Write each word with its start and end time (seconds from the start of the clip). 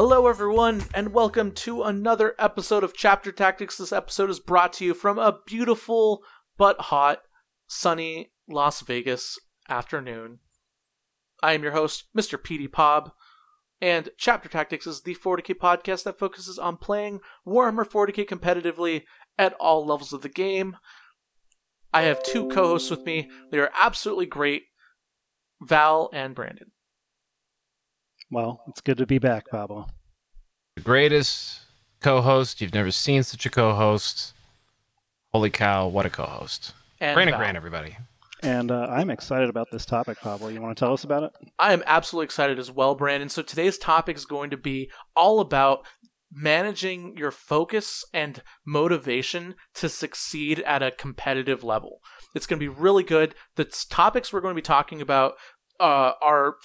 Hello, 0.00 0.28
everyone, 0.28 0.84
and 0.94 1.12
welcome 1.12 1.50
to 1.50 1.82
another 1.82 2.36
episode 2.38 2.84
of 2.84 2.94
Chapter 2.94 3.32
Tactics. 3.32 3.76
This 3.76 3.92
episode 3.92 4.30
is 4.30 4.38
brought 4.38 4.72
to 4.74 4.84
you 4.84 4.94
from 4.94 5.18
a 5.18 5.40
beautiful 5.44 6.22
but 6.56 6.82
hot, 6.82 7.22
sunny 7.66 8.30
Las 8.48 8.80
Vegas 8.82 9.40
afternoon. 9.68 10.38
I 11.42 11.54
am 11.54 11.64
your 11.64 11.72
host, 11.72 12.04
Mr. 12.16 12.38
PD 12.38 12.70
Pob, 12.70 13.10
and 13.80 14.10
Chapter 14.16 14.48
Tactics 14.48 14.86
is 14.86 15.02
the 15.02 15.16
40k 15.16 15.56
podcast 15.56 16.04
that 16.04 16.20
focuses 16.20 16.60
on 16.60 16.76
playing 16.76 17.18
Warhammer 17.44 17.84
40k 17.84 18.24
competitively 18.24 19.02
at 19.36 19.54
all 19.54 19.84
levels 19.84 20.12
of 20.12 20.22
the 20.22 20.28
game. 20.28 20.76
I 21.92 22.02
have 22.02 22.22
two 22.22 22.46
co 22.46 22.68
hosts 22.68 22.88
with 22.88 23.04
me. 23.04 23.28
They 23.50 23.58
are 23.58 23.72
absolutely 23.76 24.26
great 24.26 24.66
Val 25.60 26.08
and 26.12 26.36
Brandon. 26.36 26.70
Well, 28.30 28.62
it's 28.68 28.80
good 28.80 28.98
to 28.98 29.06
be 29.06 29.18
back, 29.18 29.48
Pablo. 29.48 29.86
The 30.76 30.82
greatest 30.82 31.60
co-host 32.00 32.60
you've 32.60 32.74
never 32.74 32.90
seen 32.90 33.22
such 33.22 33.46
a 33.46 33.50
co-host. 33.50 34.34
Holy 35.32 35.50
cow! 35.50 35.88
What 35.88 36.06
a 36.06 36.10
co-host! 36.10 36.72
And 37.00 37.14
Brandon 37.14 37.32
Val. 37.32 37.40
Grant, 37.40 37.56
everybody. 37.56 37.96
And 38.42 38.70
uh, 38.70 38.86
I'm 38.90 39.10
excited 39.10 39.48
about 39.48 39.68
this 39.72 39.84
topic, 39.84 40.20
Pablo. 40.20 40.48
You 40.48 40.60
want 40.60 40.76
to 40.76 40.84
tell 40.84 40.92
us 40.92 41.04
about 41.04 41.24
it? 41.24 41.32
I 41.58 41.72
am 41.72 41.82
absolutely 41.86 42.26
excited 42.26 42.58
as 42.58 42.70
well, 42.70 42.94
Brandon. 42.94 43.28
So 43.28 43.42
today's 43.42 43.78
topic 43.78 44.16
is 44.16 44.26
going 44.26 44.50
to 44.50 44.56
be 44.56 44.90
all 45.16 45.40
about 45.40 45.80
managing 46.30 47.16
your 47.16 47.30
focus 47.30 48.04
and 48.12 48.42
motivation 48.64 49.54
to 49.74 49.88
succeed 49.88 50.60
at 50.60 50.82
a 50.82 50.90
competitive 50.90 51.64
level. 51.64 52.00
It's 52.34 52.46
going 52.46 52.60
to 52.60 52.64
be 52.64 52.68
really 52.68 53.02
good. 53.02 53.34
The 53.56 53.64
topics 53.64 54.32
we're 54.32 54.40
going 54.40 54.54
to 54.54 54.60
be 54.60 54.62
talking 54.62 55.00
about 55.00 55.34
uh, 55.80 56.12
are 56.22 56.56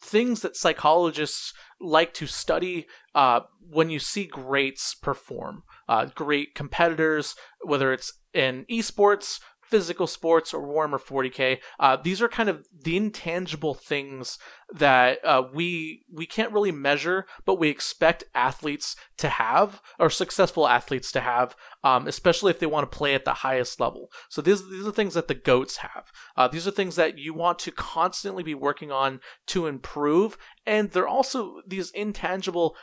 things 0.00 0.42
that 0.42 0.56
psychologists 0.56 1.52
like 1.80 2.14
to 2.14 2.26
study 2.26 2.86
uh, 3.14 3.40
when 3.60 3.90
you 3.90 3.98
see 3.98 4.26
greats 4.26 4.94
perform. 4.94 5.62
Uh, 5.88 6.06
great 6.14 6.54
competitors, 6.54 7.34
whether 7.62 7.92
it's 7.92 8.12
in 8.32 8.64
esports, 8.70 9.40
physical 9.68 10.06
sports, 10.06 10.54
or 10.54 10.66
Warhammer 10.66 11.00
40k. 11.00 11.58
Uh, 11.78 11.96
these 11.96 12.22
are 12.22 12.28
kind 12.28 12.48
of 12.48 12.66
the 12.72 12.96
intangible 12.96 13.74
things 13.74 14.38
that 14.72 15.24
uh, 15.24 15.42
we 15.52 16.04
we 16.12 16.26
can't 16.26 16.52
really 16.52 16.72
measure, 16.72 17.26
but 17.44 17.58
we 17.58 17.68
expect 17.68 18.24
athletes 18.34 18.96
to 19.18 19.28
have, 19.28 19.80
or 19.98 20.10
successful 20.10 20.68
athletes 20.68 21.10
to 21.12 21.20
have, 21.20 21.56
um, 21.84 22.06
especially 22.06 22.50
if 22.50 22.58
they 22.58 22.66
want 22.66 22.90
to 22.90 22.96
play 22.96 23.14
at 23.14 23.24
the 23.24 23.34
highest 23.34 23.80
level. 23.80 24.10
So 24.28 24.40
these 24.40 24.68
these 24.68 24.86
are 24.86 24.92
things 24.92 25.14
that 25.14 25.28
the 25.28 25.34
goats 25.34 25.78
have. 25.78 26.10
Uh, 26.36 26.48
these 26.48 26.66
are 26.66 26.72
things 26.72 26.96
that 26.96 27.18
you 27.18 27.34
want 27.34 27.58
to 27.60 27.72
constantly 27.72 28.42
be 28.42 28.54
working 28.54 28.92
on 28.92 29.20
to 29.48 29.66
improve, 29.66 30.36
and 30.64 30.90
they're 30.90 31.08
also 31.08 31.60
these 31.66 31.90
intangible, 31.90 32.76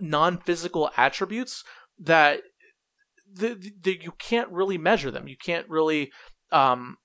non-physical 0.00 0.90
attributes 0.96 1.64
that 1.98 2.40
the, 3.32 3.72
the, 3.82 3.98
you 4.02 4.12
can't 4.12 4.50
really 4.50 4.78
measure 4.78 5.10
them. 5.10 5.28
You 5.28 5.36
can't 5.36 5.68
really 5.68 6.12
um, 6.52 6.96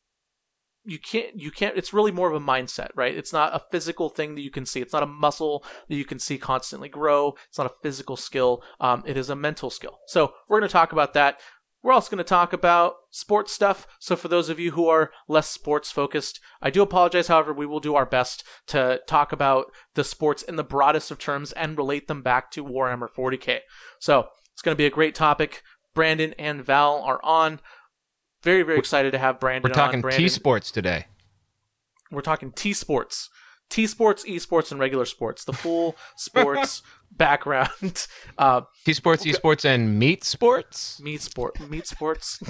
you 0.86 1.00
can't 1.00 1.40
you 1.40 1.52
can't 1.52 1.78
it's 1.78 1.94
really 1.94 2.12
more 2.12 2.30
of 2.30 2.42
a 2.42 2.46
mindset 2.46 2.90
right? 2.96 3.16
It's 3.16 3.34
not 3.34 3.56
a 3.56 3.62
physical 3.72 4.10
thing 4.10 4.36
that 4.36 4.42
you 4.42 4.52
can 4.52 4.66
see. 4.66 4.82
It's 4.82 4.94
not 4.94 5.04
a 5.04 5.08
muscle 5.08 5.66
that 5.90 5.96
you 5.96 6.06
can 6.06 6.20
see 6.20 6.38
constantly 6.38 6.90
grow. 6.90 7.34
It's 7.50 7.58
not 7.58 7.68
a 7.68 7.76
physical 7.82 8.16
skill. 8.16 8.64
Um, 8.80 9.04
it 9.06 9.18
is 9.18 9.30
a 9.30 9.36
mental 9.36 9.70
skill. 9.70 10.00
So 10.08 10.34
we're 10.48 10.60
going 10.60 10.70
to 10.70 10.74
talk 10.74 10.92
about 10.92 11.14
that. 11.16 11.40
We're 11.84 11.94
also 11.94 12.10
going 12.10 12.18
to 12.18 12.24
talk 12.24 12.52
about 12.54 12.96
sports 13.12 13.52
stuff. 13.52 13.86
So 14.00 14.16
for 14.16 14.28
those 14.28 14.50
of 14.50 14.60
you 14.60 14.72
who 14.72 14.88
are 14.88 15.12
less 15.28 15.50
sports 15.50 15.92
focused 15.92 16.40
i 16.62 16.70
do 16.70 16.82
apologize. 16.84 17.28
However 17.28 17.54
we 17.54 17.66
will 17.66 17.80
do 17.80 17.96
our 17.96 18.06
best 18.06 18.44
to 18.68 19.02
talk 19.08 19.32
about 19.32 19.66
the 19.96 20.04
sports 20.04 20.44
in 20.44 20.56
the 20.56 20.64
broadest 20.64 21.10
of 21.10 21.18
terms 21.18 21.52
and 21.54 21.78
relate 21.78 22.08
them 22.08 22.22
back 22.22 22.52
to 22.52 22.64
warhammer 22.64 23.08
40k 23.10 23.60
so 24.00 24.28
it's 24.54 24.62
going 24.62 24.74
to 24.74 24.82
be 24.82 24.86
a 24.86 24.92
great 24.92 25.14
topic 25.14 25.62
brandon 25.96 26.34
and 26.38 26.64
val 26.64 27.02
are 27.02 27.20
on 27.24 27.60
very 28.44 28.62
very 28.62 28.78
excited 28.78 29.12
to 29.12 29.18
have 29.18 29.40
brandon 29.40 29.70
We're 29.72 29.74
talking 29.74 30.04
T 30.12 30.30
Sports 30.30 30.70
today. 30.70 31.06
we're 32.12 32.22
talking 32.22 32.52
T 32.52 32.74
sports, 32.74 33.30
T 33.70 33.88
sports, 33.88 34.24
esports, 34.26 34.72
and 34.72 34.80
regular 34.80 35.06
sports. 35.06 35.44
The 35.44 35.54
full 35.54 35.96
sports 36.18 36.84
background. 37.12 38.08
Uh, 38.38 38.62
T 38.86 38.94
Sports, 38.94 39.26
Esports, 39.26 39.64
and 39.64 39.98
Meat 39.98 40.24
Sports. 40.26 41.00
meat 41.02 41.22
sport, 41.22 41.58
meat 41.70 41.88
sports. 41.88 42.44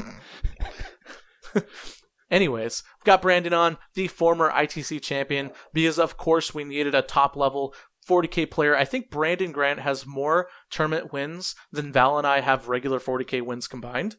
Anyways, 2.31 2.83
we've 2.97 3.05
got 3.05 3.21
Brandon 3.21 3.53
on, 3.53 3.77
the 3.93 4.07
former 4.07 4.49
ITC 4.51 4.99
champion, 5.03 5.51
because 5.73 5.99
of 5.99 6.17
course 6.17 6.55
we 6.55 6.63
needed 6.63 6.95
a 6.95 7.03
top 7.03 7.35
level 7.35 7.73
40k 8.07 8.49
player. 8.49 8.75
I 8.75 8.85
think 8.85 9.09
Brandon 9.09 9.51
Grant 9.51 9.79
has 9.79 10.05
more 10.05 10.47
tournament 10.69 11.11
wins 11.11 11.55
than 11.71 11.91
Val 11.91 12.17
and 12.17 12.27
I 12.27 12.41
have 12.41 12.67
regular 12.67 12.99
40k 12.99 13.41
wins 13.41 13.67
combined. 13.67 14.15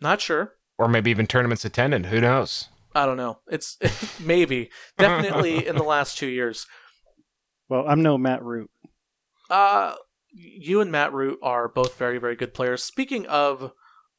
Not 0.00 0.20
sure. 0.20 0.54
Or 0.78 0.88
maybe 0.88 1.10
even 1.10 1.26
tournaments 1.26 1.64
attended. 1.64 2.06
Who 2.06 2.20
knows? 2.20 2.68
I 2.94 3.06
don't 3.06 3.16
know. 3.16 3.40
It's 3.48 3.76
maybe 4.20 4.70
definitely 4.96 5.66
in 5.66 5.76
the 5.76 5.82
last 5.82 6.18
two 6.18 6.28
years. 6.28 6.66
Well, 7.68 7.84
I'm 7.86 8.02
no 8.02 8.16
Matt 8.16 8.42
Root. 8.42 8.70
Uh, 9.50 9.94
you 10.32 10.80
and 10.80 10.90
Matt 10.90 11.12
Root 11.12 11.38
are 11.42 11.68
both 11.68 11.96
very, 11.96 12.18
very 12.18 12.36
good 12.36 12.54
players. 12.54 12.82
Speaking 12.82 13.26
of 13.26 13.72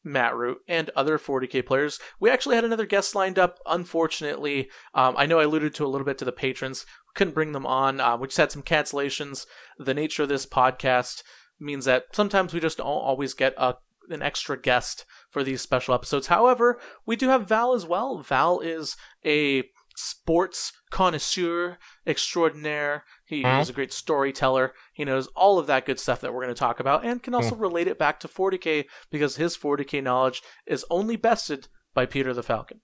Matt 0.04 0.36
Root 0.36 0.60
and 0.68 0.90
other 0.96 1.18
40k 1.18 1.66
players, 1.66 2.00
we 2.20 2.30
actually 2.30 2.56
had 2.56 2.66
another 2.66 2.86
guest 2.86 3.16
lined 3.16 3.40
up. 3.40 3.60
Unfortunately, 3.66 4.70
um, 4.94 5.16
I 5.18 5.26
know 5.26 5.40
I 5.40 5.44
alluded 5.44 5.74
to 5.76 5.86
a 5.86 5.88
little 5.88 6.06
bit 6.06 6.18
to 6.20 6.26
the 6.26 6.32
patrons. 6.32 6.86
Couldn't 7.20 7.34
bring 7.34 7.52
them 7.52 7.66
on. 7.66 8.00
Uh, 8.00 8.16
we 8.18 8.28
just 8.28 8.38
had 8.38 8.52
some 8.52 8.64
cancellations. 8.64 9.46
The 9.78 9.94
nature 9.94 10.24
of 10.24 10.30
this 10.30 10.46
podcast 10.46 11.22
means 11.60 11.84
that 11.86 12.06
sometimes 12.14 12.54
we 12.54 12.60
just 12.62 12.78
don't 12.78 12.88
always 12.88 13.34
get 13.34 13.54
a 13.58 13.76
an 14.10 14.22
extra 14.24 14.60
guest 14.60 15.06
for 15.30 15.44
these 15.44 15.62
special 15.62 15.94
episodes. 15.94 16.28
However, 16.28 16.80
we 17.06 17.16
do 17.16 17.28
have 17.30 17.48
Val 17.48 17.74
as 17.74 17.86
well. 17.86 18.18
Val 18.20 18.60
is 18.60 18.96
a 19.24 19.66
sports 19.96 20.72
connoisseur 20.90 21.78
extraordinaire. 22.08 23.04
He 23.26 23.42
Hmm? 23.44 23.60
is 23.60 23.70
a 23.70 23.74
great 23.74 23.94
storyteller. 23.94 24.74
He 24.94 25.06
knows 25.06 25.28
all 25.36 25.60
of 25.60 25.68
that 25.68 25.86
good 25.86 26.00
stuff 26.00 26.22
that 26.22 26.34
we're 26.34 26.44
going 26.44 26.56
to 26.56 26.60
talk 26.60 26.80
about 26.80 27.06
and 27.06 27.22
can 27.22 27.36
also 27.36 27.54
relate 27.56 27.88
it 27.88 28.00
back 28.00 28.20
to 28.22 28.28
40k 28.28 28.86
because 29.12 29.36
his 29.36 29.56
40k 29.58 30.02
knowledge 30.02 30.42
is 30.66 30.86
only 30.90 31.18
bested 31.18 31.68
by 31.94 32.06
Peter 32.06 32.34
the 32.34 32.42
Falcon. 32.44 32.82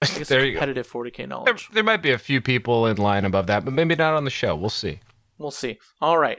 There 0.28 0.44
you 0.44 0.54
go. 0.54 0.60
40k 0.60 1.44
There, 1.44 1.56
there 1.72 1.82
might 1.82 2.02
be 2.02 2.12
a 2.12 2.18
few 2.18 2.40
people 2.40 2.86
in 2.86 2.96
line 2.96 3.24
above 3.24 3.46
that, 3.48 3.64
but 3.64 3.74
maybe 3.74 3.96
not 3.96 4.14
on 4.14 4.24
the 4.24 4.30
show. 4.30 4.54
We'll 4.54 4.70
see. 4.70 5.00
We'll 5.38 5.50
see. 5.50 5.78
All 6.00 6.18
right. 6.18 6.38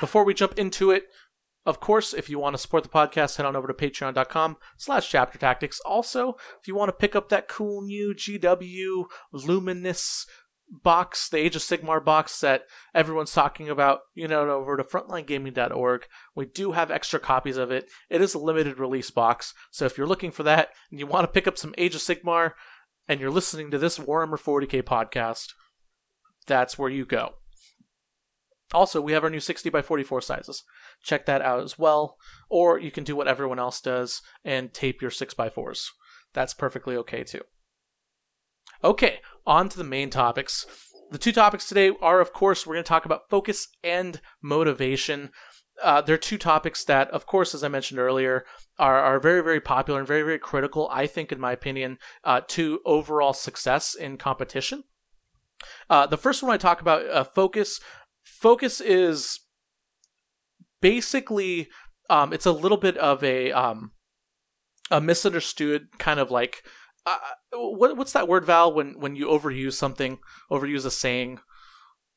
Before 0.00 0.24
we 0.24 0.34
jump 0.34 0.58
into 0.58 0.90
it, 0.90 1.04
of 1.64 1.80
course, 1.80 2.14
if 2.14 2.30
you 2.30 2.38
want 2.38 2.54
to 2.54 2.58
support 2.58 2.82
the 2.82 2.88
podcast, 2.88 3.36
head 3.36 3.46
on 3.46 3.56
over 3.56 3.66
to 3.68 3.74
patreon.com 3.74 4.56
slash 4.76 5.10
chapter 5.10 5.38
tactics. 5.38 5.80
Also, 5.84 6.36
if 6.60 6.66
you 6.66 6.74
want 6.74 6.88
to 6.88 6.94
pick 6.94 7.14
up 7.14 7.28
that 7.28 7.48
cool 7.48 7.82
new 7.82 8.14
GW 8.14 9.04
Luminous 9.32 10.26
box, 10.70 11.28
the 11.28 11.38
Age 11.38 11.56
of 11.56 11.62
Sigmar 11.62 12.04
box 12.04 12.40
that 12.40 12.62
everyone's 12.94 13.32
talking 13.32 13.68
about, 13.68 14.00
you 14.14 14.28
know, 14.28 14.48
over 14.50 14.76
to 14.76 14.82
frontlinegaming.org. 14.82 16.06
We 16.34 16.46
do 16.46 16.72
have 16.72 16.90
extra 16.90 17.20
copies 17.20 17.56
of 17.56 17.70
it. 17.70 17.90
It 18.10 18.20
is 18.20 18.34
a 18.34 18.38
limited 18.38 18.78
release 18.78 19.10
box. 19.10 19.54
So 19.70 19.84
if 19.84 19.98
you're 19.98 20.06
looking 20.06 20.30
for 20.30 20.42
that 20.44 20.70
and 20.90 21.00
you 21.00 21.06
want 21.06 21.24
to 21.24 21.32
pick 21.32 21.46
up 21.46 21.58
some 21.58 21.74
Age 21.78 21.94
of 21.94 22.00
Sigmar 22.00 22.52
and 23.08 23.20
you're 23.20 23.30
listening 23.30 23.70
to 23.70 23.78
this 23.78 23.98
Warhammer 23.98 24.38
40k 24.38 24.82
podcast, 24.82 25.54
that's 26.46 26.78
where 26.78 26.90
you 26.90 27.04
go. 27.04 27.34
Also, 28.74 29.00
we 29.00 29.12
have 29.12 29.24
our 29.24 29.30
new 29.30 29.40
60 29.40 29.70
by 29.70 29.80
44 29.80 30.20
sizes. 30.20 30.62
Check 31.02 31.24
that 31.26 31.40
out 31.40 31.62
as 31.62 31.78
well. 31.78 32.16
Or 32.50 32.78
you 32.78 32.90
can 32.90 33.04
do 33.04 33.16
what 33.16 33.28
everyone 33.28 33.58
else 33.58 33.80
does 33.80 34.20
and 34.44 34.74
tape 34.74 35.00
your 35.00 35.10
6 35.10 35.34
by 35.34 35.48
4s. 35.48 35.86
That's 36.34 36.52
perfectly 36.52 36.94
okay 36.96 37.24
too. 37.24 37.40
Okay, 38.84 39.20
on 39.46 39.68
to 39.70 39.78
the 39.78 39.84
main 39.84 40.10
topics. 40.10 40.66
The 41.10 41.18
two 41.18 41.32
topics 41.32 41.66
today 41.66 41.92
are, 42.02 42.20
of 42.20 42.34
course, 42.34 42.66
we're 42.66 42.74
going 42.74 42.84
to 42.84 42.88
talk 42.88 43.06
about 43.06 43.30
focus 43.30 43.68
and 43.82 44.20
motivation. 44.42 45.30
Uh, 45.82 46.00
they're 46.00 46.18
two 46.18 46.38
topics 46.38 46.84
that, 46.84 47.10
of 47.10 47.26
course, 47.26 47.54
as 47.54 47.62
I 47.62 47.68
mentioned 47.68 48.00
earlier, 48.00 48.44
are, 48.78 48.98
are 48.98 49.20
very, 49.20 49.42
very 49.42 49.60
popular 49.60 50.00
and 50.00 50.08
very, 50.08 50.22
very 50.22 50.38
critical, 50.38 50.88
I 50.90 51.06
think, 51.06 51.30
in 51.30 51.40
my 51.40 51.52
opinion, 51.52 51.98
uh, 52.24 52.40
to 52.48 52.80
overall 52.84 53.32
success 53.32 53.94
in 53.94 54.16
competition. 54.16 54.84
Uh, 55.90 56.06
the 56.06 56.18
first 56.18 56.42
one 56.42 56.52
I 56.52 56.56
talk 56.56 56.80
about, 56.80 57.08
uh, 57.08 57.24
focus. 57.24 57.80
Focus 58.22 58.80
is 58.80 59.40
basically, 60.80 61.68
um, 62.10 62.32
it's 62.32 62.46
a 62.46 62.52
little 62.52 62.76
bit 62.76 62.96
of 62.98 63.22
a 63.24 63.52
um, 63.52 63.92
a 64.90 65.00
misunderstood 65.00 65.98
kind 65.98 66.20
of 66.20 66.30
like, 66.30 66.62
uh, 67.06 67.18
what 67.52 67.96
what's 67.96 68.12
that 68.12 68.28
word, 68.28 68.44
Val? 68.44 68.72
When 68.72 68.98
when 68.98 69.16
you 69.16 69.26
overuse 69.26 69.74
something, 69.74 70.18
overuse 70.50 70.84
a 70.84 70.90
saying, 70.90 71.40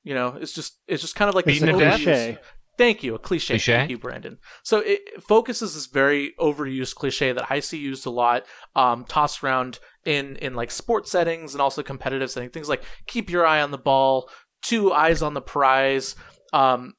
you 0.04 0.14
know, 0.14 0.38
it's 0.40 0.54
just 0.54 0.80
it's 0.88 1.02
just 1.02 1.16
kind 1.16 1.30
of 1.30 1.36
like 1.36 1.46
Beaten 1.46 1.68
to 1.68 1.80
death? 1.80 2.40
Thank 2.81 3.04
you, 3.04 3.13
a 3.13 3.19
cliche. 3.19 3.54
Cliche? 3.54 3.74
Thank 3.74 3.92
you, 3.92 4.00
Brandon. 4.00 4.39
So 4.63 4.80
it 4.80 5.22
focus 5.22 5.62
is 5.62 5.75
this 5.75 5.86
very 5.86 6.33
overused 6.39 6.95
cliche 6.95 7.31
that 7.31 7.45
I 7.51 7.60
see 7.60 7.78
used 7.78 8.07
a 8.07 8.10
lot, 8.10 8.48
um, 8.75 9.06
tossed 9.06 9.44
around 9.44 9.78
in 10.04 10.36
in 10.38 10.56
like 10.56 10.72
sports 10.72 11.12
settings 11.12 11.54
and 11.54 11.62
also 11.62 11.83
competitive 11.83 12.31
settings. 12.31 12.54
Things 12.54 12.69
like 12.69 12.83
keep 13.06 13.30
your 13.30 13.45
eye 13.45 13.62
on 13.62 13.69
the 13.69 13.78
ball, 13.78 14.31
two 14.63 14.92
eyes 14.92 15.22
on 15.22 15.36
the 15.36 15.42
prize. 15.42 16.16
Um, 16.54 16.94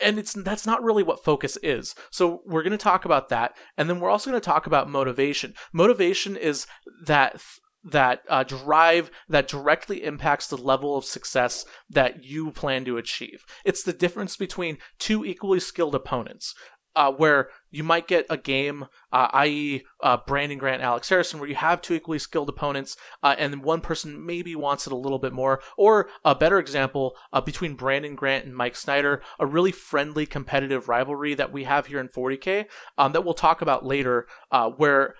and 0.00 0.18
it's 0.18 0.32
that's 0.32 0.64
not 0.64 0.82
really 0.82 1.02
what 1.02 1.22
focus 1.22 1.58
is. 1.62 1.94
So 2.10 2.40
we're 2.46 2.62
going 2.62 2.70
to 2.70 2.78
talk 2.78 3.04
about 3.04 3.28
that, 3.28 3.58
and 3.76 3.90
then 3.90 4.00
we're 4.00 4.08
also 4.08 4.30
going 4.30 4.40
to 4.40 4.44
talk 4.44 4.66
about 4.66 4.88
motivation. 4.88 5.52
Motivation 5.74 6.34
is 6.34 6.66
that 7.04 7.42
that 7.84 8.22
uh, 8.28 8.44
drive 8.44 9.10
that 9.28 9.48
directly 9.48 10.04
impacts 10.04 10.46
the 10.46 10.56
level 10.56 10.96
of 10.96 11.04
success 11.04 11.64
that 11.88 12.24
you 12.24 12.50
plan 12.50 12.84
to 12.84 12.98
achieve. 12.98 13.44
It's 13.64 13.82
the 13.82 13.92
difference 13.92 14.36
between 14.36 14.78
two 14.98 15.24
equally 15.24 15.60
skilled 15.60 15.94
opponents. 15.94 16.54
Uh, 16.96 17.12
where 17.12 17.50
you 17.70 17.84
might 17.84 18.08
get 18.08 18.26
a 18.28 18.36
game, 18.36 18.86
uh, 19.12 19.28
i.e., 19.34 19.84
uh, 20.02 20.16
Brandon 20.26 20.58
Grant, 20.58 20.82
Alex 20.82 21.08
Harrison, 21.08 21.38
where 21.38 21.48
you 21.48 21.54
have 21.54 21.80
two 21.80 21.94
equally 21.94 22.18
skilled 22.18 22.48
opponents, 22.48 22.96
uh, 23.22 23.36
and 23.38 23.62
one 23.62 23.80
person 23.80 24.26
maybe 24.26 24.56
wants 24.56 24.88
it 24.88 24.92
a 24.92 24.96
little 24.96 25.20
bit 25.20 25.32
more. 25.32 25.62
Or 25.78 26.08
a 26.24 26.34
better 26.34 26.58
example 26.58 27.14
uh, 27.32 27.40
between 27.40 27.76
Brandon 27.76 28.16
Grant 28.16 28.44
and 28.44 28.56
Mike 28.56 28.74
Snyder, 28.74 29.22
a 29.38 29.46
really 29.46 29.70
friendly, 29.70 30.26
competitive 30.26 30.88
rivalry 30.88 31.32
that 31.34 31.52
we 31.52 31.62
have 31.62 31.86
here 31.86 32.00
in 32.00 32.08
40K 32.08 32.66
um, 32.98 33.12
that 33.12 33.24
we'll 33.24 33.34
talk 33.34 33.62
about 33.62 33.86
later, 33.86 34.26
uh, 34.50 34.68
where 34.68 35.14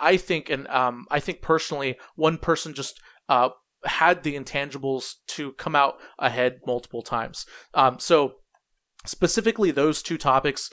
I, 0.00 0.16
think, 0.16 0.48
and 0.48 0.66
um, 0.68 1.06
I 1.10 1.20
think 1.20 1.42
personally, 1.42 1.96
one 2.14 2.38
person 2.38 2.72
just 2.72 3.00
uh, 3.28 3.50
had 3.84 4.22
the 4.22 4.34
intangibles 4.34 5.14
to 5.28 5.52
come 5.52 5.76
out 5.76 5.96
ahead 6.18 6.60
multiple 6.66 7.02
times. 7.02 7.44
Um, 7.74 7.98
so 7.98 8.36
specifically 9.04 9.70
those 9.70 10.02
two 10.02 10.18
topics, 10.18 10.70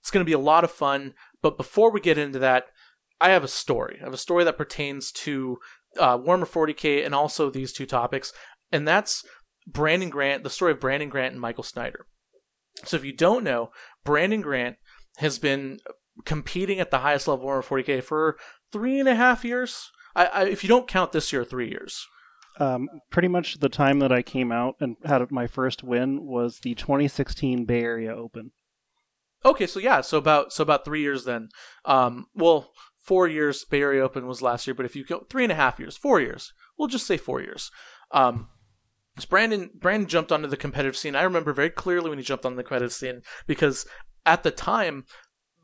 it's 0.00 0.10
going 0.10 0.24
to 0.24 0.28
be 0.28 0.32
a 0.32 0.38
lot 0.38 0.64
of 0.64 0.70
fun. 0.70 1.14
But 1.42 1.56
before 1.56 1.90
we 1.92 2.00
get 2.00 2.18
into 2.18 2.38
that, 2.38 2.66
I 3.20 3.30
have 3.30 3.44
a 3.44 3.48
story. 3.48 3.98
I 4.00 4.04
have 4.04 4.14
a 4.14 4.18
story 4.18 4.44
that 4.44 4.58
pertains 4.58 5.12
to 5.12 5.58
uh, 5.98 6.18
Warhammer 6.18 6.48
40k 6.48 7.04
and 7.04 7.14
also 7.14 7.50
these 7.50 7.72
two 7.72 7.86
topics, 7.86 8.32
and 8.70 8.86
that's 8.86 9.24
Brandon 9.66 10.10
Grant, 10.10 10.44
the 10.44 10.50
story 10.50 10.72
of 10.72 10.80
Brandon 10.80 11.08
Grant 11.08 11.32
and 11.32 11.40
Michael 11.40 11.64
Snyder. 11.64 12.06
So 12.84 12.96
if 12.96 13.04
you 13.04 13.12
don't 13.12 13.44
know, 13.44 13.70
Brandon 14.04 14.40
Grant 14.40 14.76
has 15.16 15.38
been 15.38 15.80
competing 16.24 16.80
at 16.80 16.90
the 16.90 16.98
highest 16.98 17.28
level 17.28 17.50
of 17.50 17.66
40k 17.66 18.02
for 18.02 18.36
three 18.72 18.98
and 18.98 19.08
a 19.08 19.14
half 19.14 19.44
years. 19.44 19.90
I, 20.14 20.26
I, 20.26 20.44
if 20.46 20.62
you 20.62 20.68
don't 20.68 20.88
count 20.88 21.12
this 21.12 21.32
year, 21.32 21.44
three 21.44 21.68
years. 21.68 22.06
Um, 22.58 22.88
pretty 23.10 23.28
much 23.28 23.60
the 23.60 23.68
time 23.68 24.00
that 24.00 24.10
I 24.10 24.22
came 24.22 24.50
out 24.50 24.74
and 24.80 24.96
had 25.04 25.30
my 25.30 25.46
first 25.46 25.84
win 25.84 26.26
was 26.26 26.58
the 26.60 26.74
2016 26.74 27.64
Bay 27.64 27.82
Area 27.82 28.14
Open. 28.14 28.50
Okay, 29.44 29.66
so 29.66 29.78
yeah, 29.78 30.00
so 30.00 30.18
about 30.18 30.52
so 30.52 30.62
about 30.62 30.84
three 30.84 31.00
years 31.00 31.24
then. 31.24 31.50
Um, 31.84 32.26
well, 32.34 32.72
four 32.96 33.28
years. 33.28 33.64
Bay 33.64 33.80
Area 33.80 34.02
Open 34.02 34.26
was 34.26 34.42
last 34.42 34.66
year, 34.66 34.74
but 34.74 34.86
if 34.86 34.96
you 34.96 35.04
go 35.04 35.24
three 35.30 35.44
and 35.44 35.52
a 35.52 35.56
half 35.56 35.78
years, 35.78 35.96
four 35.96 36.20
years, 36.20 36.52
we'll 36.76 36.88
just 36.88 37.06
say 37.06 37.16
four 37.16 37.40
years. 37.40 37.70
Um, 38.10 38.48
Brandon 39.28 39.70
Brandon 39.74 40.08
jumped 40.08 40.32
onto 40.32 40.48
the 40.48 40.56
competitive 40.56 40.96
scene. 40.96 41.14
I 41.14 41.22
remember 41.22 41.52
very 41.52 41.70
clearly 41.70 42.10
when 42.10 42.18
he 42.18 42.24
jumped 42.24 42.44
on 42.44 42.56
the 42.56 42.64
competitive 42.64 42.92
scene 42.92 43.22
because 43.46 43.86
at 44.26 44.42
the 44.42 44.50
time 44.50 45.04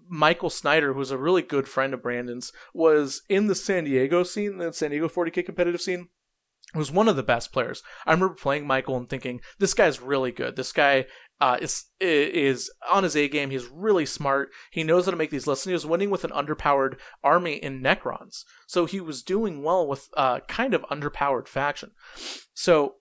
Michael 0.09 0.51
Snyder, 0.51 0.95
who's 0.95 1.11
a 1.11 1.19
really 1.19 1.43
good 1.43 1.69
friend 1.69 1.95
of 1.95 2.03
Brandon's, 2.03 2.53
was 2.73 3.23
in 3.29 3.47
the 3.47 3.55
San 3.55 3.85
Diego 3.85 4.23
scene, 4.23 4.59
the 4.59 4.73
San 4.73 4.91
Diego 4.91 5.09
40k 5.09 5.45
competitive 5.45 5.81
scene. 5.81 6.09
Was 6.75 6.91
one 6.91 7.09
of 7.09 7.15
the 7.15 7.23
best 7.23 7.53
players. 7.53 7.85
I 8.05 8.13
remember 8.13 8.35
playing 8.35 8.67
Michael 8.67 8.97
and 8.97 9.09
thinking, 9.09 9.41
this 9.61 9.75
guy's 9.75 10.01
really 10.01 10.33
good. 10.33 10.57
This 10.57 10.73
guy 10.73 11.07
uh, 11.41 11.59
is 11.61 11.85
is 12.01 12.71
on 12.91 13.05
his 13.05 13.17
A 13.17 13.29
game. 13.29 13.51
He's 13.51 13.67
really 13.67 14.07
smart. 14.07 14.51
He 14.71 14.83
knows 14.83 15.05
how 15.05 15.13
to 15.13 15.17
make 15.17 15.31
these 15.31 15.47
lists. 15.47 15.67
And 15.67 15.71
he 15.71 15.75
was 15.75 15.87
winning 15.87 16.11
with 16.11 16.25
an 16.25 16.31
underpowered 16.31 16.97
army 17.23 17.55
in 17.55 17.81
Necrons, 17.81 18.45
so 18.67 18.87
he 18.87 19.01
was 19.01 19.23
doing 19.23 19.63
well 19.63 19.87
with 19.87 20.09
uh, 20.17 20.41
kind 20.49 20.75
of 20.75 20.83
underpowered 20.83 21.47
faction. 21.49 21.93
So 22.55 22.95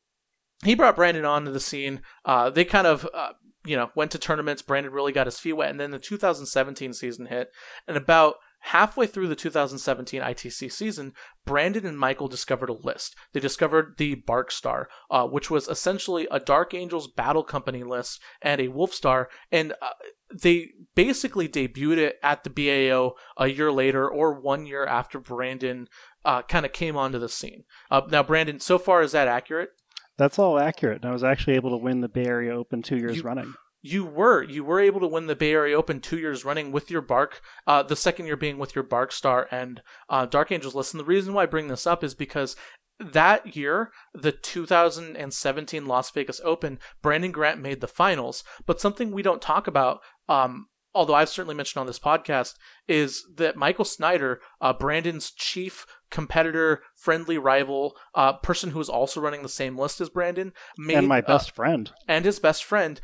he 0.63 0.75
brought 0.75 0.95
Brandon 0.95 1.25
onto 1.25 1.51
the 1.51 1.59
scene. 1.59 2.01
Uh, 2.25 2.49
they 2.49 2.65
kind 2.65 2.87
of 2.87 3.07
uh, 3.13 3.33
you 3.65 3.75
know, 3.75 3.91
went 3.95 4.11
to 4.11 4.17
tournaments. 4.17 4.61
Brandon 4.61 4.91
really 4.91 5.11
got 5.11 5.27
his 5.27 5.39
feet 5.39 5.53
wet, 5.53 5.71
and 5.71 5.79
then 5.79 5.91
the 5.91 5.99
2017 5.99 6.93
season 6.93 7.27
hit, 7.27 7.49
and 7.87 7.97
about 7.97 8.35
halfway 8.63 9.05
through 9.05 9.27
the 9.27 9.35
2017 9.35 10.21
ITC 10.21 10.71
season, 10.71 11.13
Brandon 11.45 11.85
and 11.85 11.99
Michael 11.99 12.29
discovered 12.29 12.69
a 12.69 12.73
list. 12.73 13.13
They 13.33 13.41
discovered 13.41 13.95
the 13.97 14.15
Bark 14.15 14.51
Star, 14.51 14.87
uh, 15.11 15.27
which 15.27 15.51
was 15.51 15.67
essentially 15.67 16.27
a 16.31 16.39
Dark 16.39 16.73
Angels 16.73 17.09
Battle 17.09 17.43
Company 17.43 17.83
list 17.83 18.21
and 18.41 18.61
a 18.61 18.69
Wolf 18.69 18.93
Star, 18.93 19.29
and 19.51 19.73
uh, 19.81 19.89
they 20.33 20.69
basically 20.95 21.49
debuted 21.49 21.97
it 21.97 22.19
at 22.23 22.45
the 22.45 22.49
BAO 22.49 23.15
a 23.37 23.47
year 23.47 23.71
later 23.71 24.09
or 24.09 24.39
one 24.39 24.65
year 24.65 24.85
after 24.85 25.19
Brandon 25.19 25.89
uh, 26.23 26.41
kind 26.43 26.65
of 26.65 26.71
came 26.71 26.95
onto 26.95 27.19
the 27.19 27.29
scene. 27.29 27.65
Uh, 27.91 28.01
now, 28.09 28.23
Brandon, 28.23 28.61
so 28.61 28.79
far 28.79 29.01
is 29.01 29.11
that 29.11 29.27
accurate? 29.27 29.71
That's 30.17 30.37
all 30.39 30.59
accurate. 30.59 31.01
And 31.01 31.09
I 31.09 31.13
was 31.13 31.23
actually 31.23 31.55
able 31.55 31.71
to 31.71 31.77
win 31.77 32.01
the 32.01 32.09
Bay 32.09 32.25
Area 32.25 32.55
Open 32.55 32.81
two 32.81 32.97
years 32.97 33.17
You- 33.17 33.23
running. 33.23 33.53
You 33.85 34.05
were 34.05 34.41
you 34.41 34.63
were 34.63 34.79
able 34.79 35.01
to 35.01 35.07
win 35.07 35.27
the 35.27 35.35
Bay 35.35 35.51
Area 35.51 35.77
Open 35.77 35.99
two 35.99 36.17
years 36.17 36.45
running 36.45 36.71
with 36.71 36.89
your 36.89 37.01
Bark. 37.01 37.41
Uh, 37.67 37.83
the 37.83 37.97
second 37.97 38.27
year 38.27 38.37
being 38.37 38.57
with 38.57 38.75
your 38.75 38.83
Bark 38.85 39.11
Star 39.11 39.45
and 39.51 39.81
uh, 40.09 40.25
Dark 40.25 40.53
Angels 40.53 40.73
list. 40.73 40.93
And 40.93 41.01
the 41.01 41.05
reason 41.05 41.33
why 41.33 41.43
I 41.43 41.47
bring 41.47 41.67
this 41.67 41.85
up 41.85 42.01
is 42.01 42.15
because 42.15 42.55
that 42.97 43.57
year, 43.57 43.91
the 44.13 44.31
2017 44.31 45.85
Las 45.85 46.11
Vegas 46.11 46.39
Open, 46.45 46.79
Brandon 47.01 47.31
Grant 47.31 47.61
made 47.61 47.81
the 47.81 47.87
finals. 47.87 48.43
But 48.65 48.79
something 48.79 49.11
we 49.11 49.21
don't 49.21 49.41
talk 49.41 49.67
about, 49.67 49.99
um, 50.29 50.67
although 50.93 51.15
I've 51.15 51.27
certainly 51.29 51.55
mentioned 51.55 51.81
on 51.81 51.87
this 51.87 51.99
podcast, 51.99 52.53
is 52.87 53.25
that 53.35 53.57
Michael 53.57 53.83
Snyder, 53.85 54.39
uh, 54.61 54.71
Brandon's 54.73 55.31
chief 55.31 55.85
competitor, 56.13 56.83
friendly 56.95 57.39
rival, 57.39 57.97
uh, 58.13 58.33
person 58.33 58.69
who 58.69 58.79
is 58.79 58.87
also 58.87 59.19
running 59.19 59.41
the 59.41 59.49
same 59.49 59.77
list 59.77 59.99
as 59.99 60.09
Brandon, 60.09 60.53
made 60.77 60.95
and 60.95 61.07
my 61.07 61.19
uh, 61.19 61.27
best 61.27 61.55
friend. 61.55 61.91
and 62.07 62.23
his 62.23 62.39
best 62.39 62.63
friend 62.63 63.01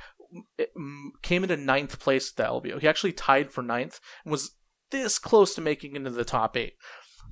came 1.23 1.43
into 1.43 1.57
ninth 1.57 1.99
place 1.99 2.31
at 2.31 2.37
the 2.37 2.43
LVO. 2.43 2.79
He 2.79 2.87
actually 2.87 3.13
tied 3.13 3.51
for 3.51 3.63
ninth 3.63 3.99
and 4.23 4.31
was 4.31 4.51
this 4.91 5.17
close 5.17 5.55
to 5.55 5.61
making 5.61 5.95
into 5.95 6.11
the 6.11 6.23
top 6.23 6.55
eight. 6.55 6.75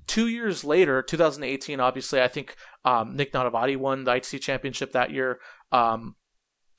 Two 0.07 0.27
years 0.27 0.63
later, 0.63 1.03
2018, 1.03 1.79
obviously, 1.79 2.21
I 2.21 2.27
think 2.27 2.55
um, 2.83 3.15
Nick 3.15 3.33
Nanavati 3.33 3.77
won 3.77 4.03
the 4.03 4.11
ITC 4.11 4.41
championship 4.41 4.93
that 4.93 5.11
year. 5.11 5.39
Um, 5.71 6.15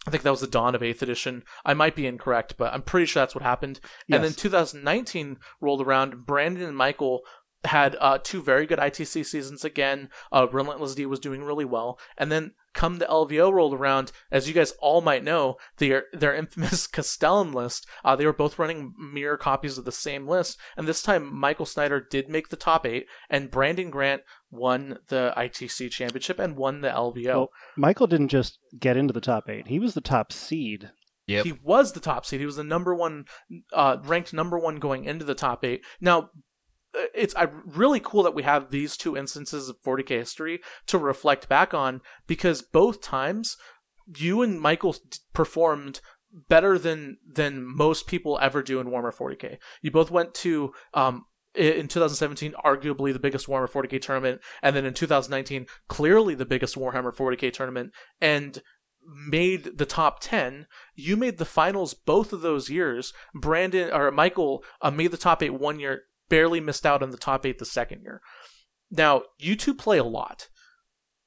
I 0.07 0.11
think 0.11 0.23
that 0.23 0.31
was 0.31 0.41
the 0.41 0.47
dawn 0.47 0.75
of 0.75 0.81
8th 0.81 1.03
edition. 1.03 1.45
I 1.67 1.75
might 1.75 1.95
be 1.95 2.07
incorrect, 2.07 2.55
but 2.57 2.73
I'm 2.73 2.83
pretty 2.83 3.05
sure 3.05 3.21
that's 3.21 3.35
what 3.35 3.45
happened. 3.45 3.79
And 4.11 4.25
then 4.25 4.33
2019 4.33 5.37
rolled 5.61 5.83
around. 5.83 6.25
Brandon 6.25 6.63
and 6.63 6.77
Michael 6.77 7.21
had 7.65 7.97
uh, 8.01 8.19
two 8.23 8.43
very 8.43 8.67
good 8.67 8.79
ITC 8.79 9.27
seasons 9.27 9.65
again. 9.65 10.11
Uh, 10.33 10.47
Relentless 10.51 10.95
D 10.95 11.07
was 11.07 11.19
doing 11.19 11.43
really 11.43 11.65
well. 11.65 11.99
And 12.17 12.31
then 12.31 12.53
come 12.73 12.99
the 12.99 13.07
LVO 13.07 13.53
rolled 13.53 13.75
around, 13.75 14.13
as 14.31 14.47
you 14.47 14.55
guys 14.55 14.73
all 14.81 15.01
might 15.01 15.25
know, 15.25 15.57
their 15.79 16.05
their 16.13 16.35
infamous 16.37 16.87
Castellan 16.87 17.53
list. 17.53 17.87
Uh, 18.05 18.15
they 18.15 18.25
were 18.25 18.33
both 18.33 18.59
running 18.59 18.95
mirror 18.97 19.37
copies 19.37 19.77
of 19.77 19.85
the 19.85 19.93
same 19.93 20.29
list, 20.29 20.59
and 20.77 20.87
this 20.87 21.03
time 21.03 21.35
Michael 21.35 21.67
Snyder 21.67 22.01
did 22.01 22.29
make 22.29 22.49
the 22.49 22.57
top 22.57 22.87
eight, 22.87 23.07
and 23.29 23.51
Brandon 23.51 23.91
Grant 23.91 24.23
won 24.51 24.99
the 25.09 25.35
ITC 25.37 25.91
championship 25.91 26.39
and 26.39 26.57
won 26.57 26.81
the 26.81 26.89
LVO. 26.89 27.27
Well, 27.27 27.51
Michael 27.77 28.07
didn't 28.07 28.29
just 28.29 28.59
get 28.79 28.97
into 28.97 29.13
the 29.13 29.21
top 29.21 29.49
eight; 29.49 29.67
he 29.67 29.79
was 29.79 29.95
the 29.95 30.01
top 30.01 30.33
seed. 30.33 30.91
Yep. 31.27 31.45
He 31.45 31.53
was 31.63 31.93
the 31.93 32.01
top 32.01 32.25
seed. 32.25 32.41
He 32.41 32.47
was 32.47 32.57
the 32.57 32.65
number 32.65 32.95
one, 32.95 33.27
uh, 33.75 33.99
ranked 34.03 34.33
number 34.33 34.59
one 34.59 34.77
going 34.77 35.05
into 35.05 35.27
the 35.27 35.35
top 35.35 35.63
eight. 35.63 35.85
Now, 36.01 36.31
it's 36.95 37.35
really 37.67 38.01
cool 38.01 38.23
that 38.23 38.35
we 38.35 38.43
have 38.43 38.71
these 38.71 38.97
two 38.97 39.17
instances 39.17 39.69
of 39.69 39.81
40k 39.83 40.09
history 40.09 40.61
to 40.87 40.99
reflect 40.99 41.49
back 41.49 41.75
on 41.75 42.01
because 42.27 42.63
both 42.63 43.01
times 43.01 43.57
you 44.17 44.43
and 44.43 44.61
Michael 44.61 44.97
performed 45.33 46.01
better 46.49 46.79
than 46.79 47.19
than 47.27 47.65
most 47.65 48.07
people 48.07 48.39
ever 48.41 48.63
do 48.63 48.81
in 48.81 48.89
Warhammer 48.89 49.15
40k. 49.15 49.59
You 49.83 49.91
both 49.91 50.11
went 50.11 50.35
to 50.35 50.73
um, 50.95 51.25
in 51.55 51.89
2017, 51.89 52.55
arguably 52.65 53.13
the 53.13 53.19
biggest 53.19 53.47
Warhammer 53.47 53.71
40k 53.71 54.01
tournament, 54.01 54.41
and 54.63 54.77
then 54.77 54.85
in 54.85 54.95
2019, 54.95 55.67
clearly 55.89 56.35
the 56.35 56.47
biggest 56.47 56.77
Warhammer 56.77 57.15
40k 57.15 57.53
tournament, 57.53 57.93
and 58.21 58.63
made 59.27 59.79
the 59.79 59.87
top 59.87 60.19
10 60.21 60.67
you 60.95 61.17
made 61.17 61.39
the 61.39 61.45
finals 61.47 61.95
both 61.95 62.33
of 62.33 62.43
those 62.43 62.69
years. 62.69 63.15
Brandon 63.35 63.91
or 63.91 64.11
michael 64.11 64.63
uh, 64.83 64.91
made 64.91 65.11
the 65.13 65.17
top 65.17 65.43
8 65.43 65.55
one 65.55 65.81
year 65.81 66.03
barely 66.29 66.61
missed 66.61 66.87
out 66.87 67.03
on 67.03 67.11
the 67.11 67.17
top 67.17 67.45
8 67.45 67.59
the 67.59 67.65
second 67.65 68.03
year 68.03 68.21
now 68.91 69.23
you 69.39 69.57
two 69.57 69.75
play 69.75 69.99
a 69.99 70.05
lot 70.05 70.49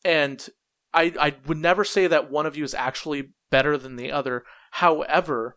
and 0.04 0.50
i 0.94 1.14
i 1.20 1.36
would 1.48 1.58
never 1.58 1.84
say 1.84 2.08
that 2.08 2.32
one 2.32 2.46
of 2.46 2.56
you 2.56 2.64
is 2.64 2.74
actually 2.74 3.34
better 3.50 3.78
than 3.78 3.96
the 3.96 4.12
other 4.12 4.44
however 4.72 5.56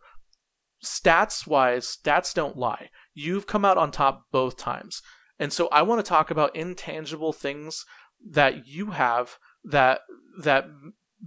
stats 0.83 1.47
wise 1.47 1.97
stats 2.03 2.33
don't 2.33 2.57
lie 2.57 2.89
you've 3.13 3.47
come 3.47 3.65
out 3.65 3.77
on 3.77 3.91
top 3.91 4.23
both 4.31 4.57
times 4.57 5.01
and 5.39 5.51
so 5.51 5.67
i 5.69 5.81
want 5.81 6.03
to 6.03 6.07
talk 6.07 6.29
about 6.29 6.55
intangible 6.55 7.33
things 7.33 7.85
that 8.27 8.67
you 8.67 8.91
have 8.91 9.37
that 9.63 10.01
that 10.41 10.67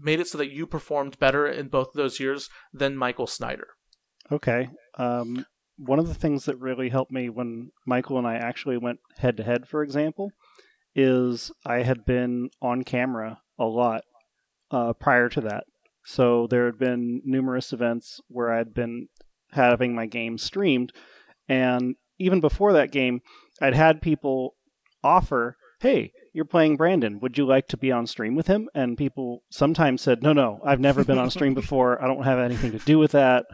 made 0.01 0.21
it 0.21 0.29
so 0.29 0.39
that 0.39 0.53
you 0.53 0.67
performed 0.67 1.19
better 1.19 1.47
in 1.47 1.69
both 1.69 1.89
of 1.89 1.95
those 1.95 2.21
years 2.21 2.49
than 2.73 2.97
Michael 2.97 3.27
Snyder. 3.27 3.69
Okay. 4.31 4.71
Um, 4.97 5.47
one 5.79 5.99
of 5.99 6.09
the 6.09 6.15
things 6.15 6.45
that 6.45 6.59
really 6.59 6.89
helped 6.89 7.13
me 7.13 7.29
when 7.29 7.71
Michael 7.87 8.19
and 8.19 8.27
I 8.27 8.35
actually 8.35 8.77
went 8.77 9.01
head 9.19 9.37
to 9.37 9.45
head, 9.45 9.69
for 9.69 9.83
example, 9.83 10.33
is 10.95 11.53
I 11.65 11.83
had 11.83 12.05
been 12.05 12.51
on 12.61 12.83
camera 12.83 13.41
a 13.59 13.65
lot 13.65 14.03
uh, 14.71 14.93
prior 14.95 15.29
to 15.31 15.41
that. 15.43 15.65
So 16.05 16.47
there 16.49 16.67
had 16.67 16.79
been 16.79 17.23
numerous 17.25 17.73
events 17.73 18.21
where 18.29 18.53
I'd 18.53 18.75
been 18.75 19.09
having 19.53 19.95
my 19.95 20.07
game 20.07 20.39
streamed. 20.39 20.93
And 21.49 21.97
even 22.19 22.41
before 22.41 22.73
that 22.73 22.93
game, 22.93 23.21
I'd 23.61 23.75
had 23.75 24.03
people 24.03 24.57
offer, 25.05 25.57
hey, 25.81 26.13
you're 26.33 26.45
playing 26.45 26.77
Brandon. 26.77 27.21
Would 27.21 27.39
you 27.39 27.47
like 27.47 27.69
to 27.69 27.77
be 27.77 27.93
on 27.93 28.07
stream 28.07 28.35
with 28.35 28.47
him? 28.47 28.69
And 28.75 28.99
people 28.99 29.43
sometimes 29.51 30.03
said, 30.03 30.23
no, 30.23 30.33
no, 30.33 30.61
I've 30.65 30.81
never 30.81 31.05
been 31.05 31.19
on 31.19 31.31
stream 31.31 31.55
before. 31.63 32.03
I 32.03 32.07
don't 32.07 32.25
have 32.25 32.39
anything 32.39 32.73
to 32.73 32.79
do 32.79 32.99
with 32.99 33.13
that. 33.13 33.47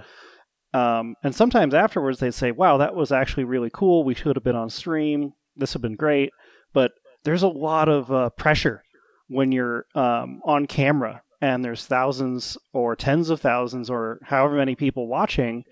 Um, 0.74 1.14
and 1.22 1.34
sometimes 1.34 1.72
afterwards 1.72 2.18
they'd 2.18 2.34
say, 2.34 2.50
wow, 2.50 2.76
that 2.78 2.94
was 2.94 3.12
actually 3.12 3.44
really 3.44 3.70
cool. 3.72 4.04
We 4.04 4.14
should 4.14 4.36
have 4.36 4.44
been 4.44 4.56
on 4.56 4.68
stream. 4.68 5.32
This 5.56 5.72
would 5.72 5.78
have 5.78 5.82
been 5.82 5.96
great. 5.96 6.30
But 6.72 6.92
there's 7.22 7.44
a 7.44 7.48
lot 7.48 7.88
of 7.88 8.10
uh, 8.10 8.30
pressure 8.30 8.82
when 9.28 9.52
you're 9.52 9.86
um, 9.94 10.40
on 10.44 10.66
camera 10.66 11.22
and 11.40 11.64
there's 11.64 11.86
thousands 11.86 12.58
or 12.72 12.96
tens 12.96 13.30
of 13.30 13.40
thousands 13.40 13.88
or 13.88 14.18
however 14.24 14.56
many 14.56 14.74
people 14.74 15.06
watching 15.06 15.64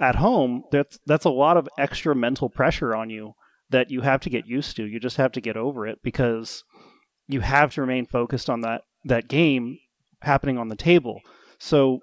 at 0.00 0.16
home. 0.16 0.64
That's 0.72 0.98
that's 1.06 1.24
a 1.24 1.30
lot 1.30 1.56
of 1.56 1.68
extra 1.78 2.14
mental 2.14 2.48
pressure 2.48 2.94
on 2.94 3.08
you 3.08 3.34
that 3.70 3.90
you 3.90 4.00
have 4.00 4.20
to 4.22 4.30
get 4.30 4.46
used 4.46 4.76
to. 4.76 4.84
You 4.84 4.98
just 4.98 5.16
have 5.18 5.32
to 5.32 5.40
get 5.40 5.56
over 5.56 5.86
it 5.86 6.00
because 6.02 6.64
you 7.28 7.40
have 7.40 7.72
to 7.74 7.82
remain 7.82 8.06
focused 8.06 8.50
on 8.50 8.62
that 8.62 8.82
that 9.04 9.28
game 9.28 9.78
happening 10.22 10.58
on 10.58 10.68
the 10.68 10.76
table. 10.76 11.20
So 11.58 12.00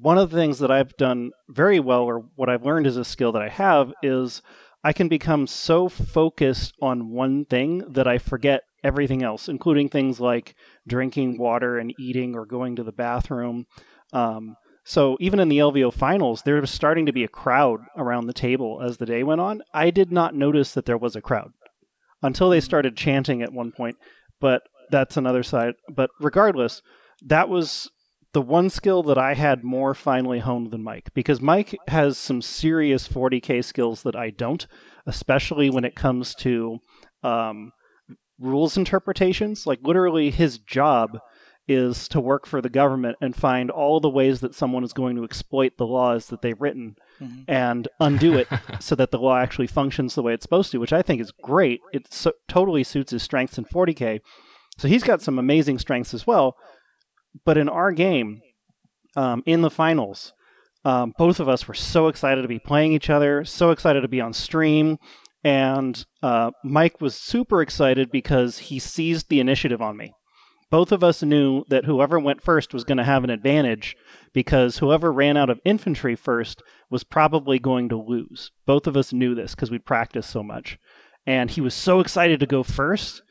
one 0.00 0.18
of 0.18 0.30
the 0.30 0.36
things 0.36 0.58
that 0.58 0.70
I've 0.70 0.96
done 0.96 1.30
very 1.48 1.80
well 1.80 2.02
or 2.02 2.24
what 2.36 2.48
I've 2.48 2.64
learned 2.64 2.86
as 2.86 2.96
a 2.96 3.04
skill 3.04 3.32
that 3.32 3.42
I 3.42 3.48
have 3.48 3.92
is 4.02 4.42
I 4.84 4.92
can 4.92 5.08
become 5.08 5.46
so 5.46 5.88
focused 5.88 6.74
on 6.80 7.10
one 7.10 7.44
thing 7.44 7.84
that 7.92 8.06
I 8.06 8.18
forget 8.18 8.62
everything 8.84 9.22
else, 9.22 9.48
including 9.48 9.88
things 9.88 10.20
like 10.20 10.54
drinking 10.86 11.38
water 11.38 11.78
and 11.78 11.92
eating 11.98 12.36
or 12.36 12.46
going 12.46 12.76
to 12.76 12.84
the 12.84 12.92
bathroom. 12.92 13.66
Um, 14.12 14.56
so 14.84 15.16
even 15.20 15.40
in 15.40 15.48
the 15.48 15.58
LVO 15.58 15.92
finals, 15.92 16.42
there 16.42 16.60
was 16.60 16.70
starting 16.70 17.06
to 17.06 17.12
be 17.12 17.24
a 17.24 17.28
crowd 17.28 17.80
around 17.96 18.26
the 18.26 18.32
table 18.32 18.80
as 18.82 18.96
the 18.96 19.06
day 19.06 19.22
went 19.22 19.40
on. 19.40 19.62
I 19.74 19.90
did 19.90 20.12
not 20.12 20.34
notice 20.34 20.72
that 20.72 20.86
there 20.86 20.96
was 20.96 21.16
a 21.16 21.20
crowd 21.20 21.50
until 22.22 22.48
they 22.48 22.60
started 22.60 22.96
chanting 22.96 23.42
at 23.42 23.52
one 23.52 23.72
point, 23.72 23.96
but 24.40 24.62
that's 24.90 25.16
another 25.16 25.42
side. 25.42 25.74
But 25.94 26.10
regardless, 26.20 26.82
that 27.26 27.48
was 27.48 27.90
the 28.38 28.42
one 28.42 28.70
skill 28.70 29.02
that 29.02 29.18
I 29.18 29.34
had 29.34 29.64
more 29.64 29.94
finely 29.94 30.38
honed 30.38 30.70
than 30.70 30.84
Mike 30.84 31.12
because 31.12 31.40
Mike 31.40 31.76
has 31.88 32.16
some 32.16 32.40
serious 32.40 33.08
40k 33.08 33.64
skills 33.64 34.04
that 34.04 34.14
I 34.14 34.30
don't, 34.30 34.64
especially 35.06 35.70
when 35.70 35.84
it 35.84 35.96
comes 35.96 36.36
to 36.36 36.78
um, 37.24 37.72
rules 38.38 38.76
interpretations. 38.76 39.66
Like 39.66 39.80
literally, 39.82 40.30
his 40.30 40.58
job 40.58 41.18
is 41.66 42.06
to 42.10 42.20
work 42.20 42.46
for 42.46 42.62
the 42.62 42.70
government 42.70 43.16
and 43.20 43.34
find 43.34 43.72
all 43.72 43.98
the 43.98 44.08
ways 44.08 44.38
that 44.38 44.54
someone 44.54 44.84
is 44.84 44.92
going 44.92 45.16
to 45.16 45.24
exploit 45.24 45.76
the 45.76 45.84
laws 45.84 46.28
that 46.28 46.40
they've 46.40 46.60
written 46.60 46.94
mm-hmm. 47.20 47.42
and 47.48 47.88
undo 47.98 48.38
it 48.38 48.46
so 48.78 48.94
that 48.94 49.10
the 49.10 49.18
law 49.18 49.36
actually 49.36 49.66
functions 49.66 50.14
the 50.14 50.22
way 50.22 50.32
it's 50.32 50.44
supposed 50.44 50.70
to, 50.70 50.78
which 50.78 50.92
I 50.92 51.02
think 51.02 51.20
is 51.20 51.32
great. 51.42 51.80
It 51.92 52.14
so, 52.14 52.34
totally 52.46 52.84
suits 52.84 53.10
his 53.10 53.24
strengths 53.24 53.58
in 53.58 53.64
40k. 53.64 54.20
So 54.76 54.86
he's 54.86 55.02
got 55.02 55.22
some 55.22 55.40
amazing 55.40 55.80
strengths 55.80 56.14
as 56.14 56.24
well. 56.24 56.56
But 57.44 57.58
in 57.58 57.68
our 57.68 57.92
game, 57.92 58.40
um, 59.16 59.42
in 59.46 59.62
the 59.62 59.70
finals, 59.70 60.32
um, 60.84 61.12
both 61.18 61.40
of 61.40 61.48
us 61.48 61.66
were 61.66 61.74
so 61.74 62.08
excited 62.08 62.42
to 62.42 62.48
be 62.48 62.58
playing 62.58 62.92
each 62.92 63.10
other, 63.10 63.44
so 63.44 63.70
excited 63.70 64.02
to 64.02 64.08
be 64.08 64.20
on 64.20 64.32
stream. 64.32 64.98
And 65.44 66.04
uh, 66.22 66.50
Mike 66.64 67.00
was 67.00 67.14
super 67.14 67.62
excited 67.62 68.10
because 68.10 68.58
he 68.58 68.78
seized 68.78 69.28
the 69.28 69.40
initiative 69.40 69.80
on 69.80 69.96
me 69.96 70.12
both 70.70 70.92
of 70.92 71.02
us 71.02 71.22
knew 71.22 71.64
that 71.68 71.84
whoever 71.84 72.18
went 72.18 72.42
first 72.42 72.74
was 72.74 72.84
going 72.84 72.98
to 72.98 73.04
have 73.04 73.24
an 73.24 73.30
advantage 73.30 73.96
because 74.32 74.78
whoever 74.78 75.12
ran 75.12 75.36
out 75.36 75.50
of 75.50 75.60
infantry 75.64 76.14
first 76.14 76.62
was 76.90 77.04
probably 77.04 77.58
going 77.58 77.88
to 77.88 77.96
lose. 77.96 78.50
Both 78.66 78.86
of 78.86 78.96
us 78.96 79.12
knew 79.12 79.34
this 79.34 79.54
because 79.54 79.70
we'd 79.70 79.86
practiced 79.86 80.30
so 80.30 80.42
much. 80.42 80.78
And 81.26 81.50
he 81.50 81.60
was 81.60 81.74
so 81.74 82.00
excited 82.00 82.40
to 82.40 82.46
go 82.46 82.62
first 82.62 83.22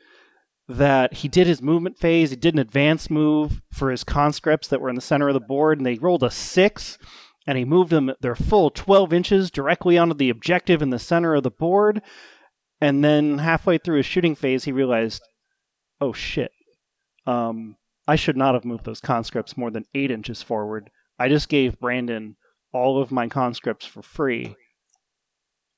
that 0.68 1.14
he 1.14 1.28
did 1.28 1.46
his 1.46 1.62
movement 1.62 1.98
phase. 1.98 2.30
He 2.30 2.36
did 2.36 2.54
an 2.54 2.60
advance 2.60 3.08
move 3.08 3.62
for 3.72 3.90
his 3.90 4.04
conscripts 4.04 4.68
that 4.68 4.80
were 4.80 4.90
in 4.90 4.94
the 4.94 5.00
center 5.00 5.28
of 5.28 5.34
the 5.34 5.40
board, 5.40 5.78
and 5.78 5.86
they 5.86 5.94
rolled 5.94 6.22
a 6.22 6.30
six. 6.30 6.98
And 7.46 7.56
he 7.56 7.64
moved 7.64 7.90
them 7.90 8.12
their 8.20 8.34
full 8.34 8.68
12 8.68 9.10
inches 9.12 9.50
directly 9.50 9.96
onto 9.96 10.14
the 10.14 10.28
objective 10.28 10.82
in 10.82 10.90
the 10.90 10.98
center 10.98 11.34
of 11.34 11.42
the 11.42 11.50
board. 11.50 12.02
And 12.78 13.02
then 13.02 13.38
halfway 13.38 13.78
through 13.78 13.96
his 13.96 14.06
shooting 14.06 14.34
phase, 14.34 14.64
he 14.64 14.72
realized, 14.72 15.22
oh 15.98 16.12
shit, 16.12 16.52
um, 17.26 17.76
I 18.06 18.16
should 18.16 18.36
not 18.36 18.52
have 18.52 18.66
moved 18.66 18.84
those 18.84 19.00
conscripts 19.00 19.56
more 19.56 19.70
than 19.70 19.86
eight 19.94 20.10
inches 20.10 20.42
forward. 20.42 20.90
I 21.18 21.28
just 21.30 21.48
gave 21.48 21.80
Brandon 21.80 22.36
all 22.72 23.00
of 23.00 23.10
my 23.10 23.28
conscripts 23.28 23.86
for 23.86 24.02
free. 24.02 24.54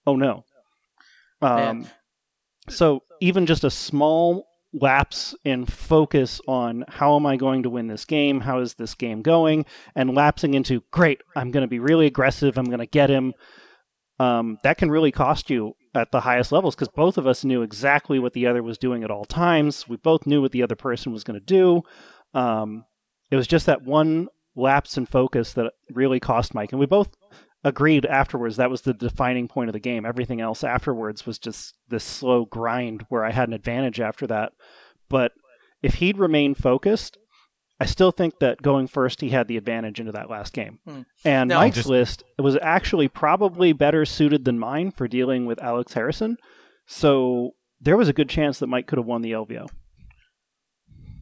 Oh 0.06 0.16
no. 0.16 0.44
Um, 1.40 1.86
so 2.68 3.04
even 3.20 3.46
just 3.46 3.64
a 3.64 3.70
small 3.70 4.49
lapse 4.72 5.34
in 5.44 5.66
focus 5.66 6.40
on 6.46 6.84
how 6.88 7.16
am 7.16 7.26
I 7.26 7.36
going 7.36 7.62
to 7.64 7.70
win 7.70 7.88
this 7.88 8.04
game? 8.04 8.40
How 8.40 8.60
is 8.60 8.74
this 8.74 8.94
game 8.94 9.22
going? 9.22 9.64
And 9.94 10.14
lapsing 10.14 10.54
into, 10.54 10.82
great, 10.90 11.20
I'm 11.36 11.50
going 11.50 11.62
to 11.62 11.68
be 11.68 11.78
really 11.78 12.06
aggressive. 12.06 12.56
I'm 12.56 12.66
going 12.66 12.78
to 12.78 12.86
get 12.86 13.10
him. 13.10 13.34
Um, 14.18 14.58
that 14.62 14.78
can 14.78 14.90
really 14.90 15.12
cost 15.12 15.50
you 15.50 15.74
at 15.94 16.12
the 16.12 16.20
highest 16.20 16.52
levels 16.52 16.74
because 16.74 16.88
both 16.88 17.18
of 17.18 17.26
us 17.26 17.44
knew 17.44 17.62
exactly 17.62 18.18
what 18.18 18.32
the 18.32 18.46
other 18.46 18.62
was 18.62 18.78
doing 18.78 19.02
at 19.02 19.10
all 19.10 19.24
times. 19.24 19.88
We 19.88 19.96
both 19.96 20.26
knew 20.26 20.42
what 20.42 20.52
the 20.52 20.62
other 20.62 20.76
person 20.76 21.12
was 21.12 21.24
going 21.24 21.40
to 21.40 21.44
do. 21.44 21.82
Um, 22.34 22.84
it 23.30 23.36
was 23.36 23.46
just 23.46 23.66
that 23.66 23.82
one 23.82 24.28
lapse 24.54 24.96
in 24.96 25.06
focus 25.06 25.54
that 25.54 25.72
really 25.90 26.20
cost 26.20 26.54
Mike, 26.54 26.72
and 26.72 26.80
we 26.80 26.86
both 26.86 27.08
agreed 27.62 28.06
afterwards 28.06 28.56
that 28.56 28.70
was 28.70 28.82
the 28.82 28.94
defining 28.94 29.48
point 29.48 29.68
of 29.68 29.72
the 29.74 29.80
game. 29.80 30.06
Everything 30.06 30.40
else 30.40 30.64
afterwards 30.64 31.26
was 31.26 31.38
just 31.38 31.76
this 31.88 32.04
slow 32.04 32.44
grind 32.46 33.04
where 33.08 33.24
I 33.24 33.32
had 33.32 33.48
an 33.48 33.54
advantage 33.54 34.00
after 34.00 34.26
that. 34.28 34.52
But 35.08 35.32
if 35.82 35.94
he'd 35.94 36.18
remained 36.18 36.56
focused, 36.56 37.18
I 37.78 37.86
still 37.86 38.12
think 38.12 38.38
that 38.40 38.62
going 38.62 38.86
first, 38.86 39.20
he 39.20 39.30
had 39.30 39.48
the 39.48 39.56
advantage 39.56 40.00
into 40.00 40.12
that 40.12 40.30
last 40.30 40.52
game. 40.52 40.78
Hmm. 40.86 41.00
And 41.24 41.48
no, 41.48 41.58
Mike's 41.58 41.76
just... 41.76 41.88
list 41.88 42.24
was 42.38 42.56
actually 42.60 43.08
probably 43.08 43.72
better 43.72 44.04
suited 44.04 44.44
than 44.44 44.58
mine 44.58 44.90
for 44.90 45.08
dealing 45.08 45.46
with 45.46 45.62
Alex 45.62 45.94
Harrison. 45.94 46.36
So 46.86 47.52
there 47.80 47.96
was 47.96 48.08
a 48.08 48.12
good 48.12 48.28
chance 48.28 48.58
that 48.58 48.66
Mike 48.66 48.86
could 48.86 48.98
have 48.98 49.06
won 49.06 49.22
the 49.22 49.32
LVO. 49.32 49.68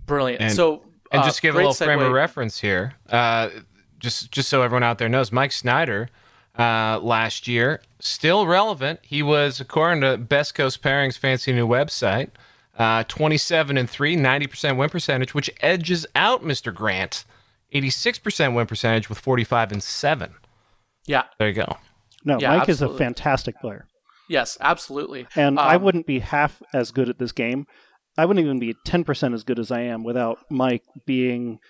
Brilliant. 0.06 0.42
And, 0.42 0.52
so, 0.52 0.84
and 1.12 1.22
uh, 1.22 1.24
just 1.24 1.42
give 1.42 1.54
a 1.54 1.58
little 1.58 1.72
segue. 1.72 1.84
frame 1.84 2.00
of 2.00 2.12
reference 2.12 2.60
here, 2.60 2.94
uh, 3.08 3.50
just 3.98 4.32
just 4.32 4.48
so 4.48 4.62
everyone 4.62 4.82
out 4.82 4.98
there 4.98 5.08
knows, 5.08 5.30
Mike 5.30 5.52
Snyder 5.52 6.08
uh, 6.58 6.98
last 7.02 7.46
year 7.46 7.80
still 8.00 8.46
relevant. 8.46 9.00
He 9.02 9.22
was, 9.22 9.60
according 9.60 10.02
to 10.02 10.16
Best 10.16 10.54
Coast 10.54 10.82
Pairings' 10.82 11.18
fancy 11.18 11.52
new 11.52 11.66
website, 11.66 12.30
uh, 12.78 13.04
27 13.04 13.76
and 13.76 13.88
3, 13.88 14.16
90% 14.16 14.76
win 14.76 14.88
percentage, 14.88 15.34
which 15.34 15.50
edges 15.60 16.06
out 16.14 16.42
Mr. 16.42 16.74
Grant, 16.74 17.24
86% 17.74 18.54
win 18.54 18.66
percentage 18.66 19.08
with 19.08 19.18
45 19.18 19.72
and 19.72 19.82
7. 19.82 20.34
Yeah. 21.06 21.24
There 21.38 21.48
you 21.48 21.54
go. 21.54 21.76
No, 22.24 22.38
yeah, 22.38 22.50
Mike 22.50 22.68
absolutely. 22.68 22.94
is 22.94 23.00
a 23.00 23.04
fantastic 23.04 23.60
player. 23.60 23.86
Yes, 24.28 24.58
absolutely. 24.60 25.26
And 25.34 25.58
um, 25.58 25.66
I 25.66 25.76
wouldn't 25.76 26.06
be 26.06 26.18
half 26.18 26.62
as 26.72 26.90
good 26.90 27.08
at 27.08 27.18
this 27.18 27.32
game. 27.32 27.66
I 28.16 28.26
wouldn't 28.26 28.44
even 28.44 28.58
be 28.58 28.74
10% 28.86 29.34
as 29.34 29.44
good 29.44 29.58
as 29.58 29.70
I 29.70 29.80
am 29.80 30.04
without 30.04 30.38
Mike 30.50 30.82
being, 31.06 31.60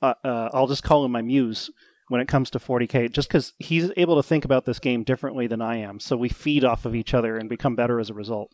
uh, 0.00 0.14
uh, 0.24 0.50
I'll 0.52 0.68
just 0.68 0.84
call 0.84 1.04
him 1.04 1.12
my 1.12 1.22
muse 1.22 1.70
when 2.08 2.20
it 2.20 2.28
comes 2.28 2.50
to 2.50 2.58
40K, 2.58 3.10
just 3.10 3.28
because 3.28 3.52
he's 3.58 3.90
able 3.96 4.16
to 4.16 4.22
think 4.22 4.44
about 4.44 4.64
this 4.64 4.78
game 4.78 5.02
differently 5.02 5.46
than 5.46 5.60
I 5.60 5.76
am. 5.76 6.00
So 6.00 6.16
we 6.16 6.28
feed 6.28 6.64
off 6.64 6.84
of 6.84 6.94
each 6.94 7.14
other 7.14 7.36
and 7.36 7.48
become 7.48 7.74
better 7.74 7.98
as 7.98 8.10
a 8.10 8.14
result. 8.14 8.52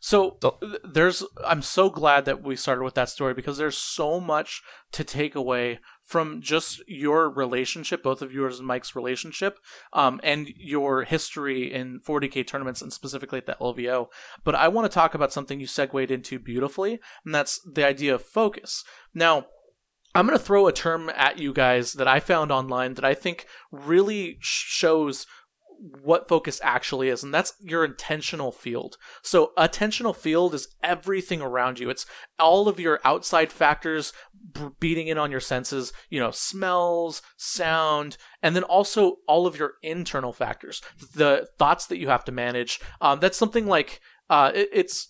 So 0.00 0.38
there's 0.84 1.24
I'm 1.44 1.62
so 1.62 1.90
glad 1.90 2.26
that 2.26 2.42
we 2.42 2.54
started 2.54 2.84
with 2.84 2.94
that 2.94 3.08
story 3.08 3.34
because 3.34 3.58
there's 3.58 3.76
so 3.76 4.20
much 4.20 4.62
to 4.92 5.02
take 5.02 5.34
away 5.34 5.80
from 6.04 6.40
just 6.40 6.82
your 6.86 7.28
relationship, 7.30 8.02
both 8.02 8.22
of 8.22 8.32
yours 8.32 8.58
and 8.58 8.68
Mike's 8.68 8.94
relationship, 8.94 9.58
um, 9.92 10.20
and 10.22 10.48
your 10.56 11.04
history 11.04 11.72
in 11.72 12.00
40k 12.06 12.46
tournaments 12.46 12.82
and 12.82 12.92
specifically 12.92 13.38
at 13.38 13.46
the 13.46 13.56
LVO. 13.60 14.08
But 14.44 14.54
I 14.54 14.68
want 14.68 14.90
to 14.90 14.94
talk 14.94 15.14
about 15.14 15.32
something 15.32 15.58
you 15.58 15.66
segued 15.66 16.10
into 16.10 16.38
beautifully, 16.38 17.00
and 17.24 17.34
that's 17.34 17.60
the 17.60 17.86
idea 17.86 18.14
of 18.14 18.22
focus. 18.22 18.84
Now, 19.14 19.46
I'm 20.14 20.26
going 20.26 20.38
to 20.38 20.44
throw 20.44 20.66
a 20.66 20.72
term 20.72 21.10
at 21.14 21.38
you 21.38 21.52
guys 21.52 21.94
that 21.94 22.06
I 22.06 22.20
found 22.20 22.52
online 22.52 22.94
that 22.94 23.04
I 23.04 23.14
think 23.14 23.46
really 23.72 24.38
shows 24.40 25.26
what 26.02 26.28
focus 26.28 26.60
actually 26.62 27.08
is, 27.08 27.22
and 27.22 27.34
that's 27.34 27.54
your 27.60 27.86
attentional 27.86 28.54
field. 28.54 28.96
So, 29.22 29.52
attentional 29.58 30.14
field 30.14 30.54
is 30.54 30.68
everything 30.82 31.42
around 31.42 31.78
you. 31.78 31.90
It's 31.90 32.06
all 32.38 32.68
of 32.68 32.80
your 32.80 33.00
outside 33.04 33.52
factors 33.52 34.12
beating 34.80 35.08
in 35.08 35.18
on 35.18 35.30
your 35.30 35.40
senses, 35.40 35.92
you 36.10 36.20
know, 36.20 36.30
smells, 36.30 37.22
sound, 37.36 38.16
and 38.42 38.54
then 38.54 38.62
also 38.62 39.16
all 39.26 39.46
of 39.46 39.58
your 39.58 39.74
internal 39.82 40.32
factors, 40.32 40.80
the 41.14 41.48
thoughts 41.58 41.86
that 41.86 41.98
you 41.98 42.08
have 42.08 42.24
to 42.24 42.32
manage. 42.32 42.80
Um, 43.00 43.20
that's 43.20 43.38
something 43.38 43.66
like 43.66 44.00
uh, 44.30 44.52
it, 44.54 44.68
it's 44.72 45.08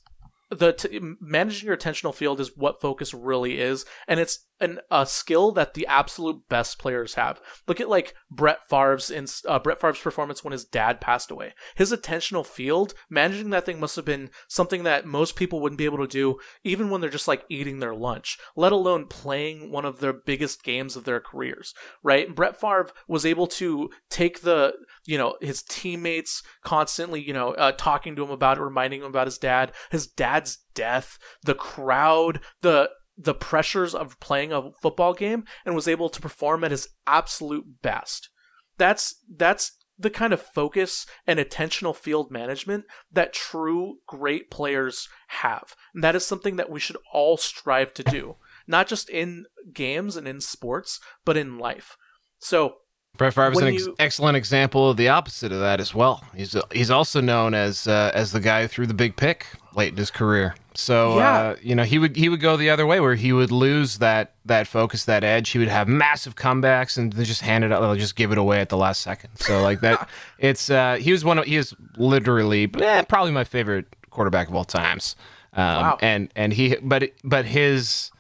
the 0.58 0.72
t- 0.72 1.00
managing 1.20 1.66
your 1.66 1.76
attentional 1.76 2.14
field 2.14 2.40
is 2.40 2.56
what 2.56 2.80
focus 2.80 3.12
really 3.14 3.60
is, 3.60 3.84
and 4.06 4.20
it's 4.20 4.46
an, 4.60 4.80
a 4.90 5.04
skill 5.04 5.52
that 5.52 5.74
the 5.74 5.86
absolute 5.86 6.48
best 6.48 6.78
players 6.78 7.14
have. 7.14 7.40
Look 7.66 7.80
at 7.80 7.88
like 7.88 8.14
Brett 8.30 8.68
Favre's 8.68 9.10
in 9.10 9.26
uh, 9.46 9.58
Brett 9.58 9.80
Favre's 9.80 10.00
performance 10.00 10.44
when 10.44 10.52
his 10.52 10.64
dad 10.64 11.00
passed 11.00 11.30
away. 11.30 11.54
His 11.74 11.92
attentional 11.92 12.46
field, 12.46 12.94
managing 13.10 13.50
that 13.50 13.66
thing 13.66 13.80
must 13.80 13.96
have 13.96 14.04
been 14.04 14.30
something 14.48 14.84
that 14.84 15.06
most 15.06 15.36
people 15.36 15.60
wouldn't 15.60 15.78
be 15.78 15.84
able 15.84 15.98
to 15.98 16.06
do 16.06 16.38
even 16.62 16.90
when 16.90 17.00
they're 17.00 17.10
just 17.10 17.28
like 17.28 17.44
eating 17.48 17.80
their 17.80 17.94
lunch, 17.94 18.38
let 18.56 18.72
alone 18.72 19.06
playing 19.06 19.70
one 19.70 19.84
of 19.84 20.00
their 20.00 20.12
biggest 20.12 20.62
games 20.62 20.96
of 20.96 21.04
their 21.04 21.20
careers, 21.20 21.74
right? 22.02 22.34
Brett 22.34 22.58
Favre 22.58 22.90
was 23.08 23.26
able 23.26 23.46
to 23.48 23.90
take 24.10 24.42
the, 24.42 24.74
you 25.04 25.18
know, 25.18 25.36
his 25.40 25.62
teammates 25.62 26.42
constantly, 26.62 27.20
you 27.20 27.32
know, 27.32 27.50
uh, 27.52 27.72
talking 27.72 28.16
to 28.16 28.24
him 28.24 28.30
about 28.30 28.58
it, 28.58 28.62
reminding 28.62 29.00
him 29.00 29.06
about 29.06 29.26
his 29.26 29.38
dad, 29.38 29.72
his 29.90 30.06
dad's 30.44 30.58
death, 30.74 31.18
the 31.44 31.54
crowd, 31.54 32.40
the 32.60 32.90
the 33.16 33.34
pressures 33.34 33.94
of 33.94 34.18
playing 34.18 34.52
a 34.52 34.72
football 34.82 35.14
game 35.14 35.44
and 35.64 35.74
was 35.74 35.86
able 35.86 36.08
to 36.08 36.20
perform 36.20 36.64
at 36.64 36.72
his 36.72 36.88
absolute 37.06 37.80
best. 37.80 38.28
That's 38.76 39.14
that's 39.36 39.72
the 39.96 40.10
kind 40.10 40.32
of 40.32 40.42
focus 40.42 41.06
and 41.24 41.38
attentional 41.38 41.94
field 41.94 42.32
management 42.32 42.84
that 43.12 43.32
true 43.32 43.98
great 44.08 44.50
players 44.50 45.08
have. 45.28 45.76
And 45.94 46.02
that 46.02 46.16
is 46.16 46.26
something 46.26 46.56
that 46.56 46.70
we 46.70 46.80
should 46.80 46.96
all 47.12 47.36
strive 47.36 47.94
to 47.94 48.02
do, 48.02 48.34
not 48.66 48.88
just 48.88 49.08
in 49.08 49.46
games 49.72 50.16
and 50.16 50.26
in 50.26 50.40
sports, 50.40 50.98
but 51.24 51.36
in 51.36 51.58
life. 51.58 51.96
So, 52.40 52.78
Brett 53.16 53.32
Favre 53.32 53.52
is 53.52 53.58
an 53.58 53.68
ex- 53.68 53.88
excellent 54.00 54.36
example 54.36 54.90
of 54.90 54.96
the 54.96 55.08
opposite 55.08 55.52
of 55.52 55.60
that 55.60 55.78
as 55.78 55.94
well. 55.94 56.24
He's 56.34 56.56
he's 56.72 56.90
also 56.90 57.20
known 57.20 57.54
as 57.54 57.86
uh, 57.86 58.10
as 58.12 58.32
the 58.32 58.40
guy 58.40 58.62
who 58.62 58.68
threw 58.68 58.86
the 58.88 58.94
big 58.94 59.14
pick 59.14 59.46
late 59.76 59.92
in 59.92 59.96
his 59.96 60.10
career. 60.10 60.54
So 60.74 61.18
yeah. 61.18 61.38
uh, 61.38 61.56
you 61.62 61.74
know 61.74 61.84
he 61.84 61.98
would 61.98 62.16
he 62.16 62.28
would 62.28 62.40
go 62.40 62.56
the 62.56 62.70
other 62.70 62.86
way 62.86 63.00
where 63.00 63.14
he 63.14 63.32
would 63.32 63.52
lose 63.52 63.98
that 63.98 64.34
that 64.44 64.66
focus 64.66 65.04
that 65.04 65.22
edge. 65.22 65.50
He 65.50 65.58
would 65.58 65.68
have 65.68 65.88
massive 65.88 66.34
comebacks 66.36 66.98
and 66.98 67.14
just 67.24 67.42
hand 67.42 67.64
it 67.64 67.72
out, 67.72 67.80
they'll 67.80 67.94
just 67.94 68.16
give 68.16 68.32
it 68.32 68.38
away 68.38 68.60
at 68.60 68.68
the 68.68 68.76
last 68.76 69.02
second. 69.02 69.30
So 69.36 69.62
like 69.62 69.80
that, 69.80 70.08
it's 70.38 70.70
uh, 70.70 70.96
he 70.96 71.12
was 71.12 71.24
one 71.24 71.38
of 71.38 71.44
he 71.44 71.56
is 71.56 71.74
literally 71.96 72.70
eh, 72.80 73.02
probably 73.02 73.32
my 73.32 73.44
favorite 73.44 73.86
quarterback 74.10 74.48
of 74.48 74.54
all 74.54 74.64
times. 74.64 75.16
Um, 75.52 75.64
wow. 75.64 75.98
And 76.00 76.32
and 76.34 76.52
he 76.52 76.76
but 76.82 77.10
but 77.22 77.44
his 77.44 78.10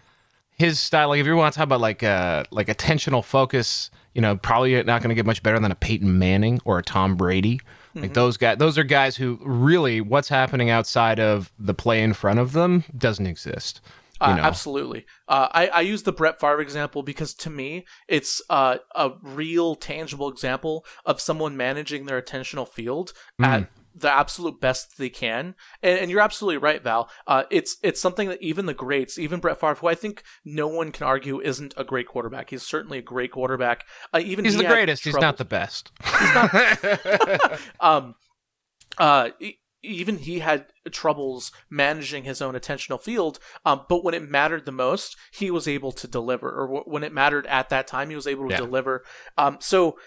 his 0.52 0.78
style 0.78 1.08
like 1.08 1.20
if 1.20 1.26
you 1.26 1.34
want 1.34 1.52
to 1.52 1.58
talk 1.58 1.64
about 1.64 1.80
like 1.80 2.02
uh 2.02 2.44
like 2.50 2.68
attentional 2.68 3.24
focus 3.24 3.90
you 4.14 4.20
know, 4.20 4.36
probably 4.36 4.74
not 4.84 5.02
going 5.02 5.08
to 5.08 5.14
get 5.14 5.26
much 5.26 5.42
better 5.42 5.58
than 5.58 5.70
a 5.70 5.74
Peyton 5.74 6.18
Manning 6.18 6.60
or 6.64 6.78
a 6.78 6.82
Tom 6.82 7.16
Brady. 7.16 7.60
Like 7.94 8.04
mm-hmm. 8.06 8.12
those 8.14 8.36
guys, 8.36 8.58
those 8.58 8.76
are 8.76 8.84
guys 8.84 9.16
who 9.16 9.38
really 9.42 10.00
what's 10.00 10.28
happening 10.28 10.68
outside 10.68 11.20
of 11.20 11.52
the 11.58 11.74
play 11.74 12.02
in 12.02 12.12
front 12.12 12.40
of 12.40 12.52
them 12.52 12.84
doesn't 12.96 13.26
exist. 13.26 13.80
Uh, 14.20 14.38
absolutely. 14.40 15.04
Uh, 15.28 15.48
I, 15.52 15.66
I 15.68 15.80
use 15.82 16.04
the 16.04 16.12
Brett 16.12 16.40
Favre 16.40 16.60
example 16.60 17.02
because 17.02 17.34
to 17.34 17.50
me, 17.50 17.84
it's 18.08 18.40
uh, 18.48 18.78
a 18.94 19.12
real 19.22 19.74
tangible 19.74 20.28
example 20.28 20.84
of 21.04 21.20
someone 21.20 21.56
managing 21.56 22.06
their 22.06 22.20
attentional 22.20 22.66
field 22.66 23.12
mm. 23.40 23.46
at 23.46 23.68
the 23.94 24.12
absolute 24.12 24.60
best 24.60 24.98
they 24.98 25.08
can. 25.08 25.54
And, 25.82 25.98
and 25.98 26.10
you're 26.10 26.20
absolutely 26.20 26.58
right, 26.58 26.82
Val. 26.82 27.10
Uh, 27.26 27.44
it's 27.50 27.76
it's 27.82 28.00
something 28.00 28.28
that 28.28 28.42
even 28.42 28.66
the 28.66 28.74
greats, 28.74 29.18
even 29.18 29.40
Brett 29.40 29.60
Favre, 29.60 29.74
who 29.74 29.86
I 29.86 29.94
think 29.94 30.22
no 30.44 30.66
one 30.66 30.92
can 30.92 31.06
argue 31.06 31.40
isn't 31.40 31.74
a 31.76 31.84
great 31.84 32.08
quarterback. 32.08 32.50
He's 32.50 32.62
certainly 32.62 32.98
a 32.98 33.02
great 33.02 33.32
quarterback. 33.32 33.84
Uh, 34.12 34.20
even 34.22 34.44
he's 34.44 34.54
he 34.54 34.62
the 34.62 34.68
greatest. 34.68 35.04
He's 35.04 35.14
not 35.14 35.36
the 35.36 35.44
best. 35.44 35.92
He's 36.02 36.34
not. 36.34 37.60
um, 37.80 38.14
uh, 38.98 39.30
even 39.84 40.18
he 40.18 40.38
had 40.38 40.66
troubles 40.90 41.52
managing 41.70 42.24
his 42.24 42.40
own 42.40 42.54
attentional 42.54 43.00
field. 43.00 43.38
Um, 43.64 43.84
but 43.88 44.02
when 44.02 44.14
it 44.14 44.28
mattered 44.28 44.64
the 44.64 44.72
most, 44.72 45.16
he 45.32 45.50
was 45.50 45.68
able 45.68 45.92
to 45.92 46.08
deliver, 46.08 46.50
or 46.50 46.66
w- 46.66 46.84
when 46.86 47.04
it 47.04 47.12
mattered 47.12 47.46
at 47.46 47.68
that 47.68 47.86
time, 47.86 48.08
he 48.08 48.16
was 48.16 48.26
able 48.26 48.48
to 48.48 48.54
yeah. 48.54 48.60
deliver. 48.60 49.04
Um, 49.36 49.58
so 49.60 49.98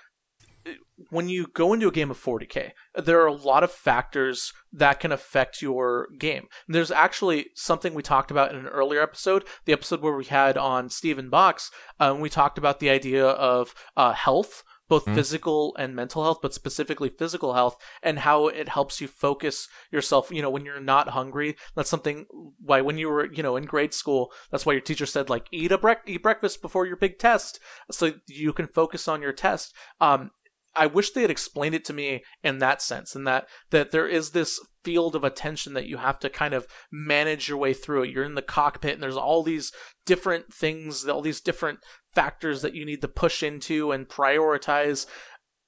when 1.10 1.30
you 1.30 1.48
go 1.54 1.74
into 1.74 1.88
a 1.88 1.92
game 1.92 2.12
of 2.12 2.22
40k, 2.22 2.72
there 2.96 3.22
are 3.22 3.28
a 3.28 3.34
lot 3.34 3.64
of 3.64 3.72
factors 3.72 4.52
that 4.72 5.00
can 5.00 5.12
affect 5.12 5.62
your 5.62 6.08
game. 6.18 6.48
There's 6.68 6.92
actually 6.92 7.48
something 7.56 7.94
we 7.94 8.04
talked 8.04 8.32
about 8.32 8.52
in 8.52 8.58
an 8.58 8.68
earlier 8.68 9.02
episode, 9.02 9.46
the 9.66 9.74
episode 9.74 10.02
where 10.02 10.16
we 10.16 10.26
had 10.26 10.58
on 10.58 10.90
Stephen 10.90 11.30
Box, 11.30 11.72
um, 12.00 12.20
we 12.20 12.30
talked 12.30 12.58
about 12.58 12.80
the 12.80 12.90
idea 12.90 13.26
of 13.26 13.74
uh, 13.96 14.14
health 14.14 14.64
both 14.90 15.06
mm. 15.06 15.16
physical 15.16 15.76
and 15.78 15.96
mental 15.96 16.24
health, 16.24 16.40
but 16.42 16.54
specifically 16.54 17.10
physical 17.10 17.54
health, 17.54 17.78
and 18.02 18.20
how 18.20 18.48
it 18.48 18.70
helps 18.70 19.02
you 19.02 19.08
focus 19.08 19.68
yourself. 19.92 20.32
You 20.32 20.42
know, 20.42 20.50
when 20.50 20.66
you're 20.66 20.80
not 20.80 21.10
hungry, 21.10 21.56
that's 21.76 21.90
something 21.90 22.26
why 22.60 22.82
when 22.82 22.98
you 22.98 23.10
were, 23.10 23.32
you 23.32 23.44
know, 23.44 23.56
in 23.56 23.66
grade 23.66 23.94
school, 23.94 24.32
that's 24.52 24.66
why 24.66 24.74
your 24.74 24.82
teacher 24.82 25.06
said 25.06 25.30
like 25.30 25.48
eat 25.52 25.72
a 25.72 25.78
bre- 25.78 25.94
eat 26.06 26.24
breakfast 26.24 26.62
before 26.62 26.86
your 26.86 26.98
big 26.98 27.20
test, 27.20 27.60
so 27.92 28.14
you 28.28 28.54
can 28.54 28.68
focus 28.68 29.08
on 29.08 29.22
your 29.22 29.34
test. 29.34 29.74
Um, 30.00 30.32
I 30.78 30.86
wish 30.86 31.12
they 31.12 31.22
had 31.22 31.32
explained 31.32 31.76
it 31.76 31.86
to 31.86 31.94
me 31.94 32.24
in 32.44 32.60
that 32.60 32.82
sense, 32.82 33.16
and 33.16 33.26
that 33.28 33.48
that 33.72 33.92
there 33.92 34.08
is 34.08 34.32
this 34.32 34.60
field 34.84 35.16
of 35.16 35.24
attention 35.24 35.74
that 35.74 35.88
you 35.88 35.98
have 35.98 36.20
to 36.20 36.30
kind 36.30 36.54
of 36.54 36.68
manage 36.92 37.50
your 37.50 37.58
way 37.58 37.74
through. 37.74 38.04
You're 38.04 38.24
in 38.24 38.36
the 38.36 38.42
cockpit, 38.42 38.94
and 38.94 39.04
there's 39.04 39.18
all 39.18 39.44
these 39.44 39.72
different 40.06 40.54
things, 40.54 41.08
all 41.08 41.22
these 41.22 41.42
different 41.42 41.80
factors 42.14 42.62
that 42.62 42.76
you 42.76 42.86
need 42.86 43.02
to 43.02 43.08
push 43.08 43.44
into 43.44 43.92
and 43.92 44.08
prioritize. 44.08 45.06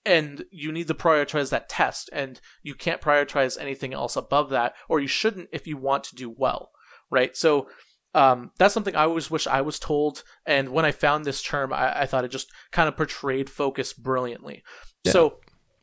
And 0.06 0.46
you 0.50 0.72
need 0.72 0.88
to 0.88 0.94
prioritize 0.94 1.50
that 1.50 1.68
test, 1.68 2.10
and 2.14 2.40
you 2.64 2.74
can't 2.74 3.02
prioritize 3.02 3.60
anything 3.60 3.94
else 3.94 4.16
above 4.16 4.50
that, 4.52 4.74
or 4.88 5.00
you 5.02 5.08
shouldn't 5.08 5.50
if 5.52 5.68
you 5.68 5.76
want 5.76 6.06
to 6.06 6.16
do 6.16 6.30
well, 6.30 6.72
right? 7.12 7.36
So 7.36 7.68
um, 8.16 8.52
that's 8.58 8.74
something 8.74 8.96
I 8.96 9.04
always 9.04 9.30
wish 9.30 9.46
I 9.46 9.62
was 9.62 9.78
told. 9.78 10.24
And 10.46 10.70
when 10.70 10.86
I 10.86 10.92
found 10.92 11.26
this 11.26 11.44
term, 11.44 11.74
I, 11.74 12.02
I 12.02 12.06
thought 12.06 12.26
it 12.26 12.32
just 12.32 12.50
kind 12.72 12.88
of 12.88 12.98
portrayed 12.98 13.50
focus 13.50 13.94
brilliantly. 13.94 14.64
Yeah. 15.04 15.12
So 15.12 15.36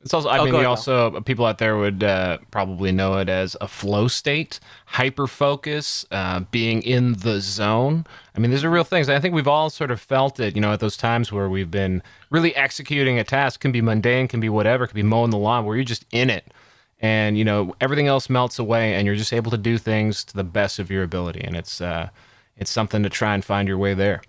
it's 0.06 0.14
also, 0.14 0.28
I 0.28 0.38
oh, 0.38 0.44
mean, 0.44 0.54
you 0.54 0.66
also 0.66 1.10
now. 1.10 1.20
people 1.20 1.46
out 1.46 1.58
there 1.58 1.76
would 1.76 2.04
uh, 2.04 2.38
probably 2.52 2.92
know 2.92 3.18
it 3.18 3.28
as 3.28 3.56
a 3.60 3.66
flow 3.66 4.06
state, 4.06 4.60
hyper 4.84 5.26
focus, 5.26 6.06
uh, 6.12 6.40
being 6.52 6.80
in 6.82 7.14
the 7.14 7.40
zone. 7.40 8.06
I 8.36 8.38
mean, 8.38 8.52
these 8.52 8.62
are 8.62 8.70
real 8.70 8.84
things. 8.84 9.08
I 9.08 9.18
think 9.18 9.34
we've 9.34 9.48
all 9.48 9.68
sort 9.68 9.90
of 9.90 10.00
felt 10.00 10.38
it, 10.38 10.54
you 10.54 10.60
know, 10.60 10.72
at 10.72 10.78
those 10.78 10.96
times 10.96 11.32
where 11.32 11.48
we've 11.48 11.72
been 11.72 12.04
really 12.30 12.54
executing 12.54 13.18
a 13.18 13.24
task, 13.24 13.58
can 13.58 13.72
be 13.72 13.80
mundane, 13.80 14.28
can 14.28 14.38
be 14.38 14.48
whatever, 14.48 14.86
can 14.86 14.94
be 14.94 15.02
mowing 15.02 15.30
the 15.30 15.38
lawn, 15.38 15.64
where 15.64 15.74
you're 15.74 15.84
just 15.84 16.04
in 16.12 16.30
it. 16.30 16.52
And, 17.00 17.36
you 17.36 17.44
know, 17.44 17.74
everything 17.80 18.06
else 18.06 18.30
melts 18.30 18.60
away 18.60 18.94
and 18.94 19.06
you're 19.06 19.16
just 19.16 19.32
able 19.32 19.50
to 19.50 19.58
do 19.58 19.76
things 19.76 20.22
to 20.24 20.34
the 20.34 20.44
best 20.44 20.78
of 20.78 20.88
your 20.88 21.02
ability. 21.02 21.40
And 21.40 21.56
it's, 21.56 21.80
uh, 21.80 22.10
it's 22.56 22.70
something 22.70 23.02
to 23.02 23.10
try 23.10 23.34
and 23.34 23.44
find 23.44 23.66
your 23.66 23.76
way 23.76 23.92
there. 23.92 24.22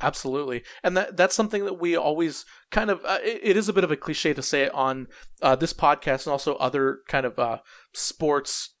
Absolutely, 0.00 0.62
and 0.82 0.96
that 0.96 1.16
that's 1.16 1.34
something 1.34 1.64
that 1.64 1.80
we 1.80 1.96
always 1.96 2.44
kind 2.70 2.90
of. 2.90 3.04
Uh, 3.04 3.18
it, 3.22 3.40
it 3.42 3.56
is 3.56 3.68
a 3.68 3.72
bit 3.72 3.84
of 3.84 3.90
a 3.90 3.96
cliche 3.96 4.32
to 4.32 4.42
say 4.42 4.62
it 4.62 4.74
on 4.74 5.08
uh, 5.42 5.56
this 5.56 5.72
podcast 5.72 6.26
and 6.26 6.32
also 6.32 6.54
other 6.56 7.00
kind 7.06 7.26
of 7.26 7.38
uh, 7.38 7.58
sports 7.92 8.74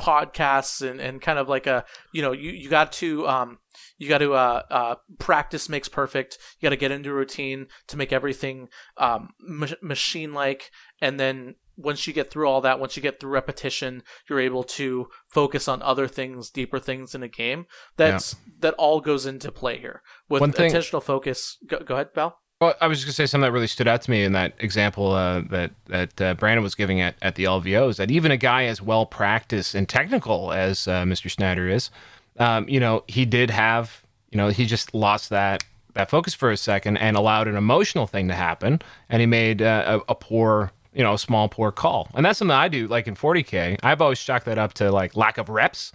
podcasts 0.00 0.88
and, 0.88 0.98
and 0.98 1.20
kind 1.20 1.38
of 1.38 1.48
like 1.48 1.66
a 1.66 1.84
you 2.12 2.22
know 2.22 2.32
you, 2.32 2.50
you 2.50 2.70
got 2.70 2.90
to 2.90 3.28
um 3.28 3.58
you 3.98 4.08
got 4.08 4.18
to 4.18 4.32
uh, 4.32 4.62
uh 4.70 4.94
practice 5.18 5.68
makes 5.68 5.88
perfect 5.88 6.38
you 6.58 6.66
got 6.66 6.70
to 6.70 6.76
get 6.76 6.90
into 6.90 7.10
a 7.10 7.12
routine 7.12 7.66
to 7.86 7.98
make 7.98 8.10
everything 8.10 8.66
um 8.96 9.28
ma- 9.38 9.66
machine 9.82 10.32
like 10.32 10.70
and 11.02 11.20
then 11.20 11.54
once 11.82 12.06
you 12.06 12.12
get 12.12 12.30
through 12.30 12.48
all 12.48 12.60
that, 12.60 12.78
once 12.78 12.96
you 12.96 13.02
get 13.02 13.20
through 13.20 13.30
repetition, 13.30 14.02
you're 14.28 14.40
able 14.40 14.62
to 14.62 15.08
focus 15.28 15.68
on 15.68 15.82
other 15.82 16.06
things, 16.06 16.50
deeper 16.50 16.78
things 16.78 17.14
in 17.14 17.22
a 17.22 17.28
game. 17.28 17.66
That's 17.96 18.34
yeah. 18.34 18.52
that 18.60 18.74
all 18.74 19.00
goes 19.00 19.26
into 19.26 19.50
play 19.50 19.78
here 19.78 20.02
with 20.28 20.40
One 20.40 20.52
thing, 20.52 20.72
attentional 20.72 21.02
focus. 21.02 21.56
Go, 21.66 21.80
go 21.80 21.94
ahead, 21.94 22.10
Val. 22.14 22.38
Well, 22.60 22.74
I 22.78 22.88
was 22.88 22.98
just 22.98 23.06
gonna 23.06 23.14
say 23.14 23.26
something 23.26 23.46
that 23.46 23.52
really 23.52 23.66
stood 23.66 23.88
out 23.88 24.02
to 24.02 24.10
me 24.10 24.22
in 24.22 24.32
that 24.32 24.52
example 24.58 25.12
uh, 25.12 25.40
that 25.50 25.70
that 25.86 26.20
uh, 26.20 26.34
Brandon 26.34 26.62
was 26.62 26.74
giving 26.74 27.00
at 27.00 27.14
at 27.22 27.34
the 27.36 27.44
LVO 27.44 27.88
is 27.88 27.96
that 27.96 28.10
even 28.10 28.30
a 28.30 28.36
guy 28.36 28.64
as 28.64 28.82
well 28.82 29.06
practiced 29.06 29.74
and 29.74 29.88
technical 29.88 30.52
as 30.52 30.86
uh, 30.86 31.04
Mr. 31.04 31.30
Snyder 31.30 31.68
is, 31.68 31.90
um, 32.38 32.68
you 32.68 32.78
know, 32.78 33.02
he 33.08 33.24
did 33.24 33.50
have, 33.50 34.02
you 34.30 34.36
know, 34.36 34.48
he 34.48 34.66
just 34.66 34.94
lost 34.94 35.30
that 35.30 35.64
that 35.94 36.10
focus 36.10 36.34
for 36.34 36.50
a 36.50 36.56
second 36.56 36.98
and 36.98 37.16
allowed 37.16 37.48
an 37.48 37.56
emotional 37.56 38.06
thing 38.06 38.28
to 38.28 38.34
happen, 38.34 38.82
and 39.08 39.20
he 39.20 39.26
made 39.26 39.62
uh, 39.62 40.00
a, 40.06 40.12
a 40.12 40.14
poor 40.14 40.70
you 40.92 41.02
know, 41.02 41.14
a 41.14 41.18
small 41.18 41.48
poor 41.48 41.70
call. 41.72 42.08
And 42.14 42.24
that's 42.24 42.38
something 42.38 42.54
I 42.54 42.68
do 42.68 42.88
like 42.88 43.06
in 43.06 43.14
40K. 43.14 43.78
I've 43.82 44.00
always 44.00 44.20
chalked 44.20 44.46
that 44.46 44.58
up 44.58 44.74
to 44.74 44.90
like 44.90 45.16
lack 45.16 45.38
of 45.38 45.48
reps. 45.48 45.92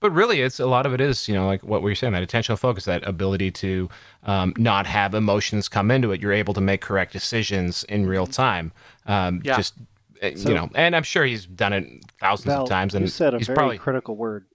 But 0.00 0.12
really, 0.12 0.42
it's 0.42 0.60
a 0.60 0.66
lot 0.66 0.86
of 0.86 0.94
it 0.94 1.00
is, 1.00 1.26
you 1.26 1.34
know, 1.34 1.46
like 1.46 1.64
what 1.64 1.82
we 1.82 1.90
were 1.90 1.94
saying, 1.96 2.12
that 2.12 2.26
attentional 2.26 2.56
focus, 2.56 2.84
that 2.84 3.06
ability 3.06 3.50
to 3.50 3.88
um, 4.22 4.54
not 4.56 4.86
have 4.86 5.12
emotions 5.12 5.68
come 5.68 5.90
into 5.90 6.12
it. 6.12 6.20
You're 6.20 6.32
able 6.32 6.54
to 6.54 6.60
make 6.60 6.80
correct 6.80 7.12
decisions 7.12 7.82
in 7.84 8.06
real 8.06 8.26
time. 8.26 8.70
Um, 9.06 9.40
yeah. 9.42 9.56
Just, 9.56 9.74
eh, 10.20 10.36
so, 10.36 10.50
you 10.50 10.54
know, 10.54 10.70
and 10.76 10.94
I'm 10.94 11.02
sure 11.02 11.24
he's 11.24 11.46
done 11.46 11.72
it 11.72 12.04
thousands 12.20 12.54
Val, 12.54 12.62
of 12.62 12.68
times. 12.68 12.94
And 12.94 13.02
you 13.02 13.08
said 13.08 13.34
a 13.34 13.38
he's 13.38 13.48
very 13.48 13.56
probably... 13.56 13.78
critical 13.78 14.16
word 14.16 14.46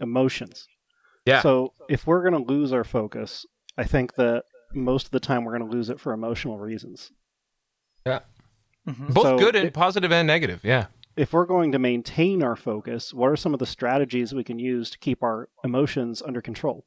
emotions. 0.00 0.66
Yeah. 1.26 1.42
So 1.42 1.74
if 1.90 2.06
we're 2.06 2.22
going 2.22 2.42
to 2.42 2.50
lose 2.50 2.72
our 2.72 2.84
focus, 2.84 3.44
I 3.76 3.84
think 3.84 4.14
that 4.14 4.44
most 4.72 5.04
of 5.04 5.10
the 5.10 5.20
time 5.20 5.44
we're 5.44 5.58
going 5.58 5.70
to 5.70 5.76
lose 5.76 5.90
it 5.90 6.00
for 6.00 6.14
emotional 6.14 6.58
reasons. 6.58 7.10
Yeah. 8.06 8.20
Mm-hmm. 8.88 9.12
Both 9.12 9.24
so 9.24 9.38
good 9.38 9.54
and 9.54 9.68
it, 9.68 9.74
positive 9.74 10.10
and 10.12 10.26
negative. 10.26 10.60
Yeah. 10.62 10.86
If 11.16 11.32
we're 11.32 11.46
going 11.46 11.72
to 11.72 11.78
maintain 11.78 12.42
our 12.42 12.56
focus, 12.56 13.12
what 13.12 13.28
are 13.28 13.36
some 13.36 13.52
of 13.52 13.58
the 13.58 13.66
strategies 13.66 14.32
we 14.32 14.44
can 14.44 14.58
use 14.58 14.88
to 14.90 14.98
keep 14.98 15.22
our 15.22 15.48
emotions 15.64 16.22
under 16.22 16.40
control? 16.40 16.84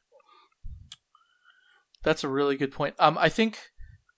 That's 2.04 2.24
a 2.24 2.30
really 2.30 2.58
good 2.58 2.72
point. 2.72 2.96
Um, 2.98 3.18
I 3.20 3.30
think, 3.30 3.60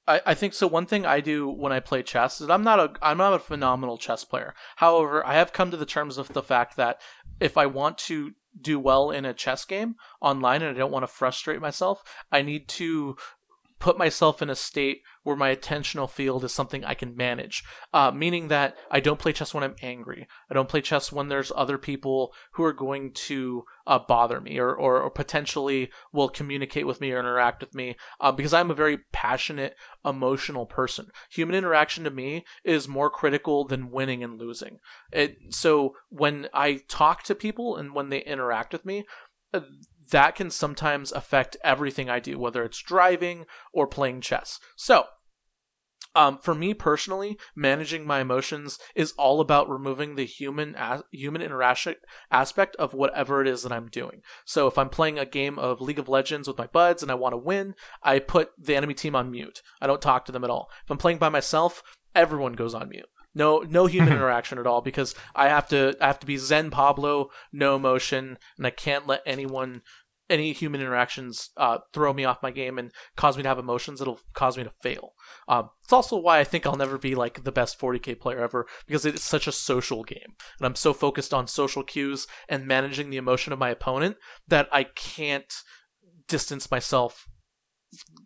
I, 0.07 0.21
I 0.25 0.33
think 0.33 0.53
so. 0.53 0.67
One 0.67 0.85
thing 0.85 1.05
I 1.05 1.19
do 1.19 1.49
when 1.49 1.73
I 1.73 1.79
play 1.79 2.03
chess 2.03 2.39
is 2.39 2.49
I'm 2.49 2.63
not 2.63 2.79
a 2.79 2.93
I'm 3.01 3.17
not 3.17 3.33
a 3.33 3.39
phenomenal 3.39 3.97
chess 3.97 4.23
player. 4.23 4.53
However, 4.77 5.25
I 5.25 5.33
have 5.33 5.51
come 5.51 5.71
to 5.71 5.77
the 5.77 5.85
terms 5.85 6.17
of 6.17 6.29
the 6.29 6.43
fact 6.43 6.77
that 6.77 7.01
if 7.39 7.57
I 7.57 7.65
want 7.65 7.97
to 7.99 8.31
do 8.61 8.79
well 8.79 9.09
in 9.09 9.25
a 9.25 9.33
chess 9.33 9.65
game 9.65 9.95
online 10.21 10.61
and 10.61 10.75
I 10.75 10.79
don't 10.79 10.91
want 10.91 11.03
to 11.03 11.07
frustrate 11.07 11.59
myself, 11.59 12.03
I 12.31 12.41
need 12.41 12.67
to 12.69 13.17
put 13.79 13.97
myself 13.97 14.41
in 14.41 14.49
a 14.49 14.55
state 14.55 15.01
where 15.23 15.35
my 15.35 15.55
attentional 15.55 16.09
field 16.09 16.43
is 16.43 16.51
something 16.51 16.83
I 16.83 16.93
can 16.93 17.15
manage. 17.15 17.63
Uh, 17.93 18.11
meaning 18.11 18.49
that 18.49 18.75
I 18.91 18.99
don't 18.99 19.19
play 19.19 19.33
chess 19.33 19.53
when 19.53 19.63
I'm 19.63 19.75
angry. 19.81 20.27
I 20.49 20.53
don't 20.53 20.69
play 20.69 20.81
chess 20.81 21.11
when 21.11 21.27
there's 21.27 21.51
other 21.55 21.77
people 21.77 22.33
who 22.53 22.63
are 22.63 22.73
going 22.73 23.11
to 23.13 23.63
uh, 23.85 23.99
bother 23.99 24.39
me 24.39 24.59
or, 24.59 24.73
or, 24.73 25.01
or, 25.01 25.09
potentially 25.09 25.89
will 26.13 26.29
communicate 26.29 26.87
with 26.87 27.01
me 27.01 27.11
or 27.11 27.19
interact 27.19 27.61
with 27.61 27.75
me 27.75 27.95
uh, 28.21 28.31
because 28.31 28.53
I'm 28.53 28.71
a 28.71 28.75
very 28.75 28.99
passionate, 29.11 29.75
emotional 30.05 30.65
person. 30.65 31.07
Human 31.31 31.55
interaction 31.55 32.05
to 32.05 32.09
me 32.09 32.45
is 32.63 32.87
more 32.87 33.09
critical 33.09 33.65
than 33.65 33.91
winning 33.91 34.23
and 34.23 34.39
losing. 34.39 34.79
It, 35.11 35.37
so 35.49 35.95
when 36.09 36.47
I 36.53 36.79
talk 36.87 37.23
to 37.23 37.35
people 37.35 37.75
and 37.75 37.93
when 37.93 38.09
they 38.09 38.23
interact 38.23 38.71
with 38.71 38.85
me, 38.85 39.05
uh, 39.53 39.61
that 40.11 40.35
can 40.35 40.49
sometimes 40.49 41.11
affect 41.11 41.57
everything 41.63 42.09
I 42.09 42.19
do, 42.19 42.39
whether 42.39 42.63
it's 42.63 42.81
driving 42.81 43.45
or 43.71 43.87
playing 43.87 44.21
chess. 44.21 44.59
So, 44.75 45.05
um, 46.15 46.37
for 46.37 46.53
me 46.53 46.73
personally, 46.73 47.39
managing 47.55 48.05
my 48.05 48.19
emotions 48.19 48.77
is 48.95 49.13
all 49.17 49.41
about 49.41 49.69
removing 49.69 50.15
the 50.15 50.25
human 50.25 50.75
as- 50.75 51.03
human 51.11 51.41
interaction 51.41 51.95
aspect 52.29 52.75
of 52.75 52.93
whatever 52.93 53.41
it 53.41 53.47
is 53.47 53.63
that 53.63 53.71
I'm 53.71 53.87
doing. 53.87 54.21
So 54.45 54.67
if 54.67 54.77
I'm 54.77 54.89
playing 54.89 55.17
a 55.17 55.25
game 55.25 55.57
of 55.57 55.81
League 55.81 55.99
of 55.99 56.09
Legends 56.09 56.47
with 56.47 56.57
my 56.57 56.67
buds 56.67 57.01
and 57.01 57.11
I 57.11 57.15
want 57.15 57.33
to 57.33 57.37
win, 57.37 57.73
I 58.03 58.19
put 58.19 58.51
the 58.59 58.75
enemy 58.75 58.93
team 58.93 59.15
on 59.15 59.31
mute. 59.31 59.61
I 59.81 59.87
don't 59.87 60.01
talk 60.01 60.25
to 60.25 60.31
them 60.31 60.43
at 60.43 60.51
all. 60.51 60.69
If 60.83 60.91
I'm 60.91 60.97
playing 60.97 61.17
by 61.17 61.29
myself, 61.29 61.81
everyone 62.13 62.53
goes 62.53 62.75
on 62.75 62.89
mute. 62.89 63.07
No, 63.35 63.59
no 63.59 63.85
human 63.85 64.13
interaction 64.13 64.59
at 64.59 64.67
all 64.67 64.81
because 64.81 65.15
I 65.35 65.49
have 65.49 65.67
to 65.69 65.95
I 65.99 66.07
have 66.07 66.19
to 66.19 66.27
be 66.27 66.37
Zen 66.37 66.69
Pablo, 66.69 67.29
no 67.51 67.75
emotion, 67.75 68.37
and 68.57 68.67
I 68.67 68.69
can't 68.69 69.07
let 69.07 69.21
anyone 69.25 69.81
any 70.29 70.53
human 70.53 70.81
interactions 70.81 71.49
uh, 71.57 71.79
throw 71.93 72.13
me 72.13 72.25
off 72.25 72.41
my 72.41 72.49
game 72.49 72.79
and 72.79 72.91
cause 73.15 73.35
me 73.35 73.43
to 73.43 73.49
have 73.49 73.59
emotions. 73.59 73.99
That'll 73.99 74.19
cause 74.33 74.57
me 74.57 74.63
to 74.63 74.71
fail. 74.81 75.13
Um, 75.47 75.69
it's 75.83 75.93
also 75.93 76.17
why 76.17 76.39
I 76.39 76.43
think 76.43 76.65
I'll 76.65 76.75
never 76.75 76.97
be 76.97 77.13
like 77.13 77.43
the 77.43 77.51
best 77.51 77.79
40k 77.79 78.19
player 78.19 78.39
ever 78.39 78.65
because 78.87 79.05
it's 79.05 79.23
such 79.23 79.47
a 79.47 79.51
social 79.51 80.03
game, 80.03 80.35
and 80.59 80.65
I'm 80.65 80.75
so 80.75 80.93
focused 80.93 81.33
on 81.33 81.47
social 81.47 81.83
cues 81.83 82.27
and 82.47 82.67
managing 82.67 83.09
the 83.09 83.17
emotion 83.17 83.51
of 83.51 83.59
my 83.59 83.69
opponent 83.69 84.17
that 84.47 84.67
I 84.71 84.83
can't 84.83 85.53
distance 86.27 86.71
myself 86.71 87.27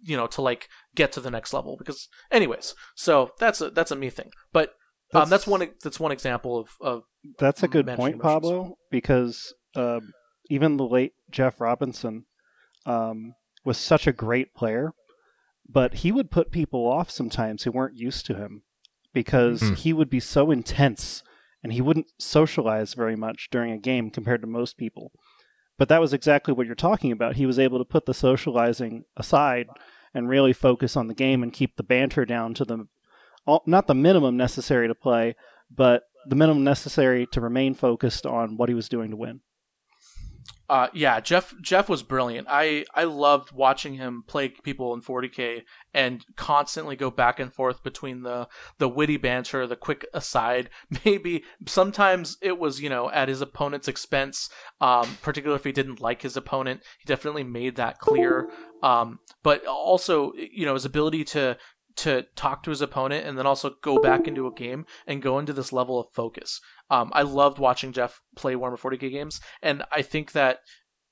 you 0.01 0.15
know 0.15 0.27
to 0.27 0.41
like 0.41 0.69
get 0.95 1.11
to 1.11 1.19
the 1.19 1.31
next 1.31 1.51
level 1.51 1.75
because 1.77 2.07
anyways 2.31 2.73
so 2.95 3.31
that's 3.37 3.59
a 3.59 3.69
that's 3.69 3.91
a 3.91 3.95
me 3.95 4.09
thing. 4.09 4.31
But 4.53 4.73
that's, 5.11 5.23
um, 5.23 5.29
that's 5.29 5.47
one 5.47 5.69
that's 5.83 5.99
one 5.99 6.11
example 6.11 6.57
of, 6.57 6.69
of 6.81 7.03
that's 7.39 7.63
a 7.63 7.67
good 7.67 7.87
point 7.87 8.15
emotions. 8.15 8.21
pablo 8.21 8.77
because 8.91 9.53
uh, 9.75 9.99
even 10.49 10.77
the 10.77 10.85
late 10.85 11.13
jeff 11.31 11.59
robinson 11.61 12.25
um, 12.85 13.33
was 13.63 13.77
such 13.77 14.07
a 14.07 14.13
great 14.13 14.53
player 14.53 14.93
but 15.69 15.95
he 15.95 16.11
would 16.11 16.31
put 16.31 16.51
people 16.51 16.87
off 16.87 17.09
sometimes 17.09 17.63
who 17.63 17.71
weren't 17.71 17.97
used 17.97 18.25
to 18.25 18.35
him 18.35 18.63
because 19.13 19.61
mm. 19.61 19.75
he 19.77 19.91
would 19.91 20.09
be 20.09 20.19
so 20.19 20.51
intense 20.51 21.23
and 21.63 21.73
he 21.73 21.81
wouldn't 21.81 22.11
socialize 22.19 22.93
very 22.93 23.15
much 23.15 23.49
during 23.51 23.71
a 23.71 23.77
game 23.77 24.09
compared 24.09 24.41
to 24.41 24.47
most 24.47 24.77
people 24.77 25.11
but 25.77 25.89
that 25.89 26.01
was 26.01 26.13
exactly 26.13 26.53
what 26.53 26.65
you're 26.65 26.75
talking 26.75 27.11
about 27.11 27.35
he 27.35 27.45
was 27.45 27.59
able 27.59 27.77
to 27.77 27.85
put 27.85 28.05
the 28.05 28.13
socializing 28.13 29.03
aside 29.15 29.67
and 30.13 30.29
really 30.29 30.53
focus 30.53 30.95
on 30.95 31.07
the 31.07 31.13
game 31.13 31.43
and 31.43 31.53
keep 31.53 31.75
the 31.75 31.83
banter 31.83 32.25
down 32.25 32.53
to 32.53 32.65
the 32.65 32.87
not 33.65 33.87
the 33.87 33.95
minimum 33.95 34.37
necessary 34.37 34.87
to 34.87 34.95
play, 34.95 35.35
but 35.73 36.03
the 36.27 36.35
minimum 36.35 36.63
necessary 36.63 37.27
to 37.31 37.41
remain 37.41 37.73
focused 37.73 38.25
on 38.25 38.57
what 38.57 38.69
he 38.69 38.75
was 38.75 38.89
doing 38.89 39.11
to 39.11 39.17
win. 39.17 39.41
Uh, 40.69 40.87
yeah, 40.93 41.21
Jeff 41.21 41.53
Jeff 41.61 41.87
was 41.87 42.03
brilliant. 42.03 42.47
I 42.49 42.83
I 42.93 43.05
loved 43.05 43.53
watching 43.53 43.93
him 43.93 44.23
play 44.27 44.49
people 44.49 44.93
in 44.93 45.01
40k 45.01 45.61
and 45.93 46.25
constantly 46.35 46.97
go 46.97 47.09
back 47.09 47.39
and 47.39 47.53
forth 47.53 47.83
between 47.83 48.23
the 48.23 48.49
the 48.77 48.89
witty 48.89 49.15
banter, 49.15 49.65
the 49.65 49.77
quick 49.77 50.05
aside. 50.13 50.69
Maybe 51.05 51.45
sometimes 51.65 52.37
it 52.41 52.59
was 52.59 52.81
you 52.81 52.89
know 52.89 53.09
at 53.11 53.29
his 53.29 53.39
opponent's 53.39 53.87
expense, 53.87 54.49
um, 54.81 55.17
particularly 55.21 55.59
if 55.59 55.63
he 55.63 55.71
didn't 55.71 56.01
like 56.01 56.21
his 56.21 56.35
opponent. 56.35 56.81
He 56.99 57.05
definitely 57.05 57.45
made 57.45 57.77
that 57.77 57.99
clear. 57.99 58.49
Um, 58.83 59.19
but 59.43 59.65
also 59.65 60.33
you 60.35 60.65
know 60.65 60.73
his 60.73 60.85
ability 60.85 61.23
to 61.25 61.57
to 61.97 62.25
talk 62.35 62.63
to 62.63 62.69
his 62.69 62.81
opponent 62.81 63.25
and 63.25 63.37
then 63.37 63.47
also 63.47 63.75
go 63.81 63.99
back 63.99 64.27
into 64.27 64.47
a 64.47 64.53
game 64.53 64.85
and 65.05 65.21
go 65.21 65.39
into 65.39 65.53
this 65.53 65.73
level 65.73 65.99
of 65.99 66.07
focus. 66.11 66.61
Um, 66.89 67.11
I 67.13 67.23
loved 67.23 67.59
watching 67.59 67.91
Jeff 67.91 68.21
play 68.35 68.53
Warhammer 68.53 68.79
40k 68.79 69.11
games, 69.11 69.41
and 69.61 69.83
I 69.91 70.01
think 70.03 70.31
that 70.31 70.59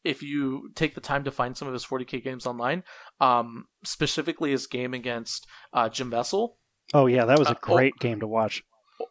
if 0.04 0.22
you 0.22 0.70
take 0.76 0.94
the 0.94 1.02
time 1.02 1.24
to 1.24 1.32
find 1.32 1.58
some 1.58 1.68
of 1.68 1.74
his 1.74 1.86
40k 1.86 2.24
games 2.24 2.46
online, 2.46 2.84
um, 3.20 3.66
specifically 3.84 4.52
his 4.52 4.68
game 4.68 4.94
against 4.94 5.48
uh, 5.74 5.90
Jim 5.90 6.12
Vesal. 6.12 6.52
Oh 6.94 7.08
yeah, 7.08 7.26
that 7.26 7.40
was 7.40 7.48
a 7.48 7.52
uh, 7.52 7.60
great 7.62 7.96
uh, 8.00 8.02
game 8.02 8.20
to 8.20 8.28
watch. 8.28 8.64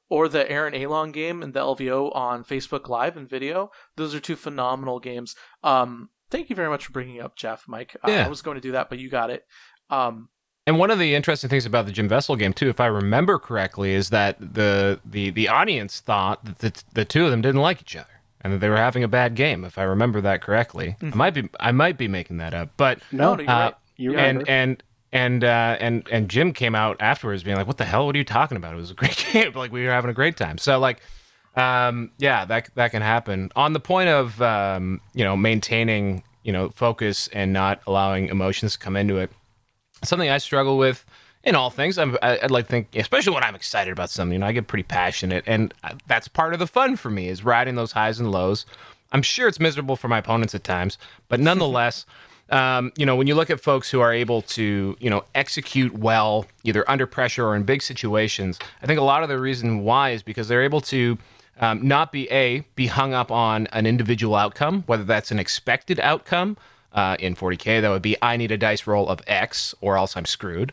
Or 0.08 0.28
the 0.28 0.50
Aaron 0.50 0.72
Aleong 0.72 1.12
game 1.12 1.42
and 1.42 1.52
the 1.52 1.60
LVO 1.60 2.14
on 2.14 2.44
Facebook 2.44 2.88
Live 2.88 3.16
and 3.16 3.28
video. 3.28 3.70
Those 3.96 4.14
are 4.14 4.20
two 4.20 4.36
phenomenal 4.36 5.00
games. 5.00 5.34
Um, 5.62 6.10
thank 6.30 6.48
you 6.48 6.56
very 6.56 6.70
much 6.70 6.86
for 6.86 6.92
bringing 6.92 7.20
up 7.20 7.36
Jeff, 7.36 7.64
Mike. 7.66 7.96
Uh. 8.02 8.12
I 8.12 8.28
was 8.28 8.40
going 8.40 8.54
to 8.54 8.60
do 8.60 8.72
that, 8.72 8.88
but 8.88 8.98
you 8.98 9.10
got 9.10 9.30
it. 9.30 9.42
Um, 9.90 10.28
and 10.66 10.78
one 10.78 10.90
of 10.90 10.98
the 10.98 11.14
interesting 11.14 11.50
things 11.50 11.66
about 11.66 11.86
the 11.86 11.92
Jim 11.92 12.08
Vesal 12.08 12.38
game 12.38 12.52
too, 12.52 12.68
if 12.68 12.80
I 12.80 12.86
remember 12.86 13.38
correctly, 13.38 13.92
is 13.92 14.10
that 14.10 14.36
the 14.40 15.00
the 15.04 15.30
the 15.30 15.48
audience 15.48 16.00
thought 16.00 16.44
that 16.44 16.58
the, 16.58 16.82
the 16.94 17.04
two 17.04 17.24
of 17.24 17.30
them 17.30 17.42
didn't 17.42 17.60
like 17.60 17.82
each 17.82 17.96
other 17.96 18.08
and 18.40 18.52
that 18.52 18.58
they 18.58 18.68
were 18.68 18.76
having 18.76 19.04
a 19.04 19.08
bad 19.08 19.34
game. 19.34 19.64
If 19.64 19.78
I 19.78 19.82
remember 19.82 20.20
that 20.22 20.40
correctly, 20.40 20.96
mm-hmm. 21.00 21.12
I 21.12 21.16
might 21.16 21.34
be 21.34 21.48
I 21.60 21.72
might 21.72 21.98
be 21.98 22.08
making 22.08 22.38
that 22.38 22.54
up, 22.54 22.70
but 22.76 23.00
no, 23.12 23.38
you're 23.38 23.50
uh, 23.50 23.64
right. 23.64 23.74
You're 23.96 24.18
and, 24.18 24.38
right. 24.38 24.48
and 24.48 24.82
and 25.12 25.44
uh, 25.44 25.76
and 25.80 26.08
and 26.10 26.28
Jim 26.30 26.52
came 26.52 26.74
out 26.74 26.96
afterwards 26.98 27.42
being 27.42 27.56
like, 27.56 27.66
"What 27.66 27.76
the 27.76 27.84
hell? 27.84 28.06
What 28.06 28.14
are 28.14 28.18
you 28.18 28.24
talking 28.24 28.56
about? 28.56 28.72
It 28.72 28.76
was 28.76 28.90
a 28.90 28.94
great 28.94 29.26
game. 29.32 29.52
like 29.52 29.70
we 29.70 29.84
were 29.84 29.92
having 29.92 30.10
a 30.10 30.14
great 30.14 30.36
time." 30.36 30.56
So 30.56 30.78
like, 30.78 31.00
um, 31.56 32.10
yeah, 32.18 32.46
that 32.46 32.70
that 32.74 32.90
can 32.90 33.02
happen. 33.02 33.52
On 33.54 33.74
the 33.74 33.80
point 33.80 34.08
of 34.08 34.40
um, 34.40 35.02
you 35.12 35.24
know 35.24 35.36
maintaining 35.36 36.22
you 36.42 36.52
know 36.52 36.70
focus 36.70 37.28
and 37.34 37.52
not 37.52 37.82
allowing 37.86 38.28
emotions 38.28 38.72
to 38.72 38.78
come 38.78 38.96
into 38.96 39.18
it 39.18 39.30
something 40.04 40.28
I 40.28 40.38
struggle 40.38 40.78
with 40.78 41.04
in 41.44 41.54
all 41.54 41.70
things. 41.70 41.98
I'm, 41.98 42.16
I'd 42.22 42.50
like 42.50 42.66
to 42.66 42.70
think, 42.70 42.88
especially 42.94 43.34
when 43.34 43.44
I'm 43.44 43.54
excited 43.54 43.92
about 43.92 44.10
something, 44.10 44.32
you 44.32 44.38
know, 44.38 44.46
I 44.46 44.52
get 44.52 44.66
pretty 44.66 44.84
passionate, 44.84 45.44
and 45.46 45.74
that's 46.06 46.28
part 46.28 46.52
of 46.52 46.58
the 46.58 46.66
fun 46.66 46.96
for 46.96 47.10
me 47.10 47.28
is 47.28 47.44
riding 47.44 47.74
those 47.74 47.92
highs 47.92 48.18
and 48.18 48.30
lows. 48.30 48.66
I'm 49.12 49.22
sure 49.22 49.46
it's 49.46 49.60
miserable 49.60 49.96
for 49.96 50.08
my 50.08 50.18
opponents 50.18 50.54
at 50.54 50.64
times, 50.64 50.98
but 51.28 51.40
nonetheless. 51.50 52.06
Um, 52.50 52.92
you 52.98 53.06
know, 53.06 53.16
when 53.16 53.26
you 53.26 53.34
look 53.34 53.48
at 53.48 53.58
folks 53.58 53.90
who 53.90 54.00
are 54.00 54.12
able 54.12 54.42
to, 54.42 54.98
you 55.00 55.08
know, 55.08 55.24
execute 55.34 55.94
well, 55.94 56.44
either 56.62 56.88
under 56.90 57.06
pressure 57.06 57.46
or 57.46 57.56
in 57.56 57.62
big 57.62 57.80
situations, 57.80 58.58
I 58.82 58.86
think 58.86 59.00
a 59.00 59.02
lot 59.02 59.22
of 59.22 59.30
the 59.30 59.40
reason 59.40 59.82
why 59.82 60.10
is 60.10 60.22
because 60.22 60.46
they're 60.46 60.62
able 60.62 60.82
to 60.82 61.16
um, 61.58 61.88
not 61.88 62.12
be 62.12 62.30
a 62.30 62.60
be 62.74 62.88
hung 62.88 63.14
up 63.14 63.30
on 63.30 63.66
an 63.68 63.86
individual 63.86 64.34
outcome, 64.34 64.82
whether 64.86 65.04
that's 65.04 65.30
an 65.30 65.38
expected 65.38 65.98
outcome 66.00 66.58
uh, 66.94 67.16
in 67.18 67.34
40K. 67.34 67.80
That 67.80 67.90
would 67.90 68.02
be 68.02 68.16
I 68.22 68.36
need 68.36 68.50
a 68.50 68.56
dice 68.56 68.86
roll 68.86 69.08
of 69.08 69.20
X 69.26 69.74
or 69.80 69.96
else 69.96 70.16
I'm 70.16 70.24
screwed. 70.24 70.72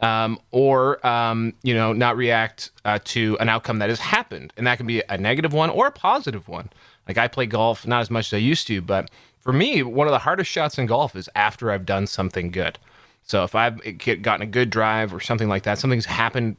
Um, 0.00 0.40
or, 0.50 1.04
um, 1.06 1.54
you 1.62 1.74
know, 1.74 1.92
not 1.92 2.16
react 2.16 2.70
uh, 2.84 2.98
to 3.04 3.36
an 3.38 3.48
outcome 3.48 3.78
that 3.78 3.88
has 3.88 4.00
happened. 4.00 4.52
And 4.56 4.66
that 4.66 4.76
can 4.76 4.86
be 4.86 5.00
a 5.08 5.16
negative 5.16 5.52
one 5.52 5.70
or 5.70 5.86
a 5.86 5.92
positive 5.92 6.48
one. 6.48 6.70
Like 7.06 7.18
I 7.18 7.28
play 7.28 7.46
golf, 7.46 7.86
not 7.86 8.00
as 8.00 8.10
much 8.10 8.26
as 8.26 8.34
I 8.36 8.38
used 8.38 8.66
to, 8.66 8.80
but 8.80 9.10
for 9.38 9.52
me, 9.52 9.82
one 9.82 10.08
of 10.08 10.12
the 10.12 10.18
hardest 10.18 10.50
shots 10.50 10.76
in 10.76 10.86
golf 10.86 11.14
is 11.14 11.30
after 11.36 11.70
I've 11.70 11.86
done 11.86 12.08
something 12.08 12.50
good. 12.50 12.78
So 13.24 13.44
if 13.44 13.54
I've 13.54 13.80
gotten 14.22 14.42
a 14.42 14.46
good 14.46 14.70
drive 14.70 15.14
or 15.14 15.20
something 15.20 15.48
like 15.48 15.62
that, 15.64 15.78
something's 15.78 16.06
happened 16.06 16.56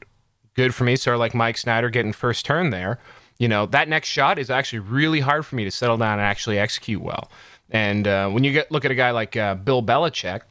good 0.54 0.74
for 0.74 0.84
me. 0.86 0.96
So 0.96 1.16
like 1.18 1.34
Mike 1.34 1.58
Snyder 1.58 1.90
getting 1.90 2.14
first 2.14 2.46
turn 2.46 2.70
there, 2.70 3.00
you 3.40 3.48
know, 3.48 3.66
that 3.68 3.90
next 3.90 4.08
shot 4.08 4.40
is 4.40 4.50
actually 4.50 4.80
really 4.80 5.20
hard 5.20 5.46
for 5.46 5.56
me 5.56 5.64
to 5.64 5.72
settle 5.72 5.98
down 5.98 6.14
and 6.14 6.22
actually 6.22 6.60
execute 6.60 7.02
well. 7.02 7.30
And 7.70 8.08
uh, 8.08 8.30
when 8.30 8.44
you 8.44 8.52
get 8.52 8.72
look 8.72 8.86
at 8.86 8.92
a 8.92 8.96
guy 8.96 9.12
like 9.12 9.36
uh, 9.36 9.56
Bill 9.56 9.82
Belichick, 9.82 10.42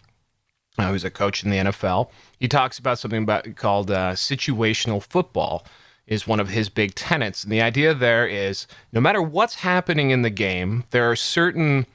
uh, 0.78 0.88
who's 0.90 1.04
a 1.04 1.10
coach 1.10 1.44
in 1.44 1.50
the 1.50 1.58
NFL, 1.58 2.10
he 2.38 2.48
talks 2.48 2.78
about 2.78 2.98
something 2.98 3.22
about 3.22 3.54
called 3.56 3.90
uh, 3.90 4.12
situational 4.12 5.02
football. 5.02 5.66
Is 6.04 6.26
one 6.26 6.40
of 6.40 6.48
his 6.48 6.68
big 6.68 6.94
tenets, 6.96 7.44
and 7.44 7.52
the 7.52 7.62
idea 7.62 7.94
there 7.94 8.26
is 8.26 8.66
no 8.92 9.00
matter 9.00 9.22
what's 9.22 9.56
happening 9.56 10.10
in 10.10 10.22
the 10.22 10.30
game, 10.30 10.84
there 10.90 11.08
are 11.08 11.14
certain 11.16 11.86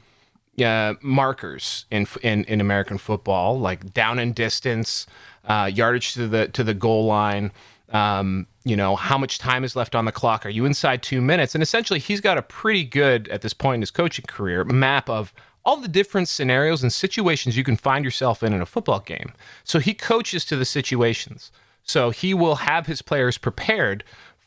uh, 0.64 0.94
markers 1.02 1.86
in, 1.92 2.08
in 2.24 2.46
in 2.46 2.62
American 2.62 2.98
football, 2.98 3.60
like 3.60 3.94
down 3.94 4.18
and 4.18 4.34
distance, 4.34 5.08
uh, 5.46 5.70
yardage 5.72 6.14
to 6.14 6.28
the 6.28 6.48
to 6.48 6.64
the 6.64 6.74
goal 6.74 7.06
line, 7.06 7.52
um, 7.90 8.48
you 8.68 8.76
know, 8.76 8.96
how 8.96 9.18
much 9.18 9.40
time 9.40 9.64
is 9.64 9.76
left 9.76 9.96
on 9.96 10.06
the 10.06 10.12
clock? 10.12 10.46
Are 10.46 10.50
you 10.50 10.66
inside 10.66 11.02
two 11.02 11.22
minutes? 11.22 11.56
And 11.56 11.62
essentially, 11.62 12.00
he's 12.00 12.22
got 12.22 12.38
a 12.38 12.42
pretty 12.42 12.84
good, 12.84 13.28
at 13.30 13.42
this 13.42 13.54
point 13.54 13.76
in 13.76 13.82
his 13.82 13.92
coaching 13.92 14.26
career, 14.28 14.64
map 14.64 15.10
of 15.10 15.34
all 15.66 15.78
the 15.78 15.88
different 15.88 16.30
scenarios 16.30 16.82
and 16.82 16.94
situations 16.94 17.58
you 17.58 17.64
can 17.64 17.76
find 17.76 18.06
yourself 18.06 18.42
in 18.42 18.54
in 18.54 18.62
a 18.62 18.66
football 18.66 19.02
game. 19.02 19.34
So 19.66 19.80
he 19.80 19.94
coaches 19.94 20.46
to 20.46 20.56
the 20.56 20.64
situations. 20.64 21.52
So 21.84 22.10
he 22.10 22.34
will 22.34 22.56
have 22.56 22.86
his 22.86 23.02
players 23.02 23.38
prepared 23.38 24.04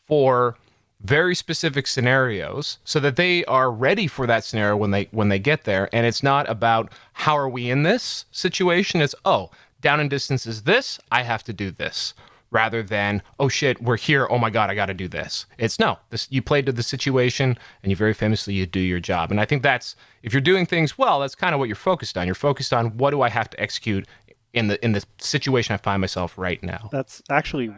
for 0.07 0.57
very 1.03 1.35
specific 1.35 1.87
scenarios 1.87 2.79
so 2.85 3.01
that 3.01 3.17
they 3.17 3.45
are 3.47 3.71
ready 3.71 4.07
for 4.07 4.27
that 4.27 4.45
scenario 4.45 4.77
when 4.77 4.91
they 4.91 5.09
when 5.13 5.31
they 5.31 5.39
get 5.39 5.65
there 5.65 5.89
and 5.95 6.05
it's 6.05 6.23
not 6.23 6.49
about 6.49 6.93
how 7.15 7.37
are 7.37 7.49
we 7.49 7.71
in 7.71 7.85
this 7.85 8.27
situation 8.31 9.01
it's 9.01 9.15
oh 9.25 9.51
down 9.81 9.99
and 9.99 10.11
distance 10.11 10.47
is 10.47 10.65
this 10.65 11.01
i 11.11 11.23
have 11.23 11.43
to 11.43 11.55
do 11.55 11.71
this 11.71 12.13
rather 12.51 12.83
than 12.83 13.23
oh 13.39 13.49
shit 13.49 13.81
we're 13.83 13.97
here 13.97 14.27
oh 14.31 14.39
my 14.39 14.51
god 14.51 14.71
i 14.71 14.75
got 14.75 14.87
to 14.87 14.95
do 14.95 15.07
this 15.07 15.47
it's 15.59 15.79
no 15.79 15.99
this 16.11 16.27
you 16.31 16.43
played 16.43 16.67
to 16.67 16.73
the 16.73 16.83
situation 16.83 17.57
and 17.83 17.91
you 17.91 17.97
very 17.97 18.15
famously 18.15 18.55
you 18.55 18.67
do 18.67 18.81
your 18.81 19.01
job 19.01 19.31
and 19.31 19.41
i 19.41 19.45
think 19.45 19.63
that's 19.63 19.95
if 20.23 20.33
you're 20.33 20.41
doing 20.41 20.67
things 20.67 20.99
well 20.99 21.21
that's 21.21 21.35
kind 21.35 21.55
of 21.55 21.59
what 21.59 21.69
you're 21.69 21.77
focused 21.77 22.19
on 22.19 22.27
you're 22.27 22.35
focused 22.35 22.73
on 22.73 22.97
what 22.97 23.11
do 23.11 23.23
i 23.23 23.29
have 23.29 23.49
to 23.49 23.61
execute 23.61 24.07
in 24.53 24.67
the 24.67 24.85
in 24.85 24.93
the 24.93 25.05
situation 25.19 25.75
i 25.75 25.77
find 25.77 26.01
myself 26.01 26.37
right 26.37 26.63
now 26.63 26.89
that's 26.91 27.23
actually 27.31 27.71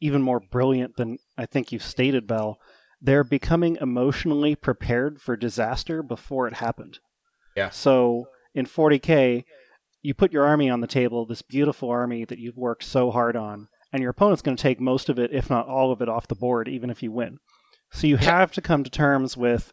even 0.00 0.22
more 0.22 0.40
brilliant 0.40 0.96
than 0.96 1.18
I 1.36 1.46
think 1.46 1.72
you've 1.72 1.82
stated, 1.82 2.28
Val. 2.28 2.58
They're 3.00 3.24
becoming 3.24 3.76
emotionally 3.80 4.54
prepared 4.54 5.20
for 5.20 5.36
disaster 5.36 6.02
before 6.02 6.48
it 6.48 6.54
happened. 6.54 6.98
Yeah. 7.56 7.70
So 7.70 8.28
in 8.54 8.66
40K, 8.66 9.44
you 10.02 10.14
put 10.14 10.32
your 10.32 10.46
army 10.46 10.70
on 10.70 10.80
the 10.80 10.86
table, 10.86 11.26
this 11.26 11.42
beautiful 11.42 11.90
army 11.90 12.24
that 12.24 12.38
you've 12.38 12.56
worked 12.56 12.84
so 12.84 13.10
hard 13.10 13.36
on, 13.36 13.68
and 13.92 14.02
your 14.02 14.10
opponent's 14.10 14.42
going 14.42 14.56
to 14.56 14.62
take 14.62 14.80
most 14.80 15.08
of 15.08 15.18
it, 15.18 15.32
if 15.32 15.48
not 15.50 15.66
all 15.66 15.92
of 15.92 16.02
it, 16.02 16.08
off 16.08 16.28
the 16.28 16.34
board, 16.34 16.68
even 16.68 16.90
if 16.90 17.02
you 17.02 17.12
win. 17.12 17.38
So 17.90 18.06
you 18.06 18.16
have 18.18 18.52
to 18.52 18.60
come 18.60 18.84
to 18.84 18.90
terms 18.90 19.36
with 19.36 19.72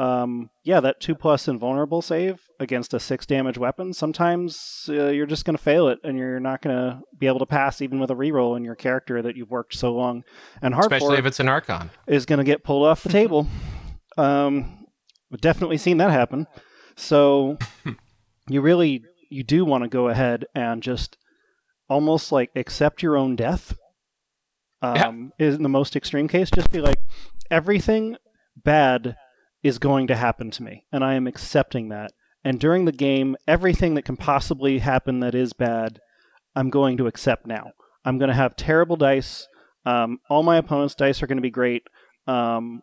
um, 0.00 0.48
yeah, 0.64 0.80
that 0.80 0.98
two 0.98 1.14
plus 1.14 1.46
invulnerable 1.46 2.00
save 2.00 2.40
against 2.58 2.94
a 2.94 3.00
six 3.00 3.26
damage 3.26 3.58
weapon. 3.58 3.92
Sometimes 3.92 4.86
uh, 4.88 5.08
you're 5.08 5.26
just 5.26 5.44
going 5.44 5.56
to 5.56 5.62
fail 5.62 5.88
it, 5.88 5.98
and 6.02 6.16
you're 6.16 6.40
not 6.40 6.62
going 6.62 6.74
to 6.74 7.00
be 7.18 7.26
able 7.26 7.40
to 7.40 7.46
pass 7.46 7.82
even 7.82 8.00
with 8.00 8.10
a 8.10 8.14
reroll 8.14 8.56
in 8.56 8.64
your 8.64 8.74
character 8.74 9.20
that 9.20 9.36
you've 9.36 9.50
worked 9.50 9.74
so 9.74 9.92
long 9.92 10.24
and 10.62 10.72
hard 10.72 10.86
Especially 10.86 11.16
for. 11.16 11.20
if 11.20 11.26
it's 11.26 11.38
an 11.38 11.48
Archon, 11.48 11.90
is 12.06 12.24
going 12.24 12.38
to 12.38 12.44
get 12.44 12.64
pulled 12.64 12.86
off 12.86 13.02
the 13.02 13.10
table. 13.10 13.46
um, 14.16 14.86
we've 15.30 15.40
definitely 15.40 15.76
seen 15.76 15.98
that 15.98 16.10
happen. 16.10 16.46
So 16.96 17.58
you 18.48 18.62
really 18.62 19.04
you 19.28 19.44
do 19.44 19.66
want 19.66 19.84
to 19.84 19.88
go 19.88 20.08
ahead 20.08 20.46
and 20.54 20.82
just 20.82 21.18
almost 21.90 22.32
like 22.32 22.50
accept 22.56 23.02
your 23.02 23.18
own 23.18 23.36
death. 23.36 23.76
Um, 24.82 25.32
yeah. 25.38 25.48
is 25.48 25.56
in 25.56 25.62
the 25.62 25.68
most 25.68 25.94
extreme 25.94 26.26
case, 26.26 26.50
just 26.50 26.72
be 26.72 26.80
like 26.80 27.00
everything 27.50 28.16
bad 28.56 29.14
is 29.62 29.78
going 29.78 30.06
to 30.06 30.16
happen 30.16 30.50
to 30.52 30.62
me, 30.62 30.86
and 30.90 31.04
I 31.04 31.14
am 31.14 31.26
accepting 31.26 31.90
that. 31.90 32.12
And 32.42 32.58
during 32.58 32.86
the 32.86 32.92
game, 32.92 33.36
everything 33.46 33.94
that 33.94 34.06
can 34.06 34.16
possibly 34.16 34.78
happen 34.78 35.20
that 35.20 35.34
is 35.34 35.52
bad, 35.52 36.00
I'm 36.56 36.70
going 36.70 36.96
to 36.96 37.06
accept 37.06 37.46
now. 37.46 37.72
I'm 38.06 38.16
going 38.16 38.30
to 38.30 38.34
have 38.34 38.56
terrible 38.56 38.96
dice. 38.96 39.46
Um, 39.84 40.20
all 40.30 40.42
my 40.42 40.56
opponent's 40.56 40.94
dice 40.94 41.22
are 41.22 41.26
going 41.26 41.36
to 41.36 41.42
be 41.42 41.50
great. 41.50 41.82
Um, 42.26 42.82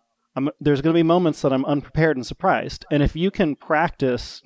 there's 0.59 0.81
going 0.81 0.93
to 0.93 0.99
be 0.99 1.03
moments 1.03 1.41
that 1.41 1.51
I'm 1.51 1.65
unprepared 1.65 2.15
and 2.15 2.25
surprised. 2.25 2.85
And 2.91 3.01
if 3.01 3.15
you 3.15 3.31
can 3.31 3.55
practice 3.55 4.43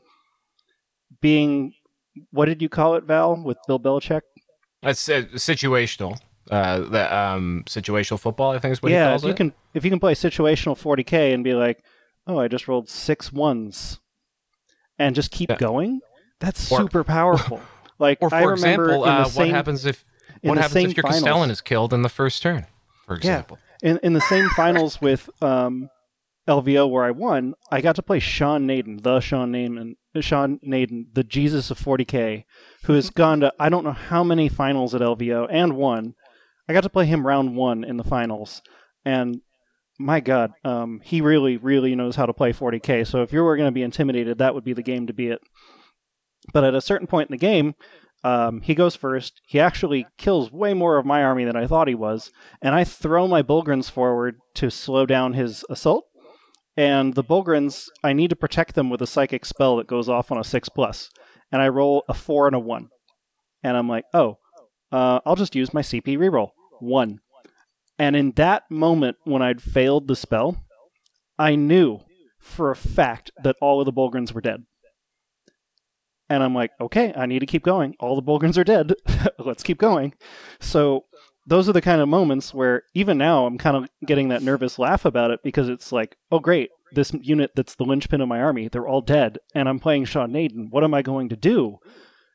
being, 1.19 1.73
what 2.31 2.45
did 2.45 2.61
you 2.61 2.69
call 2.69 2.95
it, 2.95 3.03
Val, 3.03 3.35
with 3.43 3.57
Bill 3.67 3.79
Belichick? 3.79 4.21
It's 4.83 5.07
uh, 5.09 5.23
situational. 5.35 6.17
Uh, 6.49 6.79
the 6.79 7.15
um, 7.15 7.63
situational 7.67 8.19
football, 8.19 8.51
I 8.51 8.59
think 8.59 8.73
is 8.73 8.81
what 8.81 8.91
yeah, 8.91 9.05
he 9.05 9.11
calls 9.11 9.23
if 9.23 9.27
you 9.27 9.31
it. 9.31 9.37
Can, 9.37 9.53
if 9.73 9.85
you 9.85 9.89
can 9.89 9.99
play 9.99 10.15
situational 10.15 10.77
40k 10.77 11.33
and 11.33 11.43
be 11.43 11.53
like, 11.53 11.83
oh, 12.27 12.39
I 12.39 12.47
just 12.47 12.67
rolled 12.67 12.89
six 12.89 13.31
ones, 13.31 13.99
and 14.97 15.15
just 15.15 15.31
keep 15.31 15.49
yeah. 15.49 15.57
going. 15.57 16.01
That's 16.39 16.71
or, 16.71 16.79
super 16.81 17.03
powerful. 17.03 17.61
Like, 17.99 18.17
or 18.19 18.31
for 18.31 18.35
I 18.35 18.51
example, 18.53 19.03
uh, 19.03 19.25
same, 19.25 19.39
what 19.39 19.49
happens 19.49 19.85
if 19.85 20.03
what 20.41 20.57
happens 20.57 20.89
if 20.89 20.97
your 20.97 21.03
finals, 21.03 21.21
Castellan 21.21 21.51
is 21.51 21.61
killed 21.61 21.93
in 21.93 22.01
the 22.01 22.09
first 22.09 22.41
turn? 22.41 22.65
For 23.05 23.15
example, 23.15 23.59
yeah. 23.83 23.91
in 23.91 23.99
in 24.01 24.13
the 24.13 24.21
same 24.21 24.49
finals 24.55 24.99
with 24.99 25.29
um, 25.43 25.87
LVO 26.47 26.89
where 26.89 27.03
I 27.03 27.11
won, 27.11 27.53
I 27.71 27.79
got 27.79 27.95
to 27.97 28.01
play 28.01 28.17
Sean 28.17 28.67
Nayden, 28.67 29.03
the 29.03 29.19
Sean 29.19 29.51
Nayden, 29.51 29.97
Sean 30.19 30.59
Nayden, 30.65 31.13
the 31.13 31.23
Jesus 31.23 31.69
of 31.69 31.79
40k, 31.79 32.45
who 32.83 32.93
has 32.93 33.09
gone 33.09 33.41
to 33.41 33.53
I 33.59 33.69
don't 33.69 33.83
know 33.83 33.91
how 33.91 34.23
many 34.23 34.49
finals 34.49 34.95
at 34.95 35.01
LVO 35.01 35.47
and 35.49 35.75
won. 35.75 36.15
I 36.67 36.73
got 36.73 36.83
to 36.83 36.89
play 36.89 37.05
him 37.05 37.27
round 37.27 37.55
one 37.55 37.83
in 37.83 37.97
the 37.97 38.03
finals, 38.03 38.61
and 39.03 39.41
my 39.99 40.19
God, 40.19 40.51
um, 40.63 41.01
he 41.03 41.21
really, 41.21 41.57
really 41.57 41.95
knows 41.95 42.15
how 42.15 42.25
to 42.25 42.33
play 42.33 42.53
40k. 42.53 43.05
So 43.05 43.21
if 43.21 43.31
you 43.31 43.43
were 43.43 43.55
going 43.55 43.67
to 43.67 43.73
be 43.73 43.83
intimidated, 43.83 44.37
that 44.39 44.55
would 44.55 44.63
be 44.63 44.73
the 44.73 44.83
game 44.83 45.07
to 45.07 45.13
be 45.13 45.27
it. 45.27 45.41
But 46.53 46.63
at 46.63 46.75
a 46.75 46.81
certain 46.81 47.07
point 47.07 47.29
in 47.29 47.33
the 47.33 47.37
game, 47.37 47.75
um, 48.23 48.61
he 48.61 48.75
goes 48.75 48.95
first. 48.95 49.41
He 49.45 49.59
actually 49.59 50.07
kills 50.17 50.51
way 50.51 50.73
more 50.73 50.97
of 50.97 51.05
my 51.05 51.23
army 51.23 51.45
than 51.45 51.55
I 51.55 51.67
thought 51.67 51.87
he 51.87 51.95
was, 51.95 52.31
and 52.61 52.75
I 52.75 52.83
throw 52.83 53.27
my 53.27 53.41
Bullgryns 53.41 53.89
forward 53.89 54.37
to 54.55 54.69
slow 54.69 55.05
down 55.05 55.33
his 55.33 55.63
assault. 55.69 56.05
And 56.77 57.15
the 57.15 57.23
Bullgryns, 57.23 57.87
I 58.03 58.13
need 58.13 58.29
to 58.29 58.35
protect 58.35 58.75
them 58.75 58.89
with 58.89 59.01
a 59.01 59.07
psychic 59.07 59.45
spell 59.45 59.75
that 59.77 59.87
goes 59.87 60.07
off 60.07 60.31
on 60.31 60.37
a 60.37 60.43
six 60.43 60.69
plus, 60.69 61.09
and 61.51 61.61
I 61.61 61.69
roll 61.69 62.03
a 62.07 62.13
four 62.13 62.47
and 62.47 62.55
a 62.55 62.59
one, 62.59 62.89
and 63.63 63.77
I'm 63.77 63.89
like, 63.89 64.05
oh, 64.13 64.37
uh, 64.91 65.19
I'll 65.25 65.35
just 65.35 65.55
use 65.55 65.73
my 65.73 65.81
CP 65.81 66.17
reroll 66.17 66.51
one. 66.79 67.19
And 67.99 68.15
in 68.15 68.31
that 68.31 68.69
moment, 68.69 69.17
when 69.23 69.41
I'd 69.41 69.61
failed 69.61 70.07
the 70.07 70.15
spell, 70.15 70.63
I 71.37 71.55
knew 71.55 71.99
for 72.39 72.71
a 72.71 72.75
fact 72.75 73.31
that 73.43 73.55
all 73.61 73.79
of 73.79 73.85
the 73.85 73.93
Bullgryns 73.93 74.33
were 74.33 74.41
dead. 74.41 74.63
And 76.29 76.41
I'm 76.41 76.55
like, 76.55 76.71
okay, 76.79 77.13
I 77.15 77.25
need 77.25 77.39
to 77.39 77.45
keep 77.45 77.63
going. 77.63 77.95
All 77.99 78.15
the 78.15 78.23
Bullgryns 78.23 78.57
are 78.57 78.63
dead. 78.63 78.93
Let's 79.39 79.63
keep 79.63 79.77
going. 79.77 80.13
So 80.59 81.05
those 81.45 81.67
are 81.67 81.73
the 81.73 81.81
kind 81.81 82.01
of 82.01 82.07
moments 82.07 82.53
where 82.53 82.83
even 82.93 83.17
now 83.17 83.45
I'm 83.45 83.57
kind 83.57 83.75
of 83.75 83.89
getting 84.05 84.29
that 84.29 84.41
nervous 84.41 84.79
laugh 84.79 85.05
about 85.05 85.31
it 85.31 85.41
because 85.43 85.69
it's 85.69 85.91
like, 85.91 86.15
oh, 86.31 86.39
great, 86.39 86.71
this 86.93 87.13
unit 87.21 87.51
that's 87.55 87.75
the 87.75 87.85
linchpin 87.85 88.21
of 88.21 88.27
my 88.27 88.41
army, 88.41 88.67
they're 88.67 88.87
all 88.87 89.01
dead, 89.01 89.39
and 89.55 89.67
I'm 89.67 89.79
playing 89.79 90.05
Sean 90.05 90.31
Nayden. 90.31 90.69
What 90.69 90.83
am 90.83 90.93
I 90.93 91.01
going 91.01 91.29
to 91.29 91.35
do? 91.35 91.79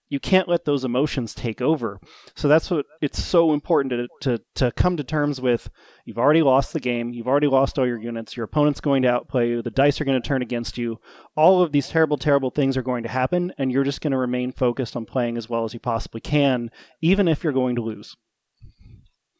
you 0.09 0.21
can't 0.21 0.49
let 0.49 0.65
those 0.65 0.85
emotions 0.85 1.35
take 1.35 1.61
over. 1.61 2.01
So 2.35 2.47
that's 2.47 2.71
what 2.71 2.87
it's 3.01 3.23
so 3.23 3.53
important 3.53 3.91
to, 3.91 4.09
to, 4.21 4.43
to 4.55 4.73
come 4.73 4.97
to 4.97 5.05
terms 5.05 5.41
with. 5.41 5.69
You've 6.05 6.19
already 6.19 6.43
lost 6.43 6.73
the 6.73 6.81
game. 6.81 7.13
You've 7.13 7.27
already 7.27 7.49
lost 7.49 7.79
all 7.79 7.87
your 7.87 8.01
units. 8.01 8.37
Your 8.37 8.45
opponent's 8.45 8.81
going 8.81 9.03
to 9.03 9.11
outplay 9.11 9.49
you. 9.49 9.63
The 9.63 9.71
dice 9.71 10.01
are 10.01 10.05
going 10.05 10.21
to 10.21 10.27
turn 10.27 10.43
against 10.43 10.79
you. 10.79 11.01
All 11.37 11.63
of 11.63 11.73
these 11.73 11.89
terrible, 11.89 12.17
terrible 12.17 12.51
things 12.51 12.77
are 12.77 12.83
going 12.83 13.03
to 13.03 13.09
happen, 13.09 13.53
and 13.59 13.73
you're 13.73 13.85
just 13.85 14.01
going 14.01 14.13
to 14.13 14.19
remain 14.19 14.53
focused 14.53 14.95
on 14.97 15.07
playing 15.07 15.37
as 15.37 15.49
well 15.49 15.65
as 15.65 15.75
you 15.75 15.81
possibly 15.81 16.21
can, 16.21 16.71
even 17.01 17.27
if 17.27 17.43
you're 17.43 17.53
going 17.53 17.75
to 17.77 17.83
lose. 17.83 18.17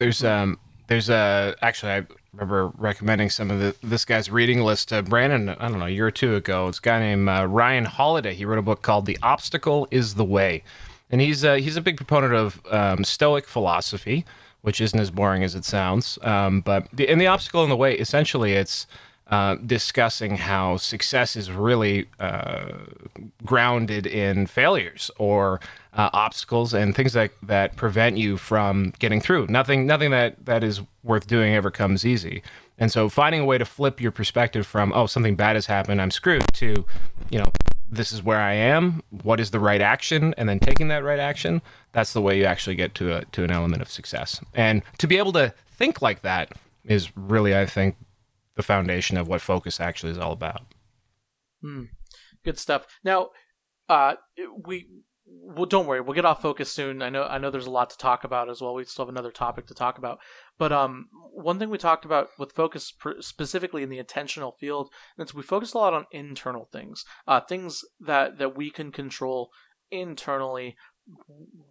There's 0.01 0.23
um 0.25 0.59
there's 0.89 1.09
a 1.09 1.55
actually 1.63 1.93
I 1.93 2.07
remember 2.37 2.73
recommending 2.77 3.31
some 3.31 3.51
of 3.51 3.59
the, 3.59 3.75
this 3.83 4.05
guy's 4.05 4.31
reading 4.31 4.61
list 4.61 4.91
to 4.91 5.03
Brandon. 5.03 5.49
I 5.49 5.69
don't 5.69 5.79
know 5.79 5.87
a 5.87 5.91
year 5.91 6.07
or 6.07 6.11
two 6.11 6.35
ago. 6.35 6.69
It's 6.69 6.79
a 6.79 6.83
guy 6.83 7.01
named 7.01 7.29
uh, 7.29 7.47
Ryan 7.47 7.87
Holiday. 7.87 8.35
He 8.35 8.45
wrote 8.45 8.59
a 8.59 8.63
book 8.63 8.83
called 8.83 9.07
"The 9.07 9.19
Obstacle 9.23 9.89
Is 9.91 10.15
the 10.15 10.25
Way," 10.25 10.63
and 11.11 11.21
he's 11.21 11.45
uh, 11.45 11.55
he's 11.55 11.77
a 11.77 11.81
big 11.81 11.97
proponent 11.97 12.35
of 12.35 12.61
um, 12.71 13.05
Stoic 13.05 13.47
philosophy, 13.47 14.27
which 14.61 14.81
isn't 14.81 14.99
as 14.99 15.11
boring 15.11 15.43
as 15.43 15.55
it 15.55 15.65
sounds. 15.65 16.19
Um, 16.23 16.61
but 16.61 16.89
the, 16.93 17.11
in 17.11 17.19
the 17.19 17.27
obstacle 17.27 17.65
in 17.65 17.71
the 17.71 17.77
way, 17.77 17.95
essentially, 17.95 18.53
it's 18.53 18.87
uh, 19.29 19.57
discussing 19.57 20.37
how 20.37 20.77
success 20.77 21.37
is 21.37 21.51
really 21.51 22.07
uh, 22.21 22.73
grounded 23.45 24.07
in 24.07 24.47
failures 24.47 25.11
or 25.19 25.59
uh, 25.97 26.11
obstacles 26.13 26.75
and 26.75 26.95
things 26.95 27.15
that, 27.15 27.33
that 27.43 27.75
prevent 27.75 28.19
you 28.19 28.37
from 28.37 28.93
getting 28.99 29.21
through. 29.21 29.47
Nothing, 29.49 29.87
nothing 29.87 30.11
that, 30.11 30.45
that 30.45 30.63
is 30.63 30.83
worth 31.03 31.27
doing 31.27 31.55
ever 31.55 31.71
comes 31.71 32.05
easy. 32.05 32.43
And 32.79 32.93
so 32.93 33.09
finding 33.09 33.41
a 33.41 33.45
way 33.47 33.57
to 33.57 33.65
flip 33.65 34.01
your 34.01 34.13
perspective 34.13 34.67
from, 34.67 34.93
oh, 34.95 35.07
something 35.07 35.37
bad 35.37 35.57
has 35.57 35.67
happened, 35.67 36.01
I'm 36.03 36.11
screwed, 36.11 36.45
to, 36.55 36.85
you 37.31 37.39
know, 37.39 37.51
this 37.91 38.13
is 38.13 38.23
where 38.23 38.41
I 38.41 38.53
am, 38.53 39.03
what 39.23 39.41
is 39.41 39.51
the 39.51 39.61
right 39.61 39.81
action, 39.81 40.35
and 40.37 40.49
then 40.49 40.59
taking 40.59 40.89
that 40.89 41.03
right 41.03 41.19
action, 41.19 41.63
that's 41.93 42.13
the 42.13 42.21
way 42.21 42.37
you 42.37 42.45
actually 42.45 42.77
get 42.77 42.95
to, 42.97 43.17
a, 43.17 43.25
to 43.27 43.45
an 43.45 43.51
element 43.51 43.81
of 43.81 43.91
success. 43.91 44.41
And 44.53 44.83
to 44.99 45.07
be 45.07 45.17
able 45.17 45.33
to 45.33 45.55
think 45.71 46.03
like 46.03 46.21
that 46.23 46.53
is 46.85 47.17
really, 47.17 47.57
I 47.57 47.65
think, 47.65 47.97
the 48.57 48.63
foundation 48.63 49.17
of 49.17 49.29
what 49.29 49.41
focus 49.41 49.81
actually 49.81 50.13
is 50.13 50.19
all 50.19 50.33
about. 50.33 50.63
Hmm. 51.63 51.85
Good 52.45 52.59
stuff. 52.59 52.87
Now, 53.03 53.31
uh, 53.89 54.15
we 54.65 54.89
well, 55.47 55.67
don't 55.67 55.87
worry, 55.87 56.01
we'll 56.01 56.15
get 56.15 56.25
off 56.25 56.43
focus 56.43 56.73
soon. 56.73 57.03
I 57.03 57.09
know, 57.09 57.23
I 57.23 57.39
know, 57.39 57.51
there's 57.51 57.67
a 57.67 57.71
lot 57.71 57.91
to 57.91 57.99
talk 57.99 58.25
about 58.25 58.51
as 58.51 58.61
well. 58.61 58.75
We 58.75 58.85
still 58.85 59.05
have 59.05 59.15
another 59.15 59.31
topic 59.31 59.67
to 59.69 59.75
talk 59.75 59.97
about, 59.97 60.19
but 60.59 60.73
um, 60.73 61.09
one 61.33 61.59
thing 61.59 61.71
we 61.71 61.79
talked 61.79 62.05
about 62.05 62.31
with 62.39 62.53
focus 62.53 62.93
specifically 63.21 63.85
in 63.85 63.89
the 63.89 64.03
attentional 64.03 64.59
field 64.59 64.91
is 65.19 65.33
we 65.33 65.43
focus 65.43 65.73
a 65.73 65.79
lot 65.79 65.95
on 65.95 66.07
internal 66.11 66.65
things, 66.65 67.05
uh, 67.29 67.41
things 67.41 67.85
that 68.01 68.39
that 68.39 68.57
we 68.57 68.71
can 68.71 68.91
control 68.91 69.51
internally 69.93 70.77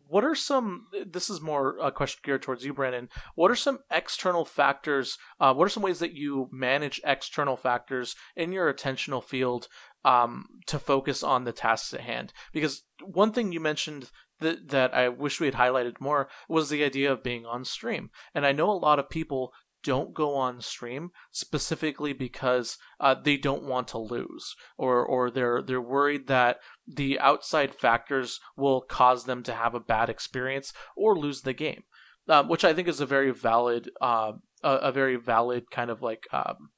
what 0.08 0.24
are 0.24 0.36
some 0.36 0.88
this 1.06 1.30
is 1.30 1.42
more 1.42 1.78
a 1.82 1.92
question 1.92 2.22
geared 2.24 2.42
towards 2.42 2.64
you 2.64 2.74
brandon 2.74 3.10
what 3.36 3.52
are 3.52 3.56
some 3.56 3.80
external 3.92 4.46
factors 4.46 5.18
uh, 5.42 5.54
what 5.54 5.66
are 5.66 5.70
some 5.70 5.84
ways 5.84 6.00
that 6.00 6.14
you 6.14 6.48
manage 6.54 7.02
external 7.04 7.58
factors 7.58 8.16
in 8.36 8.54
your 8.54 8.74
attentional 8.74 9.22
field 9.22 9.68
um, 10.06 10.46
to 10.68 10.80
focus 10.80 11.24
on 11.24 11.44
the 11.44 11.52
tasks 11.52 11.94
at 11.94 12.02
hand. 12.02 12.32
Because 12.54 12.84
one 13.04 13.34
thing 13.34 13.52
you 13.52 13.60
mentioned 13.60 14.12
that 14.42 14.68
that 14.68 14.94
i 14.94 15.08
wish 15.08 15.40
we 15.40 15.48
had 15.48 15.56
highlighted 15.56 16.02
more 16.02 16.28
was 16.50 16.70
the 16.70 16.84
idea 16.84 17.12
of 17.12 17.24
being 17.24 17.46
on 17.46 17.66
stream. 17.66 18.10
And 18.34 18.46
i 18.46 18.52
know 18.52 18.70
a 18.70 18.74
lot 18.74 19.00
of 19.00 19.10
people 19.10 19.54
don't 19.84 20.14
go 20.14 20.36
on 20.36 20.60
stream 20.62 21.12
specifically 21.32 22.12
because 22.12 22.78
uh, 23.00 23.14
they 23.14 23.38
don't 23.38 23.64
want 23.64 23.88
to 23.88 24.00
lose 24.00 24.56
or 24.78 25.06
or 25.06 25.30
they're 25.30 25.62
they're 25.62 25.80
worried 25.80 26.28
that 26.28 26.58
the 26.88 27.20
outside 27.20 27.74
factors 27.74 28.40
will 28.58 28.82
cause 28.82 29.26
them 29.26 29.44
to 29.44 29.54
have 29.54 29.76
a 29.76 29.80
bad 29.80 30.10
experience 30.10 30.74
or 30.98 31.18
lose 31.18 31.42
the 31.42 31.54
game 31.54 31.84
um, 32.28 32.48
which 32.48 32.64
I 32.64 32.74
think 32.74 32.88
is 32.88 33.00
a 33.00 33.06
very 33.06 33.32
valid 33.32 33.90
uh, 34.02 34.34
a, 34.64 34.70
a, 34.70 34.92
very 34.92 35.16
valid 35.16 35.70
kind 35.72 35.90
of 35.90 36.02
like 36.02 36.28
um, 36.32 36.72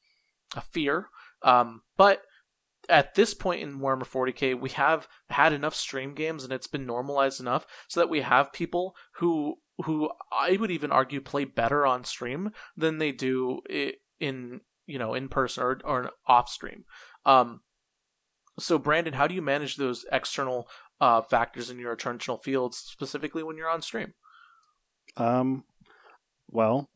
a 0.56 0.62
fear. 0.62 1.08
Um, 1.44 1.82
but 1.96 2.22
at 2.90 3.16
this 3.16 3.34
point 3.34 3.62
in 3.62 3.80
Warhammer 3.80 4.08
40k, 4.08 4.60
we 4.60 4.70
have 4.72 5.08
had 5.30 5.54
enough 5.54 5.76
stream 5.76 6.14
games 6.14 6.44
and 6.44 6.54
it's 6.54 6.68
been 6.68 6.86
normalized 6.86 7.40
enough 7.40 7.66
so 7.88 8.00
that 8.00 8.10
we 8.10 8.22
have 8.22 8.54
people 8.54 8.96
who 9.16 9.56
who 9.86 10.10
I 10.32 10.58
would 10.60 10.72
even 10.72 10.92
argue 10.92 11.22
play 11.22 11.46
better 11.46 11.86
on 11.86 12.04
stream 12.04 12.52
than 12.76 12.98
they 12.98 13.12
do 13.12 13.62
in 14.20 14.62
you 14.88 14.98
know 14.98 15.14
in 15.14 15.30
person 15.30 15.64
or, 15.64 15.80
or 15.84 16.12
off 16.26 16.50
stream. 16.50 16.86
Um, 17.26 17.62
so 18.60 18.80
Brandon, 18.80 19.14
how 19.14 19.28
do 19.28 19.36
you 19.36 19.42
manage 19.42 19.76
those 19.76 20.06
external 20.12 20.68
uh, 21.00 21.22
factors 21.22 21.70
in 21.70 21.78
your 21.78 21.96
attentional 21.96 22.42
fields 22.42 22.78
specifically 22.78 23.44
when 23.44 23.58
you're 23.58 23.70
on 23.70 23.82
stream? 23.82 24.14
Um, 25.16 25.64
well, 26.50 26.90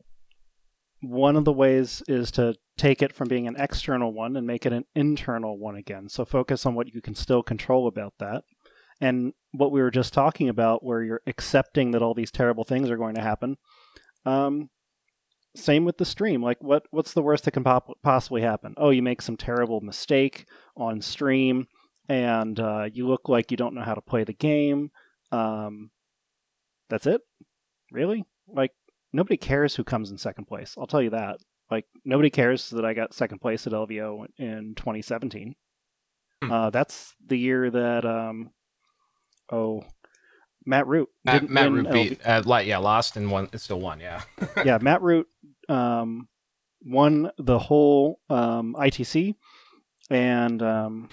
one 1.02 1.36
of 1.36 1.44
the 1.44 1.52
ways 1.52 2.02
is 2.08 2.30
to 2.32 2.54
take 2.78 3.02
it 3.02 3.12
from 3.12 3.28
being 3.28 3.46
an 3.46 3.56
external 3.58 4.12
one 4.12 4.36
and 4.36 4.46
make 4.46 4.64
it 4.64 4.72
an 4.72 4.84
internal 4.94 5.58
one 5.58 5.76
again. 5.76 6.08
So 6.08 6.24
focus 6.24 6.64
on 6.64 6.74
what 6.74 6.94
you 6.94 7.02
can 7.02 7.14
still 7.14 7.42
control 7.42 7.86
about 7.86 8.14
that. 8.18 8.44
And 9.00 9.32
what 9.50 9.72
we 9.72 9.82
were 9.82 9.90
just 9.90 10.14
talking 10.14 10.48
about, 10.48 10.84
where 10.84 11.02
you're 11.02 11.22
accepting 11.26 11.90
that 11.90 12.02
all 12.02 12.14
these 12.14 12.30
terrible 12.30 12.62
things 12.62 12.88
are 12.88 12.96
going 12.96 13.16
to 13.16 13.20
happen. 13.20 13.56
Um, 14.24 14.70
same 15.56 15.84
with 15.84 15.98
the 15.98 16.04
stream. 16.04 16.40
Like, 16.40 16.62
what 16.62 16.84
what's 16.92 17.12
the 17.12 17.22
worst 17.22 17.44
that 17.44 17.50
can 17.50 17.64
pop- 17.64 17.98
possibly 18.02 18.42
happen? 18.42 18.74
Oh, 18.76 18.90
you 18.90 19.02
make 19.02 19.20
some 19.20 19.36
terrible 19.36 19.80
mistake 19.80 20.46
on 20.76 21.02
stream, 21.02 21.66
and 22.08 22.58
uh, 22.60 22.88
you 22.92 23.08
look 23.08 23.28
like 23.28 23.50
you 23.50 23.56
don't 23.56 23.74
know 23.74 23.82
how 23.82 23.94
to 23.94 24.00
play 24.00 24.22
the 24.22 24.32
game. 24.32 24.92
Um, 25.32 25.90
that's 26.88 27.06
it. 27.06 27.20
Really? 27.90 28.24
Like, 28.46 28.70
nobody 29.12 29.36
cares 29.36 29.74
who 29.74 29.84
comes 29.84 30.10
in 30.10 30.18
second 30.18 30.46
place. 30.46 30.74
I'll 30.78 30.86
tell 30.86 31.02
you 31.02 31.10
that. 31.10 31.38
Like, 31.70 31.86
nobody 32.04 32.30
cares 32.30 32.70
that 32.70 32.84
I 32.84 32.92
got 32.94 33.14
second 33.14 33.40
place 33.40 33.66
at 33.66 33.72
LVO 33.72 34.26
in 34.38 34.74
2017. 34.76 35.54
Hmm. 36.42 36.52
Uh, 36.52 36.70
that's 36.70 37.14
the 37.26 37.38
year 37.38 37.70
that 37.70 38.04
um, 38.04 38.50
oh, 39.50 39.84
Matt 40.66 40.86
Root. 40.86 41.08
Matt, 41.24 41.48
Matt 41.48 41.70
Root 41.70 41.90
beat, 41.90 42.26
uh, 42.26 42.42
like, 42.44 42.66
yeah, 42.66 42.78
lost 42.78 43.16
and 43.16 43.30
won. 43.30 43.48
Still 43.56 43.80
won, 43.80 44.00
yeah. 44.00 44.22
yeah, 44.64 44.78
Matt 44.80 45.02
Root 45.02 45.26
um, 45.68 46.28
won 46.84 47.30
the 47.38 47.58
whole 47.58 48.20
um, 48.28 48.74
ITC, 48.78 49.34
and 50.10 50.62
um, 50.62 51.08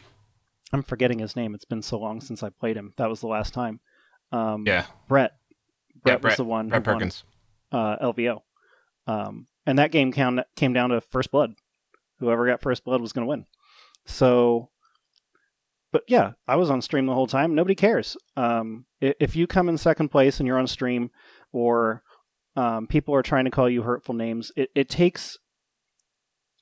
I'm 0.74 0.84
forgetting 0.84 1.20
his 1.20 1.36
name. 1.36 1.56
It's 1.56 1.66
been 1.66 1.82
so 1.82 2.00
long 2.00 2.22
since 2.22 2.44
I 2.44 2.50
played 2.50 2.76
him. 2.76 2.94
That 2.98 3.10
was 3.10 3.22
the 3.22 3.28
last 3.28 3.54
time. 3.54 3.80
Um, 4.32 4.66
yeah, 4.68 4.86
Brett. 5.08 5.32
Brett 6.04 6.20
yeah, 6.22 6.28
was 6.28 6.38
the 6.38 6.46
one. 6.46 6.70
Brett 6.70 6.84
Perkins. 6.84 7.24
Uh, 7.72 7.98
LVO. 7.98 8.42
Um, 9.08 9.48
and 9.66 9.80
that 9.80 9.92
game 9.92 10.12
came 10.12 10.74
down 10.74 10.90
to 10.90 11.02
first 11.02 11.32
blood. 11.32 11.54
Whoever 12.20 12.48
got 12.48 12.62
first 12.62 12.84
blood 12.84 13.02
was 13.02 13.14
going 13.14 13.26
to 13.26 13.30
win. 13.30 13.46
So 14.06 14.70
but 15.92 16.04
yeah, 16.08 16.34
I 16.48 16.56
was 16.56 16.70
on 16.70 16.82
stream 16.82 17.06
the 17.06 17.14
whole 17.14 17.28
time. 17.28 17.56
Nobody 17.56 17.76
cares. 17.76 18.16
Um, 18.38 18.86
if 19.02 19.36
you 19.36 19.48
come 19.48 19.70
in 19.70 19.78
second 19.78 20.10
place 20.10 20.40
and 20.40 20.46
you're 20.46 20.60
on 20.60 20.68
stream, 20.68 21.10
or 21.52 22.04
um, 22.56 22.88
people 22.88 23.16
are 23.16 23.24
trying 23.24 23.46
to 23.46 23.52
call 23.52 23.70
you 23.70 23.82
hurtful 23.82 24.14
names, 24.14 24.52
it, 24.56 24.70
it 24.76 24.90
takes 24.90 25.38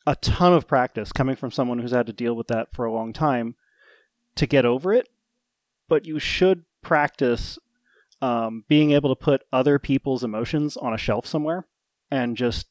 a 0.05 0.15
ton 0.15 0.53
of 0.53 0.67
practice 0.67 1.11
coming 1.11 1.35
from 1.35 1.51
someone 1.51 1.79
who's 1.79 1.91
had 1.91 2.07
to 2.07 2.13
deal 2.13 2.35
with 2.35 2.47
that 2.47 2.73
for 2.73 2.85
a 2.85 2.93
long 2.93 3.11
time 3.11 3.55
to 4.35 4.47
get 4.47 4.65
over 4.65 4.93
it. 4.93 5.09
But 5.89 6.05
you 6.05 6.19
should 6.19 6.63
practice 6.81 7.59
um, 8.21 8.63
being 8.67 8.91
able 8.91 9.13
to 9.13 9.23
put 9.23 9.43
other 9.51 9.79
people's 9.79 10.23
emotions 10.23 10.77
on 10.77 10.93
a 10.93 10.97
shelf 10.97 11.25
somewhere 11.25 11.67
and 12.09 12.37
just 12.37 12.67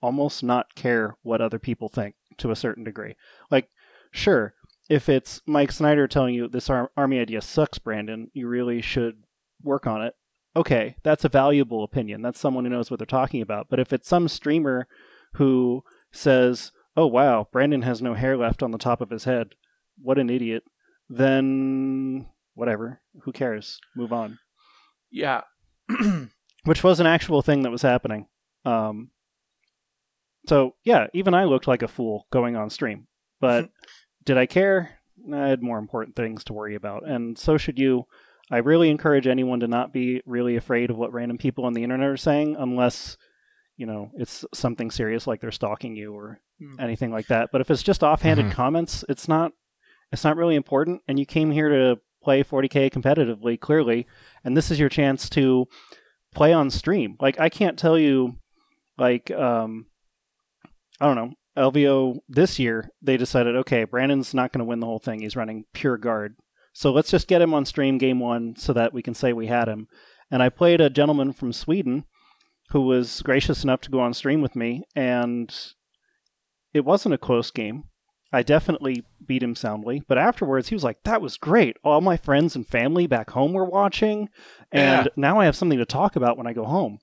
almost 0.00 0.42
not 0.42 0.74
care 0.74 1.16
what 1.22 1.40
other 1.40 1.58
people 1.58 1.88
think 1.88 2.14
to 2.38 2.50
a 2.50 2.56
certain 2.56 2.84
degree. 2.84 3.14
Like, 3.50 3.68
sure, 4.10 4.54
if 4.88 5.08
it's 5.08 5.42
Mike 5.46 5.72
Snyder 5.72 6.06
telling 6.08 6.34
you 6.34 6.48
this 6.48 6.70
ar- 6.70 6.90
army 6.96 7.18
idea 7.18 7.42
sucks, 7.42 7.78
Brandon, 7.78 8.30
you 8.32 8.48
really 8.48 8.80
should 8.80 9.22
work 9.62 9.86
on 9.86 10.02
it. 10.02 10.14
Okay, 10.56 10.96
that's 11.02 11.24
a 11.24 11.28
valuable 11.28 11.84
opinion. 11.84 12.22
That's 12.22 12.40
someone 12.40 12.64
who 12.64 12.70
knows 12.70 12.90
what 12.90 12.98
they're 12.98 13.06
talking 13.06 13.42
about. 13.42 13.66
But 13.68 13.80
if 13.80 13.92
it's 13.92 14.08
some 14.08 14.28
streamer 14.28 14.88
who 15.34 15.84
says, 16.10 16.72
"Oh 16.96 17.06
wow, 17.06 17.48
Brandon 17.52 17.82
has 17.82 18.00
no 18.00 18.14
hair 18.14 18.36
left 18.36 18.62
on 18.62 18.70
the 18.70 18.78
top 18.78 19.00
of 19.00 19.10
his 19.10 19.24
head. 19.24 19.54
What 20.00 20.18
an 20.18 20.30
idiot." 20.30 20.64
Then 21.08 22.26
whatever, 22.58 23.00
who 23.22 23.32
cares? 23.32 23.78
Move 23.94 24.12
on. 24.12 24.38
Yeah. 25.12 25.42
Which 26.64 26.82
was 26.82 26.98
an 26.98 27.06
actual 27.06 27.40
thing 27.40 27.62
that 27.62 27.70
was 27.70 27.82
happening. 27.82 28.26
Um, 28.64 29.10
so 30.48 30.74
yeah, 30.84 31.06
even 31.14 31.34
I 31.34 31.44
looked 31.44 31.68
like 31.68 31.82
a 31.82 31.88
fool 31.88 32.26
going 32.32 32.56
on 32.56 32.68
stream. 32.68 33.06
But 33.40 33.70
did 34.24 34.36
I 34.36 34.46
care? 34.46 34.98
I 35.32 35.46
had 35.48 35.62
more 35.62 35.78
important 35.78 36.16
things 36.16 36.44
to 36.44 36.52
worry 36.52 36.74
about, 36.74 37.06
and 37.08 37.38
so 37.38 37.56
should 37.56 37.78
you. 37.78 38.04
I 38.50 38.58
really 38.58 38.88
encourage 38.88 39.26
anyone 39.26 39.60
to 39.60 39.68
not 39.68 39.92
be 39.92 40.22
really 40.24 40.56
afraid 40.56 40.90
of 40.90 40.96
what 40.96 41.12
random 41.12 41.36
people 41.36 41.66
on 41.66 41.74
the 41.74 41.82
internet 41.82 42.08
are 42.08 42.16
saying, 42.16 42.56
unless 42.58 43.18
you 43.76 43.86
know 43.86 44.10
it's 44.14 44.44
something 44.54 44.90
serious 44.90 45.26
like 45.26 45.40
they're 45.40 45.50
stalking 45.50 45.96
you 45.96 46.14
or 46.14 46.40
mm. 46.60 46.80
anything 46.80 47.12
like 47.12 47.26
that. 47.26 47.50
But 47.52 47.60
if 47.60 47.70
it's 47.70 47.82
just 47.82 48.02
offhanded 48.02 48.46
mm-hmm. 48.46 48.54
comments, 48.54 49.04
it's 49.08 49.28
not 49.28 49.52
it's 50.12 50.24
not 50.24 50.36
really 50.36 50.56
important. 50.56 51.02
And 51.08 51.18
you 51.18 51.26
came 51.26 51.50
here 51.50 51.68
to 51.68 52.00
play 52.28 52.44
40k 52.44 52.90
competitively, 52.90 53.58
clearly, 53.58 54.06
and 54.44 54.54
this 54.54 54.70
is 54.70 54.78
your 54.78 54.90
chance 54.90 55.30
to 55.30 55.66
play 56.34 56.52
on 56.52 56.68
stream. 56.68 57.16
Like 57.18 57.40
I 57.40 57.48
can't 57.48 57.78
tell 57.78 57.98
you, 57.98 58.36
like 58.98 59.30
um, 59.30 59.86
I 61.00 61.06
don't 61.06 61.16
know. 61.16 61.32
LVO 61.56 62.18
this 62.28 62.58
year, 62.58 62.90
they 63.00 63.16
decided, 63.16 63.56
okay, 63.56 63.84
Brandon's 63.84 64.34
not 64.34 64.52
going 64.52 64.58
to 64.58 64.68
win 64.68 64.80
the 64.80 64.86
whole 64.86 64.98
thing. 64.98 65.20
He's 65.20 65.36
running 65.36 65.64
pure 65.72 65.96
guard. 65.96 66.36
So 66.74 66.92
let's 66.92 67.10
just 67.10 67.28
get 67.28 67.40
him 67.40 67.54
on 67.54 67.64
stream 67.64 67.96
game 67.96 68.20
one 68.20 68.56
so 68.56 68.74
that 68.74 68.92
we 68.92 69.00
can 69.00 69.14
say 69.14 69.32
we 69.32 69.46
had 69.46 69.66
him. 69.66 69.88
And 70.30 70.42
I 70.42 70.50
played 70.50 70.82
a 70.82 70.90
gentleman 70.90 71.32
from 71.32 71.54
Sweden 71.54 72.04
who 72.72 72.82
was 72.82 73.22
gracious 73.22 73.64
enough 73.64 73.80
to 73.80 73.90
go 73.90 74.00
on 74.00 74.12
stream 74.12 74.42
with 74.42 74.54
me, 74.54 74.82
and 74.94 75.50
it 76.74 76.84
wasn't 76.84 77.14
a 77.14 77.18
close 77.18 77.50
game. 77.50 77.84
I 78.32 78.42
definitely 78.42 79.04
beat 79.24 79.42
him 79.42 79.54
soundly, 79.54 80.02
but 80.06 80.18
afterwards 80.18 80.68
he 80.68 80.74
was 80.74 80.84
like, 80.84 81.02
"That 81.04 81.22
was 81.22 81.36
great. 81.36 81.76
All 81.82 82.00
my 82.00 82.16
friends 82.16 82.54
and 82.54 82.66
family 82.66 83.06
back 83.06 83.30
home 83.30 83.52
were 83.52 83.64
watching, 83.64 84.28
and 84.70 85.06
yeah. 85.06 85.12
now 85.16 85.40
I 85.40 85.46
have 85.46 85.56
something 85.56 85.78
to 85.78 85.86
talk 85.86 86.16
about 86.16 86.36
when 86.36 86.46
I 86.46 86.52
go 86.52 86.64
home." 86.64 86.98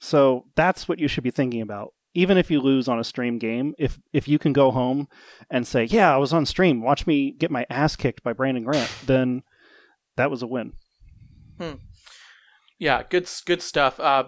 So 0.00 0.46
that's 0.56 0.88
what 0.88 0.98
you 0.98 1.08
should 1.08 1.24
be 1.24 1.30
thinking 1.30 1.62
about 1.62 1.94
even 2.14 2.38
if 2.38 2.50
you 2.50 2.60
lose 2.60 2.88
on 2.88 2.98
a 2.98 3.04
stream 3.04 3.38
game, 3.38 3.74
if 3.76 4.00
if 4.12 4.28
you 4.28 4.38
can 4.38 4.52
go 4.52 4.70
home 4.70 5.08
and 5.50 5.66
say, 5.66 5.84
"Yeah, 5.84 6.14
I 6.14 6.16
was 6.16 6.32
on 6.32 6.46
stream, 6.46 6.80
watch 6.80 7.06
me 7.06 7.32
get 7.32 7.50
my 7.50 7.66
ass 7.68 7.96
kicked 7.96 8.22
by 8.22 8.32
Brandon 8.32 8.64
Grant," 8.64 8.90
then 9.06 9.42
that 10.16 10.30
was 10.30 10.42
a 10.42 10.46
win. 10.46 10.74
Hmm. 11.58 11.74
Yeah, 12.78 13.02
good 13.08 13.28
good 13.44 13.62
stuff. 13.62 13.98
Uh, 13.98 14.24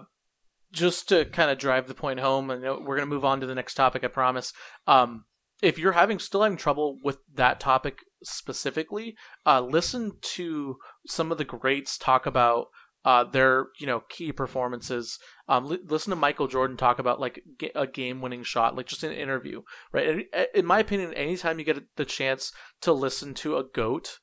just 0.71 1.07
to 1.09 1.25
kind 1.25 1.49
of 1.49 1.57
drive 1.57 1.87
the 1.87 1.95
point 1.95 2.19
home, 2.19 2.51
and 2.51 2.61
we're 2.61 2.97
going 2.97 2.99
to 2.99 3.05
move 3.05 3.25
on 3.25 3.39
to 3.39 3.47
the 3.47 3.55
next 3.55 3.75
topic. 3.75 4.03
I 4.03 4.07
promise. 4.07 4.53
Um, 4.85 5.25
if 5.61 5.77
you're 5.77 5.93
having 5.93 6.19
still 6.19 6.43
having 6.43 6.57
trouble 6.57 6.99
with 7.03 7.17
that 7.33 7.59
topic 7.59 7.99
specifically, 8.23 9.15
uh, 9.45 9.61
listen 9.61 10.13
to 10.21 10.77
some 11.07 11.31
of 11.31 11.37
the 11.37 11.45
greats 11.45 11.97
talk 11.97 12.25
about 12.25 12.67
uh, 13.05 13.23
their 13.23 13.67
you 13.79 13.87
know 13.87 14.01
key 14.09 14.31
performances. 14.31 15.17
Um, 15.47 15.65
li- 15.65 15.79
listen 15.87 16.09
to 16.11 16.15
Michael 16.15 16.47
Jordan 16.47 16.77
talk 16.77 16.99
about 16.99 17.19
like 17.19 17.41
g- 17.59 17.71
a 17.73 17.87
game-winning 17.87 18.43
shot, 18.43 18.75
like 18.75 18.87
just 18.87 19.03
in 19.03 19.11
an 19.11 19.17
interview, 19.17 19.61
right? 19.91 20.07
And 20.07 20.23
uh, 20.33 20.43
in 20.53 20.65
my 20.65 20.79
opinion, 20.79 21.13
anytime 21.13 21.57
you 21.57 21.65
get 21.65 21.81
the 21.95 22.05
chance 22.05 22.51
to 22.81 22.91
listen 22.91 23.33
to 23.35 23.57
a 23.57 23.63
goat 23.63 24.19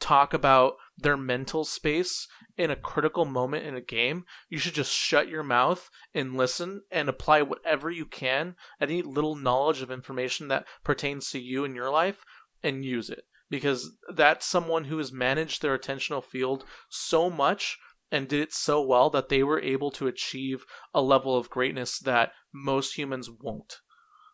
talk 0.00 0.32
about 0.32 0.74
their 0.96 1.16
mental 1.16 1.64
space 1.64 2.28
in 2.58 2.70
a 2.70 2.76
critical 2.76 3.24
moment 3.24 3.64
in 3.64 3.74
a 3.74 3.80
game, 3.80 4.24
you 4.48 4.58
should 4.58 4.74
just 4.74 4.92
shut 4.92 5.28
your 5.28 5.42
mouth 5.42 5.88
and 6.12 6.36
listen 6.36 6.82
and 6.90 7.08
apply 7.08 7.42
whatever 7.42 7.90
you 7.90 8.04
can, 8.04 8.56
any 8.80 9.00
little 9.00 9.36
knowledge 9.36 9.80
of 9.80 9.90
information 9.90 10.48
that 10.48 10.66
pertains 10.84 11.30
to 11.30 11.38
you 11.38 11.64
in 11.64 11.74
your 11.74 11.90
life, 11.90 12.24
and 12.62 12.84
use 12.84 13.08
it 13.08 13.24
because 13.50 13.92
that's 14.14 14.46
someone 14.46 14.84
who 14.84 14.98
has 14.98 15.12
managed 15.12 15.62
their 15.62 15.78
attentional 15.78 16.22
field 16.22 16.64
so 16.88 17.30
much 17.30 17.78
and 18.10 18.28
did 18.28 18.40
it 18.40 18.52
so 18.52 18.80
well 18.80 19.10
that 19.10 19.28
they 19.28 19.42
were 19.42 19.60
able 19.60 19.90
to 19.90 20.06
achieve 20.06 20.64
a 20.94 21.02
level 21.02 21.36
of 21.36 21.50
greatness 21.50 21.98
that 21.98 22.32
most 22.52 22.96
humans 22.96 23.28
won't. 23.30 23.80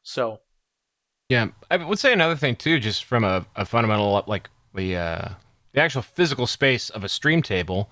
So, 0.03 0.39
yeah, 1.29 1.49
I 1.71 1.77
would 1.77 1.99
say 1.99 2.13
another 2.13 2.37
thing 2.37 2.57
too, 2.57 2.79
just 2.79 3.05
from 3.05 3.25
a, 3.25 3.47
a 3.57 3.65
fundamental 3.65 4.25
like 4.27 4.49
the 4.75 4.97
uh, 4.97 5.29
the 5.73 5.81
actual 5.81 6.03
physical 6.03 6.47
space 6.47 6.91
of 6.91 7.05
a 7.05 7.09
stream 7.09 7.43
table 7.43 7.91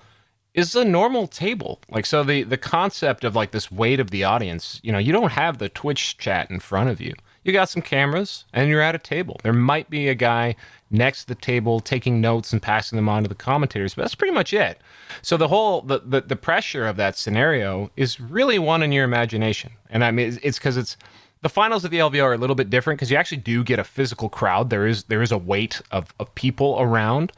is 0.55 0.75
a 0.75 0.85
normal 0.85 1.27
table. 1.27 1.81
Like 1.89 2.07
so 2.07 2.23
the 2.23 2.43
the 2.43 2.59
concept 2.59 3.25
of 3.25 3.35
like 3.35 3.53
this 3.53 3.73
weight 3.73 4.01
of 4.01 4.11
the 4.11 4.25
audience, 4.25 4.81
you 4.83 4.93
know, 4.93 4.99
you 4.99 5.13
don't 5.13 5.33
have 5.33 5.59
the 5.59 5.69
Twitch 5.69 6.19
chat 6.19 6.51
in 6.51 6.61
front 6.61 6.91
of 6.91 7.01
you. 7.01 7.15
You 7.45 7.53
got 7.53 7.69
some 7.69 7.83
cameras 7.83 8.45
and 8.53 8.69
you're 8.69 8.81
at 8.81 8.95
a 8.95 8.99
table. 8.99 9.41
There 9.43 9.53
might 9.53 9.91
be 9.91 10.09
a 10.09 10.15
guy 10.15 10.55
next 10.91 11.23
to 11.23 11.29
the 11.29 11.35
table 11.35 11.81
taking 11.81 12.21
notes 12.21 12.53
and 12.53 12.63
passing 12.63 12.97
them 12.97 13.09
on 13.09 13.25
to 13.25 13.29
the 13.29 13.35
commentators, 13.35 13.95
but 13.95 14.03
that's 14.03 14.15
pretty 14.15 14.35
much 14.35 14.53
it. 14.53 14.79
So 15.23 15.37
the 15.37 15.49
whole 15.49 15.81
the 15.81 16.01
the, 16.05 16.21
the 16.21 16.37
pressure 16.37 16.87
of 16.87 16.97
that 16.97 17.17
scenario 17.17 17.91
is 17.97 18.21
really 18.21 18.59
one 18.59 18.83
in 18.83 18.93
your 18.93 19.05
imagination. 19.05 19.73
And 19.91 20.05
I 20.05 20.11
mean 20.11 20.39
it's 20.43 20.59
because 20.59 20.77
it's 20.77 20.97
the 21.41 21.49
finals 21.49 21.85
of 21.85 21.91
the 21.91 21.99
LVO 21.99 22.23
are 22.23 22.35
a 22.35 22.39
little 22.39 22.55
bit 22.55 22.71
different 22.71 22.99
because 22.99 23.11
you 23.11 23.17
actually 23.17 23.39
do 23.39 23.65
get 23.65 23.79
a 23.79 23.85
physical 23.85 24.29
crowd. 24.29 24.71
There 24.71 24.87
is 24.87 25.05
there 25.05 25.23
is 25.23 25.33
a 25.33 25.39
weight 25.39 25.81
of, 25.91 26.15
of 26.21 26.33
people 26.35 26.77
around. 26.79 27.33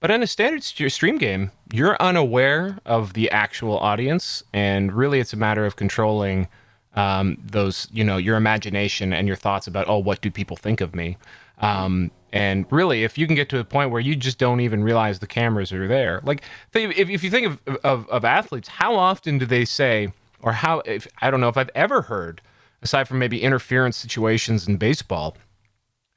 But 0.00 0.10
in 0.10 0.22
a 0.22 0.26
standard 0.26 0.64
stream 0.64 1.18
game, 1.18 1.50
you're 1.72 1.96
unaware 2.00 2.78
of 2.86 3.12
the 3.12 3.30
actual 3.30 3.78
audience, 3.78 4.42
and 4.52 4.92
really, 4.94 5.20
it's 5.20 5.34
a 5.34 5.36
matter 5.36 5.66
of 5.66 5.76
controlling 5.76 6.48
um, 6.94 7.36
those, 7.44 7.86
you 7.92 8.02
know, 8.02 8.16
your 8.16 8.36
imagination 8.36 9.12
and 9.12 9.26
your 9.26 9.36
thoughts 9.36 9.66
about, 9.66 9.88
oh, 9.88 9.98
what 9.98 10.22
do 10.22 10.30
people 10.30 10.56
think 10.56 10.80
of 10.80 10.94
me? 10.94 11.18
Um, 11.58 12.10
and 12.32 12.64
really, 12.70 13.04
if 13.04 13.18
you 13.18 13.26
can 13.26 13.36
get 13.36 13.50
to 13.50 13.58
a 13.58 13.64
point 13.64 13.90
where 13.90 14.00
you 14.00 14.16
just 14.16 14.38
don't 14.38 14.60
even 14.60 14.82
realize 14.82 15.18
the 15.18 15.26
cameras 15.26 15.72
are 15.72 15.86
there, 15.86 16.20
like 16.24 16.42
if, 16.72 17.10
if 17.10 17.22
you 17.22 17.30
think 17.30 17.46
of, 17.46 17.78
of, 17.84 18.08
of 18.08 18.24
athletes, 18.24 18.68
how 18.68 18.94
often 18.94 19.36
do 19.36 19.44
they 19.44 19.66
say, 19.66 20.12
or 20.40 20.52
how, 20.52 20.78
if, 20.86 21.06
I 21.20 21.30
don't 21.30 21.40
know 21.40 21.48
if 21.48 21.58
I've 21.58 21.70
ever 21.74 22.02
heard, 22.02 22.40
aside 22.82 23.06
from 23.06 23.18
maybe 23.18 23.42
interference 23.42 23.98
situations 23.98 24.66
in 24.66 24.78
baseball, 24.78 25.36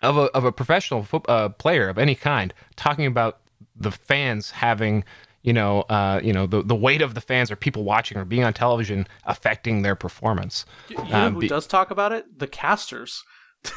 of 0.02 0.18
a, 0.18 0.24
of 0.32 0.46
a 0.46 0.52
professional 0.52 1.04
fo- 1.04 1.24
uh, 1.28 1.50
player 1.50 1.90
of 1.90 1.98
any 1.98 2.16
kind 2.16 2.54
talking 2.76 3.06
about 3.06 3.40
the 3.76 3.92
fans 3.92 4.52
having 4.52 5.04
you 5.42 5.54
know 5.54 5.82
uh, 5.82 6.20
you 6.24 6.34
know 6.34 6.48
the, 6.48 6.64
the 6.64 6.76
weight 6.76 7.02
of 7.02 7.14
the 7.14 7.22
fans 7.22 7.52
or 7.52 7.56
people 7.56 7.84
watching 7.84 8.18
or 8.18 8.26
being 8.26 8.44
on 8.44 8.54
television 8.54 9.08
affecting 9.26 9.82
their 9.82 9.96
performance. 9.96 10.66
You 10.90 10.98
know 10.98 11.04
um, 11.12 11.34
who 11.36 11.42
be- 11.42 11.48
does 11.48 11.68
talk 11.68 11.92
about 11.92 12.12
it? 12.12 12.40
The 12.40 12.48
casters. 12.48 13.24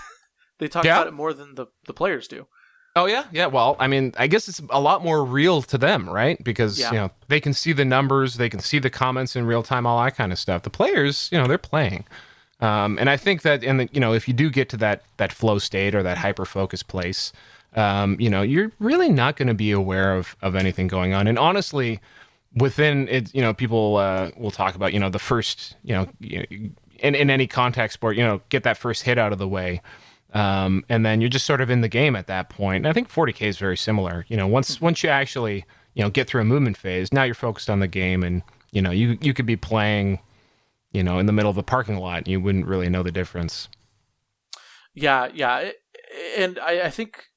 They 0.59 0.69
talk 0.69 0.85
yeah. 0.85 0.97
about 0.97 1.09
it 1.09 1.13
more 1.13 1.35
than 1.35 1.55
the, 1.55 1.67
the 1.87 1.93
players 1.93 2.29
do. 2.29 2.47
Oh 2.95 3.05
yeah. 3.05 3.25
Yeah. 3.31 3.47
Well 3.47 3.77
i 3.79 3.87
mean 3.87 4.15
i 4.17 4.27
guess 4.27 4.49
it's 4.49 4.63
a 4.71 4.81
lot 4.81 5.05
more 5.05 5.23
real 5.23 5.61
to 5.63 5.77
them 5.77 6.09
right? 6.09 6.43
Because 6.43 6.81
yeah. 6.81 6.91
you 6.91 6.97
know 6.97 7.11
they 7.29 7.41
can 7.41 7.53
see 7.53 7.73
the 7.73 7.85
numbers 7.85 8.37
they 8.37 8.49
can 8.49 8.61
see 8.61 8.79
the 8.79 8.89
comments 8.89 9.37
in 9.37 9.45
real 9.45 9.63
time 9.63 9.87
all 9.87 10.03
that 10.03 10.17
kind 10.17 10.33
of 10.33 10.39
stuff. 10.39 10.63
The 10.63 10.71
players 10.71 11.29
you 11.31 11.39
know 11.39 11.47
they're 11.47 11.59
playing. 11.59 12.07
Um, 12.59 12.97
and 12.99 13.11
i 13.11 13.19
think 13.19 13.43
that 13.43 13.63
in 13.63 13.77
the 13.77 13.89
you 13.93 14.01
know 14.01 14.15
if 14.15 14.27
you 14.27 14.33
do 14.33 14.49
get 14.49 14.71
to 14.71 14.79
that 14.79 15.03
that 15.19 15.31
flow 15.31 15.59
state 15.59 15.95
or 15.95 16.03
that 16.03 16.17
hyper 16.17 16.47
focus 16.47 16.83
place 16.83 17.31
um, 17.77 18.17
you 18.19 18.31
know, 18.31 18.43
you're 18.43 18.73
really 18.79 19.11
not 19.11 19.37
going 19.37 19.49
to 19.49 19.55
be 19.55 19.71
aware 19.71 20.17
of, 20.17 20.35
of 20.43 20.57
anything 20.57 20.89
going 20.89 21.13
on. 21.13 21.27
And 21.27 21.39
honestly, 21.39 22.01
within 22.55 23.07
it, 23.09 23.35
you 23.35 23.43
know, 23.43 23.53
people 23.53 23.97
uh, 23.99 24.31
will 24.37 24.51
talk 24.51 24.75
about, 24.75 24.95
you 24.95 24.99
know, 24.99 25.11
the 25.11 25.19
first, 25.19 25.77
you 25.85 25.95
know, 25.95 26.09
in, 26.21 27.15
in 27.15 27.31
any 27.31 27.47
contact 27.47 27.93
sport, 27.93 28.17
you 28.17 28.25
know, 28.25 28.41
get 28.49 28.63
that 28.63 28.79
first 28.79 29.03
hit 29.03 29.19
out 29.19 29.33
of 29.33 29.39
the 29.39 29.47
way. 29.47 29.83
Um, 30.33 30.85
and 30.89 31.05
then 31.05 31.21
you're 31.21 31.31
just 31.31 31.47
sort 31.47 31.61
of 31.61 31.71
in 31.71 31.83
the 31.83 31.89
game 31.89 32.17
at 32.17 32.27
that 32.27 32.49
point. 32.49 32.79
And 32.79 32.89
I 32.89 32.93
think 32.93 33.11
40K 33.11 33.43
is 33.43 33.59
very 33.59 33.77
similar. 33.77 34.25
You 34.29 34.37
know, 34.37 34.47
once 34.47 34.81
once 34.81 35.03
you 35.03 35.11
actually, 35.11 35.65
you 35.95 36.03
know, 36.03 36.11
get 36.11 36.29
through 36.29 36.41
a 36.41 36.45
movement 36.45 36.77
phase, 36.77 37.13
now 37.13 37.23
you're 37.23 37.35
focused 37.35 37.71
on 37.71 37.81
the 37.81 37.87
game 37.87 38.23
and, 38.23 38.43
you 38.73 38.83
know, 38.83 38.91
you, 38.91 39.19
you 39.21 39.33
could 39.33 39.47
be 39.47 39.57
playing, 39.57 40.19
you 40.93 41.03
know, 41.03 41.19
in 41.19 41.27
the 41.27 41.33
middle 41.33 41.51
of 41.51 41.59
a 41.59 41.63
parking 41.63 41.97
lot 41.97 42.19
and 42.19 42.29
you 42.29 42.41
wouldn't 42.41 42.67
really 42.67 42.89
know 42.89 43.03
the 43.03 43.13
difference. 43.13 43.69
Yeah, 44.95 45.29
yeah. 45.33 45.71
And 46.37 46.59
I, 46.59 46.87
I 46.87 46.91
think 46.91 47.29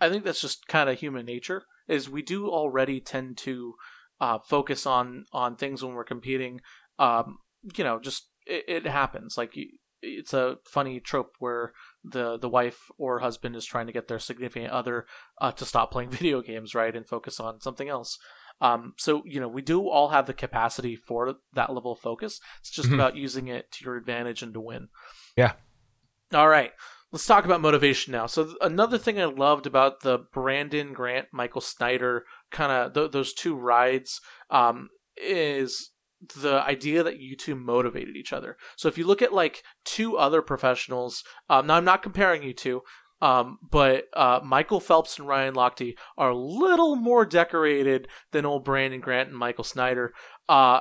I 0.00 0.08
think 0.08 0.24
that's 0.24 0.40
just 0.40 0.66
kind 0.66 0.90
of 0.90 0.98
human 0.98 1.26
nature. 1.26 1.64
Is 1.88 2.10
we 2.10 2.22
do 2.22 2.48
already 2.48 3.00
tend 3.00 3.36
to 3.38 3.74
uh, 4.20 4.38
focus 4.38 4.86
on 4.86 5.26
on 5.32 5.56
things 5.56 5.82
when 5.82 5.94
we're 5.94 6.04
competing. 6.04 6.60
Um, 6.98 7.38
you 7.76 7.84
know, 7.84 7.98
just 7.98 8.28
it, 8.46 8.64
it 8.68 8.86
happens. 8.86 9.36
Like 9.36 9.54
it's 10.02 10.34
a 10.34 10.58
funny 10.64 11.00
trope 11.00 11.34
where 11.38 11.72
the 12.04 12.38
the 12.38 12.48
wife 12.48 12.90
or 12.98 13.20
husband 13.20 13.56
is 13.56 13.64
trying 13.64 13.86
to 13.86 13.92
get 13.92 14.08
their 14.08 14.18
significant 14.18 14.72
other 14.72 15.06
uh, 15.40 15.52
to 15.52 15.64
stop 15.64 15.90
playing 15.90 16.10
video 16.10 16.42
games, 16.42 16.74
right, 16.74 16.94
and 16.94 17.08
focus 17.08 17.40
on 17.40 17.60
something 17.60 17.88
else. 17.88 18.18
Um, 18.60 18.94
so 18.96 19.22
you 19.26 19.40
know, 19.40 19.48
we 19.48 19.62
do 19.62 19.88
all 19.88 20.08
have 20.08 20.26
the 20.26 20.34
capacity 20.34 20.96
for 20.96 21.34
that 21.54 21.72
level 21.72 21.92
of 21.92 22.00
focus. 22.00 22.40
It's 22.60 22.70
just 22.70 22.88
mm-hmm. 22.88 22.94
about 23.00 23.16
using 23.16 23.48
it 23.48 23.70
to 23.72 23.84
your 23.84 23.96
advantage 23.96 24.42
and 24.42 24.52
to 24.54 24.60
win. 24.60 24.88
Yeah. 25.36 25.52
All 26.34 26.48
right 26.48 26.72
let's 27.12 27.26
talk 27.26 27.44
about 27.44 27.60
motivation 27.60 28.12
now. 28.12 28.26
So 28.26 28.54
another 28.60 28.98
thing 28.98 29.20
I 29.20 29.24
loved 29.24 29.66
about 29.66 30.00
the 30.00 30.18
Brandon 30.32 30.92
Grant 30.92 31.28
Michael 31.32 31.60
Snyder 31.60 32.24
kind 32.50 32.72
of 32.72 32.94
th- 32.94 33.12
those 33.12 33.32
two 33.32 33.56
rides 33.56 34.20
um, 34.50 34.88
is 35.16 35.90
the 36.34 36.62
idea 36.62 37.02
that 37.02 37.20
you 37.20 37.36
two 37.36 37.54
motivated 37.54 38.16
each 38.16 38.32
other. 38.32 38.56
So 38.76 38.88
if 38.88 38.98
you 38.98 39.06
look 39.06 39.22
at 39.22 39.32
like 39.32 39.62
two 39.84 40.16
other 40.16 40.42
professionals, 40.42 41.22
um, 41.48 41.66
now 41.66 41.76
I'm 41.76 41.84
not 41.84 42.02
comparing 42.02 42.42
you 42.42 42.52
two, 42.52 42.82
um, 43.20 43.58
but 43.70 44.04
uh, 44.14 44.40
Michael 44.44 44.80
Phelps 44.80 45.18
and 45.18 45.28
Ryan 45.28 45.54
Lochte 45.54 45.94
are 46.18 46.30
a 46.30 46.38
little 46.38 46.96
more 46.96 47.24
decorated 47.24 48.08
than 48.32 48.44
old 48.44 48.64
Brandon 48.64 49.00
Grant 49.00 49.28
and 49.28 49.38
Michael 49.38 49.64
Snyder. 49.64 50.12
Uh, 50.48 50.80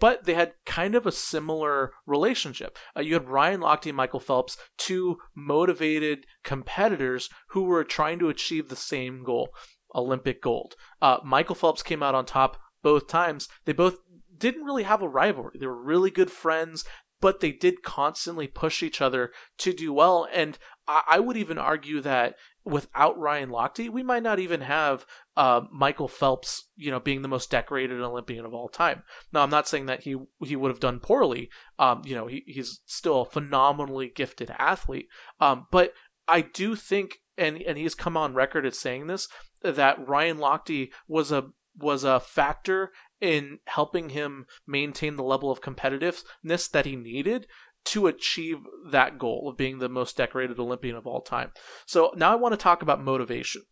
but 0.00 0.24
they 0.24 0.34
had 0.34 0.54
kind 0.64 0.94
of 0.94 1.06
a 1.06 1.12
similar 1.12 1.92
relationship. 2.06 2.78
Uh, 2.96 3.00
you 3.00 3.14
had 3.14 3.28
Ryan 3.28 3.60
Lochte 3.60 3.86
and 3.86 3.96
Michael 3.96 4.20
Phelps, 4.20 4.56
two 4.76 5.18
motivated 5.34 6.26
competitors 6.44 7.28
who 7.50 7.64
were 7.64 7.84
trying 7.84 8.18
to 8.18 8.28
achieve 8.28 8.68
the 8.68 8.76
same 8.76 9.22
goal 9.24 9.50
Olympic 9.94 10.42
gold. 10.42 10.74
Uh, 11.00 11.18
Michael 11.24 11.54
Phelps 11.54 11.82
came 11.82 12.02
out 12.02 12.14
on 12.14 12.26
top 12.26 12.58
both 12.82 13.08
times. 13.08 13.48
They 13.64 13.72
both 13.72 13.98
didn't 14.36 14.64
really 14.64 14.82
have 14.82 15.02
a 15.02 15.08
rivalry. 15.08 15.56
They 15.58 15.66
were 15.66 15.82
really 15.82 16.10
good 16.10 16.30
friends, 16.30 16.84
but 17.20 17.40
they 17.40 17.52
did 17.52 17.82
constantly 17.82 18.46
push 18.46 18.82
each 18.82 19.00
other 19.00 19.32
to 19.58 19.72
do 19.72 19.92
well. 19.92 20.28
And 20.32 20.58
I, 20.86 21.02
I 21.12 21.20
would 21.20 21.36
even 21.36 21.58
argue 21.58 22.00
that 22.02 22.36
without 22.66 23.16
Ryan 23.16 23.50
Lochte, 23.50 23.88
we 23.90 24.02
might 24.02 24.24
not 24.24 24.40
even 24.40 24.60
have 24.60 25.06
uh, 25.36 25.62
Michael 25.72 26.08
Phelps, 26.08 26.68
you 26.76 26.90
know, 26.90 26.98
being 26.98 27.22
the 27.22 27.28
most 27.28 27.50
decorated 27.50 28.00
Olympian 28.00 28.44
of 28.44 28.52
all 28.52 28.68
time. 28.68 29.04
Now, 29.32 29.42
I'm 29.42 29.50
not 29.50 29.68
saying 29.68 29.86
that 29.86 30.02
he 30.02 30.16
he 30.44 30.56
would 30.56 30.70
have 30.70 30.80
done 30.80 30.98
poorly. 30.98 31.48
Um, 31.78 32.02
you 32.04 32.16
know, 32.16 32.26
he, 32.26 32.42
he's 32.46 32.80
still 32.84 33.22
a 33.22 33.30
phenomenally 33.30 34.10
gifted 34.14 34.50
athlete. 34.58 35.06
Um, 35.40 35.66
but 35.70 35.92
I 36.26 36.40
do 36.40 36.74
think, 36.74 37.18
and 37.38 37.62
and 37.62 37.78
he's 37.78 37.94
come 37.94 38.16
on 38.16 38.34
record 38.34 38.66
as 38.66 38.78
saying 38.78 39.06
this, 39.06 39.28
that 39.62 40.06
Ryan 40.06 40.38
Lochte 40.38 40.90
was 41.06 41.30
a 41.30 41.50
was 41.78 42.04
a 42.04 42.18
factor 42.18 42.90
in 43.20 43.58
helping 43.66 44.10
him 44.10 44.46
maintain 44.66 45.16
the 45.16 45.22
level 45.22 45.50
of 45.50 45.60
competitiveness 45.60 46.70
that 46.70 46.84
he 46.84 46.96
needed 46.96 47.46
to 47.86 48.06
achieve 48.06 48.58
that 48.90 49.18
goal 49.18 49.48
of 49.48 49.56
being 49.56 49.78
the 49.78 49.88
most 49.88 50.16
decorated 50.16 50.58
Olympian 50.58 50.96
of 50.96 51.06
all 51.06 51.20
time. 51.20 51.52
So 51.86 52.12
now 52.16 52.32
I 52.32 52.36
want 52.36 52.52
to 52.52 52.58
talk 52.58 52.82
about 52.82 53.02
motivation. 53.02 53.62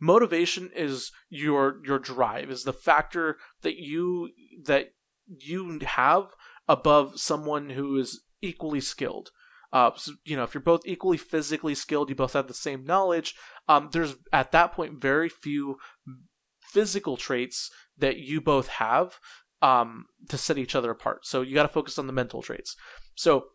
Motivation 0.00 0.70
is 0.74 1.12
your 1.28 1.80
your 1.84 1.98
drive, 1.98 2.50
is 2.50 2.64
the 2.64 2.72
factor 2.72 3.36
that 3.62 3.76
you 3.76 4.30
that 4.64 4.92
you 5.26 5.78
have 5.82 6.28
above 6.68 7.18
someone 7.20 7.70
who 7.70 7.96
is 7.98 8.22
equally 8.40 8.80
skilled. 8.80 9.30
Uh, 9.72 9.90
so, 9.96 10.12
you 10.24 10.36
know, 10.36 10.44
if 10.44 10.54
you're 10.54 10.62
both 10.62 10.86
equally 10.86 11.18
physically 11.18 11.74
skilled, 11.74 12.08
you 12.08 12.14
both 12.14 12.32
have 12.32 12.48
the 12.48 12.54
same 12.54 12.84
knowledge. 12.84 13.34
Um, 13.68 13.90
there's 13.92 14.14
at 14.32 14.52
that 14.52 14.72
point 14.72 15.00
very 15.00 15.28
few 15.28 15.76
physical 16.60 17.16
traits 17.16 17.70
that 17.98 18.16
you 18.18 18.40
both 18.40 18.68
have 18.68 19.18
um, 19.62 20.06
to 20.28 20.38
set 20.38 20.58
each 20.58 20.74
other 20.74 20.90
apart. 20.90 21.26
So 21.26 21.42
you 21.42 21.54
got 21.54 21.62
to 21.62 21.68
focus 21.68 21.98
on 21.98 22.06
the 22.06 22.12
mental 22.12 22.42
traits. 22.42 22.76
So. 23.14 23.46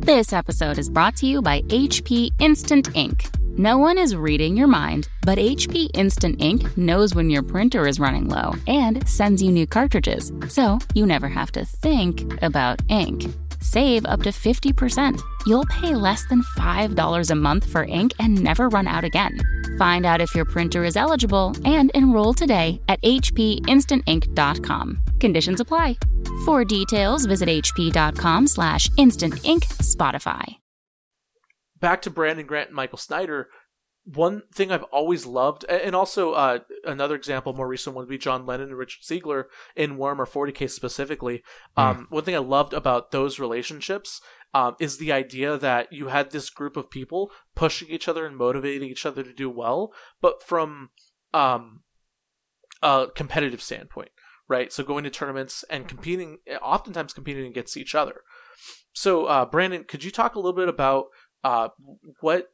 This 0.00 0.32
episode 0.32 0.78
is 0.78 0.88
brought 0.88 1.14
to 1.16 1.26
you 1.26 1.42
by 1.42 1.60
HP 1.62 2.30
Instant 2.40 2.88
Ink. 2.96 3.26
No 3.56 3.78
one 3.78 3.98
is 3.98 4.16
reading 4.16 4.56
your 4.56 4.66
mind, 4.66 5.08
but 5.22 5.36
HP 5.36 5.90
Instant 5.94 6.40
Ink 6.40 6.76
knows 6.76 7.14
when 7.14 7.28
your 7.28 7.42
printer 7.42 7.86
is 7.86 8.00
running 8.00 8.28
low 8.28 8.54
and 8.66 9.06
sends 9.08 9.42
you 9.42 9.52
new 9.52 9.66
cartridges, 9.66 10.32
so 10.48 10.78
you 10.94 11.04
never 11.04 11.28
have 11.28 11.52
to 11.52 11.64
think 11.64 12.42
about 12.42 12.80
ink. 12.88 13.26
Save 13.60 14.06
up 14.06 14.22
to 14.22 14.30
50%. 14.30 15.20
You'll 15.46 15.66
pay 15.66 15.94
less 15.94 16.26
than 16.28 16.42
$5 16.58 17.30
a 17.30 17.34
month 17.34 17.70
for 17.70 17.84
ink 17.84 18.12
and 18.18 18.42
never 18.42 18.68
run 18.68 18.86
out 18.86 19.04
again. 19.04 19.38
Find 19.78 20.06
out 20.06 20.20
if 20.20 20.34
your 20.34 20.46
printer 20.46 20.84
is 20.84 20.96
eligible 20.96 21.54
and 21.64 21.90
enroll 21.94 22.34
today 22.34 22.80
at 22.88 23.00
hpinstantink.com. 23.02 25.02
Conditions 25.20 25.60
apply. 25.60 25.96
For 26.44 26.64
details, 26.64 27.26
visit 27.26 27.48
hp.com 27.48 28.46
slash 28.46 28.88
instant 28.96 29.44
ink 29.44 29.64
Spotify. 29.64 30.56
Back 31.78 32.02
to 32.02 32.10
Brandon 32.10 32.46
Grant 32.46 32.68
and 32.68 32.76
Michael 32.76 32.98
Snyder. 32.98 33.48
One 34.14 34.42
thing 34.52 34.72
I've 34.72 34.84
always 34.84 35.26
loved, 35.26 35.64
and 35.64 35.94
also 35.94 36.32
uh, 36.32 36.60
another 36.84 37.14
example, 37.14 37.52
more 37.52 37.68
recent 37.68 37.94
one 37.94 38.04
would 38.04 38.10
be 38.10 38.18
John 38.18 38.46
Lennon 38.46 38.68
and 38.68 38.78
Richard 38.78 39.02
Siegler 39.02 39.44
in 39.76 39.96
Warhammer 39.96 40.28
40k 40.28 40.68
specifically. 40.70 41.42
Mm. 41.76 41.82
Um, 41.82 42.06
one 42.10 42.24
thing 42.24 42.34
I 42.34 42.38
loved 42.38 42.72
about 42.72 43.10
those 43.10 43.38
relationships 43.38 44.20
um, 44.52 44.74
is 44.80 44.98
the 44.98 45.12
idea 45.12 45.56
that 45.58 45.92
you 45.92 46.08
had 46.08 46.30
this 46.30 46.50
group 46.50 46.76
of 46.76 46.90
people 46.90 47.30
pushing 47.54 47.88
each 47.88 48.08
other 48.08 48.26
and 48.26 48.36
motivating 48.36 48.88
each 48.88 49.06
other 49.06 49.22
to 49.22 49.32
do 49.32 49.48
well, 49.48 49.92
but 50.20 50.42
from 50.42 50.90
um, 51.32 51.82
a 52.82 53.06
competitive 53.14 53.62
standpoint, 53.62 54.10
right? 54.48 54.72
So 54.72 54.82
going 54.82 55.04
to 55.04 55.10
tournaments 55.10 55.64
and 55.70 55.86
competing, 55.86 56.38
oftentimes 56.60 57.12
competing 57.12 57.46
against 57.46 57.76
each 57.76 57.94
other. 57.94 58.22
So, 58.92 59.26
uh, 59.26 59.46
Brandon, 59.46 59.84
could 59.84 60.02
you 60.02 60.10
talk 60.10 60.34
a 60.34 60.38
little 60.38 60.52
bit 60.52 60.68
about 60.68 61.06
uh, 61.44 61.68
what 62.20 62.50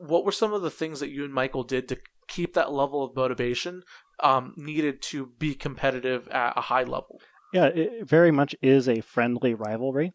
what 0.00 0.24
were 0.24 0.32
some 0.32 0.52
of 0.52 0.62
the 0.62 0.70
things 0.70 1.00
that 1.00 1.10
you 1.10 1.24
and 1.24 1.32
Michael 1.32 1.62
did 1.62 1.88
to 1.88 1.98
keep 2.26 2.54
that 2.54 2.72
level 2.72 3.04
of 3.04 3.14
motivation 3.14 3.82
um, 4.20 4.54
needed 4.56 5.02
to 5.02 5.26
be 5.38 5.54
competitive 5.54 6.28
at 6.28 6.56
a 6.56 6.62
high 6.62 6.84
level? 6.84 7.20
Yeah, 7.52 7.66
it 7.66 8.08
very 8.08 8.30
much 8.30 8.54
is 8.62 8.88
a 8.88 9.00
friendly 9.00 9.54
rivalry 9.54 10.12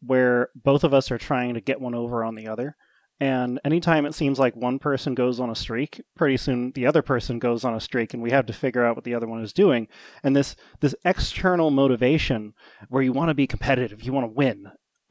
where 0.00 0.50
both 0.54 0.84
of 0.84 0.92
us 0.92 1.10
are 1.10 1.18
trying 1.18 1.54
to 1.54 1.60
get 1.60 1.80
one 1.80 1.94
over 1.94 2.22
on 2.22 2.34
the 2.34 2.46
other. 2.46 2.76
And 3.20 3.60
anytime 3.64 4.06
it 4.06 4.14
seems 4.14 4.38
like 4.38 4.56
one 4.56 4.78
person 4.78 5.14
goes 5.14 5.38
on 5.40 5.48
a 5.48 5.54
streak, 5.54 6.02
pretty 6.16 6.36
soon 6.36 6.72
the 6.72 6.86
other 6.86 7.00
person 7.00 7.38
goes 7.38 7.64
on 7.64 7.74
a 7.74 7.80
streak, 7.80 8.12
and 8.12 8.22
we 8.22 8.32
have 8.32 8.44
to 8.46 8.52
figure 8.52 8.84
out 8.84 8.96
what 8.96 9.04
the 9.04 9.14
other 9.14 9.28
one 9.28 9.42
is 9.42 9.52
doing. 9.52 9.86
And 10.22 10.34
this 10.34 10.56
this 10.80 10.96
external 11.04 11.70
motivation, 11.70 12.54
where 12.88 13.02
you 13.02 13.12
want 13.12 13.30
to 13.30 13.34
be 13.34 13.46
competitive, 13.46 14.02
you 14.02 14.12
want 14.12 14.24
to 14.24 14.34
win, 14.34 14.66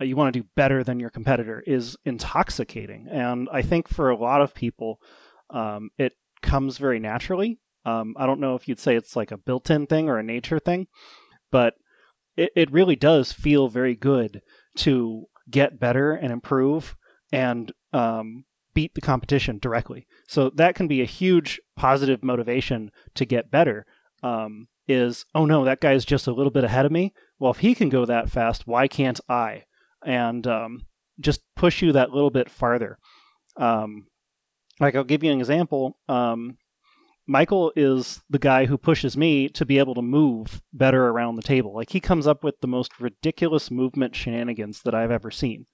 you 0.08 0.16
want 0.16 0.34
to 0.34 0.40
do 0.40 0.48
better 0.56 0.84
than 0.84 1.00
your 1.00 1.10
competitor, 1.10 1.64
is 1.66 1.98
intoxicating. 2.06 3.08
And 3.10 3.48
I 3.52 3.62
think 3.62 3.88
for 3.88 4.10
a 4.10 4.18
lot 4.18 4.42
of 4.42 4.54
people, 4.54 5.00
um, 5.50 5.90
it 5.98 6.14
comes 6.42 6.78
very 6.78 7.00
naturally. 7.00 7.60
Um, 7.86 8.16
I 8.18 8.26
don't 8.26 8.40
know 8.40 8.56
if 8.56 8.68
you'd 8.68 8.80
say 8.80 8.96
it's 8.96 9.16
like 9.16 9.32
a 9.32 9.38
built-in 9.38 9.88
thing 9.88 10.10
or 10.10 10.18
a 10.18 10.24
nature 10.24 10.60
thing, 10.60 10.88
but 11.52 11.76
it, 12.38 12.52
it 12.56 12.72
really 12.72 12.96
does 12.96 13.32
feel 13.32 13.68
very 13.68 13.96
good 13.96 14.42
to 14.78 15.26
get 15.50 15.80
better 15.80 16.14
and 16.14 16.32
improve 16.32 16.96
and 17.32 17.72
um, 17.92 18.46
beat 18.74 18.94
the 18.96 19.02
competition 19.02 19.60
directly. 19.60 20.08
So 20.28 20.50
that 20.56 20.76
can 20.76 20.88
be 20.88 21.02
a 21.02 21.06
huge 21.06 21.60
positive 21.76 22.24
motivation 22.24 22.92
to 23.16 23.26
get 23.26 23.52
better. 23.52 23.86
Um, 24.22 24.68
is 24.88 25.26
oh 25.34 25.46
no, 25.46 25.64
that 25.64 25.80
guy's 25.80 26.06
just 26.06 26.28
a 26.28 26.34
little 26.34 26.52
bit 26.52 26.64
ahead 26.64 26.86
of 26.86 26.92
me. 26.92 27.14
Well, 27.40 27.52
if 27.52 27.60
he 27.60 27.76
can 27.76 27.90
go 27.90 28.06
that 28.06 28.30
fast, 28.30 28.68
why 28.68 28.88
can't 28.88 29.20
I? 29.30 29.64
And 30.06 30.46
um, 30.48 30.86
just 31.20 31.42
push 31.56 31.82
you 31.82 31.92
that 31.94 32.12
little 32.12 32.32
bit 32.32 32.50
farther. 32.50 32.98
Um, 33.58 34.08
like 34.80 34.96
I'll 34.96 35.04
give 35.04 35.24
you 35.24 35.32
an 35.32 35.40
example. 35.40 35.98
Um, 36.10 36.58
Michael 37.26 37.72
is 37.76 38.22
the 38.30 38.40
guy 38.40 38.66
who 38.66 38.78
pushes 38.78 39.16
me 39.16 39.48
to 39.50 39.66
be 39.66 39.80
able 39.80 39.96
to 39.96 40.02
move 40.02 40.62
better 40.74 41.08
around 41.08 41.36
the 41.36 41.42
table. 41.42 41.74
Like 41.74 41.92
he 41.92 42.00
comes 42.00 42.28
up 42.28 42.44
with 42.44 42.60
the 42.60 42.68
most 42.68 43.00
ridiculous 43.00 43.72
movement 43.72 44.16
shenanigans 44.16 44.82
that 44.84 44.94
I've 44.94 45.12
ever 45.12 45.32
seen. 45.32 45.66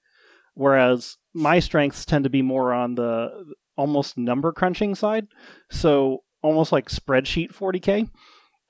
Whereas 0.54 1.18
my 1.34 1.60
strengths 1.60 2.06
tend 2.06 2.24
to 2.26 2.30
be 2.30 2.42
more 2.42 2.74
on 2.74 2.96
the 2.96 3.54
almost 3.78 4.18
number 4.18 4.52
crunching 4.52 4.94
side. 4.94 5.28
So 5.72 6.24
almost 6.44 6.72
like 6.72 6.90
spreadsheet 6.90 7.54
40k. 7.54 8.10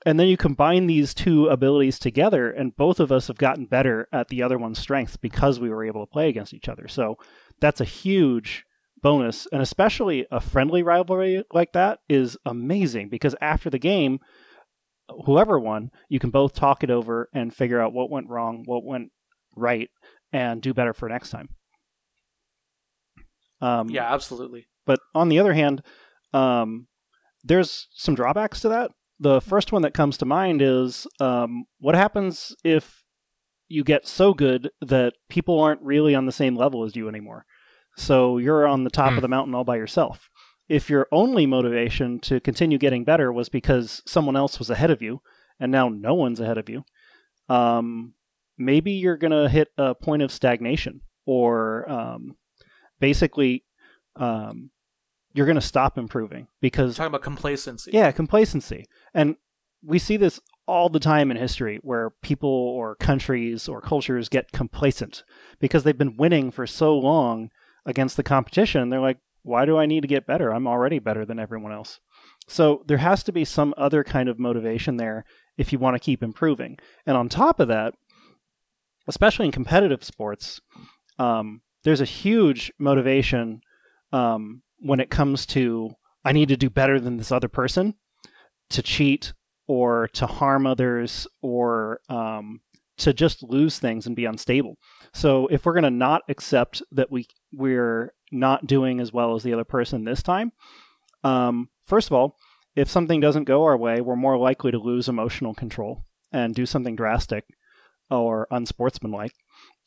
And 0.06 0.18
then 0.18 0.28
you 0.28 0.36
combine 0.36 0.86
these 0.86 1.12
two 1.12 1.48
abilities 1.48 1.98
together, 1.98 2.50
and 2.50 2.74
both 2.74 3.00
of 3.00 3.12
us 3.12 3.26
have 3.26 3.36
gotten 3.36 3.66
better 3.66 4.08
at 4.12 4.28
the 4.28 4.42
other 4.42 4.56
one's 4.56 4.78
strengths 4.78 5.16
because 5.16 5.60
we 5.60 5.68
were 5.68 5.84
able 5.84 6.06
to 6.06 6.10
play 6.10 6.28
against 6.28 6.54
each 6.54 6.68
other. 6.68 6.88
So 6.88 7.18
that's 7.60 7.82
a 7.82 7.84
huge 7.84 8.64
bonus, 9.02 9.46
and 9.52 9.60
especially 9.60 10.26
a 10.30 10.40
friendly 10.40 10.82
rivalry 10.82 11.44
like 11.52 11.72
that 11.72 12.00
is 12.08 12.36
amazing 12.46 13.08
because 13.08 13.34
after 13.40 13.68
the 13.68 13.78
game, 13.78 14.20
whoever 15.26 15.58
won, 15.58 15.90
you 16.08 16.18
can 16.18 16.30
both 16.30 16.54
talk 16.54 16.82
it 16.82 16.90
over 16.90 17.28
and 17.34 17.54
figure 17.54 17.80
out 17.80 17.92
what 17.92 18.10
went 18.10 18.28
wrong, 18.28 18.62
what 18.64 18.84
went 18.84 19.10
right, 19.56 19.90
and 20.32 20.62
do 20.62 20.72
better 20.72 20.94
for 20.94 21.08
next 21.08 21.30
time. 21.30 21.48
Um, 23.60 23.90
yeah, 23.90 24.12
absolutely. 24.12 24.66
But 24.86 25.00
on 25.14 25.28
the 25.28 25.38
other 25.38 25.52
hand, 25.52 25.82
um, 26.32 26.86
there's 27.44 27.88
some 27.92 28.14
drawbacks 28.14 28.60
to 28.60 28.68
that. 28.70 28.90
The 29.20 29.40
first 29.40 29.70
one 29.70 29.82
that 29.82 29.94
comes 29.94 30.16
to 30.18 30.24
mind 30.24 30.62
is 30.62 31.06
um, 31.20 31.66
what 31.78 31.94
happens 31.94 32.56
if 32.64 33.04
you 33.68 33.84
get 33.84 34.06
so 34.06 34.34
good 34.34 34.70
that 34.80 35.12
people 35.28 35.60
aren't 35.60 35.82
really 35.82 36.14
on 36.14 36.26
the 36.26 36.32
same 36.32 36.56
level 36.56 36.84
as 36.84 36.96
you 36.96 37.08
anymore. 37.08 37.44
So 37.96 38.38
you're 38.38 38.66
on 38.66 38.84
the 38.84 38.90
top 38.90 39.10
mm. 39.10 39.12
of 39.12 39.14
hmm. 39.16 39.22
the 39.22 39.28
mountain 39.28 39.54
all 39.54 39.64
by 39.64 39.76
yourself. 39.76 40.28
If 40.68 40.88
your 40.88 41.06
only 41.12 41.46
motivation 41.46 42.18
to 42.20 42.40
continue 42.40 42.78
getting 42.78 43.04
better 43.04 43.32
was 43.32 43.48
because 43.48 44.02
someone 44.06 44.36
else 44.36 44.58
was 44.58 44.70
ahead 44.70 44.90
of 44.90 45.02
you, 45.02 45.20
and 45.58 45.70
now 45.70 45.88
no 45.88 46.14
one's 46.14 46.40
ahead 46.40 46.58
of 46.58 46.68
you, 46.68 46.84
um, 47.48 48.14
maybe 48.56 48.92
you're 48.92 49.16
going 49.16 49.32
to 49.32 49.48
hit 49.48 49.68
a 49.76 49.94
point 49.94 50.22
of 50.22 50.32
stagnation, 50.32 51.00
or 51.26 51.90
um, 51.90 52.36
basically, 53.00 53.64
um, 54.16 54.70
you're 55.32 55.46
going 55.46 55.56
to 55.56 55.60
stop 55.60 55.96
improving 55.98 56.46
because 56.60 56.96
talking 56.96 57.08
about 57.08 57.22
complacency. 57.22 57.90
Yeah, 57.92 58.10
complacency, 58.12 58.86
and 59.14 59.36
we 59.82 59.98
see 59.98 60.16
this 60.16 60.40
all 60.66 60.88
the 60.88 61.00
time 61.00 61.30
in 61.30 61.36
history 61.36 61.80
where 61.82 62.10
people 62.22 62.48
or 62.48 62.94
countries 62.94 63.68
or 63.68 63.80
cultures 63.80 64.28
get 64.28 64.52
complacent 64.52 65.24
because 65.58 65.82
they've 65.82 65.98
been 65.98 66.16
winning 66.16 66.50
for 66.50 66.66
so 66.66 66.96
long 66.96 67.50
against 67.86 68.16
the 68.16 68.22
competition, 68.22 68.88
they're 68.88 69.00
like, 69.00 69.18
why 69.42 69.64
do 69.64 69.78
I 69.78 69.86
need 69.86 70.02
to 70.02 70.08
get 70.08 70.26
better? 70.26 70.52
I'm 70.52 70.66
already 70.66 70.98
better 70.98 71.24
than 71.24 71.38
everyone 71.38 71.72
else. 71.72 71.98
So 72.46 72.84
there 72.86 72.98
has 72.98 73.22
to 73.24 73.32
be 73.32 73.44
some 73.44 73.74
other 73.76 74.04
kind 74.04 74.28
of 74.28 74.38
motivation 74.38 74.96
there 74.96 75.24
if 75.56 75.72
you 75.72 75.78
want 75.78 75.94
to 75.94 76.04
keep 76.04 76.22
improving. 76.22 76.78
And 77.06 77.16
on 77.16 77.28
top 77.28 77.58
of 77.58 77.68
that, 77.68 77.94
especially 79.08 79.46
in 79.46 79.52
competitive 79.52 80.04
sports, 80.04 80.60
um, 81.18 81.62
there's 81.84 82.00
a 82.00 82.06
huge 82.06 82.70
motivation 82.78 83.62
um, 84.12 84.62
when 84.80 85.00
it 85.00 85.10
comes 85.10 85.46
to 85.46 85.90
I 86.24 86.32
need 86.32 86.48
to 86.48 86.56
do 86.56 86.68
better 86.68 87.00
than 87.00 87.16
this 87.16 87.32
other 87.32 87.48
person, 87.48 87.94
to 88.70 88.82
cheat 88.82 89.32
or 89.66 90.08
to 90.08 90.26
harm 90.26 90.66
others 90.66 91.26
or 91.40 92.00
um, 92.08 92.60
to 92.98 93.14
just 93.14 93.42
lose 93.42 93.78
things 93.78 94.06
and 94.06 94.14
be 94.14 94.26
unstable. 94.26 94.76
So 95.14 95.46
if 95.46 95.64
we're 95.64 95.72
going 95.72 95.84
to 95.84 95.90
not 95.90 96.22
accept 96.28 96.82
that 96.92 97.10
we 97.10 97.26
we're 97.52 98.12
not 98.30 98.66
doing 98.66 99.00
as 99.00 99.12
well 99.12 99.34
as 99.34 99.42
the 99.42 99.52
other 99.52 99.64
person 99.64 100.04
this 100.04 100.22
time, 100.22 100.52
um, 101.24 101.68
first 101.86 102.08
of 102.08 102.12
all, 102.12 102.36
if 102.76 102.88
something 102.88 103.20
doesn't 103.20 103.44
go 103.44 103.64
our 103.64 103.76
way, 103.76 104.00
we're 104.00 104.16
more 104.16 104.38
likely 104.38 104.70
to 104.70 104.78
lose 104.78 105.08
emotional 105.08 105.54
control 105.54 106.04
and 106.32 106.54
do 106.54 106.66
something 106.66 106.94
drastic 106.94 107.44
or 108.10 108.46
unsportsmanlike. 108.50 109.32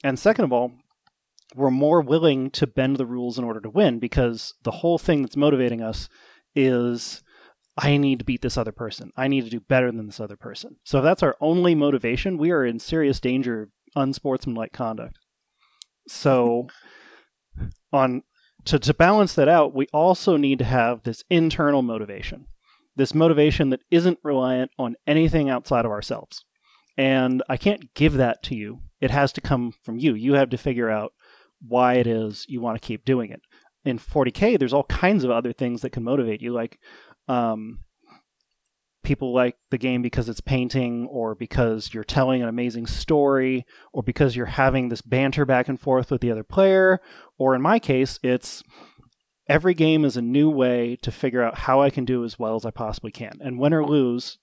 And 0.04 0.20
second 0.20 0.46
of 0.46 0.52
all, 0.52 0.72
we're 1.56 1.72
more 1.72 2.02
willing 2.02 2.52
to 2.52 2.68
bend 2.68 2.98
the 2.98 3.06
rules 3.06 3.38
in 3.38 3.44
order 3.44 3.60
to 3.62 3.70
win 3.70 4.00
because 4.00 4.54
the 4.64 4.72
whole 4.72 4.98
thing 4.98 5.22
that's 5.22 5.38
motivating 5.38 5.82
us 5.82 6.10
is 6.56 7.24
I 7.78 7.98
need 7.98 8.20
to 8.20 8.26
beat 8.26 8.42
this 8.42 8.58
other 8.58 8.72
person. 8.72 9.12
I 9.18 9.28
need 9.28 9.44
to 9.46 9.50
do 9.50 9.60
better 9.60 9.92
than 9.92 10.06
this 10.06 10.20
other 10.20 10.38
person. 10.38 10.78
So 10.84 11.00
if 11.00 11.04
that's 11.04 11.24
our 11.24 11.36
only 11.42 11.74
motivation, 11.74 12.38
we 12.38 12.52
are 12.52 12.66
in 12.66 12.80
serious 12.80 13.20
danger 13.20 13.64
of 13.64 13.70
unsportsmanlike 13.96 14.74
conduct. 14.74 15.18
So 16.08 16.68
on 17.94 18.24
to, 18.66 18.80
to 18.80 18.94
balance 18.94 19.34
that 19.36 19.50
out, 19.50 19.74
we 19.74 19.88
also 19.92 20.38
need 20.38 20.60
to 20.60 20.66
have 20.66 21.04
this 21.04 21.24
internal 21.30 21.82
motivation. 21.82 22.46
This 22.96 23.14
motivation 23.14 23.72
that 23.72 23.82
isn't 23.92 24.20
reliant 24.24 24.72
on 24.78 24.96
anything 25.08 25.50
outside 25.50 25.86
of 25.86 25.92
ourselves. 25.92 26.46
And 26.96 27.42
I 27.50 27.58
can't 27.58 27.94
give 27.96 28.14
that 28.14 28.44
to 28.44 28.56
you. 28.56 28.82
It 29.02 29.12
has 29.12 29.34
to 29.34 29.42
come 29.42 29.74
from 29.84 29.98
you. 29.98 30.14
You 30.14 30.36
have 30.36 30.50
to 30.52 30.58
figure 30.58 30.90
out 30.90 31.14
why 31.68 31.96
it 31.96 32.08
is 32.08 32.46
you 32.48 32.62
want 32.62 32.80
to 32.80 32.86
keep 32.86 33.06
doing 33.06 33.32
it. 33.32 33.42
In 33.86 34.00
40K, 34.00 34.58
there's 34.58 34.74
all 34.74 34.84
kinds 34.86 35.24
of 35.24 35.32
other 35.32 35.54
things 35.54 35.82
that 35.82 35.92
can 35.92 36.04
motivate 36.04 36.42
you. 36.42 36.54
Like, 36.54 36.80
um, 37.28 37.80
people 39.04 39.34
like 39.34 39.56
the 39.70 39.78
game 39.78 40.02
because 40.02 40.30
it's 40.30 40.42
painting 40.42 41.08
or 41.08 41.36
because 41.36 41.94
you're 41.94 42.04
telling 42.04 42.42
an 42.42 42.48
amazing 42.48 42.88
story 42.88 43.66
or 43.92 44.02
because 44.02 44.36
you're 44.36 44.46
having 44.46 44.90
this 44.90 45.02
banter 45.02 45.46
back 45.46 45.68
and 45.68 45.80
forth 45.80 46.10
with 46.10 46.22
the 46.22 46.32
other 46.32 46.44
player 46.44 47.00
or 47.38 47.54
in 47.54 47.62
my 47.62 47.80
case 47.80 48.18
it's 48.24 48.64
every 49.48 49.74
game 49.74 50.06
is 50.06 50.16
a 50.16 50.22
new 50.22 50.50
way 50.50 50.98
to 51.02 51.12
figure 51.12 51.44
out 51.44 51.60
how 51.60 51.82
I 51.82 51.90
can 51.90 52.06
do 52.06 52.24
as 52.24 52.40
well 52.40 52.56
as 52.56 52.66
I 52.66 52.72
possibly 52.72 53.12
can 53.12 53.40
and 53.42 53.60
win 53.60 53.74
or 53.74 53.86
lose 53.86 54.38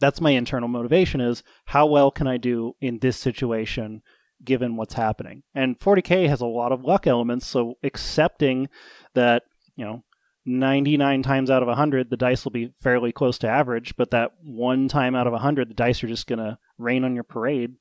that's 0.00 0.20
my 0.20 0.30
internal 0.30 0.68
motivation 0.68 1.20
is 1.20 1.42
how 1.66 1.84
well 1.86 2.10
can 2.10 2.26
I 2.26 2.38
do 2.38 2.72
in 2.80 2.98
this 3.00 3.18
situation 3.18 4.00
given 4.44 4.76
what's 4.76 4.94
happening 4.94 5.42
and 5.54 5.78
40k 5.78 6.28
has 6.28 6.40
a 6.40 6.46
lot 6.46 6.72
of 6.72 6.84
luck 6.84 7.06
elements 7.06 7.46
so 7.46 7.74
accepting 7.82 8.68
that 9.14 9.42
you 9.76 9.84
know 9.84 10.02
99 10.46 11.22
times 11.22 11.50
out 11.50 11.62
of 11.62 11.68
100 11.68 12.08
the 12.10 12.16
dice 12.16 12.44
will 12.44 12.52
be 12.52 12.72
fairly 12.80 13.12
close 13.12 13.38
to 13.38 13.48
average 13.48 13.94
but 13.96 14.10
that 14.10 14.32
one 14.42 14.88
time 14.88 15.14
out 15.14 15.26
of 15.26 15.32
100 15.32 15.68
the 15.68 15.74
dice 15.74 16.02
are 16.02 16.08
just 16.08 16.26
going 16.26 16.38
to 16.38 16.58
rain 16.78 17.04
on 17.04 17.14
your 17.14 17.24
parade 17.24 17.74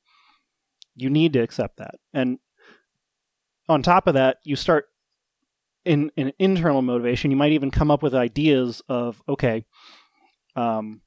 you 0.95 1.09
need 1.09 1.33
to 1.33 1.39
accept 1.39 1.77
that 1.77 1.95
and 2.13 2.39
on 3.69 3.81
top 3.81 4.07
of 4.07 4.15
that 4.15 4.37
you 4.43 4.55
start 4.55 4.89
in, 5.85 6.11
in 6.15 6.33
internal 6.39 6.81
motivation, 6.81 7.31
you 7.31 7.37
might 7.37 7.53
even 7.53 7.71
come 7.71 7.91
up 7.91 8.03
with 8.03 8.13
ideas 8.13 8.81
of, 8.89 9.21
okay, 9.27 9.65
um, 10.55 11.01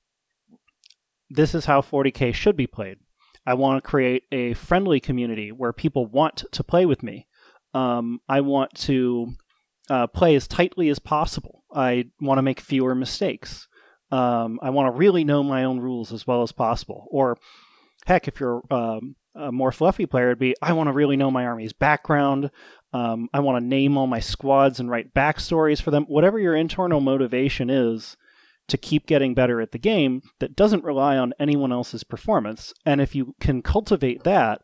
this 1.30 1.54
is 1.54 1.64
how 1.64 1.80
40K 1.80 2.34
should 2.34 2.56
be 2.56 2.66
played. 2.66 2.98
I 3.46 3.54
want 3.54 3.82
to 3.82 3.88
create 3.88 4.24
a 4.30 4.54
friendly 4.54 5.00
community 5.00 5.52
where 5.52 5.72
people 5.72 6.06
want 6.06 6.44
to 6.52 6.64
play 6.64 6.86
with 6.86 7.02
me. 7.02 7.26
Um, 7.74 8.20
I 8.28 8.40
want 8.40 8.74
to 8.74 9.32
uh, 9.90 10.06
play 10.06 10.36
as 10.36 10.46
tightly 10.46 10.88
as 10.88 10.98
possible. 10.98 11.64
I 11.74 12.06
want 12.20 12.38
to 12.38 12.42
make 12.42 12.60
fewer 12.60 12.94
mistakes. 12.94 13.66
Um, 14.10 14.60
I 14.62 14.70
want 14.70 14.92
to 14.92 14.98
really 14.98 15.24
know 15.24 15.42
my 15.42 15.64
own 15.64 15.80
rules 15.80 16.12
as 16.12 16.26
well 16.26 16.42
as 16.42 16.52
possible. 16.52 17.06
Or, 17.10 17.38
heck, 18.06 18.28
if 18.28 18.38
you're 18.38 18.62
um, 18.70 19.16
a 19.34 19.50
more 19.50 19.72
fluffy 19.72 20.06
player, 20.06 20.28
it'd 20.28 20.38
be 20.38 20.54
I 20.60 20.74
want 20.74 20.88
to 20.88 20.92
really 20.92 21.16
know 21.16 21.30
my 21.30 21.46
army's 21.46 21.72
background. 21.72 22.50
Um, 22.92 23.28
I 23.32 23.40
want 23.40 23.62
to 23.62 23.66
name 23.66 23.96
all 23.96 24.06
my 24.06 24.20
squads 24.20 24.78
and 24.78 24.90
write 24.90 25.14
backstories 25.14 25.80
for 25.80 25.90
them. 25.90 26.04
Whatever 26.04 26.38
your 26.38 26.54
internal 26.54 27.00
motivation 27.00 27.70
is 27.70 28.16
to 28.72 28.78
keep 28.78 29.06
getting 29.06 29.34
better 29.34 29.60
at 29.60 29.70
the 29.70 29.78
game, 29.78 30.22
that 30.40 30.56
doesn't 30.56 30.82
rely 30.82 31.16
on 31.16 31.34
anyone 31.38 31.70
else's 31.70 32.02
performance. 32.02 32.72
And 32.84 33.00
if 33.00 33.14
you 33.14 33.36
can 33.38 33.62
cultivate 33.62 34.24
that, 34.24 34.62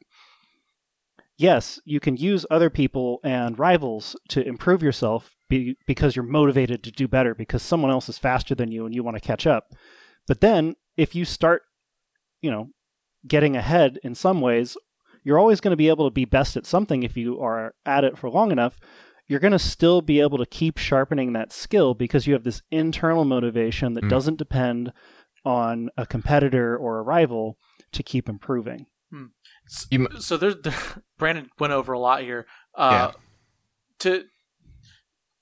yes, 1.37 1.79
you 1.85 2.01
can 2.01 2.17
use 2.17 2.47
other 2.51 2.71
people 2.71 3.21
and 3.23 3.59
rivals 3.59 4.17
to 4.31 4.45
improve 4.45 4.83
yourself 4.83 5.37
be, 5.51 5.77
because 5.87 6.17
you're 6.17 6.25
motivated 6.25 6.83
to 6.85 6.91
do 6.91 7.07
better 7.07 7.35
because 7.35 7.63
someone 7.63 7.91
else 7.91 8.09
is 8.09 8.19
faster 8.19 8.55
than 8.55 8.73
you 8.73 8.87
and 8.87 8.95
you 8.95 9.03
want 9.03 9.17
to 9.17 9.21
catch 9.21 9.47
up. 9.47 9.73
But 10.27 10.41
then 10.41 10.75
if 10.97 11.15
you 11.15 11.25
start, 11.25 11.63
you 12.41 12.51
know, 12.51 12.71
getting 13.27 13.57
ahead 13.57 13.99
in 14.03 14.15
some 14.15 14.41
ways, 14.41 14.77
you're 15.23 15.39
always 15.39 15.61
going 15.61 15.73
to 15.73 15.77
be 15.77 15.89
able 15.89 16.09
to 16.09 16.15
be 16.15 16.25
best 16.25 16.57
at 16.57 16.65
something 16.65 17.03
if 17.03 17.17
you 17.17 17.41
are 17.41 17.75
at 17.85 18.05
it 18.05 18.17
for 18.17 18.31
long 18.31 18.51
enough. 18.51 18.79
You're 19.29 19.41
going 19.41 19.53
to 19.53 19.59
still 19.59 20.01
be 20.01 20.21
able 20.21 20.39
to 20.39 20.47
keep 20.47 20.79
sharpening 20.79 21.35
that 21.35 21.53
skill 21.53 21.95
because 21.95 22.27
you 22.27 22.33
have 22.33 22.45
this 22.45 22.63
internal 22.71 23.25
motivation 23.25 23.95
that 23.95 24.05
mm. 24.05 24.09
doesn't 24.09 24.39
depend 24.39 24.93
on 25.45 25.91
a 25.97 26.07
competitor 26.07 26.77
or 26.77 26.99
a 26.99 27.03
rival 27.03 27.59
to 27.93 28.03
keep 28.03 28.29
improving. 28.29 28.87
Hmm. 29.11 29.27
So 30.19 30.37
there's 30.37 30.57
Brandon 31.19 31.51
went 31.59 31.73
over 31.73 31.93
a 31.93 31.99
lot 31.99 32.23
here. 32.23 32.47
Uh, 32.75 33.13
yeah. 33.13 33.21
To 34.01 34.25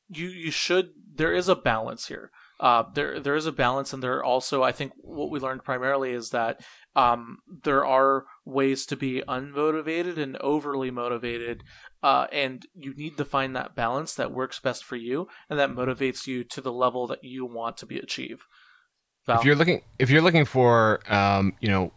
you, 0.08 0.28
you 0.28 0.50
should. 0.50 0.90
There 1.14 1.32
is 1.32 1.48
a 1.48 1.56
balance 1.56 2.06
here. 2.06 2.30
Uh, 2.58 2.84
there 2.94 3.20
there 3.20 3.34
is 3.34 3.46
a 3.46 3.52
balance, 3.52 3.92
and 3.92 4.02
there 4.02 4.22
also 4.22 4.62
I 4.62 4.72
think 4.72 4.92
what 4.96 5.30
we 5.30 5.40
learned 5.40 5.64
primarily 5.64 6.12
is 6.12 6.30
that 6.30 6.60
um, 6.96 7.38
there 7.62 7.84
are 7.84 8.24
ways 8.46 8.86
to 8.86 8.96
be 8.96 9.22
unmotivated 9.28 10.16
and 10.16 10.36
overly 10.38 10.90
motivated, 10.90 11.62
uh, 12.02 12.26
and 12.32 12.66
you 12.74 12.94
need 12.94 13.18
to 13.18 13.24
find 13.24 13.54
that 13.54 13.76
balance 13.76 14.14
that 14.14 14.32
works 14.32 14.58
best 14.58 14.82
for 14.82 14.96
you 14.96 15.28
and 15.50 15.58
that 15.58 15.70
motivates 15.70 16.26
you 16.26 16.42
to 16.42 16.62
the 16.62 16.72
level 16.72 17.06
that 17.06 17.22
you 17.22 17.44
want 17.44 17.76
to 17.76 17.86
be 17.86 17.98
achieve. 17.98 18.46
Val? 19.26 19.38
If 19.38 19.44
you're 19.44 19.56
looking, 19.56 19.82
if 19.98 20.08
you're 20.08 20.22
looking 20.22 20.46
for, 20.46 21.00
um, 21.12 21.52
you 21.60 21.68
know, 21.68 21.92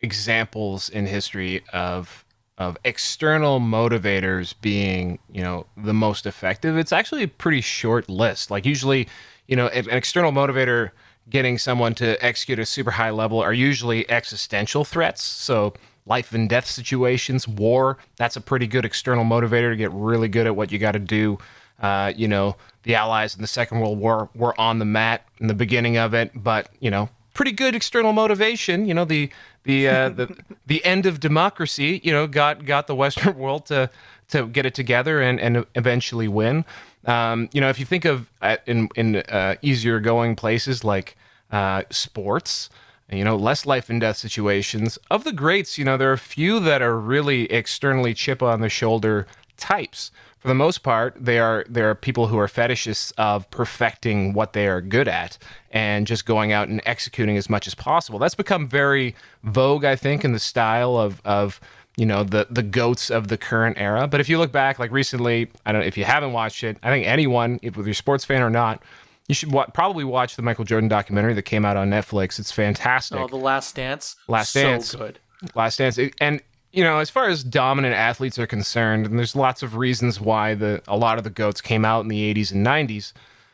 examples 0.00 0.88
in 0.88 1.06
history 1.06 1.64
of 1.72 2.24
of 2.56 2.76
external 2.84 3.58
motivators 3.58 4.54
being, 4.60 5.18
you 5.32 5.42
know, 5.42 5.66
the 5.76 5.94
most 5.94 6.26
effective, 6.26 6.76
it's 6.76 6.92
actually 6.92 7.22
a 7.22 7.28
pretty 7.28 7.62
short 7.62 8.08
list. 8.08 8.50
Like 8.50 8.66
usually, 8.66 9.08
you 9.48 9.56
know, 9.56 9.66
an 9.68 9.88
external 9.88 10.30
motivator 10.30 10.90
getting 11.30 11.58
someone 11.58 11.94
to 11.94 12.22
execute 12.24 12.58
a 12.58 12.66
super 12.66 12.90
high 12.90 13.10
level 13.10 13.40
are 13.40 13.52
usually 13.52 14.08
existential 14.10 14.84
threats. 14.84 15.22
So 15.22 15.74
life 16.06 16.32
and 16.32 16.48
death 16.48 16.66
situations, 16.66 17.46
war, 17.46 17.98
that's 18.16 18.36
a 18.36 18.40
pretty 18.40 18.66
good 18.66 18.84
external 18.84 19.24
motivator 19.24 19.70
to 19.70 19.76
get 19.76 19.92
really 19.92 20.28
good 20.28 20.46
at 20.46 20.56
what 20.56 20.72
you 20.72 20.78
got 20.78 20.92
to 20.92 20.98
do. 20.98 21.38
Uh, 21.80 22.12
you 22.14 22.28
know, 22.28 22.56
the 22.82 22.94
Allies 22.94 23.34
in 23.34 23.40
the 23.40 23.46
Second 23.46 23.80
World 23.80 23.98
War 23.98 24.28
were 24.34 24.58
on 24.60 24.78
the 24.78 24.84
mat 24.84 25.24
in 25.38 25.46
the 25.46 25.54
beginning 25.54 25.96
of 25.96 26.12
it, 26.12 26.30
but, 26.34 26.68
you 26.80 26.90
know, 26.90 27.08
pretty 27.34 27.52
good 27.52 27.74
external 27.74 28.12
motivation. 28.12 28.86
You 28.86 28.94
know, 28.94 29.04
the 29.04 29.30
the 29.64 29.88
uh, 29.88 30.08
the 30.20 30.36
the 30.66 30.84
end 30.84 31.06
of 31.06 31.20
democracy. 31.20 32.00
You 32.04 32.12
know, 32.12 32.26
got 32.26 32.64
got 32.64 32.86
the 32.86 32.94
Western 32.94 33.38
world 33.38 33.66
to 33.66 33.90
to 34.28 34.46
get 34.46 34.66
it 34.66 34.74
together 34.74 35.20
and 35.20 35.40
and 35.40 35.64
eventually 35.74 36.28
win. 36.28 36.64
Um, 37.06 37.48
you 37.52 37.60
know, 37.60 37.68
if 37.68 37.78
you 37.78 37.86
think 37.86 38.04
of 38.04 38.30
uh, 38.42 38.58
in 38.66 38.88
in 38.94 39.16
uh, 39.16 39.56
easier 39.62 40.00
going 40.00 40.36
places 40.36 40.84
like 40.84 41.16
uh, 41.50 41.82
sports, 41.90 42.70
you 43.10 43.24
know, 43.24 43.36
less 43.36 43.66
life 43.66 43.90
and 43.90 44.00
death 44.00 44.16
situations 44.16 44.98
of 45.10 45.24
the 45.24 45.32
greats. 45.32 45.78
You 45.78 45.84
know, 45.84 45.96
there 45.96 46.10
are 46.10 46.14
a 46.14 46.18
few 46.18 46.60
that 46.60 46.82
are 46.82 46.98
really 46.98 47.50
externally 47.50 48.14
chip 48.14 48.42
on 48.42 48.60
the 48.60 48.68
shoulder 48.68 49.26
types 49.56 50.10
for 50.40 50.48
the 50.48 50.54
most 50.54 50.78
part, 50.78 51.14
they 51.20 51.38
are 51.38 51.66
there 51.68 51.90
are 51.90 51.94
people 51.94 52.28
who 52.28 52.38
are 52.38 52.46
fetishists 52.46 53.12
of 53.18 53.48
perfecting 53.50 54.32
what 54.32 54.54
they 54.54 54.66
are 54.68 54.80
good 54.80 55.06
at 55.06 55.36
and 55.70 56.06
just 56.06 56.24
going 56.24 56.50
out 56.50 56.68
and 56.68 56.80
executing 56.86 57.36
as 57.36 57.50
much 57.50 57.66
as 57.66 57.74
possible. 57.74 58.18
That's 58.18 58.34
become 58.34 58.66
very 58.66 59.14
vogue, 59.44 59.84
I 59.84 59.96
think, 59.96 60.24
in 60.24 60.32
the 60.32 60.38
style 60.38 60.96
of 60.96 61.20
of 61.26 61.60
you 61.98 62.06
know 62.06 62.24
the 62.24 62.46
the 62.48 62.62
goats 62.62 63.10
of 63.10 63.28
the 63.28 63.36
current 63.36 63.76
era. 63.78 64.08
But 64.08 64.20
if 64.20 64.30
you 64.30 64.38
look 64.38 64.50
back, 64.50 64.78
like 64.78 64.90
recently, 64.90 65.50
I 65.66 65.72
don't 65.72 65.82
know 65.82 65.86
if 65.86 65.98
you 65.98 66.04
haven't 66.04 66.32
watched 66.32 66.64
it. 66.64 66.78
I 66.82 66.88
think 66.88 67.06
anyone, 67.06 67.60
if 67.60 67.76
you're 67.76 67.90
a 67.90 67.94
sports 67.94 68.24
fan 68.24 68.40
or 68.40 68.50
not, 68.50 68.82
you 69.30 69.34
should 69.34 69.52
wa- 69.52 69.66
probably 69.72 70.02
watch 70.02 70.34
the 70.34 70.42
Michael 70.42 70.64
Jordan 70.64 70.88
documentary 70.88 71.34
that 71.34 71.42
came 71.42 71.64
out 71.64 71.76
on 71.76 71.88
Netflix. 71.88 72.40
It's 72.40 72.50
fantastic. 72.50 73.16
Oh, 73.16 73.28
The 73.28 73.36
Last 73.36 73.76
Dance. 73.76 74.16
Last 74.26 74.52
dance. 74.52 74.88
so 74.88 74.98
Dance. 74.98 75.20
good. 75.40 75.54
Last 75.54 75.76
Dance. 75.76 76.00
And 76.20 76.42
you 76.72 76.82
know, 76.82 76.98
as 76.98 77.10
far 77.10 77.28
as 77.28 77.44
dominant 77.44 77.94
athletes 77.94 78.40
are 78.40 78.46
concerned, 78.48 79.06
and 79.06 79.16
there's 79.16 79.36
lots 79.36 79.62
of 79.62 79.76
reasons 79.76 80.20
why 80.20 80.54
the 80.54 80.82
a 80.88 80.96
lot 80.96 81.16
of 81.16 81.22
the 81.22 81.30
goats 81.30 81.60
came 81.60 81.84
out 81.84 82.00
in 82.00 82.08
the 82.08 82.34
80s 82.34 82.50
and 82.50 82.66
90s. 82.66 83.12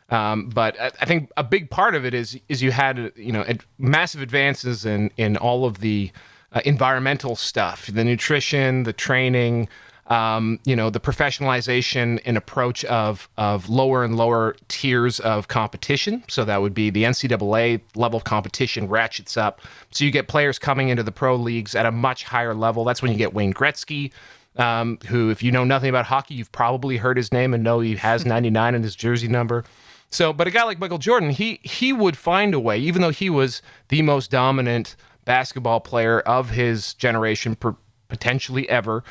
Um, 0.09 0.49
but 0.49 0.79
I, 0.81 0.87
I, 0.99 1.05
think 1.05 1.29
a 1.37 1.43
big 1.43 1.69
part 1.69 1.93
of 1.93 2.05
it 2.05 2.15
is 2.15 2.39
is 2.49 2.63
you 2.63 2.71
had 2.71 3.11
you 3.15 3.31
know 3.31 3.45
massive 3.77 4.23
advances 4.23 4.83
in 4.83 5.11
in 5.15 5.37
all 5.37 5.63
of 5.63 5.81
the 5.81 6.11
uh, 6.53 6.61
environmental 6.65 7.35
stuff, 7.35 7.85
the 7.85 8.03
nutrition, 8.03 8.81
the 8.81 8.93
training, 8.93 9.69
um, 10.07 10.59
you 10.63 10.75
know, 10.75 10.89
the 10.89 10.99
professionalization 10.99 12.21
and 12.25 12.37
approach 12.37 12.85
of 12.85 13.27
of 13.37 13.69
lower 13.69 14.03
and 14.03 14.15
lower 14.15 14.55
tiers 14.69 15.19
of 15.19 15.47
competition. 15.49 16.23
So 16.29 16.45
that 16.45 16.61
would 16.61 16.73
be 16.73 16.89
the 16.89 17.03
NCAA 17.03 17.81
level 17.95 18.17
of 18.17 18.23
competition 18.23 18.87
ratchets 18.87 19.35
up. 19.35 19.61
So 19.91 20.05
you 20.05 20.11
get 20.11 20.27
players 20.27 20.57
coming 20.59 20.89
into 20.89 21.03
the 21.03 21.11
pro 21.11 21.35
leagues 21.35 21.75
at 21.75 21.85
a 21.85 21.91
much 21.91 22.23
higher 22.23 22.53
level. 22.53 22.85
That's 22.85 23.01
when 23.01 23.11
you 23.11 23.17
get 23.17 23.33
Wayne 23.33 23.53
Gretzky. 23.53 24.11
Um, 24.55 24.97
who, 25.07 25.29
if 25.29 25.43
you 25.43 25.51
know 25.51 25.63
nothing 25.63 25.89
about 25.89 26.05
hockey, 26.05 26.33
you've 26.33 26.51
probably 26.51 26.97
heard 26.97 27.15
his 27.15 27.31
name 27.31 27.53
and 27.53 27.63
know 27.63 27.79
he 27.79 27.95
has 27.97 28.25
99 28.25 28.73
in 28.73 28.81
his 28.81 28.95
jersey 28.95 29.27
number. 29.27 29.63
So, 30.09 30.33
but 30.33 30.47
a 30.47 30.51
guy 30.51 30.63
like 30.63 30.79
Michael 30.79 30.97
Jordan, 30.97 31.31
he 31.31 31.59
he 31.63 31.91
would 31.91 32.17
find 32.17 32.53
a 32.53 32.59
way, 32.59 32.79
even 32.79 33.01
though 33.01 33.11
he 33.11 33.29
was 33.29 33.61
the 33.89 34.01
most 34.01 34.31
dominant 34.31 34.95
basketball 35.25 35.81
player 35.81 36.21
of 36.21 36.51
his 36.51 36.93
generation, 36.93 37.55
per, 37.55 37.75
potentially 38.07 38.67
ever 38.69 39.03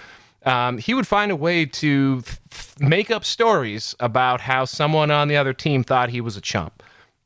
um, 0.46 0.78
he 0.78 0.94
would 0.94 1.06
find 1.06 1.30
a 1.32 1.36
way 1.36 1.66
to 1.66 2.22
th- 2.22 2.38
make 2.78 3.10
up 3.10 3.24
stories 3.24 3.94
about 3.98 4.40
how 4.40 4.64
someone 4.64 5.10
on 5.10 5.28
the 5.28 5.36
other 5.36 5.52
team 5.52 5.82
thought 5.82 6.10
he 6.10 6.20
was 6.20 6.36
a 6.36 6.40
chump. 6.40 6.82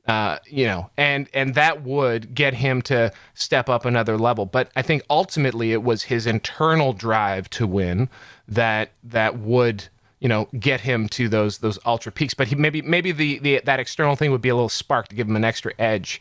Uh, 0.06 0.38
you 0.46 0.64
know, 0.64 0.90
and 0.96 1.28
and 1.34 1.54
that 1.54 1.82
would 1.82 2.34
get 2.34 2.54
him 2.54 2.82
to 2.82 3.12
step 3.34 3.68
up 3.68 3.84
another 3.84 4.16
level. 4.16 4.46
But 4.46 4.70
I 4.74 4.82
think 4.82 5.02
ultimately 5.10 5.72
it 5.72 5.82
was 5.82 6.04
his 6.04 6.26
internal 6.26 6.94
drive 6.94 7.48
to 7.50 7.66
win 7.66 8.08
that 8.48 8.90
that 9.04 9.38
would 9.38 9.88
you 10.18 10.28
know 10.28 10.48
get 10.58 10.80
him 10.80 11.08
to 11.10 11.28
those 11.28 11.58
those 11.58 11.78
ultra 11.84 12.10
peaks. 12.10 12.34
But 12.34 12.48
he 12.48 12.54
maybe 12.56 12.80
maybe 12.82 13.12
the, 13.12 13.38
the 13.40 13.60
that 13.64 13.78
external 13.78 14.16
thing 14.16 14.32
would 14.32 14.40
be 14.40 14.48
a 14.48 14.54
little 14.54 14.70
spark 14.70 15.08
to 15.08 15.14
give 15.14 15.28
him 15.28 15.36
an 15.36 15.44
extra 15.44 15.72
edge. 15.78 16.20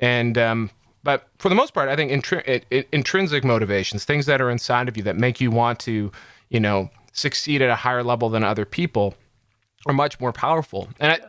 And 0.00 0.36
um, 0.36 0.70
but 1.02 1.28
for 1.38 1.48
the 1.48 1.54
most 1.54 1.74
part, 1.74 1.88
I 1.88 1.96
think 1.96 2.12
intri- 2.12 2.46
it, 2.46 2.66
it, 2.70 2.88
intrinsic 2.92 3.42
motivations, 3.42 4.04
things 4.04 4.26
that 4.26 4.40
are 4.40 4.50
inside 4.50 4.88
of 4.88 4.96
you 4.96 5.02
that 5.04 5.16
make 5.16 5.40
you 5.40 5.50
want 5.50 5.78
to 5.80 6.12
you 6.48 6.60
know, 6.60 6.90
succeed 7.12 7.62
at 7.62 7.70
a 7.70 7.76
higher 7.76 8.02
level 8.02 8.28
than 8.28 8.44
other 8.44 8.64
people 8.64 9.14
are 9.86 9.94
much 9.94 10.20
more 10.20 10.32
powerful. 10.32 10.88
And 10.98 11.12
I, 11.12 11.20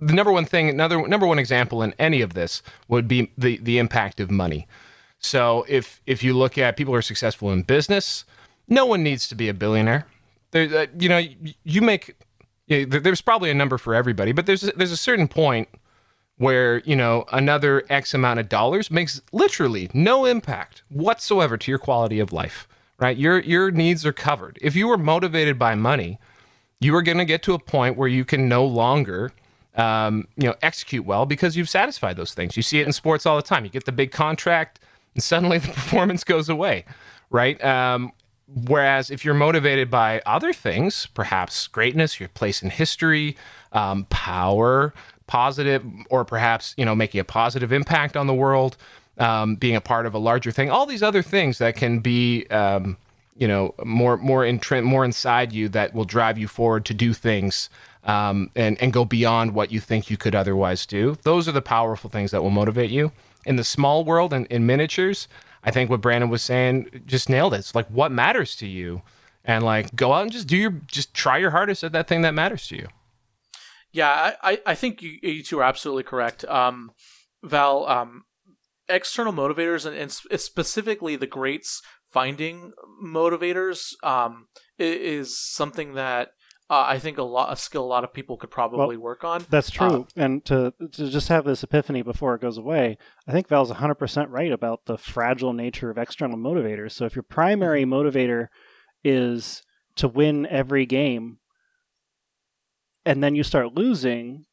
the 0.00 0.12
number 0.12 0.32
one 0.32 0.44
thing, 0.44 0.68
another 0.68 1.06
number 1.06 1.26
one 1.26 1.38
example 1.38 1.82
in 1.82 1.94
any 1.98 2.22
of 2.22 2.34
this 2.34 2.62
would 2.88 3.06
be 3.06 3.30
the 3.36 3.58
the 3.58 3.78
impact 3.78 4.20
of 4.20 4.30
money. 4.30 4.66
So 5.18 5.66
if 5.68 6.00
if 6.06 6.22
you 6.22 6.36
look 6.36 6.56
at 6.56 6.76
people 6.76 6.94
who 6.94 6.98
are 6.98 7.02
successful 7.02 7.50
in 7.52 7.62
business, 7.62 8.24
no 8.68 8.86
one 8.86 9.02
needs 9.02 9.28
to 9.28 9.34
be 9.34 9.48
a 9.48 9.54
billionaire. 9.54 10.06
There, 10.52 10.80
uh, 10.80 10.86
you 10.98 11.08
know, 11.08 11.22
you 11.64 11.82
make 11.82 12.16
you 12.66 12.86
know, 12.86 12.98
there's 12.98 13.20
probably 13.20 13.50
a 13.50 13.54
number 13.54 13.78
for 13.78 13.94
everybody, 13.94 14.32
but 14.32 14.46
there's 14.46 14.62
there's 14.62 14.92
a 14.92 14.96
certain 14.96 15.28
point 15.28 15.68
where 16.38 16.78
you 16.80 16.96
know 16.96 17.26
another 17.32 17.84
X 17.90 18.14
amount 18.14 18.40
of 18.40 18.48
dollars 18.48 18.90
makes 18.90 19.20
literally 19.32 19.90
no 19.92 20.24
impact 20.24 20.82
whatsoever 20.88 21.58
to 21.58 21.70
your 21.70 21.78
quality 21.78 22.18
of 22.18 22.32
life 22.32 22.66
right? 23.00 23.16
Your 23.16 23.40
your 23.40 23.70
needs 23.70 24.06
are 24.06 24.12
covered. 24.12 24.58
If 24.62 24.76
you 24.76 24.86
were 24.86 24.98
motivated 24.98 25.58
by 25.58 25.74
money, 25.74 26.18
you 26.78 26.94
are 26.94 27.02
going 27.02 27.18
to 27.18 27.24
get 27.24 27.42
to 27.44 27.54
a 27.54 27.58
point 27.58 27.96
where 27.96 28.08
you 28.08 28.24
can 28.24 28.48
no 28.48 28.64
longer 28.64 29.32
um, 29.76 30.28
you 30.36 30.46
know 30.46 30.54
execute 30.62 31.04
well 31.04 31.26
because 31.26 31.56
you've 31.56 31.68
satisfied 31.68 32.16
those 32.16 32.34
things. 32.34 32.56
You 32.56 32.62
see 32.62 32.80
it 32.80 32.86
in 32.86 32.92
sports 32.92 33.26
all 33.26 33.36
the 33.36 33.42
time. 33.42 33.64
You 33.64 33.70
get 33.70 33.86
the 33.86 33.92
big 33.92 34.12
contract, 34.12 34.78
and 35.14 35.22
suddenly 35.22 35.58
the 35.64 35.68
performance 35.68 36.22
goes 36.22 36.48
away, 36.48 36.84
right? 37.30 37.62
Um, 37.64 38.12
whereas 38.66 39.10
if 39.10 39.24
you're 39.24 39.34
motivated 39.34 39.90
by 39.90 40.20
other 40.26 40.52
things, 40.52 41.06
perhaps 41.14 41.66
greatness, 41.68 42.20
your 42.20 42.28
place 42.28 42.62
in 42.62 42.70
history, 42.70 43.36
um, 43.72 44.04
power, 44.10 44.92
positive, 45.26 45.84
or 46.10 46.24
perhaps 46.24 46.74
you 46.76 46.84
know 46.84 46.94
making 46.94 47.20
a 47.20 47.24
positive 47.24 47.72
impact 47.72 48.16
on 48.16 48.26
the 48.26 48.34
world, 48.34 48.76
um, 49.20 49.54
being 49.54 49.76
a 49.76 49.80
part 49.80 50.06
of 50.06 50.14
a 50.14 50.18
larger 50.18 50.50
thing, 50.50 50.70
all 50.70 50.86
these 50.86 51.02
other 51.02 51.22
things 51.22 51.58
that 51.58 51.76
can 51.76 52.00
be 52.00 52.46
um, 52.48 52.96
you 53.36 53.46
know 53.46 53.74
more 53.84 54.16
more 54.16 54.44
in 54.44 54.60
more 54.82 55.04
inside 55.04 55.52
you 55.52 55.68
that 55.68 55.94
will 55.94 56.04
drive 56.04 56.38
you 56.38 56.48
forward 56.48 56.84
to 56.86 56.94
do 56.94 57.12
things 57.12 57.68
um, 58.04 58.50
and 58.56 58.80
and 58.80 58.92
go 58.92 59.04
beyond 59.04 59.54
what 59.54 59.70
you 59.70 59.78
think 59.78 60.10
you 60.10 60.16
could 60.16 60.34
otherwise 60.34 60.86
do. 60.86 61.16
Those 61.22 61.46
are 61.46 61.52
the 61.52 61.62
powerful 61.62 62.10
things 62.10 62.30
that 62.30 62.42
will 62.42 62.50
motivate 62.50 62.90
you 62.90 63.12
in 63.44 63.56
the 63.56 63.64
small 63.64 64.04
world 64.04 64.32
and 64.32 64.46
in 64.46 64.66
miniatures. 64.66 65.28
I 65.62 65.70
think 65.70 65.90
what 65.90 66.00
Brandon 66.00 66.30
was 66.30 66.42
saying 66.42 67.02
just 67.06 67.28
nailed 67.28 67.52
it. 67.52 67.58
It's 67.58 67.74
like 67.74 67.86
what 67.88 68.10
matters 68.10 68.56
to 68.56 68.66
you, 68.66 69.02
and 69.44 69.62
like 69.62 69.94
go 69.94 70.14
out 70.14 70.22
and 70.22 70.32
just 70.32 70.46
do 70.46 70.56
your 70.56 70.72
just 70.86 71.12
try 71.12 71.36
your 71.36 71.50
hardest 71.50 71.84
at 71.84 71.92
that 71.92 72.08
thing 72.08 72.22
that 72.22 72.32
matters 72.32 72.66
to 72.68 72.76
you. 72.76 72.88
Yeah, 73.92 74.34
I 74.42 74.60
I 74.64 74.74
think 74.74 75.02
you, 75.02 75.18
you 75.22 75.42
two 75.42 75.58
are 75.58 75.64
absolutely 75.64 76.04
correct. 76.04 76.44
Um, 76.46 76.92
Val, 77.42 77.86
um, 77.86 78.24
external 78.90 79.32
motivators 79.32 79.86
and, 79.86 79.96
and 79.96 80.40
specifically 80.40 81.16
the 81.16 81.26
greats 81.26 81.82
finding 82.10 82.72
motivators 83.02 83.94
um, 84.02 84.48
is 84.78 85.38
something 85.38 85.94
that 85.94 86.30
uh, 86.68 86.84
I 86.86 87.00
think 87.00 87.18
a 87.18 87.24
lot 87.24 87.52
a 87.52 87.56
skill 87.56 87.84
a 87.84 87.86
lot 87.86 88.04
of 88.04 88.12
people 88.12 88.36
could 88.36 88.50
probably 88.50 88.96
well, 88.96 89.04
work 89.04 89.24
on. 89.24 89.44
That's 89.50 89.70
true. 89.70 90.06
Uh, 90.16 90.22
and 90.22 90.44
to 90.44 90.72
to 90.92 91.10
just 91.10 91.28
have 91.28 91.44
this 91.44 91.64
epiphany 91.64 92.02
before 92.02 92.36
it 92.36 92.40
goes 92.40 92.58
away, 92.58 92.96
I 93.26 93.32
think 93.32 93.48
Val's 93.48 93.72
100% 93.72 94.26
right 94.28 94.52
about 94.52 94.86
the 94.86 94.96
fragile 94.96 95.52
nature 95.52 95.90
of 95.90 95.98
external 95.98 96.38
motivators. 96.38 96.92
So 96.92 97.06
if 97.06 97.16
your 97.16 97.24
primary 97.24 97.82
mm-hmm. 97.82 97.92
motivator 97.92 98.48
is 99.02 99.62
to 99.96 100.06
win 100.06 100.46
every 100.46 100.86
game 100.86 101.38
and 103.04 103.22
then 103.22 103.34
you 103.34 103.42
start 103.42 103.74
losing, 103.74 104.44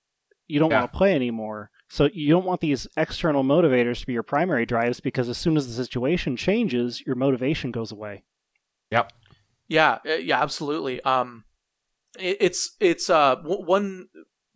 you 0.47 0.59
don't 0.59 0.71
yeah. 0.71 0.79
want 0.79 0.91
to 0.91 0.97
play 0.97 1.13
anymore. 1.13 1.69
So 1.89 2.09
you 2.13 2.29
don't 2.29 2.45
want 2.45 2.61
these 2.61 2.87
external 2.97 3.43
motivators 3.43 4.01
to 4.01 4.05
be 4.05 4.13
your 4.13 4.23
primary 4.23 4.65
drives 4.65 4.99
because 4.99 5.29
as 5.29 5.37
soon 5.37 5.55
as 5.55 5.67
the 5.67 5.73
situation 5.73 6.35
changes, 6.35 7.01
your 7.05 7.15
motivation 7.15 7.71
goes 7.71 7.91
away. 7.91 8.23
Yep. 8.91 9.13
Yeah, 9.67 9.99
yeah, 10.05 10.41
absolutely. 10.41 11.01
Um, 11.01 11.43
it's 12.19 12.75
it's 12.79 13.09
uh 13.09 13.35
one 13.43 14.07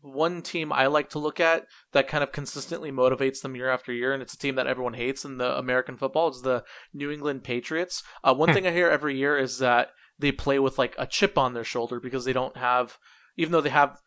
one 0.01 0.41
team 0.41 0.73
I 0.73 0.87
like 0.87 1.09
to 1.11 1.19
look 1.19 1.39
at 1.39 1.65
that 1.91 2.07
kind 2.07 2.23
of 2.23 2.31
consistently 2.31 2.91
motivates 2.91 3.41
them 3.41 3.55
year 3.55 3.69
after 3.69 3.93
year, 3.93 4.13
and 4.13 4.21
it's 4.21 4.33
a 4.33 4.37
team 4.37 4.55
that 4.55 4.67
everyone 4.67 4.93
hates 4.93 5.23
in 5.23 5.37
the 5.37 5.57
American 5.57 5.97
football. 5.97 6.29
It's 6.29 6.41
the 6.41 6.63
New 6.93 7.11
England 7.11 7.43
Patriots. 7.43 8.03
Uh, 8.23 8.33
one 8.33 8.49
hmm. 8.49 8.55
thing 8.55 8.67
I 8.67 8.71
hear 8.71 8.89
every 8.89 9.17
year 9.17 9.37
is 9.37 9.59
that 9.59 9.89
they 10.17 10.31
play 10.31 10.59
with 10.59 10.77
like 10.77 10.95
a 10.97 11.07
chip 11.07 11.37
on 11.37 11.53
their 11.53 11.63
shoulder 11.63 11.99
because 11.99 12.25
they 12.25 12.33
don't 12.33 12.57
have, 12.57 12.97
even 13.37 13.51
though 13.51 13.61
they 13.61 13.69
have, 13.69 13.99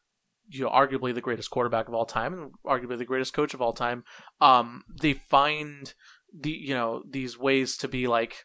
you 0.48 0.64
know, 0.64 0.70
arguably 0.70 1.14
the 1.14 1.20
greatest 1.20 1.50
quarterback 1.50 1.88
of 1.88 1.94
all 1.94 2.06
time 2.06 2.32
and 2.32 2.52
arguably 2.66 2.98
the 2.98 3.04
greatest 3.04 3.32
coach 3.32 3.54
of 3.54 3.62
all 3.62 3.72
time. 3.72 4.04
Um, 4.40 4.84
they 5.00 5.14
find 5.14 5.94
the 6.36 6.50
you 6.50 6.74
know 6.74 7.02
these 7.08 7.38
ways 7.38 7.76
to 7.78 7.88
be 7.88 8.06
like 8.06 8.44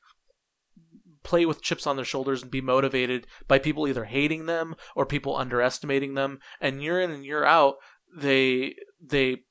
play 1.24 1.46
with 1.46 1.62
chips 1.62 1.86
on 1.86 1.96
their 1.96 2.06
shoulders 2.06 2.42
and 2.42 2.52
be 2.52 2.62
motivated 2.62 3.28
by 3.48 3.60
people 3.60 3.88
either 3.88 4.06
hating 4.06 4.46
them 4.46 4.76
or 4.96 5.06
people 5.06 5.36
underestimating 5.36 6.14
them. 6.14 6.40
And 6.62 6.82
year 6.82 7.00
in 7.00 7.12
and 7.12 7.26
year 7.26 7.44
out, 7.44 7.76
they 8.16 8.76
they 9.02 9.44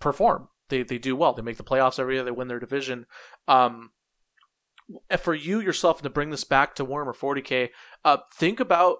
perform. 0.00 0.48
They 0.68 0.82
they 0.82 0.98
do 0.98 1.16
well. 1.16 1.32
They 1.32 1.42
make 1.42 1.56
the 1.56 1.64
playoffs 1.64 1.98
every 1.98 2.14
year. 2.14 2.24
They 2.24 2.30
win 2.30 2.48
their 2.48 2.60
division. 2.60 3.06
Um, 3.46 3.90
for 5.18 5.34
you 5.34 5.60
yourself, 5.60 5.98
and 5.98 6.04
to 6.04 6.10
bring 6.10 6.30
this 6.30 6.44
back 6.44 6.74
to 6.74 6.84
Warhammer 6.84 7.14
40k, 7.14 7.68
uh, 8.04 8.18
think 8.34 8.58
about 8.58 8.98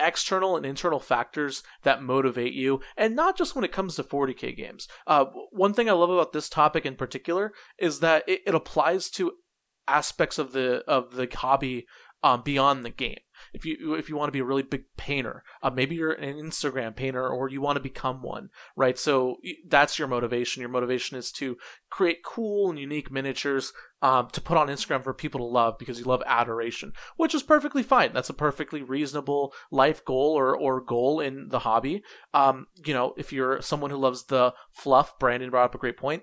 external 0.00 0.56
and 0.56 0.66
internal 0.66 1.00
factors 1.00 1.62
that 1.82 2.02
motivate 2.02 2.52
you, 2.52 2.80
and 2.96 3.14
not 3.14 3.36
just 3.36 3.54
when 3.54 3.64
it 3.64 3.72
comes 3.72 3.96
to 3.96 4.02
40k 4.02 4.56
games. 4.56 4.88
Uh, 5.06 5.26
one 5.50 5.74
thing 5.74 5.88
I 5.88 5.92
love 5.92 6.10
about 6.10 6.32
this 6.32 6.48
topic 6.48 6.86
in 6.86 6.96
particular 6.96 7.52
is 7.78 8.00
that 8.00 8.24
it, 8.28 8.40
it 8.46 8.54
applies 8.54 9.10
to 9.10 9.32
aspects 9.88 10.38
of 10.38 10.52
the 10.52 10.84
of 10.86 11.16
the 11.16 11.28
hobby 11.34 11.86
um, 12.22 12.42
beyond 12.42 12.84
the 12.84 12.90
game. 12.90 13.20
If 13.54 13.64
you 13.64 13.94
if 13.94 14.08
you 14.08 14.16
want 14.16 14.28
to 14.28 14.32
be 14.32 14.40
a 14.40 14.44
really 14.44 14.62
big 14.62 14.84
painter, 14.98 15.42
uh, 15.62 15.70
maybe 15.70 15.94
you're 15.94 16.12
an 16.12 16.36
Instagram 16.36 16.94
painter 16.94 17.26
or 17.26 17.48
you 17.48 17.62
want 17.62 17.76
to 17.76 17.82
become 17.82 18.22
one, 18.22 18.50
right? 18.76 18.98
So 18.98 19.38
that's 19.66 19.98
your 19.98 20.08
motivation. 20.08 20.60
Your 20.60 20.68
motivation 20.68 21.16
is 21.16 21.32
to 21.32 21.56
create 21.88 22.22
cool 22.22 22.68
and 22.68 22.78
unique 22.78 23.10
miniatures 23.10 23.72
um, 24.02 24.28
to 24.32 24.42
put 24.42 24.58
on 24.58 24.68
Instagram 24.68 25.02
for 25.02 25.14
people 25.14 25.40
to 25.40 25.46
love 25.46 25.78
because 25.78 25.98
you 25.98 26.04
love 26.04 26.22
adoration, 26.26 26.92
which 27.16 27.34
is 27.34 27.42
perfectly 27.42 27.82
fine. 27.82 28.12
That's 28.12 28.30
a 28.30 28.34
perfectly 28.34 28.82
reasonable 28.82 29.54
life 29.70 30.04
goal 30.04 30.38
or 30.38 30.54
or 30.54 30.82
goal 30.82 31.20
in 31.20 31.48
the 31.48 31.60
hobby. 31.60 32.02
Um, 32.34 32.66
you 32.84 32.92
know, 32.92 33.14
if 33.16 33.32
you're 33.32 33.62
someone 33.62 33.90
who 33.90 33.96
loves 33.96 34.24
the 34.24 34.52
fluff, 34.70 35.18
Brandon 35.18 35.50
brought 35.50 35.64
up 35.64 35.74
a 35.74 35.78
great 35.78 35.96
point 35.96 36.22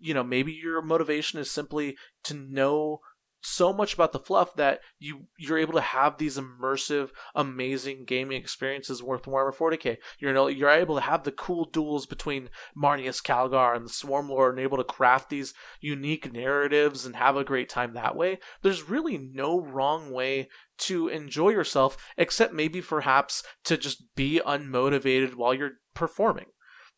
you 0.00 0.14
know 0.14 0.22
maybe 0.22 0.52
your 0.52 0.80
motivation 0.82 1.38
is 1.40 1.50
simply 1.50 1.96
to 2.22 2.34
know 2.34 3.00
so 3.44 3.72
much 3.72 3.94
about 3.94 4.12
the 4.12 4.18
fluff 4.18 4.54
that 4.56 4.80
you 4.98 5.26
you're 5.38 5.58
able 5.58 5.74
to 5.74 5.80
have 5.80 6.18
these 6.18 6.38
immersive, 6.38 7.10
amazing 7.34 8.04
gaming 8.06 8.40
experiences 8.40 9.02
worth 9.02 9.24
Warhammer 9.24 9.54
40k. 9.54 9.98
You're 10.18 10.30
you 10.30 10.34
know, 10.34 10.46
you're 10.48 10.70
able 10.70 10.96
to 10.96 11.02
have 11.02 11.24
the 11.24 11.32
cool 11.32 11.66
duels 11.66 12.06
between 12.06 12.48
Marneus 12.76 13.22
Calgar 13.22 13.76
and 13.76 13.84
the 13.84 13.92
Swarm 13.92 14.28
Lord, 14.28 14.54
and 14.54 14.62
able 14.62 14.78
to 14.78 14.84
craft 14.84 15.30
these 15.30 15.54
unique 15.80 16.32
narratives 16.32 17.04
and 17.04 17.16
have 17.16 17.36
a 17.36 17.44
great 17.44 17.68
time 17.68 17.94
that 17.94 18.16
way. 18.16 18.38
There's 18.62 18.88
really 18.88 19.18
no 19.18 19.60
wrong 19.60 20.10
way 20.10 20.48
to 20.78 21.08
enjoy 21.08 21.50
yourself, 21.50 21.96
except 22.16 22.52
maybe 22.52 22.80
perhaps 22.80 23.42
to 23.64 23.76
just 23.76 24.02
be 24.16 24.40
unmotivated 24.44 25.34
while 25.34 25.54
you're 25.54 25.72
performing. 25.94 26.46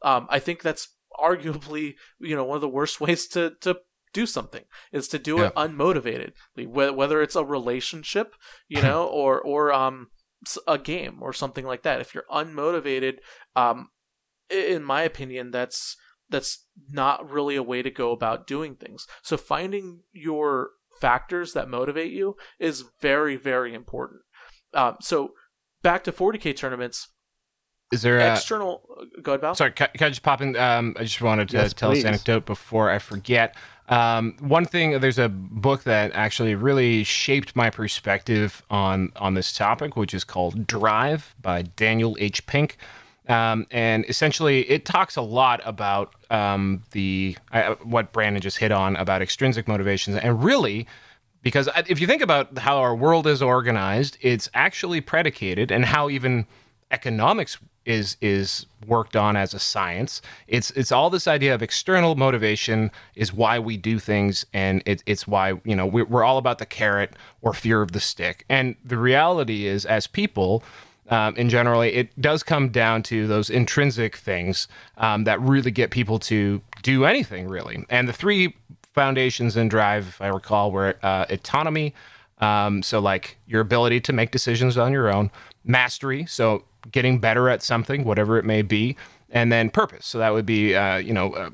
Um, 0.03 0.27
I 0.31 0.39
think 0.39 0.63
that's 0.63 0.89
arguably 1.19 1.95
you 2.21 2.37
know 2.37 2.45
one 2.45 2.57
of 2.57 2.63
the 2.63 2.69
worst 2.69 3.01
ways 3.01 3.27
to 3.29 3.53
to 3.61 3.77
do 4.17 4.25
something 4.25 4.65
is 4.93 5.09
to 5.09 5.19
do 5.19 5.37
yeah. 5.37 5.49
it 5.49 5.55
unmotivated 5.57 6.33
whether 6.57 7.21
it's 7.21 7.37
a 7.37 7.45
relationship 7.45 8.35
you 8.67 8.81
know 8.89 9.05
or 9.05 9.39
or 9.43 9.71
um 9.75 10.09
a 10.67 10.79
game 10.79 11.19
or 11.21 11.35
something 11.35 11.67
like 11.67 11.83
that 11.83 12.01
if 12.01 12.15
you're 12.15 12.25
unmotivated 12.33 13.19
um 13.57 13.91
in 14.49 14.83
my 14.83 15.03
opinion 15.03 15.51
that's 15.51 15.99
that's 16.31 16.65
not 16.91 17.31
really 17.31 17.57
a 17.57 17.63
way 17.63 17.83
to 17.83 17.91
go 17.91 18.11
about 18.11 18.47
doing 18.47 18.75
things 18.75 19.07
so 19.23 19.37
finding 19.37 20.01
your 20.15 20.71
factors 20.99 21.53
that 21.53 21.69
motivate 21.69 22.11
you 22.11 22.37
is 22.59 22.85
very 23.03 23.37
very 23.37 23.75
important 23.75 24.23
um, 24.73 24.97
so 25.03 25.33
back 25.83 26.03
to 26.05 26.11
40k 26.11 26.57
tournaments 26.57 27.09
is 27.93 28.03
there 28.03 28.19
a, 28.19 28.33
external? 28.33 28.83
Go 29.23 29.33
ahead, 29.33 29.43
Val. 29.43 29.55
Sorry, 29.55 29.71
can, 29.71 29.89
can 29.95 30.07
I 30.07 30.09
just 30.09 30.23
pop 30.23 30.41
in? 30.41 30.57
Um, 30.57 30.97
I 30.99 31.05
just 31.05 31.23
wanted 31.23 31.49
to 31.51 31.59
yes, 31.59 31.73
tell 31.73 31.91
please. 31.91 32.03
this 32.03 32.05
anecdote 32.05 32.45
before 32.45 32.91
I 32.91 32.99
forget. 32.99 33.55
Um, 33.89 34.37
one 34.41 34.65
thing, 34.65 34.99
there's 35.01 35.19
a 35.19 35.29
book 35.29 35.85
that 35.85 36.13
actually 36.13 36.55
really 36.55 37.05
shaped 37.05 37.55
my 37.55 37.71
perspective 37.71 38.63
on 38.69 39.13
on 39.17 39.35
this 39.35 39.53
topic, 39.53 39.97
which 39.97 40.13
is 40.13 40.25
called 40.25 40.67
Drive 40.67 41.35
by 41.41 41.63
Daniel 41.63 42.17
H. 42.19 42.47
Pink. 42.47 42.79
Um, 43.29 43.67
and 43.71 44.05
essentially, 44.09 44.69
it 44.71 44.85
talks 44.85 45.17
a 45.17 45.23
lot 45.23 45.61
about 45.65 46.15
um, 46.31 46.83
the 46.93 47.37
uh, 47.53 47.75
what 47.83 48.13
Brandon 48.13 48.41
just 48.41 48.59
hit 48.59 48.73
on 48.73 48.97
about 48.97 49.23
extrinsic 49.23 49.67
motivations, 49.67 50.17
and 50.17 50.43
really, 50.43 50.87
because 51.43 51.69
if 51.89 52.01
you 52.01 52.07
think 52.07 52.23
about 52.23 52.59
how 52.59 52.79
our 52.79 52.95
world 52.95 53.27
is 53.27 53.43
organized, 53.43 54.17
it's 54.21 54.49
actually 54.55 55.01
predicated, 55.01 55.71
and 55.71 55.85
how 55.87 56.09
even 56.09 56.47
economics 56.91 57.59
is 57.87 58.17
is 58.21 58.67
worked 58.87 59.17
on 59.17 59.37
as 59.37 59.55
a 59.55 59.59
science. 59.59 60.21
It's 60.47 60.71
it's 60.73 60.93
all 60.93 61.09
this 61.09 61.27
idea 61.27 61.55
of 61.55 61.63
external 61.63 62.15
motivation 62.17 62.91
is 63.15 63.33
why 63.33 63.59
we 63.59 63.77
do 63.77 63.99
things, 63.99 64.45
and 64.53 64.83
it, 64.85 65.03
it's 65.07 65.27
why 65.27 65.55
you 65.65 65.75
know 65.75 65.87
we're, 65.87 66.05
we're 66.05 66.25
all 66.25 66.39
about 66.39 66.59
the 66.59 66.67
carrot 66.67 67.15
or 67.41 67.55
fear 67.55 67.81
of 67.83 67.93
the 67.93 68.01
stick. 68.01 68.45
And 68.49 68.77
the 68.85 68.99
reality 68.99 69.67
is, 69.67 69.87
as 69.87 70.07
people. 70.07 70.63
Um, 71.09 71.37
in 71.37 71.49
generally, 71.49 71.95
it 71.95 72.21
does 72.21 72.43
come 72.43 72.71
down 72.71 73.05
to 73.05 73.29
those 73.29 73.49
intrinsic 73.49 74.17
things 74.17 74.67
um, 74.97 75.23
that 75.23 75.41
really 75.41 75.71
get 75.71 75.93
people 75.93 76.19
to 76.19 76.61
do 76.83 77.05
anything, 77.05 77.47
really. 77.47 77.87
And 77.89 78.09
the 78.09 78.13
three 78.13 78.57
foundations 78.93 79.57
in 79.57 79.69
Drive, 79.69 80.09
if 80.09 80.21
I 80.21 80.27
recall, 80.27 80.73
were 80.73 80.97
uh, 81.05 81.27
autonomy, 81.31 81.95
um, 82.39 82.83
so 82.83 82.99
like 82.99 83.39
your 83.47 83.61
ability 83.61 84.01
to 84.01 84.13
make 84.13 84.33
decisions 84.33 84.77
on 84.77 84.93
your 84.93 85.15
own, 85.15 85.31
mastery, 85.65 86.27
so 86.27 86.65
getting 86.91 87.19
better 87.19 87.49
at 87.49 87.63
something, 87.63 88.05
whatever 88.05 88.39
it 88.39 88.45
may 88.45 88.63
be, 88.63 88.97
and 89.31 89.53
then 89.53 89.71
purpose. 89.71 90.07
So 90.07 90.19
that 90.19 90.33
would 90.33 90.47
be, 90.47 90.75
uh, 90.75 90.97
you 90.97 91.13
know, 91.13 91.33
uh, 91.35 91.51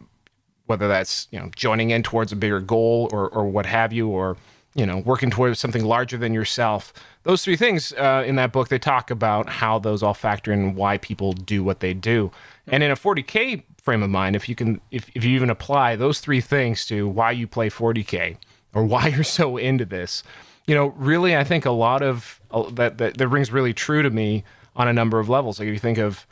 whether 0.67 0.89
that's 0.89 1.29
you 1.31 1.39
know 1.39 1.51
joining 1.55 1.91
in 1.91 2.03
towards 2.03 2.33
a 2.33 2.37
bigger 2.37 2.61
goal 2.61 3.09
or 3.13 3.29
or 3.29 3.47
what 3.47 3.67
have 3.67 3.93
you, 3.93 4.09
or 4.09 4.37
you 4.75 4.87
know 4.87 4.99
working 4.99 5.31
towards 5.31 5.59
something 5.59 5.85
larger 5.85 6.17
than 6.17 6.33
yourself. 6.33 6.93
Those 7.25 7.45
three 7.45 7.57
things 7.57 7.93
uh, 7.93 8.25
in 8.27 8.37
that 8.37 8.53
book 8.53 8.69
they 8.69 8.79
talk 8.79 9.11
about 9.11 9.49
how 9.49 9.79
those 9.79 10.03
all 10.03 10.15
factor 10.15 10.53
in 10.53 10.75
why 10.75 10.99
people 10.99 11.33
do 11.33 11.63
what 11.63 11.81
they 11.81 11.95
do. 11.95 12.31
And 12.67 12.83
in 12.83 12.91
a 12.91 12.97
40k 12.97 13.65
frame 13.83 14.03
of 14.03 14.11
mind, 14.11 14.37
if 14.37 14.49
you 14.49 14.55
can, 14.55 14.81
if 14.91 15.11
if 15.15 15.25
you 15.25 15.35
even 15.35 15.51
apply 15.51 15.97
those 15.97 16.21
three 16.21 16.41
things 16.41 16.87
to 16.87 17.09
why 17.09 17.33
you 17.33 17.47
play 17.47 17.69
40k 17.69 18.37
or 18.75 18.85
why 18.85 19.09
you're 19.09 19.25
so 19.25 19.57
into 19.57 19.85
this, 19.85 20.23
you 20.67 20.75
know, 20.75 20.89
really, 20.97 21.37
I 21.37 21.45
think 21.45 21.67
a 21.67 21.71
lot 21.71 22.03
of 22.03 22.41
that, 22.73 22.99
that 22.99 23.19
that 23.19 23.29
rings 23.29 23.51
really 23.51 23.75
true 23.75 24.03
to 24.03 24.11
me 24.11 24.45
on 24.77 24.89
a 24.89 24.93
number 24.93 25.19
of 25.19 25.29
levels. 25.29 25.59
Like 25.59 25.69
if 25.69 25.73
you 25.73 25.79
think 25.79 25.99
of, 25.99 26.27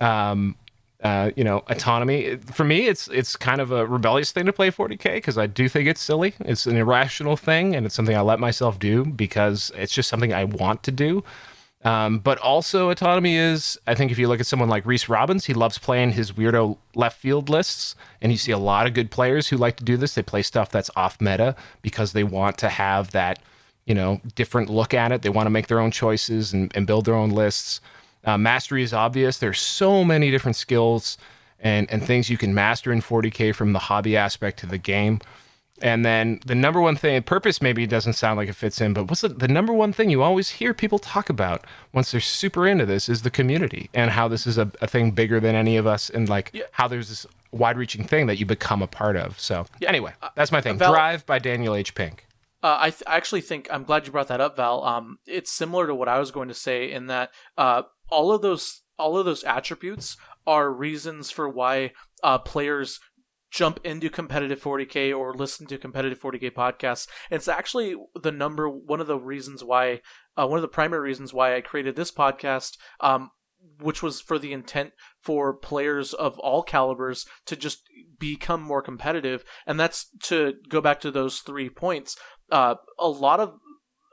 um, 0.00 0.56
uh, 1.02 1.30
you 1.36 1.44
know, 1.44 1.62
autonomy. 1.68 2.36
For 2.36 2.64
me, 2.64 2.86
it's 2.86 3.08
it's 3.08 3.36
kind 3.36 3.60
of 3.60 3.70
a 3.70 3.86
rebellious 3.86 4.32
thing 4.32 4.46
to 4.46 4.52
play 4.52 4.70
40k 4.70 5.14
because 5.14 5.36
I 5.36 5.46
do 5.46 5.68
think 5.68 5.86
it's 5.86 6.00
silly. 6.00 6.34
It's 6.40 6.66
an 6.66 6.76
irrational 6.76 7.36
thing, 7.36 7.76
and 7.76 7.84
it's 7.84 7.94
something 7.94 8.16
I 8.16 8.22
let 8.22 8.40
myself 8.40 8.78
do 8.78 9.04
because 9.04 9.70
it's 9.74 9.92
just 9.92 10.08
something 10.08 10.32
I 10.32 10.44
want 10.44 10.82
to 10.84 10.90
do. 10.90 11.22
Um, 11.84 12.18
but 12.18 12.38
also, 12.38 12.88
autonomy 12.88 13.36
is, 13.36 13.78
I 13.86 13.94
think, 13.94 14.10
if 14.10 14.18
you 14.18 14.26
look 14.26 14.40
at 14.40 14.46
someone 14.46 14.70
like 14.70 14.86
Reece 14.86 15.08
Robbins, 15.08 15.44
he 15.44 15.52
loves 15.52 15.76
playing 15.76 16.12
his 16.12 16.32
weirdo 16.32 16.78
left 16.94 17.20
field 17.20 17.50
lists. 17.50 17.94
And 18.22 18.32
you 18.32 18.38
see 18.38 18.52
a 18.52 18.58
lot 18.58 18.86
of 18.86 18.94
good 18.94 19.10
players 19.10 19.48
who 19.48 19.58
like 19.58 19.76
to 19.76 19.84
do 19.84 19.98
this. 19.98 20.14
They 20.14 20.22
play 20.22 20.42
stuff 20.42 20.70
that's 20.70 20.90
off 20.96 21.20
meta 21.20 21.54
because 21.82 22.12
they 22.14 22.24
want 22.24 22.56
to 22.58 22.70
have 22.70 23.10
that, 23.10 23.38
you 23.86 23.94
know, 23.94 24.20
different 24.34 24.70
look 24.70 24.94
at 24.94 25.12
it. 25.12 25.22
They 25.22 25.28
want 25.28 25.46
to 25.46 25.50
make 25.50 25.66
their 25.66 25.80
own 25.80 25.90
choices 25.90 26.52
and, 26.52 26.74
and 26.76 26.86
build 26.86 27.04
their 27.04 27.14
own 27.14 27.30
lists. 27.30 27.80
Uh, 28.24 28.38
mastery 28.38 28.82
is 28.82 28.94
obvious. 28.94 29.38
There's 29.38 29.60
so 29.60 30.04
many 30.04 30.30
different 30.30 30.56
skills 30.56 31.18
and, 31.60 31.90
and 31.90 32.02
things 32.02 32.30
you 32.30 32.38
can 32.38 32.54
master 32.54 32.92
in 32.92 33.00
40K 33.00 33.54
from 33.54 33.72
the 33.72 33.78
hobby 33.78 34.16
aspect 34.16 34.58
to 34.60 34.66
the 34.66 34.78
game. 34.78 35.20
And 35.82 36.04
then 36.04 36.40
the 36.46 36.54
number 36.54 36.80
one 36.80 36.96
thing, 36.96 37.20
purpose 37.22 37.60
maybe 37.60 37.86
doesn't 37.86 38.12
sound 38.12 38.36
like 38.36 38.48
it 38.48 38.54
fits 38.54 38.80
in, 38.80 38.92
but 38.92 39.10
what's 39.10 39.22
the, 39.22 39.28
the 39.28 39.48
number 39.48 39.72
one 39.72 39.92
thing 39.92 40.08
you 40.08 40.22
always 40.22 40.50
hear 40.50 40.72
people 40.72 41.00
talk 41.00 41.28
about 41.28 41.66
once 41.92 42.12
they're 42.12 42.20
super 42.20 42.66
into 42.66 42.86
this 42.86 43.08
is 43.08 43.22
the 43.22 43.30
community 43.30 43.90
and 43.92 44.12
how 44.12 44.28
this 44.28 44.46
is 44.46 44.56
a, 44.56 44.70
a 44.80 44.86
thing 44.86 45.10
bigger 45.10 45.40
than 45.40 45.54
any 45.54 45.76
of 45.76 45.86
us 45.86 46.08
and 46.08 46.28
like 46.28 46.50
yeah. 46.54 46.62
how 46.72 46.86
there's 46.86 47.08
this 47.08 47.26
wide 47.50 47.76
reaching 47.76 48.04
thing 48.04 48.26
that 48.26 48.38
you 48.38 48.46
become 48.46 48.82
a 48.82 48.86
part 48.86 49.16
of. 49.16 49.38
So, 49.40 49.66
yeah. 49.80 49.88
anyway, 49.88 50.12
that's 50.36 50.52
my 50.52 50.60
thing. 50.60 50.78
Drive 50.78 51.26
by 51.26 51.40
Daniel 51.40 51.74
H. 51.74 51.94
Pink. 51.94 52.26
Uh, 52.64 52.78
I, 52.80 52.90
th- 52.90 53.02
I, 53.06 53.18
actually 53.18 53.42
think 53.42 53.68
I'm 53.70 53.84
glad 53.84 54.06
you 54.06 54.12
brought 54.12 54.28
that 54.28 54.40
up, 54.40 54.56
Val. 54.56 54.82
Um, 54.84 55.18
it's 55.26 55.52
similar 55.52 55.86
to 55.86 55.94
what 55.94 56.08
I 56.08 56.18
was 56.18 56.30
going 56.30 56.48
to 56.48 56.54
say 56.54 56.90
in 56.90 57.08
that 57.08 57.28
uh, 57.58 57.82
all 58.08 58.32
of 58.32 58.40
those 58.40 58.80
all 58.98 59.18
of 59.18 59.26
those 59.26 59.44
attributes 59.44 60.16
are 60.46 60.72
reasons 60.72 61.30
for 61.30 61.46
why 61.46 61.92
uh, 62.22 62.38
players 62.38 63.00
jump 63.50 63.80
into 63.84 64.08
competitive 64.08 64.62
40k 64.62 65.14
or 65.14 65.34
listen 65.34 65.66
to 65.66 65.76
competitive 65.76 66.18
40k 66.18 66.52
podcasts. 66.52 67.06
It's 67.30 67.48
actually 67.48 67.96
the 68.14 68.32
number 68.32 68.66
one 68.66 69.02
of 69.02 69.08
the 69.08 69.18
reasons 69.18 69.62
why 69.62 70.00
uh, 70.34 70.46
one 70.46 70.56
of 70.56 70.62
the 70.62 70.68
primary 70.68 71.02
reasons 71.02 71.34
why 71.34 71.54
I 71.54 71.60
created 71.60 71.96
this 71.96 72.10
podcast. 72.10 72.78
Um, 72.98 73.30
which 73.80 74.02
was 74.02 74.20
for 74.20 74.38
the 74.38 74.52
intent 74.52 74.92
for 75.20 75.54
players 75.54 76.12
of 76.12 76.38
all 76.38 76.62
calibers 76.62 77.26
to 77.46 77.56
just 77.56 77.82
become 78.18 78.62
more 78.62 78.82
competitive, 78.82 79.44
and 79.66 79.78
that's 79.78 80.08
to 80.24 80.54
go 80.68 80.80
back 80.80 81.00
to 81.00 81.10
those 81.10 81.38
three 81.38 81.68
points. 81.68 82.16
Uh, 82.54 82.76
a 83.00 83.08
lot 83.08 83.40
of 83.40 83.58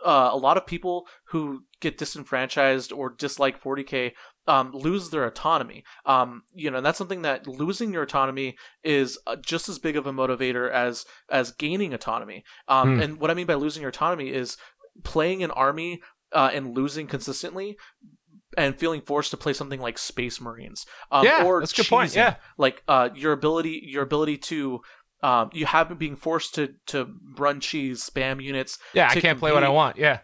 uh, 0.03 0.29
a 0.31 0.37
lot 0.37 0.57
of 0.57 0.65
people 0.65 1.05
who 1.25 1.63
get 1.79 1.95
disenfranchised 1.95 2.91
or 2.91 3.11
dislike 3.11 3.61
40k 3.61 4.13
um, 4.47 4.71
lose 4.73 5.11
their 5.11 5.25
autonomy. 5.25 5.83
Um, 6.07 6.41
you 6.51 6.71
know, 6.71 6.81
that's 6.81 6.97
something 6.97 7.21
that 7.21 7.45
losing 7.45 7.93
your 7.93 8.01
autonomy 8.01 8.57
is 8.83 9.19
uh, 9.27 9.35
just 9.35 9.69
as 9.69 9.77
big 9.77 9.95
of 9.95 10.07
a 10.07 10.11
motivator 10.11 10.71
as 10.71 11.05
as 11.29 11.51
gaining 11.51 11.93
autonomy. 11.93 12.43
Um, 12.67 12.97
mm. 12.97 13.03
And 13.03 13.19
what 13.19 13.29
I 13.29 13.35
mean 13.35 13.45
by 13.45 13.53
losing 13.53 13.81
your 13.81 13.89
autonomy 13.89 14.29
is 14.29 14.57
playing 15.03 15.43
an 15.43 15.51
army 15.51 16.01
uh, 16.33 16.49
and 16.51 16.75
losing 16.75 17.05
consistently. 17.05 17.77
And 18.57 18.77
feeling 18.77 18.99
forced 18.99 19.31
to 19.31 19.37
play 19.37 19.53
something 19.53 19.79
like 19.79 19.97
Space 19.97 20.41
Marines, 20.41 20.85
um, 21.09 21.23
yeah, 21.23 21.45
or 21.45 21.61
that's 21.61 21.71
a 21.71 21.75
good 21.77 21.87
point. 21.87 22.13
Yeah, 22.13 22.35
like 22.57 22.83
uh, 22.85 23.07
your 23.15 23.31
ability, 23.31 23.81
your 23.85 24.03
ability 24.03 24.39
to 24.39 24.81
um, 25.23 25.49
you 25.53 25.65
haven't 25.65 25.99
being 25.99 26.15
forced 26.15 26.55
to 26.55 26.75
to 26.87 27.13
run 27.37 27.59
cheese 27.59 28.09
spam 28.09 28.43
units. 28.43 28.79
Yeah, 28.93 29.05
I 29.05 29.13
can't 29.13 29.23
compete. 29.23 29.39
play 29.39 29.51
what 29.51 29.63
I 29.63 29.69
want. 29.69 29.97
Yeah, 29.97 30.19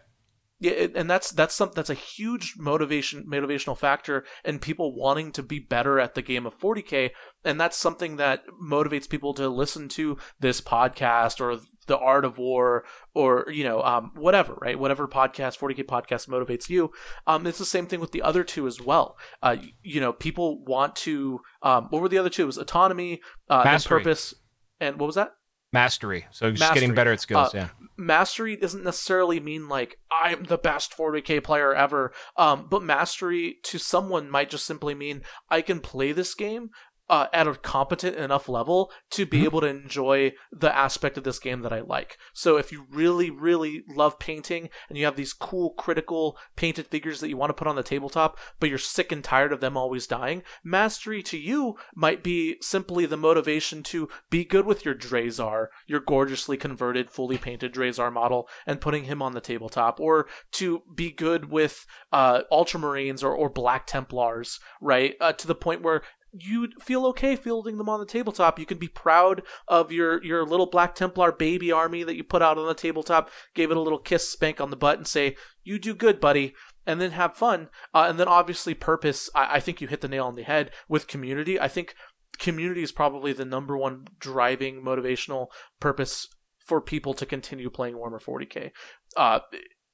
yeah, 0.60 0.88
and 0.94 1.08
that's 1.08 1.30
that's 1.30 1.54
some 1.54 1.70
that's 1.74 1.90
a 1.90 1.94
huge 1.94 2.54
motivation 2.58 3.24
motivational 3.30 3.78
factor 3.78 4.24
in 4.44 4.58
people 4.58 4.94
wanting 4.94 5.30
to 5.32 5.42
be 5.42 5.60
better 5.60 6.00
at 6.00 6.14
the 6.14 6.22
game 6.22 6.46
of 6.46 6.58
40k, 6.58 7.10
and 7.44 7.60
that's 7.60 7.76
something 7.76 8.16
that 8.16 8.42
motivates 8.60 9.08
people 9.08 9.34
to 9.34 9.48
listen 9.48 9.88
to 9.90 10.18
this 10.40 10.60
podcast 10.60 11.40
or 11.40 11.60
the 11.86 11.98
art 11.98 12.24
of 12.24 12.38
war 12.38 12.84
or 13.14 13.46
you 13.50 13.64
know 13.64 13.82
um, 13.82 14.12
whatever 14.14 14.54
right 14.60 14.78
whatever 14.78 15.08
podcast 15.08 15.58
40k 15.58 15.84
podcast 15.84 16.28
motivates 16.28 16.68
you 16.68 16.92
um, 17.26 17.46
it's 17.46 17.58
the 17.58 17.64
same 17.64 17.86
thing 17.86 17.98
with 17.98 18.12
the 18.12 18.20
other 18.20 18.44
two 18.44 18.66
as 18.66 18.78
well 18.78 19.16
uh, 19.42 19.56
you 19.82 19.98
know 20.00 20.12
people 20.12 20.62
want 20.64 20.94
to 20.96 21.40
um, 21.62 21.86
what 21.88 22.02
were 22.02 22.08
the 22.08 22.18
other 22.18 22.28
two 22.28 22.42
it 22.42 22.46
was 22.46 22.58
autonomy 22.58 23.20
uh, 23.48 23.64
and 23.66 23.84
purpose 23.84 24.34
and 24.80 24.98
what 24.98 25.06
was 25.06 25.16
that? 25.16 25.32
Mastery. 25.72 26.26
So 26.30 26.50
just 26.50 26.60
mastery. 26.60 26.80
getting 26.80 26.94
better 26.94 27.12
at 27.12 27.20
skills 27.20 27.54
uh, 27.54 27.58
yeah. 27.58 27.68
mastery 27.96 28.56
doesn't 28.56 28.84
necessarily 28.84 29.38
mean 29.38 29.68
like 29.68 29.98
i'm 30.10 30.44
the 30.44 30.56
best 30.56 30.96
40k 30.96 31.42
player 31.44 31.74
ever 31.74 32.12
um, 32.36 32.68
but 32.70 32.82
mastery 32.82 33.56
to 33.64 33.78
someone 33.78 34.30
might 34.30 34.50
just 34.50 34.64
simply 34.64 34.94
mean 34.94 35.22
i 35.50 35.60
can 35.60 35.80
play 35.80 36.12
this 36.12 36.34
game 36.34 36.70
uh, 37.08 37.26
at 37.32 37.46
a 37.46 37.54
competent 37.54 38.16
enough 38.16 38.48
level 38.48 38.90
to 39.10 39.24
be 39.24 39.38
mm-hmm. 39.38 39.44
able 39.46 39.60
to 39.60 39.66
enjoy 39.66 40.32
the 40.52 40.74
aspect 40.76 41.16
of 41.16 41.24
this 41.24 41.38
game 41.38 41.62
that 41.62 41.72
I 41.72 41.80
like. 41.80 42.18
So 42.32 42.56
if 42.56 42.70
you 42.72 42.86
really, 42.90 43.30
really 43.30 43.82
love 43.88 44.18
painting 44.18 44.68
and 44.88 44.98
you 44.98 45.04
have 45.04 45.16
these 45.16 45.32
cool, 45.32 45.70
critical 45.70 46.36
painted 46.56 46.86
figures 46.86 47.20
that 47.20 47.28
you 47.28 47.36
want 47.36 47.50
to 47.50 47.54
put 47.54 47.66
on 47.66 47.76
the 47.76 47.82
tabletop, 47.82 48.38
but 48.60 48.68
you're 48.68 48.78
sick 48.78 49.12
and 49.12 49.24
tired 49.24 49.52
of 49.52 49.60
them 49.60 49.76
always 49.76 50.06
dying, 50.06 50.42
mastery 50.62 51.22
to 51.22 51.38
you 51.38 51.76
might 51.94 52.22
be 52.22 52.56
simply 52.60 53.06
the 53.06 53.16
motivation 53.16 53.82
to 53.82 54.08
be 54.30 54.44
good 54.44 54.66
with 54.66 54.84
your 54.84 54.94
Drazhar, 54.94 55.68
your 55.86 56.00
gorgeously 56.00 56.56
converted, 56.56 57.10
fully 57.10 57.38
painted 57.38 57.72
Drazhar 57.72 58.12
model, 58.12 58.48
and 58.66 58.80
putting 58.80 59.04
him 59.04 59.22
on 59.22 59.32
the 59.32 59.40
tabletop, 59.40 60.00
or 60.00 60.26
to 60.52 60.82
be 60.94 61.10
good 61.10 61.50
with 61.50 61.86
uh, 62.12 62.42
Ultramarines 62.52 63.22
or, 63.22 63.34
or 63.34 63.48
Black 63.48 63.86
Templars, 63.86 64.60
right? 64.80 65.14
Uh, 65.20 65.32
to 65.32 65.46
the 65.46 65.54
point 65.54 65.82
where 65.82 66.02
you 66.32 66.68
feel 66.80 67.06
okay 67.06 67.36
fielding 67.36 67.78
them 67.78 67.88
on 67.88 68.00
the 68.00 68.06
tabletop. 68.06 68.58
You 68.58 68.66
can 68.66 68.78
be 68.78 68.88
proud 68.88 69.42
of 69.66 69.90
your 69.90 70.22
your 70.22 70.44
little 70.44 70.66
Black 70.66 70.94
Templar 70.94 71.32
baby 71.32 71.72
army 71.72 72.02
that 72.02 72.16
you 72.16 72.24
put 72.24 72.42
out 72.42 72.58
on 72.58 72.66
the 72.66 72.74
tabletop, 72.74 73.30
gave 73.54 73.70
it 73.70 73.76
a 73.76 73.80
little 73.80 73.98
kiss 73.98 74.28
spank 74.28 74.60
on 74.60 74.70
the 74.70 74.76
butt, 74.76 74.98
and 74.98 75.06
say, 75.06 75.36
"You 75.64 75.78
do 75.78 75.94
good, 75.94 76.20
buddy." 76.20 76.54
And 76.86 77.02
then 77.02 77.10
have 77.10 77.36
fun. 77.36 77.68
Uh, 77.92 78.06
and 78.08 78.18
then 78.18 78.28
obviously 78.28 78.72
purpose. 78.72 79.28
I, 79.34 79.56
I 79.56 79.60
think 79.60 79.82
you 79.82 79.88
hit 79.88 80.00
the 80.00 80.08
nail 80.08 80.24
on 80.24 80.36
the 80.36 80.42
head 80.42 80.70
with 80.88 81.06
community. 81.06 81.60
I 81.60 81.68
think 81.68 81.94
community 82.38 82.82
is 82.82 82.92
probably 82.92 83.34
the 83.34 83.44
number 83.44 83.76
one 83.76 84.06
driving 84.18 84.82
motivational 84.82 85.48
purpose 85.80 86.28
for 86.64 86.80
people 86.80 87.14
to 87.14 87.26
continue 87.26 87.70
playing 87.70 87.94
Warhammer 87.94 88.22
40k. 88.22 88.70
Uh, 89.16 89.40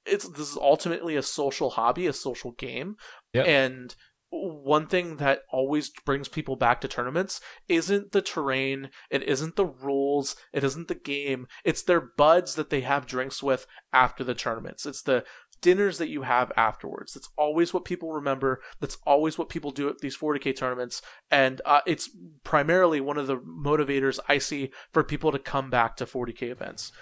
it's 0.06 0.28
this 0.28 0.50
is 0.50 0.56
ultimately 0.56 1.16
a 1.16 1.22
social 1.22 1.70
hobby, 1.70 2.06
a 2.06 2.12
social 2.12 2.52
game, 2.52 2.96
yep. 3.32 3.46
and 3.46 3.94
one 4.34 4.86
thing 4.86 5.16
that 5.16 5.42
always 5.50 5.90
brings 6.04 6.28
people 6.28 6.56
back 6.56 6.80
to 6.80 6.88
tournaments 6.88 7.40
isn't 7.68 8.12
the 8.12 8.22
terrain, 8.22 8.90
it 9.10 9.22
isn't 9.22 9.56
the 9.56 9.66
rules, 9.66 10.36
it 10.52 10.64
isn't 10.64 10.88
the 10.88 10.94
game, 10.94 11.46
it's 11.64 11.82
their 11.82 12.00
buds 12.00 12.54
that 12.56 12.70
they 12.70 12.80
have 12.80 13.06
drinks 13.06 13.42
with 13.42 13.66
after 13.92 14.24
the 14.24 14.34
tournaments. 14.34 14.86
It's 14.86 15.02
the 15.02 15.24
dinners 15.60 15.98
that 15.98 16.08
you 16.08 16.22
have 16.22 16.52
afterwards. 16.56 17.14
That's 17.14 17.30
always 17.38 17.72
what 17.72 17.84
people 17.84 18.12
remember. 18.12 18.60
That's 18.80 18.98
always 19.06 19.38
what 19.38 19.48
people 19.48 19.70
do 19.70 19.88
at 19.88 19.98
these 19.98 20.16
40k 20.16 20.56
tournaments, 20.56 21.00
and 21.30 21.62
uh, 21.64 21.80
it's 21.86 22.10
primarily 22.42 23.00
one 23.00 23.18
of 23.18 23.26
the 23.26 23.36
motivators 23.38 24.18
I 24.28 24.38
see 24.38 24.70
for 24.92 25.02
people 25.04 25.32
to 25.32 25.38
come 25.38 25.70
back 25.70 25.96
to 25.96 26.06
40k 26.06 26.50
events. 26.50 26.92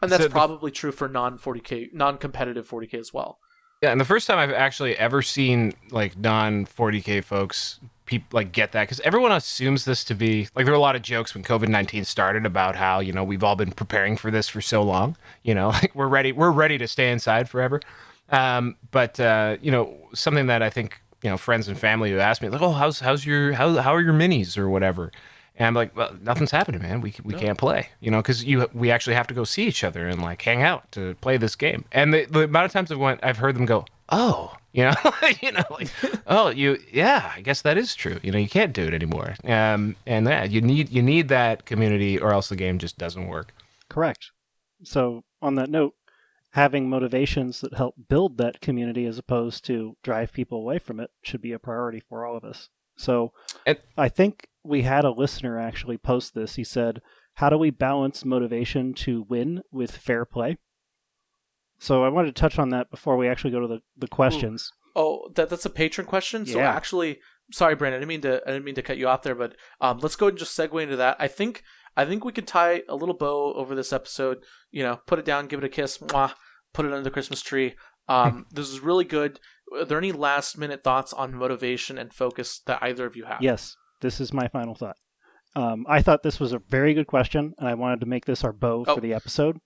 And 0.00 0.12
that's 0.12 0.24
so 0.24 0.28
probably 0.28 0.70
true 0.70 0.92
for 0.92 1.08
non 1.08 1.38
40k, 1.38 1.88
non 1.92 2.18
competitive 2.18 2.68
40k 2.68 2.94
as 2.94 3.12
well. 3.12 3.38
Yeah, 3.82 3.92
and 3.92 4.00
the 4.00 4.04
first 4.04 4.26
time 4.26 4.38
I've 4.38 4.50
actually 4.50 4.96
ever 4.98 5.22
seen 5.22 5.72
like 5.90 6.16
non 6.16 6.66
40k 6.66 7.22
folks 7.22 7.78
people 8.06 8.26
like 8.32 8.52
get 8.52 8.72
that 8.72 8.84
because 8.84 9.00
everyone 9.00 9.30
assumes 9.30 9.84
this 9.84 10.02
to 10.02 10.14
be 10.14 10.48
like 10.56 10.64
there 10.64 10.72
were 10.72 10.78
a 10.78 10.80
lot 10.80 10.96
of 10.96 11.02
jokes 11.02 11.34
when 11.34 11.44
COVID 11.44 11.68
nineteen 11.68 12.04
started 12.04 12.44
about 12.46 12.74
how 12.74 13.00
you 13.00 13.12
know 13.12 13.22
we've 13.22 13.44
all 13.44 13.54
been 13.54 13.70
preparing 13.70 14.16
for 14.16 14.30
this 14.30 14.48
for 14.48 14.60
so 14.60 14.82
long. 14.82 15.16
You 15.44 15.54
know, 15.54 15.68
like 15.82 15.94
we're 15.94 16.08
ready, 16.08 16.32
we're 16.32 16.50
ready 16.50 16.78
to 16.78 16.88
stay 16.88 17.12
inside 17.12 17.48
forever. 17.48 17.80
Um, 18.30 18.76
but 18.90 19.20
uh, 19.20 19.58
you 19.62 19.70
know, 19.70 19.96
something 20.14 20.48
that 20.48 20.62
I 20.62 20.70
think 20.70 21.00
you 21.22 21.30
know 21.30 21.36
friends 21.36 21.68
and 21.68 21.78
family 21.78 22.10
who 22.10 22.18
ask 22.18 22.42
me 22.42 22.48
like, 22.48 22.62
oh, 22.62 22.72
how's 22.72 22.98
how's 22.98 23.24
your 23.24 23.52
how 23.52 23.76
how 23.76 23.94
are 23.94 24.00
your 24.00 24.14
minis 24.14 24.58
or 24.58 24.68
whatever. 24.68 25.12
And 25.58 25.66
I'm 25.66 25.74
like, 25.74 25.94
well, 25.96 26.16
nothing's 26.22 26.52
happening, 26.52 26.80
man. 26.80 27.00
We 27.00 27.12
we 27.24 27.34
no. 27.34 27.38
can't 27.40 27.58
play, 27.58 27.88
you 28.00 28.10
know, 28.10 28.18
because 28.18 28.44
you 28.44 28.68
we 28.72 28.90
actually 28.92 29.14
have 29.14 29.26
to 29.26 29.34
go 29.34 29.42
see 29.44 29.66
each 29.66 29.82
other 29.82 30.06
and 30.06 30.22
like 30.22 30.40
hang 30.40 30.62
out 30.62 30.90
to 30.92 31.16
play 31.16 31.36
this 31.36 31.56
game. 31.56 31.84
And 31.90 32.14
the, 32.14 32.26
the 32.26 32.44
amount 32.44 32.66
of 32.66 32.72
times 32.72 32.92
I've 32.92 32.98
went, 32.98 33.20
I've 33.24 33.38
heard 33.38 33.56
them 33.56 33.66
go, 33.66 33.84
oh, 34.08 34.54
you 34.72 34.84
know, 34.84 34.94
you 35.42 35.50
know, 35.50 35.64
like, 35.70 35.88
oh, 36.28 36.50
you, 36.50 36.78
yeah, 36.92 37.32
I 37.34 37.40
guess 37.40 37.62
that 37.62 37.76
is 37.76 37.96
true. 37.96 38.20
You 38.22 38.30
know, 38.30 38.38
you 38.38 38.48
can't 38.48 38.72
do 38.72 38.84
it 38.84 38.94
anymore. 38.94 39.34
Um, 39.44 39.96
and 40.06 40.26
yeah, 40.26 40.44
you 40.44 40.60
need 40.60 40.90
you 40.90 41.02
need 41.02 41.28
that 41.28 41.64
community, 41.64 42.18
or 42.18 42.32
else 42.32 42.48
the 42.48 42.56
game 42.56 42.78
just 42.78 42.96
doesn't 42.96 43.26
work. 43.26 43.52
Correct. 43.88 44.30
So 44.84 45.24
on 45.42 45.56
that 45.56 45.70
note, 45.70 45.94
having 46.50 46.88
motivations 46.88 47.60
that 47.60 47.74
help 47.74 47.96
build 48.08 48.38
that 48.38 48.60
community 48.60 49.06
as 49.06 49.18
opposed 49.18 49.64
to 49.66 49.96
drive 50.04 50.32
people 50.32 50.58
away 50.58 50.78
from 50.78 51.00
it 51.00 51.10
should 51.22 51.42
be 51.42 51.52
a 51.52 51.58
priority 51.58 52.00
for 52.08 52.24
all 52.24 52.36
of 52.36 52.44
us. 52.44 52.68
So 52.96 53.32
and, 53.66 53.78
I 53.96 54.08
think 54.08 54.47
we 54.64 54.82
had 54.82 55.04
a 55.04 55.10
listener 55.10 55.58
actually 55.58 55.98
post 55.98 56.34
this. 56.34 56.56
He 56.56 56.64
said, 56.64 57.00
How 57.34 57.48
do 57.48 57.58
we 57.58 57.70
balance 57.70 58.24
motivation 58.24 58.94
to 58.94 59.26
win 59.28 59.62
with 59.70 59.96
fair 59.96 60.24
play? 60.24 60.58
So 61.78 62.04
I 62.04 62.08
wanted 62.08 62.34
to 62.34 62.40
touch 62.40 62.58
on 62.58 62.70
that 62.70 62.90
before 62.90 63.16
we 63.16 63.28
actually 63.28 63.52
go 63.52 63.60
to 63.60 63.68
the, 63.68 63.80
the 63.96 64.08
questions. 64.08 64.70
Ooh. 64.72 64.78
Oh, 64.96 65.28
that 65.36 65.48
that's 65.48 65.64
a 65.64 65.70
patron 65.70 66.06
question. 66.06 66.44
So 66.44 66.58
yeah. 66.58 66.74
actually, 66.74 67.20
sorry, 67.52 67.76
Brandon, 67.76 67.98
I 67.98 68.00
didn't 68.00 68.08
mean 68.08 68.20
to 68.22 68.42
I 68.44 68.52
didn't 68.52 68.64
mean 68.64 68.74
to 68.74 68.82
cut 68.82 68.98
you 68.98 69.06
off 69.06 69.22
there, 69.22 69.36
but 69.36 69.54
um, 69.80 69.98
let's 70.00 70.16
go 70.16 70.26
ahead 70.26 70.32
and 70.32 70.38
just 70.38 70.58
segue 70.58 70.82
into 70.82 70.96
that. 70.96 71.16
I 71.20 71.28
think 71.28 71.62
I 71.96 72.04
think 72.04 72.24
we 72.24 72.32
could 72.32 72.48
tie 72.48 72.82
a 72.88 72.96
little 72.96 73.14
bow 73.14 73.52
over 73.54 73.76
this 73.76 73.92
episode. 73.92 74.38
You 74.72 74.82
know, 74.82 75.00
put 75.06 75.20
it 75.20 75.24
down, 75.24 75.46
give 75.46 75.60
it 75.60 75.66
a 75.66 75.68
kiss, 75.68 75.98
mwah, 75.98 76.32
put 76.72 76.84
it 76.84 76.92
under 76.92 77.04
the 77.04 77.12
Christmas 77.12 77.42
tree. 77.42 77.76
Um, 78.08 78.46
this 78.52 78.68
is 78.68 78.80
really 78.80 79.04
good. 79.04 79.38
Are 79.72 79.84
there 79.84 79.98
any 79.98 80.12
last 80.12 80.58
minute 80.58 80.82
thoughts 80.82 81.12
on 81.12 81.34
motivation 81.34 81.96
and 81.96 82.12
focus 82.12 82.60
that 82.66 82.82
either 82.82 83.06
of 83.06 83.14
you 83.14 83.24
have? 83.26 83.40
Yes, 83.40 83.76
this 84.00 84.20
is 84.20 84.32
my 84.32 84.48
final 84.48 84.74
thought. 84.74 84.96
Um, 85.56 85.86
I 85.88 86.02
thought 86.02 86.22
this 86.22 86.40
was 86.40 86.52
a 86.52 86.58
very 86.58 86.94
good 86.94 87.06
question, 87.06 87.54
and 87.58 87.68
I 87.68 87.74
wanted 87.74 88.00
to 88.00 88.06
make 88.06 88.24
this 88.24 88.44
our 88.44 88.52
bow 88.52 88.84
oh. 88.86 88.94
for 88.94 89.00
the 89.00 89.14
episode. 89.14 89.58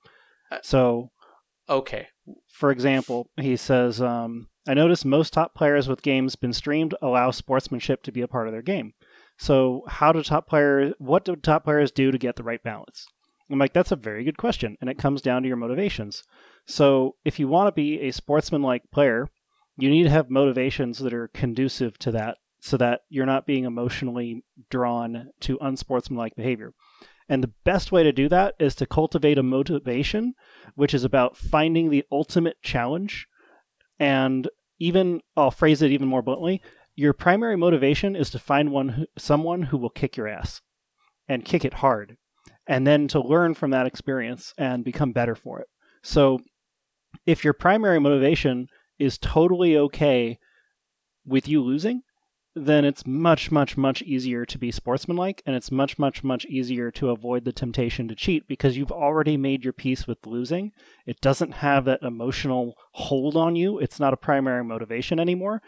Uh, 0.51 0.59
so, 0.63 1.11
okay. 1.69 2.09
For 2.49 2.71
example, 2.71 3.29
he 3.37 3.57
says, 3.57 4.01
um, 4.01 4.49
"I 4.67 4.75
notice 4.75 5.05
most 5.05 5.33
top 5.33 5.55
players 5.55 5.89
with 5.89 6.03
games 6.03 6.37
been 6.37 6.53
streamed 6.53 6.95
allow 7.03 7.31
sportsmanship 7.31 8.03
to 8.05 8.13
be 8.13 8.23
a 8.23 8.29
part 8.29 8.47
of 8.47 8.53
their 8.53 8.63
game. 8.63 8.95
So, 9.39 9.85
how 9.89 10.13
do 10.13 10.23
top 10.23 10.49
players? 10.49 10.95
What 10.99 11.25
do 11.25 11.37
top 11.37 11.65
players 11.65 11.91
do 11.91 12.11
to 12.11 12.19
get 12.19 12.37
the 12.37 12.45
right 12.45 12.63
balance?" 12.63 13.07
I'm 13.51 13.59
like, 13.59 13.75
that's 13.75 13.93
a 13.93 13.97
very 13.97 14.25
good 14.25 14.39
question, 14.39 14.79
and 14.81 14.89
it 14.89 14.97
comes 14.97 15.21
down 15.21 15.43
to 15.43 15.49
your 15.49 15.59
motivations. 15.59 16.23
So, 16.67 17.17
if 17.25 17.39
you 17.39 17.49
want 17.49 17.69
to 17.69 17.73
be 17.73 18.01
a 18.01 18.13
sportsman-like 18.13 18.91
player, 18.91 19.29
you 19.77 19.91
need 19.91 20.05
to 20.05 20.11
have 20.11 20.31
motivations 20.31 21.01
that 21.01 21.13
are 21.13 21.29
conducive 21.29 21.99
to 21.99 22.11
that 22.13 22.39
so 22.63 22.77
that 22.77 23.01
you're 23.09 23.27
not 23.27 23.47
being 23.47 23.65
emotionally 23.65 24.45
drawn 24.71 25.31
to 25.41 25.59
unsportsmanlike 25.61 26.37
behavior. 26.37 26.73
And 27.29 27.43
the 27.43 27.53
best 27.65 27.93
way 27.93 28.03
to 28.03 28.13
do 28.13 28.29
that 28.29 28.55
is 28.59 28.75
to 28.77 28.87
cultivate 28.87 29.39
a 29.39 29.43
motivation, 29.43 30.35
which 30.75 30.95
is 30.95 31.05
about 31.05 31.37
finding 31.37 31.91
the 31.91 32.05
ultimate 32.11 32.61
challenge. 32.63 33.27
And 33.99 34.49
even, 34.79 35.21
I'll 35.37 35.51
phrase 35.51 35.83
it 35.83 35.91
even 35.91 36.09
more 36.09 36.23
bluntly 36.23 36.63
your 36.95 37.13
primary 37.13 37.57
motivation 37.57 38.15
is 38.15 38.31
to 38.31 38.39
find 38.39 38.71
one 38.71 39.07
someone 39.17 39.63
who 39.63 39.79
will 39.79 39.91
kick 39.91 40.17
your 40.17 40.29
ass 40.29 40.61
and 41.29 41.45
kick 41.45 41.65
it 41.65 41.75
hard, 41.75 42.17
and 42.67 42.87
then 42.87 43.09
to 43.09 43.21
learn 43.21 43.55
from 43.55 43.71
that 43.71 43.87
experience 43.87 44.53
and 44.59 44.85
become 44.85 45.13
better 45.13 45.35
for 45.35 45.61
it. 45.61 45.69
So, 46.03 46.41
if 47.27 47.45
your 47.45 47.55
primary 47.55 48.01
motivation 48.01 48.67
is 48.99 49.19
totally 49.19 49.77
okay 49.77 50.39
with 51.25 51.49
you 51.49 51.63
losing, 51.63 52.03
then 52.55 52.85
it's 52.85 53.07
much, 53.07 53.51
much, 53.51 53.77
much 53.77 54.03
easier 54.03 54.45
to 54.45 54.59
be 54.59 54.71
sportsmanlike 54.71 55.43
and 55.47 55.57
it's 55.57 55.71
much, 55.71 55.99
much, 55.99 56.23
much 56.23 56.45
easier 56.47 56.91
to 56.91 57.11
avoid 57.11 57.45
the 57.45 57.53
temptation 57.53 58.09
to 58.09 58.15
cheat 58.15 58.47
because 58.47 58.77
you've 58.77 58.93
already 58.93 59.37
made 59.39 59.65
your 59.65 59.73
peace 59.73 60.07
with 60.07 60.27
losing. 60.27 60.73
It 61.07 61.21
doesn't 61.21 61.53
have 61.53 61.87
that 61.87 62.03
emotional 62.03 62.75
hold 62.93 63.37
on 63.37 63.57
you, 63.57 63.79
it's 63.79 63.99
not 63.99 64.13
a 64.13 64.19
primary 64.19 64.65
motivation 64.65 65.19
anymore. 65.19 65.63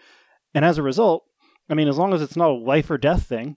And 0.55 0.65
as 0.65 0.77
a 0.77 0.83
result, 0.83 1.25
I 1.71 1.75
mean, 1.75 1.89
as 1.89 1.97
long 1.97 2.13
as 2.13 2.21
it's 2.21 2.37
not 2.37 2.51
a 2.51 2.55
life 2.55 2.91
or 2.91 2.99
death 2.99 3.25
thing, 3.25 3.57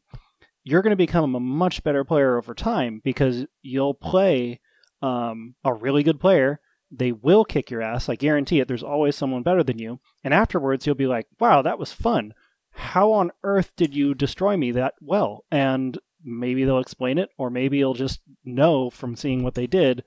you're 0.63 0.81
going 0.81 0.91
to 0.91 0.95
become 0.95 1.35
a 1.35 1.39
much 1.39 1.83
better 1.83 2.05
player 2.05 2.37
over 2.37 2.53
time 2.53 3.01
because 3.03 3.45
you'll 3.61 3.93
play 3.93 4.61
um, 5.01 5.55
a 5.65 5.73
really 5.73 6.03
good 6.03 6.19
player. 6.19 6.61
They 6.89 7.11
will 7.11 7.43
kick 7.43 7.69
your 7.69 7.81
ass. 7.81 8.07
I 8.07 8.15
guarantee 8.15 8.61
it. 8.61 8.69
There's 8.69 8.83
always 8.83 9.17
someone 9.17 9.43
better 9.43 9.63
than 9.63 9.79
you. 9.79 9.99
And 10.23 10.33
afterwards, 10.33 10.85
you'll 10.85 10.95
be 10.95 11.07
like, 11.07 11.27
wow, 11.39 11.61
that 11.61 11.77
was 11.77 11.91
fun 11.91 12.33
how 12.77 13.11
on 13.11 13.31
earth 13.43 13.71
did 13.75 13.95
you 13.95 14.13
destroy 14.13 14.55
me 14.55 14.71
that 14.71 14.93
well? 15.01 15.45
And 15.51 15.97
maybe 16.23 16.63
they'll 16.63 16.79
explain 16.79 17.17
it, 17.17 17.29
or 17.37 17.49
maybe 17.49 17.77
you'll 17.77 17.93
just 17.93 18.21
know 18.45 18.89
from 18.89 19.15
seeing 19.15 19.43
what 19.43 19.55
they 19.55 19.67
did 19.67 20.03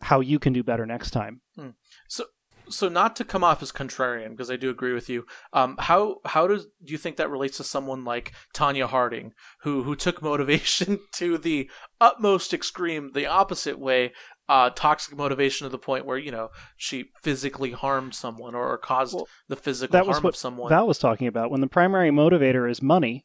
how 0.00 0.20
you 0.20 0.38
can 0.38 0.52
do 0.52 0.62
better 0.62 0.86
next 0.86 1.10
time. 1.10 1.40
Hmm. 1.56 1.70
So, 2.08 2.26
so 2.68 2.88
not 2.88 3.16
to 3.16 3.24
come 3.24 3.42
off 3.42 3.62
as 3.62 3.72
contrarian, 3.72 4.30
because 4.30 4.50
I 4.50 4.56
do 4.56 4.70
agree 4.70 4.92
with 4.92 5.08
you. 5.08 5.24
Um, 5.52 5.76
how 5.78 6.18
how 6.24 6.46
does 6.46 6.66
do 6.84 6.92
you 6.92 6.98
think 6.98 7.16
that 7.16 7.30
relates 7.30 7.56
to 7.56 7.64
someone 7.64 8.04
like 8.04 8.32
Tonya 8.54 8.86
Harding, 8.86 9.32
who 9.62 9.82
who 9.82 9.96
took 9.96 10.22
motivation 10.22 11.00
to 11.14 11.38
the 11.38 11.70
utmost 12.00 12.54
extreme, 12.54 13.12
the 13.12 13.26
opposite 13.26 13.78
way, 13.78 14.12
uh, 14.48 14.70
toxic 14.70 15.16
motivation 15.16 15.64
to 15.66 15.68
the 15.68 15.78
point 15.78 16.06
where 16.06 16.18
you 16.18 16.30
know 16.30 16.50
she 16.76 17.10
physically 17.22 17.72
harmed 17.72 18.14
someone 18.14 18.54
or, 18.54 18.72
or 18.72 18.78
caused 18.78 19.14
well, 19.14 19.28
the 19.48 19.56
physical 19.56 19.92
that 19.92 20.04
harm 20.04 20.08
was 20.08 20.22
what 20.22 20.30
of 20.30 20.36
someone. 20.36 20.68
Val 20.68 20.86
was 20.86 20.98
talking 20.98 21.26
about 21.26 21.50
when 21.50 21.60
the 21.60 21.66
primary 21.66 22.10
motivator 22.10 22.70
is 22.70 22.82
money. 22.82 23.24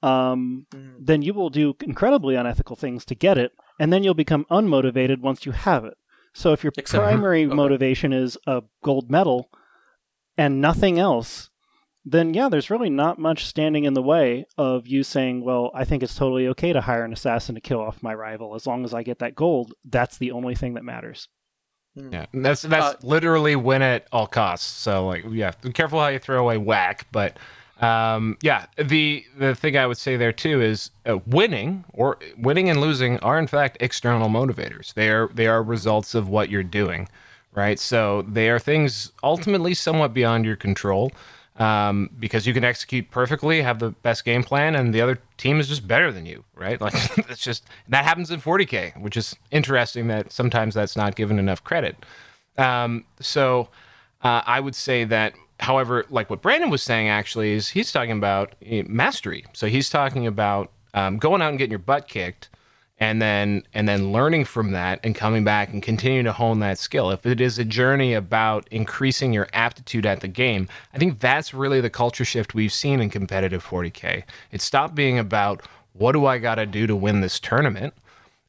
Um, 0.00 0.66
mm. 0.72 0.94
Then 1.00 1.22
you 1.22 1.34
will 1.34 1.50
do 1.50 1.74
incredibly 1.80 2.36
unethical 2.36 2.76
things 2.76 3.04
to 3.06 3.14
get 3.14 3.36
it, 3.36 3.52
and 3.80 3.92
then 3.92 4.04
you'll 4.04 4.14
become 4.14 4.46
unmotivated 4.50 5.20
once 5.20 5.44
you 5.44 5.52
have 5.52 5.84
it. 5.84 5.94
So 6.34 6.52
if 6.52 6.62
your 6.62 6.72
Except, 6.76 7.02
primary 7.02 7.44
okay. 7.46 7.54
motivation 7.54 8.12
is 8.12 8.38
a 8.46 8.62
gold 8.84 9.10
medal 9.10 9.50
and 10.36 10.60
nothing 10.60 10.98
else, 10.98 11.50
then 12.10 12.32
yeah, 12.32 12.48
there's 12.48 12.70
really 12.70 12.90
not 12.90 13.18
much 13.18 13.44
standing 13.44 13.84
in 13.84 13.94
the 13.94 14.02
way 14.02 14.46
of 14.56 14.86
you 14.86 15.02
saying, 15.02 15.44
well, 15.44 15.70
I 15.74 15.84
think 15.84 16.02
it's 16.02 16.14
totally 16.14 16.48
okay 16.48 16.72
to 16.72 16.80
hire 16.80 17.04
an 17.04 17.12
assassin 17.12 17.54
to 17.54 17.60
kill 17.60 17.80
off 17.80 18.02
my 18.02 18.14
rival. 18.14 18.54
As 18.54 18.66
long 18.66 18.84
as 18.84 18.94
I 18.94 19.02
get 19.02 19.18
that 19.18 19.34
gold, 19.34 19.74
that's 19.84 20.18
the 20.18 20.32
only 20.32 20.54
thing 20.54 20.74
that 20.74 20.84
matters. 20.84 21.28
Hmm. 21.94 22.12
Yeah, 22.12 22.26
that's 22.32 22.62
that's 22.62 22.94
uh, 22.94 22.98
literally 23.02 23.56
win 23.56 23.82
at 23.82 24.06
all 24.12 24.26
costs. 24.26 24.66
So 24.66 25.06
like, 25.06 25.24
yeah, 25.30 25.52
be 25.60 25.72
careful 25.72 26.00
how 26.00 26.08
you 26.08 26.18
throw 26.18 26.40
away 26.40 26.56
whack. 26.56 27.06
But 27.12 27.36
um, 27.80 28.38
yeah, 28.42 28.66
the 28.76 29.24
the 29.36 29.54
thing 29.54 29.76
I 29.76 29.86
would 29.86 29.98
say 29.98 30.16
there 30.16 30.32
too 30.32 30.62
is 30.62 30.90
uh, 31.06 31.18
winning 31.26 31.84
or 31.92 32.18
winning 32.38 32.70
and 32.70 32.80
losing 32.80 33.18
are 33.18 33.38
in 33.38 33.46
fact 33.46 33.76
external 33.80 34.28
motivators. 34.28 34.94
They 34.94 35.10
are 35.10 35.28
they 35.28 35.46
are 35.46 35.62
results 35.62 36.14
of 36.14 36.28
what 36.28 36.48
you're 36.48 36.62
doing, 36.62 37.08
right? 37.54 37.78
So 37.78 38.22
they 38.22 38.48
are 38.48 38.58
things 38.58 39.12
ultimately 39.22 39.74
somewhat 39.74 40.14
beyond 40.14 40.46
your 40.46 40.56
control 40.56 41.12
um, 41.58 42.08
because 42.18 42.46
you 42.46 42.54
can 42.54 42.64
execute 42.64 43.10
perfectly, 43.10 43.62
have 43.62 43.80
the 43.80 43.90
best 43.90 44.24
game 44.24 44.42
plan, 44.42 44.74
and 44.74 44.94
the 44.94 45.00
other 45.00 45.18
team 45.36 45.58
is 45.58 45.68
just 45.68 45.86
better 45.86 46.12
than 46.12 46.24
you, 46.24 46.44
right? 46.54 46.80
Like 46.80 46.94
it's 47.28 47.42
just 47.42 47.64
that 47.88 48.04
happens 48.04 48.30
in 48.30 48.40
40k, 48.40 49.00
which 49.00 49.16
is 49.16 49.34
interesting 49.50 50.06
that 50.08 50.32
sometimes 50.32 50.74
that's 50.74 50.96
not 50.96 51.16
given 51.16 51.38
enough 51.38 51.62
credit. 51.64 51.96
Um, 52.56 53.04
so 53.20 53.68
uh, 54.22 54.42
I 54.46 54.60
would 54.60 54.74
say 54.74 55.04
that, 55.04 55.34
however, 55.60 56.04
like 56.10 56.30
what 56.30 56.42
Brandon 56.42 56.70
was 56.70 56.82
saying 56.82 57.08
actually 57.08 57.52
is 57.52 57.70
he's 57.70 57.90
talking 57.92 58.12
about 58.12 58.54
eh, 58.64 58.84
mastery. 58.86 59.44
So 59.52 59.66
he's 59.66 59.90
talking 59.90 60.26
about 60.26 60.70
um, 60.94 61.18
going 61.18 61.42
out 61.42 61.50
and 61.50 61.58
getting 61.58 61.72
your 61.72 61.78
butt 61.80 62.08
kicked 62.08 62.48
and 63.00 63.22
then 63.22 63.62
and 63.74 63.88
then 63.88 64.12
learning 64.12 64.44
from 64.44 64.72
that 64.72 65.00
and 65.04 65.14
coming 65.14 65.44
back 65.44 65.72
and 65.72 65.82
continuing 65.82 66.24
to 66.24 66.32
hone 66.32 66.60
that 66.60 66.78
skill. 66.78 67.10
If 67.10 67.24
it 67.26 67.40
is 67.40 67.58
a 67.58 67.64
journey 67.64 68.14
about 68.14 68.66
increasing 68.70 69.32
your 69.32 69.48
aptitude 69.52 70.06
at 70.06 70.20
the 70.20 70.28
game 70.28 70.68
i 70.92 70.98
think 70.98 71.20
that's 71.20 71.54
really 71.54 71.80
the 71.80 71.90
culture 71.90 72.24
shift 72.24 72.54
we've 72.54 72.72
seen 72.72 73.00
in 73.00 73.10
competitive 73.10 73.64
40k 73.64 74.24
it 74.50 74.60
stopped 74.60 74.94
being 74.94 75.18
about 75.18 75.62
what 75.92 76.12
do 76.12 76.26
i 76.26 76.38
got 76.38 76.56
to 76.56 76.66
do 76.66 76.86
to 76.86 76.96
win 76.96 77.20
this 77.20 77.40
tournament 77.40 77.94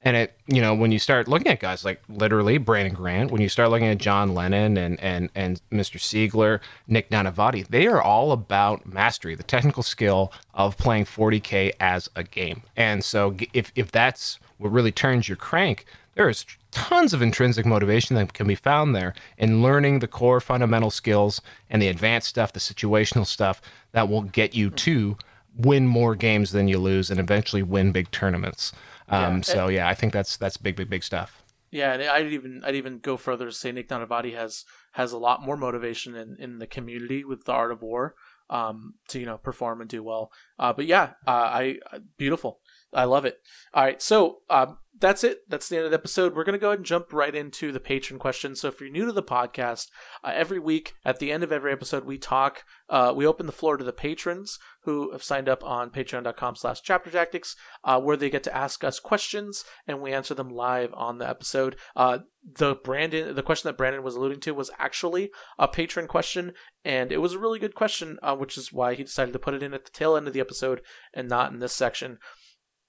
and 0.02 0.16
it 0.16 0.38
you 0.48 0.62
know 0.62 0.74
when 0.74 0.92
you 0.92 1.00
start 1.00 1.28
looking 1.28 1.48
at 1.48 1.60
guys 1.60 1.84
like 1.84 2.02
literally 2.08 2.58
brandon 2.58 2.94
grant 2.94 3.32
when 3.32 3.42
you 3.42 3.50
start 3.50 3.70
looking 3.70 3.88
at 3.88 3.98
john 3.98 4.34
lennon 4.34 4.78
and 4.78 5.00
and 5.02 5.30
and 5.36 5.62
mr 5.72 5.98
siegler 5.98 6.60
nick 6.88 7.10
nanavati 7.10 7.68
they 7.68 7.86
are 7.86 8.02
all 8.02 8.32
about 8.32 8.86
mastery 8.86 9.36
the 9.36 9.44
technical 9.44 9.84
skill 9.84 10.32
of 10.54 10.78
playing 10.78 11.06
40k 11.06 11.72
as 11.80 12.10
a 12.16 12.24
game. 12.24 12.64
And 12.76 13.04
so 13.04 13.36
if 13.54 13.72
if 13.76 13.92
that's 13.92 14.40
what 14.58 14.72
really 14.72 14.92
turns 14.92 15.28
your 15.28 15.38
crank 15.38 15.86
there 16.16 16.30
is 16.30 16.46
tons 16.72 17.14
of 17.14 17.22
intrinsic 17.22 17.66
motivation 17.66 18.16
that 18.16 18.34
can 18.34 18.48
be 18.48 18.56
found 18.56 18.96
there 18.96 19.14
in 19.38 19.62
learning 19.62 20.00
the 20.00 20.08
core 20.08 20.42
fundamental 20.42 20.92
skills 20.92 21.42
and 21.70 21.82
the 21.82 21.88
advanced 21.88 22.28
stuff 22.28 22.54
the 22.54 22.60
situational 22.60 23.26
stuff 23.26 23.62
that 23.92 24.10
will 24.10 24.24
get 24.24 24.54
you 24.54 24.70
to 24.70 25.18
win 25.58 25.88
more 25.88 26.16
games 26.16 26.52
than 26.52 26.68
you 26.68 26.78
lose 26.78 27.10
and 27.10 27.20
eventually 27.20 27.64
win 27.64 27.92
big 27.92 28.10
tournaments 28.12 28.72
um, 29.10 29.38
yeah. 29.38 29.42
So 29.42 29.68
yeah, 29.68 29.88
I 29.88 29.94
think 29.94 30.14
that's 30.14 30.38
that's 30.38 30.58
big, 30.58 30.76
big, 30.76 30.90
big 30.90 31.04
stuff. 31.04 31.44
Yeah, 31.72 31.94
and 31.94 32.04
I'd 32.04 32.32
even 32.32 32.62
I'd 32.64 32.76
even 32.76 33.00
go 33.00 33.18
further 33.18 33.46
to 33.46 33.52
say 33.52 33.72
Nick 33.72 33.90
Nanavati 33.90 34.34
has 34.36 34.66
has 34.94 35.12
a 35.12 35.18
lot 35.18 35.44
more 35.44 35.58
motivation 35.58 36.16
in, 36.16 36.36
in 36.40 36.60
the 36.60 36.68
community 36.68 37.24
with 37.24 37.46
the 37.46 37.52
art 37.52 37.72
of 37.72 37.82
war 37.82 38.16
um, 38.50 38.96
to 39.10 39.20
you 39.20 39.26
know 39.26 39.38
perform 39.38 39.82
and 39.82 39.90
do 39.90 40.04
well. 40.04 40.32
Uh, 40.58 40.74
but 40.74 40.86
yeah, 40.86 41.12
uh, 41.28 41.32
I 41.32 41.76
beautiful. 42.18 42.60
I 42.92 43.04
love 43.04 43.26
it. 43.26 43.38
All 43.74 43.84
right, 43.84 44.02
so 44.02 44.38
um, 44.50 44.78
that's 45.00 45.24
it. 45.24 45.40
That's 45.48 45.70
the 45.70 45.78
end 45.78 45.86
of 45.86 45.92
the 45.92 45.98
episode. 45.98 46.36
We're 46.36 46.44
going 46.44 46.54
to 46.54 46.60
go 46.60 46.70
ahead 46.70 46.80
and 46.80 46.86
jump 46.86 47.14
right 47.14 47.34
into 47.34 47.72
the 47.72 47.80
patron 47.80 48.20
questions. 48.20 48.60
So 48.60 48.68
if 48.68 48.82
you're 48.82 48.90
new 48.90 49.06
to 49.06 49.12
the 49.12 49.24
podcast, 49.24 49.88
uh, 50.24 50.32
every 50.34 50.60
week 50.60 50.94
at 51.06 51.20
the 51.20 51.32
end 51.32 51.44
of 51.44 51.52
every 51.52 51.72
episode, 51.72 52.06
we 52.06 52.18
talk, 52.18 52.64
uh, 52.90 53.14
we 53.16 53.26
open 53.26 53.46
the 53.46 53.52
floor 53.52 53.78
to 53.78 53.84
the 53.84 53.94
patrons 53.94 54.60
who 54.84 55.12
have 55.12 55.24
signed 55.24 55.48
up 55.48 55.64
on 55.64 55.90
patreon.com 55.90 56.56
slash 56.56 56.82
chapter 56.82 57.10
tactics, 57.10 57.56
uh, 57.84 58.00
where 58.00 58.18
they 58.18 58.30
get 58.30 58.44
to 58.44 58.56
ask 58.56 58.84
us 58.84 59.00
questions 59.00 59.64
and 59.88 60.02
we 60.02 60.14
answer 60.14 60.34
them 60.34 60.50
live 60.50 60.94
on 60.94 61.18
the 61.18 61.30
episode. 61.30 61.76
Uh, 61.96 62.20
the 62.44 62.76
Brandon, 62.76 63.36
the 63.36 63.44
question 63.44 63.68
that 63.68 63.78
Brandon 63.78 64.04
was 64.04 64.16
alluding 64.16 64.40
to 64.42 64.54
was 64.54 64.72
actually 64.80 65.30
a 65.58 65.68
patron 65.68 66.08
question, 66.08 66.54
and 66.84 67.12
it 67.12 67.18
was 67.18 67.34
a 67.34 67.40
really 67.40 67.60
good 67.60 67.76
question, 67.76 68.18
uh, 68.24 68.36
which 68.36 68.58
is 68.58 68.74
why 68.74 68.96
he 68.96 69.04
decided 69.04 69.34
to 69.34 69.40
put 69.40 69.54
it 69.54 69.64
in 69.64 69.74
at 69.74 69.86
the 69.86 69.92
tail 69.92 70.16
end 70.16 70.28
of 70.28 70.34
the 70.34 70.40
episode 70.40 70.82
and 71.14 71.30
not 71.30 71.52
in 71.52 71.60
this 71.60 71.74
section. 71.74 72.18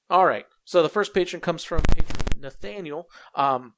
All 0.09 0.27
right. 0.27 0.47
So 0.71 0.85
the 0.85 0.89
first 0.89 1.13
patron 1.13 1.41
comes 1.41 1.65
from 1.65 1.83
patron 1.83 2.41
Nathaniel. 2.41 3.11
Um, 3.35 3.73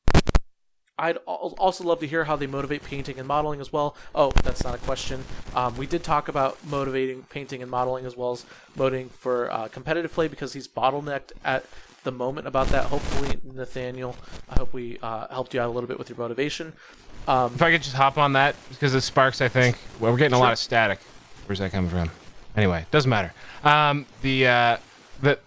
I'd 0.99 1.17
also 1.25 1.85
love 1.85 2.01
to 2.01 2.07
hear 2.07 2.25
how 2.25 2.37
they 2.37 2.47
motivate 2.47 2.85
painting 2.85 3.19
and 3.19 3.27
modeling 3.27 3.63
as 3.63 3.73
well. 3.73 3.97
Oh, 4.15 4.31
that's 4.45 4.63
not 4.63 4.75
a 4.75 4.79
question. 4.79 5.25
Um, 5.55 5.75
we 5.79 5.87
did 5.87 6.05
talk 6.05 6.29
about 6.29 6.63
motivating 6.67 7.23
painting 7.31 7.63
and 7.63 7.71
modeling 7.71 8.05
as 8.05 8.15
well 8.15 8.33
as 8.33 8.45
motivating 8.77 9.09
for 9.09 9.51
uh, 9.51 9.69
competitive 9.69 10.13
play 10.13 10.29
because 10.29 10.53
he's 10.53 10.69
bottlenecked 10.69 11.33
at 11.47 11.65
the 12.05 12.13
moment 12.13 12.47
about 12.47 12.67
that. 12.69 12.85
Hopefully, 12.85 13.41
Nathaniel, 13.43 14.15
I 14.51 14.59
hope 14.59 14.75
we 14.75 14.99
uh, 15.03 15.29
helped 15.29 15.55
you 15.55 15.63
out 15.63 15.69
a 15.69 15.73
little 15.73 15.89
bit 15.89 15.99
with 15.99 16.11
your 16.11 16.19
motivation. 16.19 16.75
Um, 17.27 17.55
if 17.55 17.63
I 17.63 17.71
could 17.71 17.83
just 17.83 17.97
hop 17.97 18.19
on 18.19 18.35
that 18.35 18.55
because 18.69 18.95
it 18.95 19.01
sparks, 19.01 19.41
I 19.41 19.49
think. 19.49 19.79
Well, 19.99 20.13
we're 20.13 20.19
getting 20.19 20.33
sure. 20.33 20.45
a 20.45 20.47
lot 20.47 20.53
of 20.53 20.59
static. 20.59 20.99
Where's 21.47 21.61
that 21.61 21.73
coming 21.73 21.89
from? 21.89 22.11
Anyway, 22.55 22.85
doesn't 22.91 23.09
matter. 23.09 23.33
Um, 23.65 24.05
the 24.21 24.47
uh, 24.47 24.77
the 25.23 25.39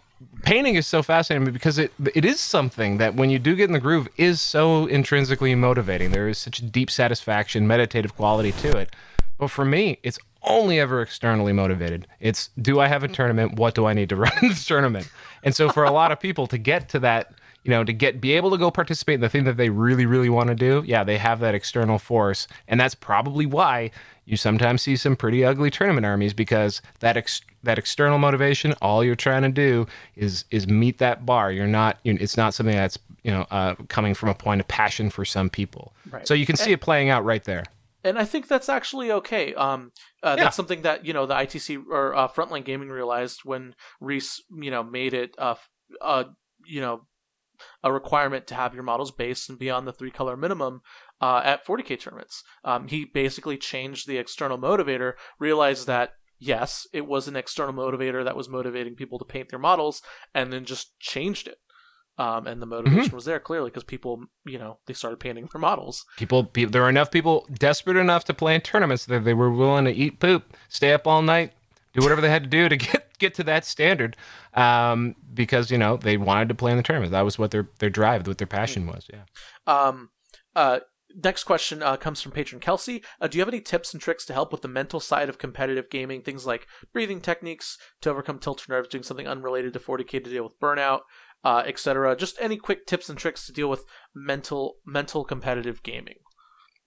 painting 0.44 0.76
is 0.76 0.88
so 0.88 1.04
fascinating 1.04 1.52
because 1.52 1.78
it 1.78 1.92
it 2.14 2.26
is 2.26 2.40
something 2.40 2.98
that 2.98 3.16
when 3.16 3.30
you 3.30 3.40
do 3.40 3.56
get 3.56 3.66
in 3.66 3.74
the 3.74 3.80
groove 3.80 4.08
is 4.18 4.42
so 4.42 4.86
intrinsically 4.86 5.56
motivating. 5.56 6.12
There 6.12 6.28
is 6.28 6.38
such 6.38 6.72
deep 6.72 6.90
satisfaction, 6.90 7.68
meditative 7.68 8.16
quality 8.16 8.52
to 8.54 8.78
it. 8.78 8.96
But 9.38 9.50
for 9.50 9.66
me, 9.66 10.00
it's 10.04 10.20
only 10.44 10.80
ever 10.80 11.02
externally 11.02 11.52
motivated. 11.52 12.08
It's 12.20 12.50
do 12.60 12.80
I 12.80 12.88
have 12.88 13.04
a 13.04 13.08
tournament? 13.08 13.56
What 13.56 13.76
do 13.76 13.86
I 13.86 13.94
need 13.94 14.10
to 14.10 14.16
run 14.26 14.32
this 14.42 14.66
tournament? 14.66 15.10
And 15.44 15.56
so 15.56 15.70
for 15.70 15.84
a 15.84 15.92
lot 15.92 16.12
of 16.12 16.20
people 16.20 16.48
to 16.48 16.58
get 16.58 16.90
to 16.90 17.00
that, 17.00 17.34
you 17.66 17.72
know, 17.72 17.84
to 17.84 17.92
get 17.92 18.22
be 18.22 18.34
able 18.34 18.52
to 18.52 18.58
go 18.58 18.70
participate 18.70 19.16
in 19.16 19.22
the 19.22 19.30
thing 19.30 19.44
that 19.46 19.58
they 19.58 19.70
really 19.70 20.06
really 20.06 20.30
want 20.30 20.50
to 20.50 20.56
do, 20.56 20.84
yeah, 20.86 21.04
they 21.04 21.18
have 21.18 21.40
that 21.40 21.56
external 21.56 21.98
force, 21.98 22.48
and 22.68 22.80
that's 22.80 22.94
probably 22.94 23.48
why 23.48 23.90
you 24.24 24.38
sometimes 24.38 24.84
see 24.84 24.96
some 24.96 25.16
pretty 25.16 25.44
ugly 25.44 25.72
tournament 25.72 26.06
armies 26.06 26.32
because 26.32 26.84
that 27.00 27.18
ex- 27.18 27.42
that 27.64 27.80
external 27.80 28.20
motivation, 28.20 28.76
all 28.84 29.04
you're 29.04 29.16
trying 29.16 29.42
to 29.42 29.50
do 29.50 29.88
is 30.16 30.46
is 30.52 30.68
meet 30.68 31.00
that 31.00 31.26
bar. 31.26 31.52
You're 31.52 31.66
not. 31.66 31.98
You 32.04 32.16
it's 32.22 32.38
not 32.38 32.54
something 32.54 32.76
that's 32.76 33.00
you 33.24 33.32
know 33.32 33.48
uh, 33.50 33.74
coming 33.88 34.14
from 34.14 34.30
a 34.30 34.36
point 34.36 34.62
of 34.62 34.68
passion 34.68 35.10
for 35.10 35.26
some 35.26 35.50
people. 35.50 35.92
Right. 36.12 36.28
So 36.28 36.36
you 36.36 36.46
can 36.46 36.58
see 36.58 36.72
it 36.72 36.82
playing 36.82 37.10
out 37.10 37.26
right 37.26 37.44
there. 37.44 37.64
And 38.04 38.20
I 38.20 38.26
think 38.26 38.48
that's 38.48 38.70
actually 38.70 39.12
okay. 39.12 39.56
Um, 39.56 39.92
uh, 40.22 40.36
yeah. 40.38 40.44
That's 40.44 40.56
something 40.56 40.84
that 40.84 41.04
you 41.04 41.14
know 41.14 41.26
the 41.26 41.34
ITC 41.34 41.84
or 41.90 42.14
uh, 42.14 42.28
Frontline 42.28 42.64
Gaming 42.64 42.90
realized 42.90 43.42
when 43.44 43.74
Reece 44.00 44.44
you 44.52 44.70
know 44.70 44.84
made 44.84 45.16
it 45.16 45.34
uh, 45.40 45.56
uh 46.00 46.26
you 46.68 46.82
know 46.82 47.08
a 47.84 47.92
requirement 47.92 48.48
to 48.48 48.56
have 48.56 48.74
your 48.74 48.84
models 48.84 49.12
based 49.12 49.50
and 49.50 49.60
beyond 49.60 49.88
the 49.88 49.94
three 49.94 50.12
color 50.12 50.38
minimum 50.38 50.82
uh, 51.22 51.42
at 51.44 51.66
40k 51.66 52.00
tournaments. 52.00 52.44
Um, 52.64 52.88
he 52.88 53.06
basically 53.06 53.58
changed 53.58 54.08
the 54.08 54.18
external 54.18 54.58
motivator, 54.58 55.14
realized 55.40 55.88
that 55.88 56.14
yes, 56.40 56.88
it 56.94 57.08
was 57.08 57.28
an 57.28 57.36
external 57.36 57.74
motivator 57.74 58.24
that 58.24 58.36
was 58.36 58.50
motivating 58.50 58.96
people 58.96 59.20
to 59.20 59.26
paint 59.26 59.50
their 59.50 59.60
models, 59.60 60.02
and 60.34 60.52
then 60.52 60.66
just 60.66 60.98
changed 61.00 61.48
it. 61.48 61.58
Um, 62.18 62.48
and 62.48 62.62
the 62.62 62.66
motivation 62.66 63.08
mm-hmm. 63.08 63.16
was 63.16 63.26
there 63.26 63.42
clearly 63.42 63.70
because 63.70 63.84
people, 63.84 64.24
you 64.46 64.58
know, 64.58 64.80
they 64.88 64.94
started 64.94 65.20
painting 65.20 65.50
their 65.52 65.60
models. 65.60 66.06
People, 66.16 66.46
people, 66.46 66.72
there 66.72 66.84
were 66.84 66.90
enough 66.90 67.12
people 67.12 67.46
desperate 67.54 67.98
enough 67.98 68.24
to 68.26 68.34
play 68.34 68.56
in 68.56 68.62
tournaments 68.62 69.06
that 69.06 69.26
they 69.26 69.34
were 69.34 69.52
willing 69.52 69.84
to 69.84 69.92
eat 69.92 70.22
poop, 70.22 70.56
stay 70.70 70.94
up 70.94 71.08
all 71.08 71.22
night, 71.22 71.52
do 71.96 72.02
whatever 72.02 72.22
they 72.22 72.30
had 72.30 72.44
to 72.44 72.50
do 72.50 72.70
to 72.70 72.78
get 72.78 73.18
get 73.18 73.34
to 73.36 73.44
that 73.44 73.66
standard, 73.66 74.18
um, 74.54 75.16
because 75.34 75.72
you 75.72 75.78
know 75.78 75.98
they 75.98 76.18
wanted 76.18 76.50
to 76.50 76.56
play 76.56 76.72
in 76.72 76.78
the 76.78 76.84
tournament. 76.84 77.12
That 77.12 77.26
was 77.26 77.40
what 77.40 77.52
their 77.52 77.70
their 77.80 77.90
drive, 77.90 78.28
what 78.28 78.38
their 78.38 78.48
passion 78.48 78.88
was. 78.88 79.08
Yeah. 79.12 79.24
Um. 79.68 80.10
Uh 80.56 80.80
next 81.24 81.46
question 81.46 81.82
uh, 81.82 81.96
comes 81.96 82.22
from 82.22 82.32
patron 82.32 82.60
Kelsey. 82.60 83.04
Uh, 83.22 83.28
do 83.28 83.38
you 83.38 83.42
have 83.42 83.48
any 83.48 83.62
tips 83.62 83.94
and 83.94 84.02
tricks 84.02 84.26
to 84.26 84.34
help 84.34 84.52
with 84.52 84.62
the 84.62 84.68
mental 84.68 85.00
side 85.00 85.30
of 85.30 85.38
competitive 85.38 85.90
gaming? 85.90 86.22
Things 86.22 86.46
like 86.46 86.68
breathing 86.92 87.22
techniques 87.22 87.78
to 88.02 88.10
overcome 88.10 88.40
tilt 88.40 88.68
nerves, 88.68 88.90
doing 88.90 89.04
something 89.04 89.28
unrelated 89.28 89.74
to 89.74 89.80
40k 89.80 90.24
to 90.24 90.30
deal 90.30 90.44
with 90.44 90.60
burnout, 90.60 91.02
uh, 91.44 91.64
etc. 91.66 92.16
Just 92.16 92.38
any 92.42 92.58
quick 92.58 92.86
tips 92.86 93.10
and 93.10 93.18
tricks 93.18 93.46
to 93.46 93.54
deal 93.54 93.70
with 93.70 93.86
mental 94.14 94.76
mental 94.86 95.24
competitive 95.24 95.82
gaming. 95.84 96.18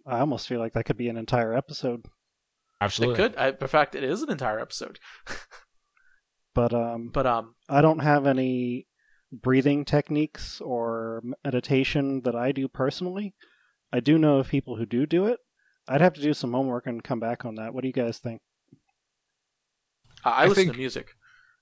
I 0.06 0.20
almost 0.20 0.48
feel 0.48 0.58
like 0.58 0.72
that 0.72 0.84
could 0.84 0.96
be 0.96 1.08
an 1.08 1.16
entire 1.16 1.54
episode. 1.54 2.06
Absolutely, 2.80 3.14
it 3.14 3.16
could. 3.30 3.38
I, 3.38 3.48
in 3.48 3.68
fact, 3.68 3.94
it 3.94 4.04
is 4.04 4.22
an 4.22 4.30
entire 4.30 4.60
episode. 4.60 4.98
but 6.54 6.72
um, 6.72 7.10
but 7.12 7.26
um, 7.26 7.54
I 7.68 7.80
don't 7.80 8.00
have 8.00 8.26
any 8.26 8.86
breathing 9.32 9.84
techniques 9.84 10.60
or 10.60 11.22
meditation 11.44 12.22
that 12.24 12.34
I 12.34 12.52
do 12.52 12.68
personally. 12.68 13.34
I 13.92 14.00
do 14.00 14.18
know 14.18 14.38
of 14.38 14.48
people 14.48 14.76
who 14.76 14.86
do 14.86 15.06
do 15.06 15.26
it. 15.26 15.40
I'd 15.88 16.00
have 16.00 16.14
to 16.14 16.20
do 16.20 16.34
some 16.34 16.52
homework 16.52 16.86
and 16.86 17.02
come 17.02 17.20
back 17.20 17.44
on 17.44 17.56
that. 17.56 17.72
What 17.72 17.82
do 17.82 17.88
you 17.88 17.94
guys 17.94 18.18
think? 18.18 18.40
Uh, 20.24 20.30
I, 20.30 20.42
I, 20.42 20.46
listen 20.46 20.64
think... 20.64 20.72
to 20.72 20.78
music. 20.78 21.08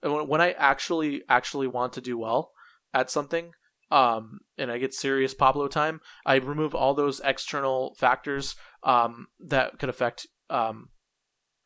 When, 0.03 0.29
when 0.29 0.41
I 0.41 0.53
actually 0.53 1.23
actually 1.29 1.67
want 1.67 1.93
to 1.95 2.01
do 2.01 2.19
well 2.19 2.51
at 2.93 3.11
something, 3.11 3.53
um, 3.91 4.41
and 4.59 4.71
I 4.71 4.79
get 4.79 4.95
serious 4.95 5.35
Pablo 5.35 5.69
time, 5.69 6.01
I 6.25 6.37
remove 6.37 6.75
all 6.75 6.95
those 6.95 7.21
external 7.25 7.95
factors 7.99 8.57
um, 8.83 9.29
that 9.41 9.79
could 9.79 9.89
affect 9.89 10.27
um, 10.51 10.89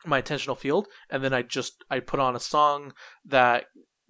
my 0.07 0.23
attentional 0.23 0.57
field, 0.57 0.89
and 1.09 1.23
then 1.23 1.33
I 1.35 1.43
just 1.43 1.85
I 1.91 2.01
put 2.01 2.21
on 2.21 2.37
a 2.37 2.41
song 2.41 2.93
that 3.25 3.65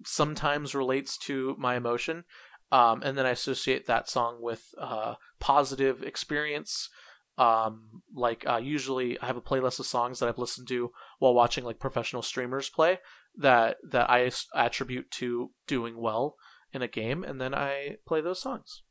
sometimes 0.05 0.75
relates 0.75 1.17
to 1.19 1.55
my 1.59 1.75
emotion, 1.75 2.23
um, 2.71 3.01
and 3.03 3.17
then 3.17 3.25
I 3.25 3.31
associate 3.31 3.85
that 3.87 4.09
song 4.09 4.37
with 4.41 4.73
uh, 4.79 5.15
positive 5.39 6.01
experience. 6.03 6.89
Um, 7.37 8.03
like 8.13 8.45
uh, 8.47 8.57
usually, 8.57 9.19
I 9.19 9.25
have 9.25 9.37
a 9.37 9.41
playlist 9.41 9.79
of 9.79 9.85
songs 9.85 10.19
that 10.19 10.29
I've 10.29 10.37
listened 10.37 10.67
to 10.69 10.91
while 11.19 11.33
watching 11.33 11.63
like 11.63 11.79
professional 11.79 12.21
streamers 12.21 12.69
play 12.69 12.99
that 13.37 13.77
that 13.89 14.09
I 14.09 14.29
attribute 14.55 15.11
to 15.11 15.51
doing 15.67 15.99
well 15.99 16.35
in 16.73 16.81
a 16.81 16.87
game, 16.87 17.23
and 17.23 17.39
then 17.39 17.53
I 17.53 17.97
play 18.05 18.21
those 18.21 18.41
songs. 18.41 18.83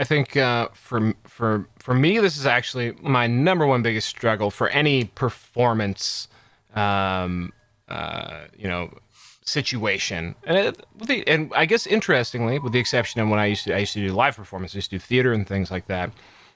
I 0.00 0.04
think 0.04 0.36
uh, 0.36 0.68
for 0.72 1.14
for 1.24 1.68
for 1.78 1.94
me, 1.94 2.18
this 2.18 2.36
is 2.36 2.46
actually 2.46 2.92
my 3.02 3.26
number 3.26 3.66
one 3.66 3.82
biggest 3.82 4.08
struggle 4.08 4.50
for 4.50 4.68
any 4.70 5.04
performance. 5.04 6.26
Um, 6.74 7.52
uh, 7.90 8.46
you 8.56 8.68
know, 8.68 8.88
situation. 9.42 10.36
And, 10.44 10.56
it, 10.56 11.28
and 11.28 11.52
I 11.54 11.66
guess 11.66 11.86
interestingly, 11.86 12.58
with 12.58 12.72
the 12.72 12.78
exception 12.78 13.20
of 13.20 13.28
when 13.28 13.40
I 13.40 13.46
used 13.46 13.64
to 13.64 13.74
I 13.74 13.78
used 13.78 13.92
to 13.94 14.06
do 14.06 14.12
live 14.12 14.36
performances, 14.36 14.76
I 14.76 14.78
used 14.78 14.90
to 14.90 14.96
do 14.96 15.00
theater 15.00 15.32
and 15.32 15.46
things 15.46 15.70
like 15.70 15.86
that. 15.88 16.10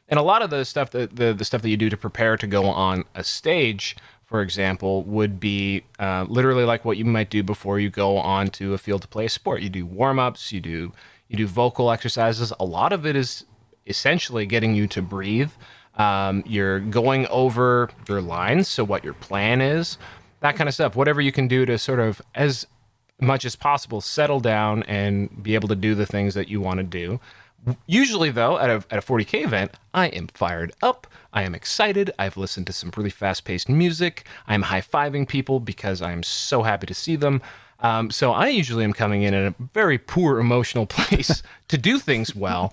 And 0.08 0.20
a 0.20 0.22
lot 0.22 0.42
of 0.42 0.50
the 0.50 0.64
stuff 0.64 0.90
that 0.90 1.16
the, 1.16 1.34
the 1.34 1.44
stuff 1.44 1.62
that 1.62 1.70
you 1.70 1.76
do 1.76 1.90
to 1.90 1.96
prepare 1.96 2.36
to 2.36 2.46
go 2.46 2.66
on 2.66 3.04
a 3.14 3.24
stage, 3.24 3.96
for 4.24 4.42
example, 4.42 5.02
would 5.04 5.40
be 5.40 5.82
uh, 5.98 6.26
literally 6.28 6.64
like 6.64 6.84
what 6.84 6.96
you 6.98 7.04
might 7.04 7.30
do 7.30 7.42
before 7.42 7.80
you 7.80 7.90
go 7.90 8.18
onto 8.18 8.74
a 8.74 8.78
field 8.78 9.02
to 9.02 9.08
play 9.08 9.24
a 9.26 9.30
sport. 9.30 9.62
You 9.62 9.70
do 9.70 9.86
warm 9.86 10.18
ups, 10.18 10.52
you 10.52 10.60
do 10.60 10.92
you 11.28 11.36
do 11.36 11.46
vocal 11.46 11.90
exercises. 11.90 12.52
A 12.58 12.64
lot 12.64 12.92
of 12.92 13.06
it 13.06 13.16
is 13.16 13.44
essentially 13.86 14.46
getting 14.46 14.74
you 14.74 14.86
to 14.88 15.02
breathe. 15.02 15.50
Um, 15.96 16.42
you're 16.46 16.80
going 16.80 17.26
over 17.28 17.90
your 18.08 18.20
lines, 18.20 18.68
so 18.68 18.84
what 18.84 19.04
your 19.04 19.14
plan 19.14 19.60
is, 19.60 19.96
that 20.40 20.56
kind 20.56 20.68
of 20.68 20.74
stuff. 20.74 20.96
Whatever 20.96 21.20
you 21.20 21.32
can 21.32 21.46
do 21.46 21.64
to 21.66 21.78
sort 21.78 22.00
of 22.00 22.20
as 22.34 22.66
much 23.20 23.44
as 23.44 23.54
possible 23.56 24.00
settle 24.00 24.40
down 24.40 24.82
and 24.84 25.42
be 25.42 25.54
able 25.54 25.68
to 25.68 25.76
do 25.76 25.94
the 25.94 26.06
things 26.06 26.34
that 26.34 26.48
you 26.48 26.60
want 26.60 26.78
to 26.78 26.84
do. 26.84 27.20
Usually, 27.86 28.30
though, 28.30 28.58
at 28.58 28.68
a, 28.68 28.84
at 28.90 28.98
a 28.98 29.06
40K 29.06 29.44
event, 29.44 29.72
I 29.94 30.08
am 30.08 30.26
fired 30.26 30.72
up. 30.82 31.06
I 31.32 31.42
am 31.44 31.54
excited. 31.54 32.10
I've 32.18 32.36
listened 32.36 32.66
to 32.66 32.72
some 32.72 32.92
really 32.94 33.10
fast 33.10 33.44
paced 33.44 33.68
music. 33.68 34.26
I'm 34.46 34.62
high 34.62 34.82
fiving 34.82 35.26
people 35.26 35.60
because 35.60 36.02
I'm 36.02 36.22
so 36.22 36.62
happy 36.62 36.86
to 36.86 36.94
see 36.94 37.16
them. 37.16 37.40
Um, 37.84 38.10
so 38.10 38.32
I 38.32 38.48
usually 38.48 38.82
am 38.82 38.94
coming 38.94 39.24
in 39.24 39.34
at 39.34 39.44
a 39.44 39.54
very 39.74 39.98
poor 39.98 40.40
emotional 40.40 40.86
place 40.96 41.42
to 41.68 41.76
do 41.76 41.98
things 41.98 42.34
well. 42.34 42.72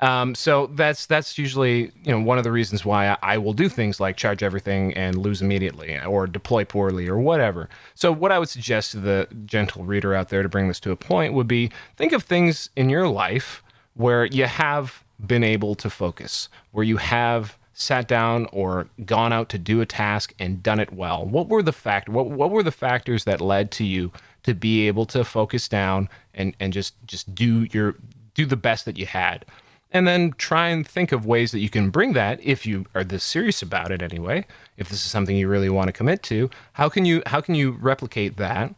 Um, 0.00 0.34
so 0.34 0.66
that's 0.68 1.06
that's 1.06 1.38
usually 1.38 1.92
you 2.04 2.12
know 2.12 2.20
one 2.20 2.38
of 2.38 2.44
the 2.44 2.52
reasons 2.52 2.84
why 2.84 3.08
I, 3.08 3.16
I, 3.22 3.38
will 3.38 3.54
do 3.54 3.66
things 3.66 3.98
like 3.98 4.18
charge 4.18 4.42
everything 4.42 4.92
and 4.92 5.16
lose 5.16 5.40
immediately, 5.40 5.98
or 5.98 6.26
deploy 6.26 6.64
poorly, 6.64 7.08
or 7.08 7.18
whatever. 7.18 7.70
So 7.94 8.12
what 8.12 8.30
I 8.30 8.38
would 8.38 8.50
suggest 8.50 8.90
to 8.90 8.98
the 8.98 9.26
gentle 9.46 9.84
reader 9.84 10.14
out 10.14 10.28
there 10.28 10.42
to 10.42 10.50
bring 10.50 10.68
this 10.68 10.80
to 10.80 10.90
a 10.90 10.96
point 10.96 11.32
would 11.32 11.48
be 11.48 11.70
think 11.96 12.12
of 12.12 12.24
things 12.24 12.68
in 12.76 12.90
your 12.90 13.08
life 13.08 13.62
where 13.94 14.26
you 14.26 14.44
have 14.44 15.02
been 15.26 15.44
able 15.44 15.74
to 15.76 15.88
focus, 15.88 16.50
where 16.72 16.84
you 16.84 16.98
have 16.98 17.56
sat 17.72 18.08
down 18.08 18.46
or 18.52 18.88
gone 19.04 19.32
out 19.32 19.48
to 19.50 19.58
do 19.58 19.82
a 19.82 19.86
task 19.86 20.34
and 20.38 20.62
done 20.62 20.80
it 20.80 20.92
well. 20.92 21.24
What 21.24 21.48
were 21.48 21.62
the 21.62 21.72
fact 21.72 22.10
what 22.10 22.26
what 22.26 22.50
were 22.50 22.62
the 22.62 22.70
factors 22.70 23.24
that 23.24 23.40
led 23.40 23.70
to 23.72 23.84
you 23.84 24.12
to 24.46 24.54
be 24.54 24.86
able 24.86 25.06
to 25.06 25.24
focus 25.24 25.68
down 25.68 26.08
and 26.34 26.56
and 26.58 26.72
just 26.72 26.94
just 27.06 27.34
do 27.34 27.64
your 27.72 27.96
do 28.34 28.46
the 28.46 28.56
best 28.56 28.84
that 28.84 28.96
you 28.96 29.06
had? 29.06 29.44
and 29.92 30.06
then 30.06 30.32
try 30.36 30.68
and 30.68 30.86
think 30.86 31.12
of 31.12 31.24
ways 31.24 31.52
that 31.52 31.60
you 31.60 31.70
can 31.70 31.90
bring 31.90 32.12
that 32.12 32.40
if 32.42 32.66
you 32.66 32.86
are 32.94 33.04
this 33.04 33.24
serious 33.24 33.62
about 33.62 33.90
it 33.90 34.02
anyway 34.02 34.44
if 34.76 34.88
this 34.88 35.04
is 35.04 35.10
something 35.10 35.36
you 35.36 35.48
really 35.48 35.70
want 35.70 35.86
to 35.86 35.92
commit 35.92 36.22
to 36.22 36.50
how 36.74 36.88
can 36.88 37.04
you 37.04 37.22
how 37.26 37.40
can 37.40 37.54
you 37.54 37.70
replicate 37.80 38.36
that 38.36 38.74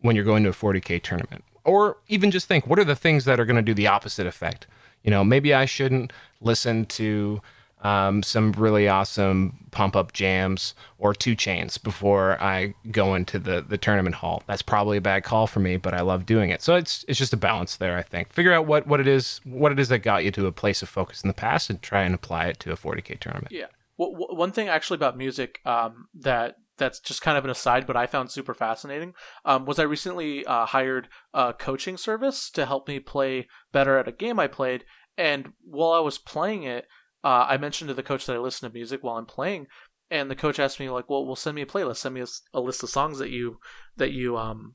when 0.00 0.14
you're 0.14 0.24
going 0.24 0.42
to 0.42 0.50
a 0.50 0.52
40k 0.52 1.02
tournament 1.02 1.42
or 1.64 1.96
even 2.08 2.30
just 2.30 2.46
think 2.46 2.66
what 2.66 2.78
are 2.78 2.84
the 2.84 2.94
things 2.94 3.24
that 3.24 3.40
are 3.40 3.44
going 3.44 3.56
to 3.56 3.62
do 3.62 3.74
the 3.74 3.86
opposite 3.86 4.26
effect 4.26 4.66
you 5.02 5.10
know 5.10 5.24
maybe 5.24 5.54
i 5.54 5.64
shouldn't 5.64 6.12
listen 6.40 6.84
to 6.84 7.40
um, 7.82 8.22
some 8.22 8.52
really 8.52 8.88
awesome 8.88 9.66
pump 9.70 9.96
up 9.96 10.12
jams 10.12 10.74
or 10.98 11.14
2 11.14 11.34
Chainz 11.34 11.82
before 11.82 12.40
I 12.42 12.74
go 12.90 13.14
into 13.14 13.38
the 13.38 13.62
the 13.62 13.78
tournament 13.78 14.16
hall. 14.16 14.42
That's 14.46 14.62
probably 14.62 14.98
a 14.98 15.00
bad 15.02 15.24
call 15.24 15.46
for 15.46 15.60
me, 15.60 15.76
but 15.76 15.94
I 15.94 16.00
love 16.00 16.26
doing 16.26 16.50
it. 16.50 16.62
So 16.62 16.76
it's 16.76 17.04
it's 17.08 17.18
just 17.18 17.32
a 17.32 17.38
balance 17.38 17.76
there. 17.76 17.96
I 17.96 18.02
think 18.02 18.28
figure 18.28 18.52
out 18.52 18.66
what 18.66 18.86
what 18.86 19.00
it 19.00 19.08
is 19.08 19.40
what 19.44 19.72
it 19.72 19.78
is 19.78 19.88
that 19.88 20.00
got 20.00 20.24
you 20.24 20.30
to 20.32 20.46
a 20.46 20.52
place 20.52 20.82
of 20.82 20.88
focus 20.88 21.22
in 21.22 21.28
the 21.28 21.34
past 21.34 21.70
and 21.70 21.80
try 21.80 22.02
and 22.02 22.14
apply 22.14 22.46
it 22.46 22.60
to 22.60 22.72
a 22.72 22.76
40k 22.76 23.18
tournament. 23.18 23.52
Yeah. 23.52 23.66
Well, 23.96 24.12
one 24.14 24.52
thing 24.52 24.68
actually 24.68 24.96
about 24.96 25.16
music 25.16 25.60
um, 25.64 26.08
that 26.14 26.56
that's 26.78 26.98
just 26.98 27.20
kind 27.20 27.36
of 27.36 27.44
an 27.44 27.50
aside, 27.50 27.86
but 27.86 27.96
I 27.96 28.06
found 28.06 28.30
super 28.30 28.54
fascinating 28.54 29.14
um, 29.44 29.66
was 29.66 29.78
I 29.78 29.82
recently 29.82 30.44
uh, 30.46 30.66
hired 30.66 31.08
a 31.34 31.52
coaching 31.52 31.96
service 31.96 32.50
to 32.50 32.66
help 32.66 32.88
me 32.88 32.98
play 32.98 33.46
better 33.70 33.98
at 33.98 34.08
a 34.08 34.12
game 34.12 34.40
I 34.40 34.46
played, 34.46 34.84
and 35.16 35.52
while 35.62 35.92
I 35.92 36.00
was 36.00 36.18
playing 36.18 36.62
it, 36.62 36.86
uh, 37.22 37.46
I 37.48 37.56
mentioned 37.56 37.88
to 37.88 37.94
the 37.94 38.02
coach 38.02 38.26
that 38.26 38.36
I 38.36 38.38
listen 38.38 38.68
to 38.68 38.74
music 38.74 39.02
while 39.02 39.16
I'm 39.16 39.26
playing, 39.26 39.66
and 40.10 40.30
the 40.30 40.36
coach 40.36 40.58
asked 40.58 40.80
me 40.80 40.88
like, 40.88 41.08
"Well, 41.08 41.26
we'll 41.26 41.36
send 41.36 41.54
me 41.54 41.62
a 41.62 41.66
playlist. 41.66 41.98
Send 41.98 42.14
me 42.14 42.22
a, 42.22 42.26
a 42.54 42.60
list 42.60 42.82
of 42.82 42.90
songs 42.90 43.18
that 43.18 43.30
you 43.30 43.58
that 43.96 44.12
you 44.12 44.36
um 44.36 44.74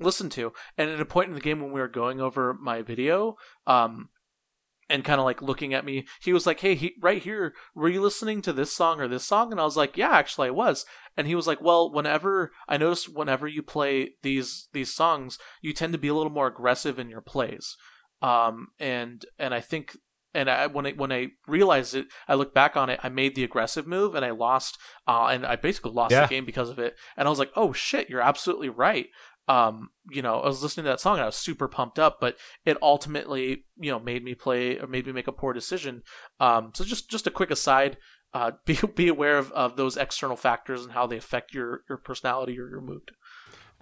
listen 0.00 0.30
to." 0.30 0.52
And 0.78 0.90
at 0.90 1.00
a 1.00 1.04
point 1.04 1.28
in 1.28 1.34
the 1.34 1.40
game 1.40 1.60
when 1.60 1.72
we 1.72 1.80
were 1.80 1.88
going 1.88 2.20
over 2.20 2.54
my 2.54 2.82
video, 2.82 3.36
um, 3.66 4.08
and 4.88 5.04
kind 5.04 5.20
of 5.20 5.24
like 5.24 5.42
looking 5.42 5.74
at 5.74 5.84
me, 5.84 6.06
he 6.22 6.32
was 6.32 6.46
like, 6.46 6.60
"Hey, 6.60 6.74
he, 6.74 6.94
right 7.00 7.22
here, 7.22 7.54
were 7.74 7.88
you 7.88 8.00
listening 8.00 8.40
to 8.42 8.52
this 8.52 8.72
song 8.72 9.00
or 9.00 9.08
this 9.08 9.24
song?" 9.24 9.52
And 9.52 9.60
I 9.60 9.64
was 9.64 9.76
like, 9.76 9.96
"Yeah, 9.96 10.10
actually, 10.10 10.48
I 10.48 10.52
was." 10.52 10.86
And 11.16 11.26
he 11.26 11.34
was 11.34 11.46
like, 11.46 11.60
"Well, 11.60 11.92
whenever 11.92 12.52
I 12.68 12.76
noticed 12.76 13.14
whenever 13.14 13.46
you 13.46 13.62
play 13.62 14.14
these 14.22 14.68
these 14.72 14.94
songs, 14.94 15.38
you 15.60 15.72
tend 15.72 15.92
to 15.92 15.98
be 15.98 16.08
a 16.08 16.14
little 16.14 16.32
more 16.32 16.46
aggressive 16.46 16.98
in 16.98 17.10
your 17.10 17.20
plays." 17.20 17.76
Um, 18.22 18.68
and 18.78 19.24
and 19.38 19.52
I 19.52 19.60
think 19.60 19.96
and 20.36 20.50
I, 20.50 20.66
when 20.66 20.86
I 20.86 20.92
when 20.92 21.10
I 21.10 21.28
realized 21.48 21.94
it, 21.94 22.06
I 22.28 22.34
look 22.34 22.54
back 22.54 22.76
on 22.76 22.90
it. 22.90 23.00
I 23.02 23.08
made 23.08 23.34
the 23.34 23.44
aggressive 23.44 23.86
move, 23.86 24.14
and 24.14 24.24
I 24.24 24.30
lost. 24.30 24.78
Uh, 25.08 25.28
and 25.30 25.46
I 25.46 25.56
basically 25.56 25.92
lost 25.92 26.12
yeah. 26.12 26.22
the 26.22 26.28
game 26.28 26.44
because 26.44 26.68
of 26.68 26.78
it. 26.78 26.94
And 27.16 27.26
I 27.26 27.30
was 27.30 27.38
like, 27.38 27.50
"Oh 27.56 27.72
shit, 27.72 28.10
you're 28.10 28.20
absolutely 28.20 28.68
right." 28.68 29.06
Um, 29.48 29.90
you 30.10 30.22
know, 30.22 30.40
I 30.40 30.46
was 30.46 30.62
listening 30.62 30.84
to 30.84 30.90
that 30.90 31.00
song 31.00 31.14
and 31.14 31.22
I 31.22 31.26
was 31.26 31.36
super 31.36 31.68
pumped 31.68 31.98
up, 31.98 32.18
but 32.20 32.36
it 32.64 32.76
ultimately, 32.82 33.64
you 33.78 33.92
know, 33.92 34.00
made 34.00 34.24
me 34.24 34.34
play 34.34 34.76
or 34.78 34.88
made 34.88 35.06
me 35.06 35.12
make 35.12 35.28
a 35.28 35.32
poor 35.32 35.52
decision. 35.52 36.02
Um, 36.40 36.72
so 36.74 36.84
just 36.84 37.08
just 37.08 37.26
a 37.26 37.30
quick 37.30 37.50
aside. 37.50 37.96
Uh, 38.34 38.52
be 38.66 38.78
be 38.94 39.08
aware 39.08 39.38
of, 39.38 39.50
of 39.52 39.76
those 39.76 39.96
external 39.96 40.36
factors 40.36 40.82
and 40.82 40.92
how 40.92 41.06
they 41.06 41.16
affect 41.16 41.54
your 41.54 41.82
your 41.88 41.98
personality 41.98 42.58
or 42.58 42.68
your 42.68 42.82
mood. 42.82 43.12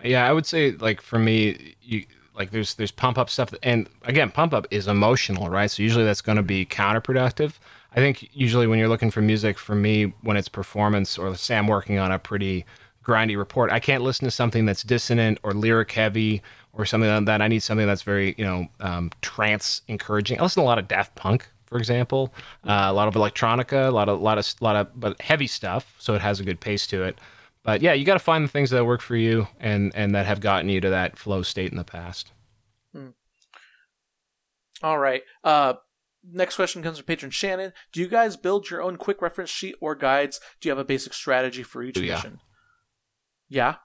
Yeah, 0.03 0.29
I 0.29 0.33
would 0.33 0.47
say 0.47 0.73
like 0.73 1.01
for 1.01 1.19
me, 1.19 1.77
you 1.81 2.05
like 2.37 2.51
there's 2.51 2.75
there's 2.75 2.91
pump 2.91 3.19
up 3.19 3.31
stuff, 3.31 3.55
and 3.63 3.89
again, 4.03 4.31
pump 4.31 4.53
up 4.53 4.67
is 4.71 4.89
emotional, 4.89 5.49
right? 5.49 5.71
So 5.71 5.83
usually 5.83 6.05
that's 6.05 6.21
going 6.21 6.37
to 6.37 6.43
be 6.43 6.67
counterproductive. 6.67 7.55
I 7.93 7.97
think 7.97 8.29
usually 8.33 8.67
when 8.67 8.79
you're 8.79 8.89
looking 8.89 9.11
for 9.11 9.23
music, 9.23 9.59
for 9.59 9.75
me, 9.75 10.15
when 10.23 10.37
it's 10.37 10.49
performance 10.49 11.17
or 11.17 11.35
say 11.37 11.57
I'm 11.57 11.69
working 11.69 11.99
on 11.99 12.11
a 12.11 12.19
pretty 12.19 12.67
grindy 13.05 13.37
report, 13.37 13.71
I 13.71 13.79
can't 13.79 14.03
listen 14.03 14.25
to 14.25 14.31
something 14.31 14.67
that's 14.67 14.83
dissonant 14.83 15.39
or 15.43 15.53
lyric 15.53 15.93
heavy 15.93 16.43
or 16.73 16.85
something 16.85 17.09
like 17.09 17.27
that. 17.27 17.41
I 17.41 17.49
need 17.49 17.63
something 17.63 17.87
that's 17.87 18.03
very 18.03 18.35
you 18.37 18.45
know 18.45 18.69
um, 18.81 19.11
trance 19.23 19.83
encouraging. 19.89 20.41
I 20.41 20.43
listen 20.43 20.63
to 20.63 20.67
a 20.67 20.69
lot 20.69 20.79
of 20.79 20.89
Daft 20.89 21.15
Punk, 21.15 21.49
for 21.67 21.79
example, 21.79 22.35
uh, 22.65 22.87
a 22.87 22.93
lot 22.93 23.07
of 23.07 23.15
electronica, 23.15 23.89
a 23.89 23.91
lot 23.91 24.09
of 24.09 24.21
lot 24.21 24.39
of 24.39 24.55
lot 24.61 24.77
of 24.77 24.99
but 24.99 25.21
heavy 25.21 25.47
stuff, 25.47 25.95
so 25.99 26.15
it 26.15 26.21
has 26.21 26.41
a 26.41 26.45
good 26.45 26.61
pace 26.61 26.87
to 26.89 27.05
it. 27.05 27.19
But 27.65 27.81
yeah, 27.81 27.95
you 27.95 28.05
got 28.05 28.15
to 28.15 28.21
find 28.21 28.45
the 28.45 28.49
things 28.49 28.71
that 28.71 28.85
work 28.85 29.01
for 29.01 29.17
you 29.17 29.49
and 29.59 29.91
and 29.95 30.15
that 30.15 30.27
have 30.27 30.41
gotten 30.41 30.69
you 30.69 30.81
to 30.81 30.91
that 30.91 31.19
flow 31.19 31.43
state 31.43 31.73
in 31.73 31.79
the 31.79 31.85
past. 31.85 32.31
Hmm. 32.93 33.09
All 34.83 34.99
right. 34.99 35.23
Uh, 35.43 35.75
next 36.31 36.57
question 36.57 36.83
comes 36.83 36.99
from 36.99 37.07
patron 37.07 37.31
Shannon. 37.31 37.73
Do 37.93 38.01
you 38.01 38.09
guys 38.09 38.37
build 38.37 38.69
your 38.69 38.83
own 38.83 38.97
quick 38.97 39.23
reference 39.23 39.51
sheet 39.51 39.77
or 39.81 39.95
guides? 39.95 40.41
Do 40.61 40.69
you 40.69 40.71
have 40.71 40.79
a 40.79 40.85
basic 40.85 41.15
strategy 41.15 41.63
for 41.63 41.83
each 41.83 41.99
yeah. 41.99 42.17
mission? 42.17 42.41
Yeah. 43.49 43.77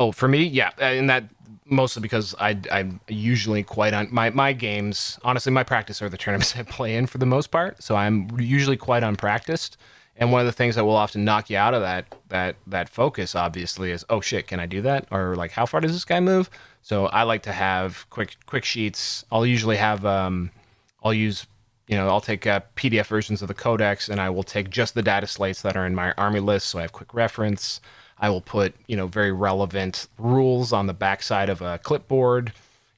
Oh, 0.00 0.10
for 0.10 0.26
me, 0.26 0.44
yeah, 0.44 0.70
and 0.78 1.08
that 1.10 1.24
mostly 1.66 2.00
because 2.00 2.34
I 2.40 2.58
I'm 2.72 3.00
usually 3.08 3.62
quite 3.62 3.92
on 3.92 4.08
my 4.10 4.30
my 4.30 4.54
games. 4.54 5.18
Honestly, 5.22 5.52
my 5.52 5.64
practice 5.64 6.00
are 6.00 6.08
the 6.08 6.16
tournaments 6.16 6.56
I 6.58 6.62
play 6.62 6.96
in 6.96 7.06
for 7.06 7.18
the 7.18 7.26
most 7.26 7.50
part, 7.50 7.82
so 7.82 7.94
I'm 7.94 8.28
usually 8.40 8.78
quite 8.78 9.02
unpracticed. 9.02 9.76
And 10.16 10.30
one 10.30 10.40
of 10.40 10.46
the 10.46 10.52
things 10.52 10.74
that 10.74 10.84
will 10.84 10.96
often 10.96 11.24
knock 11.24 11.48
you 11.48 11.56
out 11.56 11.74
of 11.74 11.80
that 11.82 12.06
that 12.28 12.56
that 12.66 12.88
focus, 12.88 13.34
obviously, 13.34 13.90
is 13.90 14.04
oh 14.10 14.20
shit, 14.20 14.46
can 14.46 14.60
I 14.60 14.66
do 14.66 14.82
that? 14.82 15.06
Or 15.10 15.34
like, 15.36 15.52
how 15.52 15.66
far 15.66 15.80
does 15.80 15.92
this 15.92 16.04
guy 16.04 16.20
move? 16.20 16.50
So 16.82 17.06
I 17.06 17.22
like 17.22 17.42
to 17.44 17.52
have 17.52 18.06
quick 18.10 18.36
quick 18.46 18.64
sheets. 18.64 19.24
I'll 19.32 19.46
usually 19.46 19.76
have 19.76 20.04
um, 20.04 20.50
I'll 21.02 21.14
use 21.14 21.46
you 21.88 21.96
know 21.96 22.08
I'll 22.08 22.20
take 22.20 22.46
uh, 22.46 22.60
PDF 22.76 23.06
versions 23.06 23.42
of 23.42 23.48
the 23.48 23.54
codex, 23.54 24.08
and 24.08 24.20
I 24.20 24.30
will 24.30 24.42
take 24.42 24.70
just 24.70 24.94
the 24.94 25.02
data 25.02 25.26
slates 25.26 25.62
that 25.62 25.76
are 25.76 25.86
in 25.86 25.94
my 25.94 26.12
army 26.12 26.40
list, 26.40 26.66
so 26.66 26.78
I 26.78 26.82
have 26.82 26.92
quick 26.92 27.14
reference. 27.14 27.80
I 28.18 28.28
will 28.28 28.40
put 28.42 28.74
you 28.86 28.96
know 28.96 29.06
very 29.06 29.32
relevant 29.32 30.08
rules 30.18 30.72
on 30.72 30.86
the 30.86 30.94
backside 30.94 31.48
of 31.48 31.62
a 31.62 31.78
clipboard 31.78 32.52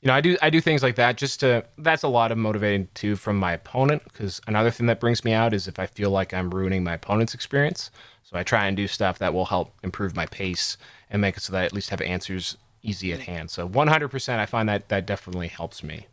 you 0.04 0.08
know, 0.08 0.14
I 0.14 0.20
do 0.20 0.36
I 0.42 0.50
do 0.50 0.60
things 0.60 0.82
like 0.82 0.96
that 0.96 1.16
just 1.16 1.40
to 1.40 1.64
that's 1.78 2.02
a 2.02 2.08
lot 2.08 2.30
of 2.30 2.36
motivating 2.36 2.88
too 2.92 3.16
from 3.16 3.38
my 3.38 3.54
opponent 3.54 4.02
because 4.04 4.38
another 4.46 4.70
thing 4.70 4.86
that 4.86 5.00
brings 5.00 5.24
me 5.24 5.32
out 5.32 5.54
is 5.54 5.66
if 5.66 5.78
I 5.78 5.86
feel 5.86 6.10
like 6.10 6.34
I'm 6.34 6.50
ruining 6.50 6.84
my 6.84 6.92
opponent's 6.92 7.32
experience. 7.32 7.90
So 8.22 8.36
I 8.38 8.42
try 8.42 8.66
and 8.66 8.76
do 8.76 8.86
stuff 8.86 9.18
that 9.18 9.32
will 9.32 9.46
help 9.46 9.72
improve 9.82 10.14
my 10.14 10.26
pace 10.26 10.76
and 11.08 11.22
make 11.22 11.38
it 11.38 11.40
so 11.40 11.52
that 11.54 11.62
I 11.62 11.64
at 11.64 11.72
least 11.72 11.88
have 11.88 12.02
answers 12.02 12.58
easy 12.82 13.14
at 13.14 13.20
hand. 13.20 13.50
So 13.50 13.66
100% 13.66 14.38
I 14.38 14.46
find 14.46 14.68
that 14.68 14.90
that 14.90 15.06
definitely 15.06 15.48
helps 15.48 15.82
me. 15.82 16.06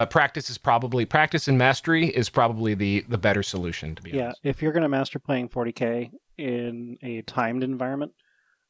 Uh, 0.00 0.06
practice 0.06 0.48
is 0.48 0.56
probably 0.56 1.04
practice 1.04 1.46
and 1.46 1.58
mastery 1.58 2.06
is 2.06 2.30
probably 2.30 2.72
the 2.72 3.04
the 3.06 3.18
better 3.18 3.42
solution 3.42 3.94
to 3.96 4.02
be 4.02 4.12
yeah, 4.12 4.24
honest. 4.24 4.40
Yeah, 4.42 4.50
if 4.50 4.62
you're 4.62 4.72
going 4.72 4.82
to 4.82 4.88
master 4.88 5.18
playing 5.18 5.50
40k 5.50 6.10
in 6.38 6.96
a 7.02 7.20
timed 7.22 7.62
environment, 7.62 8.12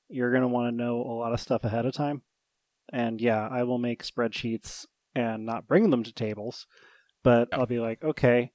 you're 0.08 0.32
going 0.32 0.42
to 0.42 0.48
want 0.48 0.72
to 0.72 0.76
know 0.76 0.96
a 0.96 1.14
lot 1.14 1.32
of 1.32 1.40
stuff 1.40 1.62
ahead 1.62 1.86
of 1.86 1.94
time 1.94 2.22
and 2.92 3.20
yeah, 3.20 3.48
I 3.50 3.62
will 3.64 3.78
make 3.78 4.02
spreadsheets 4.02 4.86
and 5.14 5.46
not 5.46 5.66
bring 5.66 5.90
them 5.90 6.02
to 6.02 6.12
tables, 6.12 6.66
but 7.22 7.48
I'll 7.52 7.66
be 7.66 7.80
like, 7.80 8.02
okay, 8.02 8.52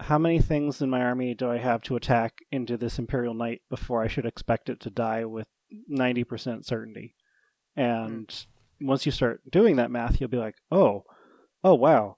how 0.00 0.18
many 0.18 0.40
things 0.40 0.82
in 0.82 0.90
my 0.90 1.00
army 1.00 1.34
do 1.34 1.50
I 1.50 1.58
have 1.58 1.82
to 1.82 1.96
attack 1.96 2.38
into 2.50 2.76
this 2.76 2.98
Imperial 2.98 3.34
Knight 3.34 3.62
before 3.70 4.02
I 4.02 4.08
should 4.08 4.26
expect 4.26 4.68
it 4.68 4.80
to 4.80 4.90
die 4.90 5.24
with 5.24 5.46
90% 5.90 6.64
certainty? 6.64 7.14
And 7.76 8.28
mm. 8.28 8.46
once 8.80 9.06
you 9.06 9.12
start 9.12 9.42
doing 9.50 9.76
that 9.76 9.90
math, 9.90 10.20
you'll 10.20 10.30
be 10.30 10.36
like, 10.36 10.56
oh, 10.70 11.04
oh, 11.62 11.74
wow, 11.74 12.16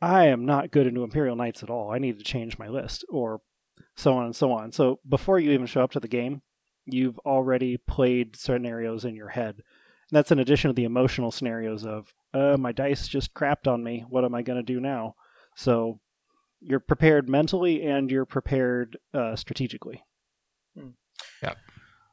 I 0.00 0.26
am 0.26 0.44
not 0.44 0.72
good 0.72 0.86
into 0.86 1.04
Imperial 1.04 1.36
Knights 1.36 1.62
at 1.62 1.70
all. 1.70 1.92
I 1.92 1.98
need 1.98 2.18
to 2.18 2.24
change 2.24 2.58
my 2.58 2.68
list, 2.68 3.04
or 3.08 3.40
so 3.96 4.14
on 4.14 4.26
and 4.26 4.36
so 4.36 4.52
on. 4.52 4.72
So 4.72 4.98
before 5.08 5.38
you 5.38 5.52
even 5.52 5.66
show 5.66 5.82
up 5.82 5.92
to 5.92 6.00
the 6.00 6.08
game, 6.08 6.42
you've 6.84 7.18
already 7.20 7.76
played 7.76 8.36
scenarios 8.36 9.04
in 9.04 9.14
your 9.14 9.28
head 9.28 9.62
that's 10.12 10.30
in 10.30 10.38
addition 10.38 10.68
to 10.68 10.74
the 10.74 10.84
emotional 10.84 11.30
scenarios 11.30 11.84
of, 11.84 12.14
uh, 12.34 12.56
my 12.58 12.70
dice 12.70 13.08
just 13.08 13.34
crapped 13.34 13.66
on 13.66 13.82
me. 13.82 14.04
What 14.08 14.24
am 14.24 14.34
I 14.34 14.42
going 14.42 14.58
to 14.58 14.62
do 14.62 14.80
now? 14.80 15.16
So 15.56 15.98
you're 16.60 16.80
prepared 16.80 17.28
mentally 17.28 17.82
and 17.82 18.10
you're 18.10 18.24
prepared 18.24 18.98
uh, 19.12 19.34
strategically. 19.36 20.04
Hmm. 20.78 20.90
Yeah. 21.42 21.54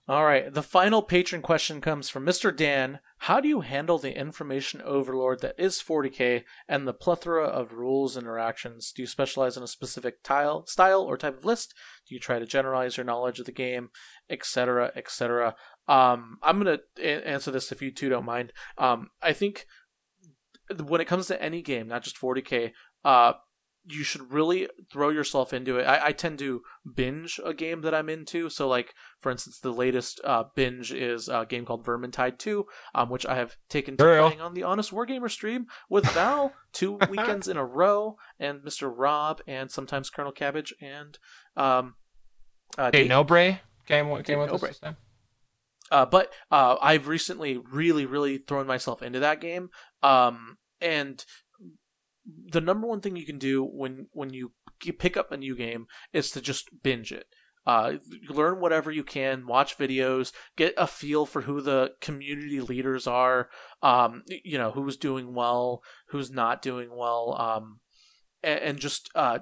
All 0.09 0.25
right. 0.25 0.51
The 0.51 0.63
final 0.63 1.03
patron 1.03 1.43
question 1.43 1.81
comes 1.81 2.09
from 2.09 2.25
Mr. 2.25 2.55
Dan. 2.55 2.99
How 3.19 3.39
do 3.39 3.47
you 3.47 3.61
handle 3.61 3.99
the 3.99 4.17
information 4.17 4.81
overload 4.81 5.41
that 5.41 5.53
is 5.59 5.83
40k 5.83 6.45
and 6.67 6.87
the 6.87 6.95
plethora 6.95 7.45
of 7.45 7.73
rules 7.73 8.17
and 8.17 8.25
interactions? 8.25 8.91
Do 8.91 9.03
you 9.03 9.07
specialize 9.07 9.55
in 9.55 9.61
a 9.61 9.67
specific 9.67 10.23
tile, 10.23 10.65
style 10.65 11.03
or 11.03 11.15
type 11.15 11.37
of 11.37 11.45
list? 11.45 11.75
Do 12.07 12.15
you 12.15 12.19
try 12.19 12.39
to 12.39 12.47
generalize 12.47 12.97
your 12.97 13.03
knowledge 13.03 13.39
of 13.39 13.45
the 13.45 13.51
game, 13.51 13.89
etc., 14.31 14.91
etc.? 14.95 15.55
Um, 15.89 16.37
I'm 16.43 16.59
gonna 16.59 16.79
a- 16.99 17.27
answer 17.27 17.49
this 17.49 17.71
if 17.71 17.81
you 17.81 17.91
two 17.91 18.09
don't 18.09 18.23
mind. 18.23 18.53
Um, 18.77 19.09
I 19.21 19.33
think 19.33 19.65
when 20.85 21.01
it 21.01 21.05
comes 21.05 21.27
to 21.27 21.41
any 21.41 21.63
game, 21.63 21.87
not 21.87 22.03
just 22.03 22.15
40k, 22.15 22.71
uh, 23.03 23.33
you 23.85 24.03
should 24.03 24.31
really 24.31 24.67
throw 24.91 25.09
yourself 25.09 25.51
into 25.51 25.79
it. 25.79 25.83
I, 25.83 26.07
I, 26.07 26.11
tend 26.11 26.37
to 26.39 26.61
binge 26.95 27.39
a 27.43 27.55
game 27.55 27.81
that 27.81 27.95
I'm 27.95 28.07
into. 28.07 28.49
So, 28.49 28.67
like 28.67 28.93
for 29.19 29.31
instance, 29.31 29.57
the 29.57 29.71
latest 29.71 30.21
uh, 30.23 30.43
binge 30.55 30.93
is 30.93 31.27
a 31.27 31.47
game 31.49 31.65
called 31.65 31.83
Vermintide 31.83 32.37
2, 32.37 32.65
um, 32.93 33.09
which 33.09 33.25
I 33.25 33.35
have 33.35 33.55
taken 33.67 33.97
to 33.97 34.03
Girl. 34.03 34.27
playing 34.27 34.41
on 34.41 34.53
the 34.53 34.61
Honest 34.61 34.91
Wargamer 34.91 35.31
stream 35.31 35.65
with 35.89 36.05
Val 36.11 36.53
two 36.73 36.99
weekends 37.09 37.47
in 37.47 37.57
a 37.57 37.65
row, 37.65 38.17
and 38.39 38.61
Mr. 38.61 38.93
Rob, 38.95 39.41
and 39.47 39.71
sometimes 39.71 40.11
Colonel 40.11 40.33
Cabbage, 40.33 40.73
and 40.79 41.17
um, 41.57 41.95
uh, 42.77 42.91
hey, 42.93 43.07
Nobre 43.07 43.59
came 43.87 44.23
came 44.23 44.39
with 44.39 44.51
us 44.51 44.61
this 44.61 44.79
time. 44.79 44.97
Uh, 45.91 46.05
but 46.05 46.31
uh, 46.51 46.75
I've 46.81 47.07
recently 47.07 47.57
really, 47.57 48.05
really 48.05 48.37
thrown 48.37 48.67
myself 48.67 49.01
into 49.01 49.19
that 49.19 49.41
game. 49.41 49.69
Um, 50.03 50.57
and 50.81 51.23
the 52.51 52.61
number 52.61 52.87
one 52.87 53.01
thing 53.01 53.15
you 53.15 53.25
can 53.25 53.39
do 53.39 53.63
when 53.63 54.07
when 54.11 54.31
you 54.31 54.51
pick 54.97 55.17
up 55.17 55.31
a 55.31 55.37
new 55.37 55.55
game 55.55 55.87
is 56.13 56.31
to 56.31 56.41
just 56.41 56.69
binge 56.83 57.11
it. 57.11 57.25
Uh, 57.65 57.93
learn 58.29 58.59
whatever 58.59 58.89
you 58.89 59.03
can, 59.03 59.45
watch 59.45 59.77
videos, 59.77 60.31
get 60.55 60.73
a 60.77 60.87
feel 60.87 61.25
for 61.25 61.41
who 61.41 61.61
the 61.61 61.91
community 62.01 62.61
leaders 62.61 63.05
are. 63.05 63.49
Um, 63.83 64.23
you 64.27 64.57
know 64.57 64.71
who's 64.71 64.97
doing 64.97 65.33
well, 65.33 65.81
who's 66.09 66.31
not 66.31 66.61
doing 66.61 66.89
well. 66.95 67.35
Um, 67.39 67.79
and, 68.41 68.59
and 68.59 68.79
just 68.79 69.09
uh, 69.15 69.39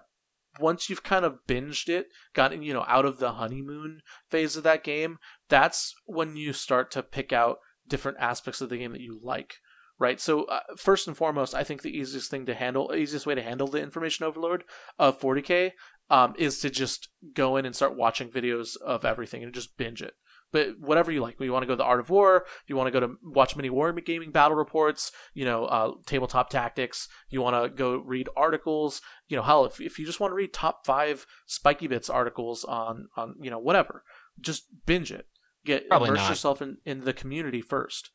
once 0.59 0.89
you've 0.89 1.03
kind 1.03 1.25
of 1.25 1.39
binged 1.47 1.89
it, 1.89 2.07
gotten 2.33 2.61
you 2.61 2.73
know 2.73 2.85
out 2.87 3.05
of 3.05 3.19
the 3.19 3.33
honeymoon 3.33 4.01
phase 4.29 4.55
of 4.55 4.63
that 4.63 4.83
game, 4.83 5.17
that's 5.49 5.93
when 6.05 6.35
you 6.35 6.53
start 6.53 6.91
to 6.91 7.03
pick 7.03 7.31
out 7.31 7.57
different 7.87 8.17
aspects 8.19 8.61
of 8.61 8.69
the 8.69 8.77
game 8.77 8.91
that 8.91 9.01
you 9.01 9.19
like. 9.21 9.55
Right. 9.99 10.21
So 10.21 10.43
uh, 10.43 10.59
first 10.77 11.07
and 11.07 11.17
foremost, 11.17 11.55
I 11.55 11.63
think 11.63 11.81
the 11.81 11.97
easiest 11.97 12.29
thing 12.29 12.45
to 12.45 12.53
handle, 12.53 12.93
easiest 12.93 13.25
way 13.25 13.33
to 13.33 13.41
handle 13.41 13.67
the 13.67 13.81
information 13.81 14.25
overload 14.25 14.63
of 14.99 15.19
40k 15.19 15.71
um, 16.11 16.35
is 16.37 16.59
to 16.59 16.69
just 16.69 17.09
go 17.33 17.57
in 17.57 17.65
and 17.65 17.75
start 17.75 17.97
watching 17.97 18.29
videos 18.29 18.77
of 18.77 19.05
everything 19.05 19.43
and 19.43 19.53
just 19.53 19.75
binge 19.75 20.03
it 20.03 20.13
but 20.51 20.79
whatever 20.79 21.11
you 21.11 21.21
like. 21.21 21.39
You 21.39 21.51
want 21.51 21.63
to 21.63 21.67
go 21.67 21.73
to 21.73 21.77
the 21.77 21.83
Art 21.83 21.99
of 21.99 22.09
War, 22.09 22.45
you 22.67 22.75
want 22.75 22.87
to 22.87 22.91
go 22.91 23.05
to 23.05 23.15
watch 23.23 23.55
MiniWarGaming 23.55 24.31
battle 24.31 24.57
reports, 24.57 25.11
you 25.33 25.45
know, 25.45 25.65
uh, 25.65 25.91
tabletop 26.05 26.49
tactics. 26.49 27.07
You 27.29 27.41
want 27.41 27.61
to 27.61 27.69
go 27.69 27.97
read 27.97 28.29
articles. 28.35 29.01
You 29.27 29.37
know, 29.37 29.43
hell, 29.43 29.65
if, 29.65 29.79
if 29.81 29.99
you 29.99 30.05
just 30.05 30.19
want 30.19 30.31
to 30.31 30.35
read 30.35 30.53
top 30.53 30.85
five 30.85 31.25
Spikey 31.45 31.87
Bits 31.87 32.09
articles 32.09 32.63
on 32.63 33.07
on 33.15 33.35
you 33.41 33.49
know 33.49 33.59
whatever, 33.59 34.03
just 34.39 34.65
binge 34.85 35.11
it. 35.11 35.27
Get 35.65 35.89
Probably 35.89 36.09
immerse 36.09 36.19
not. 36.19 36.29
yourself 36.29 36.61
in, 36.61 36.77
in 36.85 37.01
the 37.01 37.13
community 37.13 37.61
first. 37.61 38.11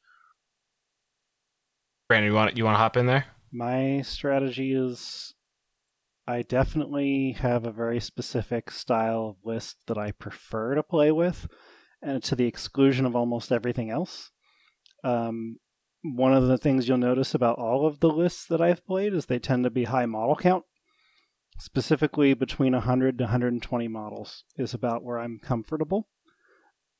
Brandon, 2.08 2.30
you 2.30 2.34
want 2.34 2.56
you 2.56 2.64
want 2.64 2.74
to 2.74 2.78
hop 2.78 2.96
in 2.96 3.06
there? 3.06 3.26
My 3.52 4.00
strategy 4.02 4.72
is 4.72 5.34
I 6.26 6.42
definitely 6.42 7.36
have 7.40 7.66
a 7.66 7.72
very 7.72 8.00
specific 8.00 8.70
style 8.70 9.26
of 9.30 9.44
list 9.44 9.76
that 9.86 9.98
I 9.98 10.12
prefer 10.12 10.74
to 10.74 10.82
play 10.82 11.10
with 11.10 11.48
and 12.02 12.22
to 12.24 12.36
the 12.36 12.46
exclusion 12.46 13.06
of 13.06 13.16
almost 13.16 13.52
everything 13.52 13.90
else. 13.90 14.30
Um, 15.04 15.56
one 16.02 16.34
of 16.34 16.48
the 16.48 16.58
things 16.58 16.88
you'll 16.88 16.98
notice 16.98 17.34
about 17.34 17.58
all 17.58 17.86
of 17.86 18.00
the 18.00 18.10
lists 18.10 18.46
that 18.46 18.60
I've 18.60 18.84
played 18.84 19.14
is 19.14 19.26
they 19.26 19.38
tend 19.38 19.64
to 19.64 19.70
be 19.70 19.84
high 19.84 20.06
model 20.06 20.36
count. 20.36 20.64
Specifically, 21.58 22.34
between 22.34 22.72
100 22.72 23.18
to 23.18 23.24
120 23.24 23.88
models 23.88 24.44
is 24.56 24.74
about 24.74 25.04
where 25.04 25.20
I'm 25.20 25.38
comfortable. 25.38 26.08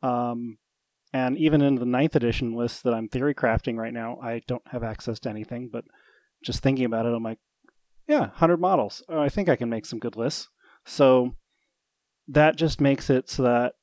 Um, 0.03 0.59
and 1.13 1.37
even 1.37 1.63
in 1.63 1.77
the 1.77 1.87
ninth 1.87 2.15
edition 2.15 2.55
list 2.55 2.85
that 2.85 2.95
I'm 2.95 3.09
theory 3.09 3.35
crafting 3.35 3.77
right 3.77 3.93
now, 3.93 4.19
I 4.23 4.43
don't 4.47 4.67
have 4.69 4.83
access 4.83 5.19
to 5.21 5.31
anything, 5.31 5.69
but 5.73 5.85
just 6.45 6.63
thinking 6.63 6.85
about 6.85 7.07
it, 7.07 7.15
I'm 7.15 7.23
like, 7.23 7.39
yeah, 8.09 8.21
100 8.21 8.59
models. 8.59 9.03
Oh, 9.09 9.21
I 9.21 9.29
think 9.29 9.49
I 9.49 9.57
can 9.57 9.69
make 9.69 9.87
some 9.87 9.99
good 9.99 10.17
lists. 10.17 10.49
So 10.85 11.35
that 12.29 12.57
just 12.57 12.81
makes 12.81 13.11
it 13.11 13.29
so 13.29 13.43
that 13.43 13.75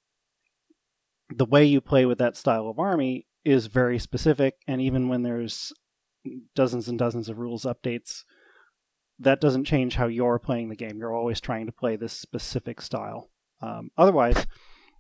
the 1.30 1.46
way 1.46 1.64
you 1.64 1.82
play 1.82 2.06
with 2.06 2.18
that 2.18 2.36
style 2.36 2.68
of 2.68 2.80
army 2.80 3.28
is 3.46 3.68
very 3.68 4.00
specific 4.00 4.56
and 4.68 4.82
even 4.82 5.08
when 5.08 5.24
there's 5.24 5.72
dozens 6.56 6.88
and 6.88 7.00
dozens 7.00 7.30
of 7.30 7.40
rules 7.40 7.64
updates 7.64 8.24
that 9.20 9.42
doesn't 9.42 9.66
change 9.66 9.96
how 9.96 10.08
you're 10.08 10.40
playing 10.40 10.70
the 10.70 10.76
game. 10.76 10.98
You're 10.98 11.16
always 11.16 11.42
trying 11.42 11.66
to 11.66 11.72
play 11.72 11.98
this 11.98 12.14
specific 12.14 12.82
style. 12.82 13.30
Um, 13.62 13.90
otherwise 13.98 14.48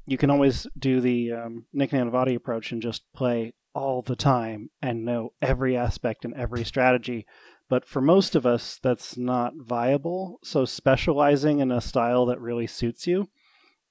you 0.05 0.17
can 0.17 0.29
always 0.29 0.67
do 0.77 1.01
the 1.01 1.31
um, 1.33 1.65
nick 1.71 1.91
nanavati 1.91 2.35
approach 2.35 2.71
and 2.71 2.81
just 2.81 3.03
play 3.15 3.53
all 3.73 4.01
the 4.01 4.15
time 4.15 4.69
and 4.81 5.05
know 5.05 5.33
every 5.41 5.77
aspect 5.77 6.25
and 6.25 6.33
every 6.33 6.63
strategy. 6.63 7.25
But 7.69 7.85
for 7.85 8.01
most 8.01 8.35
of 8.35 8.45
us 8.45 8.79
that's 8.81 9.17
not 9.17 9.53
viable. 9.55 10.39
So 10.43 10.65
specializing 10.65 11.59
in 11.59 11.71
a 11.71 11.81
style 11.81 12.25
that 12.25 12.41
really 12.41 12.67
suits 12.67 13.07
you 13.07 13.29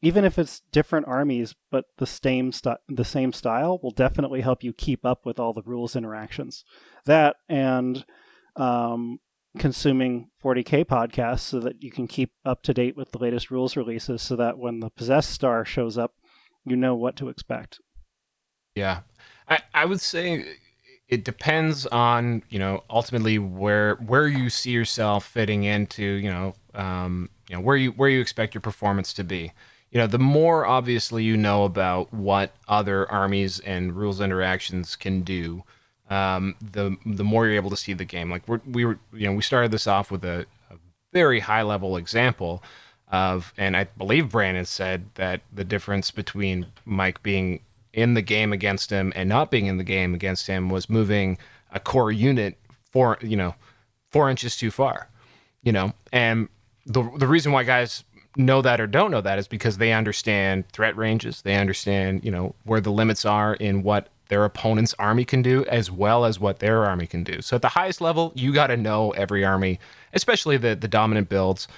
even 0.01 0.25
if 0.25 0.39
it's 0.39 0.63
different 0.73 1.07
armies 1.09 1.55
but 1.71 1.87
the 1.99 2.07
same 2.07 2.53
st- 2.53 2.79
the 2.89 3.05
same 3.05 3.33
style 3.33 3.79
will 3.83 3.91
definitely 3.91 4.41
help 4.41 4.63
you 4.63 4.73
keep 4.73 5.05
up 5.05 5.25
with 5.27 5.39
all 5.39 5.53
the 5.53 5.63
rules 5.63 5.97
interactions. 5.97 6.65
That 7.05 7.37
and 7.49 8.05
um, 8.57 9.21
consuming 9.59 10.29
40k 10.43 10.85
podcasts 10.85 11.41
so 11.41 11.61
that 11.61 11.83
you 11.83 11.91
can 11.91 12.07
keep 12.07 12.33
up 12.45 12.63
to 12.63 12.75
date 12.75 12.97
with 12.97 13.13
the 13.13 13.19
latest 13.19 13.51
rules 13.51 13.77
releases 13.77 14.23
so 14.23 14.37
that 14.37 14.59
when 14.59 14.81
the 14.81 14.91
possessed 14.91 15.31
star 15.31 15.65
shows 15.65 15.99
up 15.99 16.15
you 16.65 16.77
know 16.77 16.95
what 16.95 17.17
to 17.17 17.29
expect. 17.29 17.81
Yeah. 18.75 19.01
I 19.49 19.61
i 19.75 19.85
would 19.85 20.01
say 20.01 20.57
it 21.09 21.25
depends 21.25 21.87
on 21.87 22.43
you 22.51 22.59
know 22.59 22.85
ultimately 22.91 23.39
where 23.39 23.97
where 23.97 24.29
you 24.29 24.51
see 24.51 24.71
yourself 24.71 25.25
fitting 25.25 25.65
into 25.65 26.03
you 26.03 26.31
know 26.31 26.55
um, 26.75 27.31
you 27.49 27.57
know 27.57 27.63
where 27.63 27.77
you 27.77 27.91
where 27.93 28.09
you 28.09 28.21
expect 28.21 28.55
your 28.55 28.61
performance 28.61 29.13
to 29.15 29.25
be 29.25 29.53
you 29.91 29.99
know, 29.99 30.07
the 30.07 30.19
more 30.19 30.67
obviously 30.67 31.25
you 31.25 31.37
know 31.37 31.65
about 31.65 32.13
what 32.13 32.55
other 32.67 33.11
armies 33.11 33.59
and 33.61 33.97
rules 33.97 34.21
interactions 34.21 34.97
can 34.97 35.23
do, 35.23 35.65
um, 36.11 36.57
the 36.61 36.97
the 37.07 37.25
more 37.25 37.47
you're 37.47 37.57
able 37.57 37.71
to 37.71 37.77
see 37.77 37.95
the 37.95 38.05
game. 38.05 38.31
Like 38.31 38.47
we're, 38.47 38.61
we 38.67 38.85
were, 38.85 38.99
you 39.13 39.27
know, 39.27 39.33
we 39.35 39.43
started 39.43 39.71
this 39.71 39.87
off 39.87 40.11
with 40.11 40.25
a, 40.25 40.47
a 40.71 40.77
very 41.13 41.41
high 41.41 41.63
level 41.63 41.97
example 41.97 42.63
of, 43.11 43.55
and 43.57 43.77
I 43.77 43.85
believe 43.85 44.31
Brandon 44.31 44.67
said 44.67 45.07
that 45.15 45.41
the 45.53 45.65
difference 45.65 46.11
between 46.11 46.67
Mike 46.85 47.23
being 47.23 47.61
in 47.95 48.13
the 48.15 48.23
game 48.23 48.53
against 48.53 48.91
him 48.91 49.13
and 49.17 49.29
not 49.29 49.51
being 49.51 49.67
in 49.67 49.79
the 49.79 49.85
game 49.85 50.15
against 50.15 50.47
him 50.47 50.69
was 50.69 50.91
moving 50.91 51.39
a 51.73 51.81
core 51.81 52.13
unit 52.13 52.59
four, 52.93 53.19
you 53.23 53.37
know, 53.37 53.55
four 54.11 54.29
inches 54.29 54.57
too 54.57 54.71
far, 54.71 55.09
you 55.63 55.73
know, 55.73 55.95
and 56.13 56.49
the 56.85 57.03
the 57.17 57.27
reason 57.27 57.53
why 57.53 57.63
guys 57.63 58.05
know 58.37 58.63
that 58.63 58.81
or 58.81 58.87
don't 58.87 59.11
know 59.11 59.21
that 59.21 59.39
is 59.39 59.49
because 59.49 59.79
they 59.79 59.93
understand 59.93 60.69
threat 60.69 60.97
ranges. 60.97 61.43
They 61.43 61.57
understand, 61.57 62.25
you 62.25 62.31
know, 62.31 62.55
where 62.65 62.81
the 62.81 62.93
limits 62.93 63.25
are 63.25 63.55
in 63.55 63.83
what 63.83 64.09
their 64.29 64.45
opponent's 64.45 64.95
army 64.99 65.25
can 65.25 65.43
do 65.43 65.65
as 65.67 65.91
well 65.91 66.25
as 66.25 66.39
what 66.39 66.59
their 66.59 66.85
army 66.85 67.07
can 67.07 67.25
do. 67.25 67.41
So 67.41 67.57
at 67.57 67.63
the 67.63 67.69
highest 67.69 68.01
level, 68.01 68.33
you 68.35 68.53
got 68.53 68.69
to 68.69 68.77
know 68.77 69.11
every 69.13 69.45
army, 69.45 69.81
especially 70.13 70.57
the 70.57 70.75
the 70.75 70.89
dominant 70.89 71.29
builds. 71.29 71.69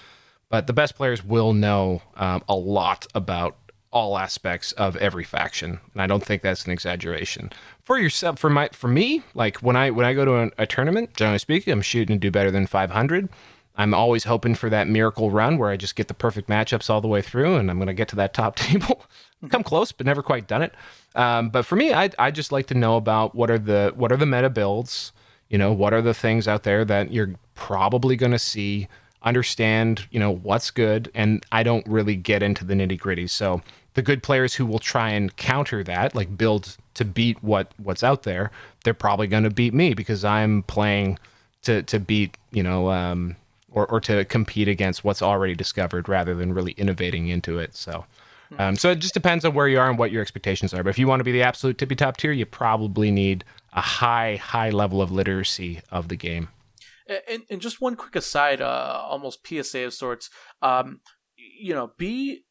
But 0.48 0.66
the 0.66 0.72
best 0.72 0.96
players 0.96 1.24
will 1.24 1.52
know 1.52 2.02
um, 2.16 2.42
a 2.48 2.56
lot 2.56 3.06
about 3.14 3.56
all 3.92 4.18
aspects 4.18 4.72
of 4.72 4.96
every 4.96 5.24
faction, 5.24 5.80
and 5.92 6.02
I 6.02 6.06
don't 6.06 6.24
think 6.24 6.42
that's 6.42 6.64
an 6.64 6.72
exaggeration. 6.72 7.50
For 7.84 7.98
yourself, 7.98 8.38
for 8.38 8.50
my, 8.50 8.68
for 8.72 8.88
me, 8.88 9.22
like 9.34 9.58
when 9.58 9.76
I 9.76 9.90
when 9.90 10.06
I 10.06 10.12
go 10.12 10.24
to 10.24 10.34
a, 10.36 10.50
a 10.58 10.66
tournament, 10.66 11.14
generally 11.14 11.38
speaking, 11.38 11.72
I'm 11.72 11.82
shooting 11.82 12.16
to 12.16 12.20
do 12.20 12.30
better 12.30 12.50
than 12.50 12.66
500. 12.66 13.28
I'm 13.76 13.94
always 13.94 14.24
hoping 14.24 14.54
for 14.54 14.68
that 14.70 14.88
miracle 14.88 15.30
run 15.30 15.56
where 15.56 15.70
I 15.70 15.76
just 15.76 15.96
get 15.96 16.08
the 16.08 16.14
perfect 16.14 16.48
matchups 16.48 16.90
all 16.90 17.00
the 17.00 17.08
way 17.08 17.22
through, 17.22 17.56
and 17.56 17.70
I'm 17.70 17.78
going 17.78 17.86
to 17.86 17.94
get 17.94 18.08
to 18.08 18.16
that 18.16 18.34
top 18.34 18.56
table. 18.56 19.04
Come 19.48 19.62
close, 19.62 19.92
but 19.92 20.06
never 20.06 20.22
quite 20.22 20.46
done 20.46 20.62
it. 20.62 20.74
Um, 21.14 21.48
but 21.48 21.64
for 21.64 21.76
me, 21.76 21.92
I 21.92 22.10
I 22.18 22.30
just 22.30 22.52
like 22.52 22.66
to 22.66 22.74
know 22.74 22.96
about 22.96 23.34
what 23.34 23.50
are 23.50 23.58
the 23.58 23.92
what 23.94 24.12
are 24.12 24.16
the 24.16 24.26
meta 24.26 24.50
builds. 24.50 25.12
You 25.48 25.58
know, 25.58 25.72
what 25.72 25.92
are 25.92 26.02
the 26.02 26.14
things 26.14 26.46
out 26.46 26.62
there 26.62 26.84
that 26.84 27.12
you're 27.12 27.34
probably 27.54 28.16
going 28.16 28.32
to 28.32 28.38
see. 28.38 28.88
Understand, 29.22 30.06
you 30.10 30.18
know, 30.18 30.30
what's 30.30 30.70
good, 30.70 31.10
and 31.14 31.44
I 31.52 31.62
don't 31.62 31.86
really 31.86 32.16
get 32.16 32.42
into 32.42 32.64
the 32.64 32.72
nitty 32.72 32.98
gritty. 32.98 33.26
So 33.26 33.60
the 33.92 34.00
good 34.00 34.22
players 34.22 34.54
who 34.54 34.64
will 34.64 34.78
try 34.78 35.10
and 35.10 35.34
counter 35.36 35.84
that, 35.84 36.14
like 36.14 36.38
build 36.38 36.76
to 36.94 37.04
beat 37.04 37.42
what 37.42 37.72
what's 37.76 38.02
out 38.02 38.22
there, 38.22 38.50
they're 38.84 38.94
probably 38.94 39.26
going 39.26 39.42
to 39.42 39.50
beat 39.50 39.74
me 39.74 39.92
because 39.92 40.24
I'm 40.24 40.62
playing 40.62 41.18
to 41.62 41.82
to 41.82 41.98
beat 41.98 42.36
you 42.50 42.62
know 42.62 42.90
um, 42.90 43.36
or, 43.70 43.86
or 43.86 44.00
to 44.00 44.24
compete 44.24 44.68
against 44.68 45.04
what's 45.04 45.22
already 45.22 45.54
discovered 45.54 46.08
rather 46.08 46.34
than 46.34 46.52
really 46.52 46.72
innovating 46.72 47.28
into 47.28 47.58
it. 47.58 47.76
So, 47.76 48.04
um, 48.58 48.76
so 48.76 48.90
it 48.90 48.98
just 48.98 49.14
depends 49.14 49.44
on 49.44 49.54
where 49.54 49.68
you 49.68 49.78
are 49.78 49.88
and 49.88 49.98
what 49.98 50.10
your 50.10 50.22
expectations 50.22 50.74
are. 50.74 50.82
But 50.82 50.90
if 50.90 50.98
you 50.98 51.06
want 51.06 51.20
to 51.20 51.24
be 51.24 51.32
the 51.32 51.42
absolute 51.42 51.78
tippy 51.78 51.94
top 51.94 52.16
tier, 52.16 52.32
you 52.32 52.46
probably 52.46 53.10
need 53.10 53.44
a 53.72 53.80
high, 53.80 54.36
high 54.36 54.70
level 54.70 55.00
of 55.00 55.12
literacy 55.12 55.80
of 55.90 56.08
the 56.08 56.16
game. 56.16 56.48
And, 57.28 57.42
and 57.50 57.60
just 57.60 57.80
one 57.80 57.96
quick 57.96 58.16
aside, 58.16 58.60
uh, 58.60 59.02
almost 59.04 59.46
PSA 59.46 59.86
of 59.86 59.94
sorts. 59.94 60.30
Um, 60.62 61.00
you 61.36 61.74
know, 61.74 61.92
be 61.96 62.44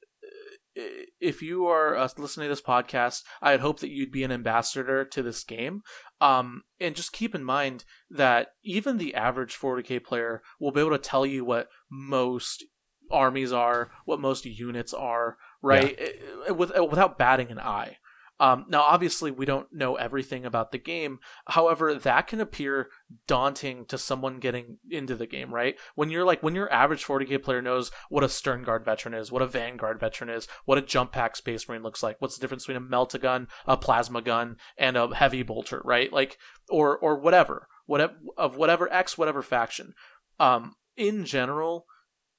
if 0.76 1.42
you 1.42 1.66
are 1.68 1.96
uh, 1.96 2.08
listening 2.18 2.46
to 2.46 2.50
this 2.50 2.62
podcast, 2.62 3.24
I'd 3.42 3.60
hope 3.60 3.80
that 3.80 3.90
you'd 3.90 4.12
be 4.12 4.24
an 4.24 4.32
ambassador 4.32 5.06
to 5.06 5.22
this 5.24 5.44
game. 5.44 5.82
Um, 6.22 6.64
and 6.80 6.96
just 6.96 7.12
keep 7.12 7.34
in 7.36 7.44
mind 7.44 7.86
that 8.10 8.50
even 8.64 8.98
the 8.98 9.16
average 9.16 9.58
40k 9.58 10.04
player 10.04 10.42
will 10.60 10.72
be 10.72 10.82
able 10.82 10.92
to 10.92 10.98
tell 10.98 11.26
you 11.26 11.44
what 11.44 11.70
most 11.90 12.66
armies 13.12 13.52
are, 13.52 13.92
what 14.06 14.20
most 14.20 14.46
units 14.46 14.94
are, 14.94 15.38
right? 15.62 15.98
Yeah. 16.00 16.08
Eh, 16.50 16.52
with, 16.52 16.72
without 16.90 17.18
batting 17.18 17.52
an 17.52 17.60
eye. 17.60 17.98
Um, 18.40 18.66
now, 18.70 18.82
obviously, 18.82 19.32
we 19.32 19.46
don't 19.46 19.68
know 19.74 19.96
everything 19.96 20.46
about 20.46 20.72
the 20.72 20.78
game. 20.78 21.20
However, 21.48 21.94
that 21.94 22.28
can 22.28 22.40
appear 22.40 22.90
daunting 23.28 23.86
to 23.88 23.98
someone 23.98 24.40
getting 24.40 24.78
into 24.90 25.16
the 25.16 25.28
game, 25.28 25.54
right? 25.54 25.78
When 25.96 26.10
you're 26.10 26.26
like, 26.26 26.42
when 26.42 26.56
your 26.56 26.72
average 26.72 27.06
40k 27.06 27.44
player 27.44 27.62
knows 27.62 27.92
what 28.10 28.24
a 28.24 28.28
Sternguard 28.28 28.86
veteran 28.86 29.14
is, 29.14 29.32
what 29.32 29.42
a 29.42 29.48
Vanguard 29.48 30.00
veteran 30.00 30.30
is, 30.30 30.48
what 30.66 30.78
a 30.78 30.82
Jump 30.82 31.12
Pack 31.12 31.36
Space 31.36 31.68
Marine 31.68 31.84
looks 31.84 32.02
like, 32.02 32.16
what's 32.20 32.38
the 32.38 32.42
difference 32.42 32.66
between 32.66 32.82
a 32.82 32.88
Melta 32.88 33.20
gun, 33.20 33.48
a 33.66 33.76
Plasma 33.76 34.22
gun, 34.22 34.56
and 34.78 34.96
a 34.96 35.14
Heavy 35.14 35.44
Bolter, 35.44 35.82
right? 35.84 36.12
Like, 36.12 36.38
or 36.70 36.98
or 36.98 37.20
whatever, 37.20 37.68
whatever 37.88 38.14
of 38.38 38.56
whatever 38.56 38.92
X, 38.94 39.18
whatever 39.18 39.42
faction. 39.42 39.94
Um, 40.40 40.76
in 40.96 41.26
general, 41.26 41.86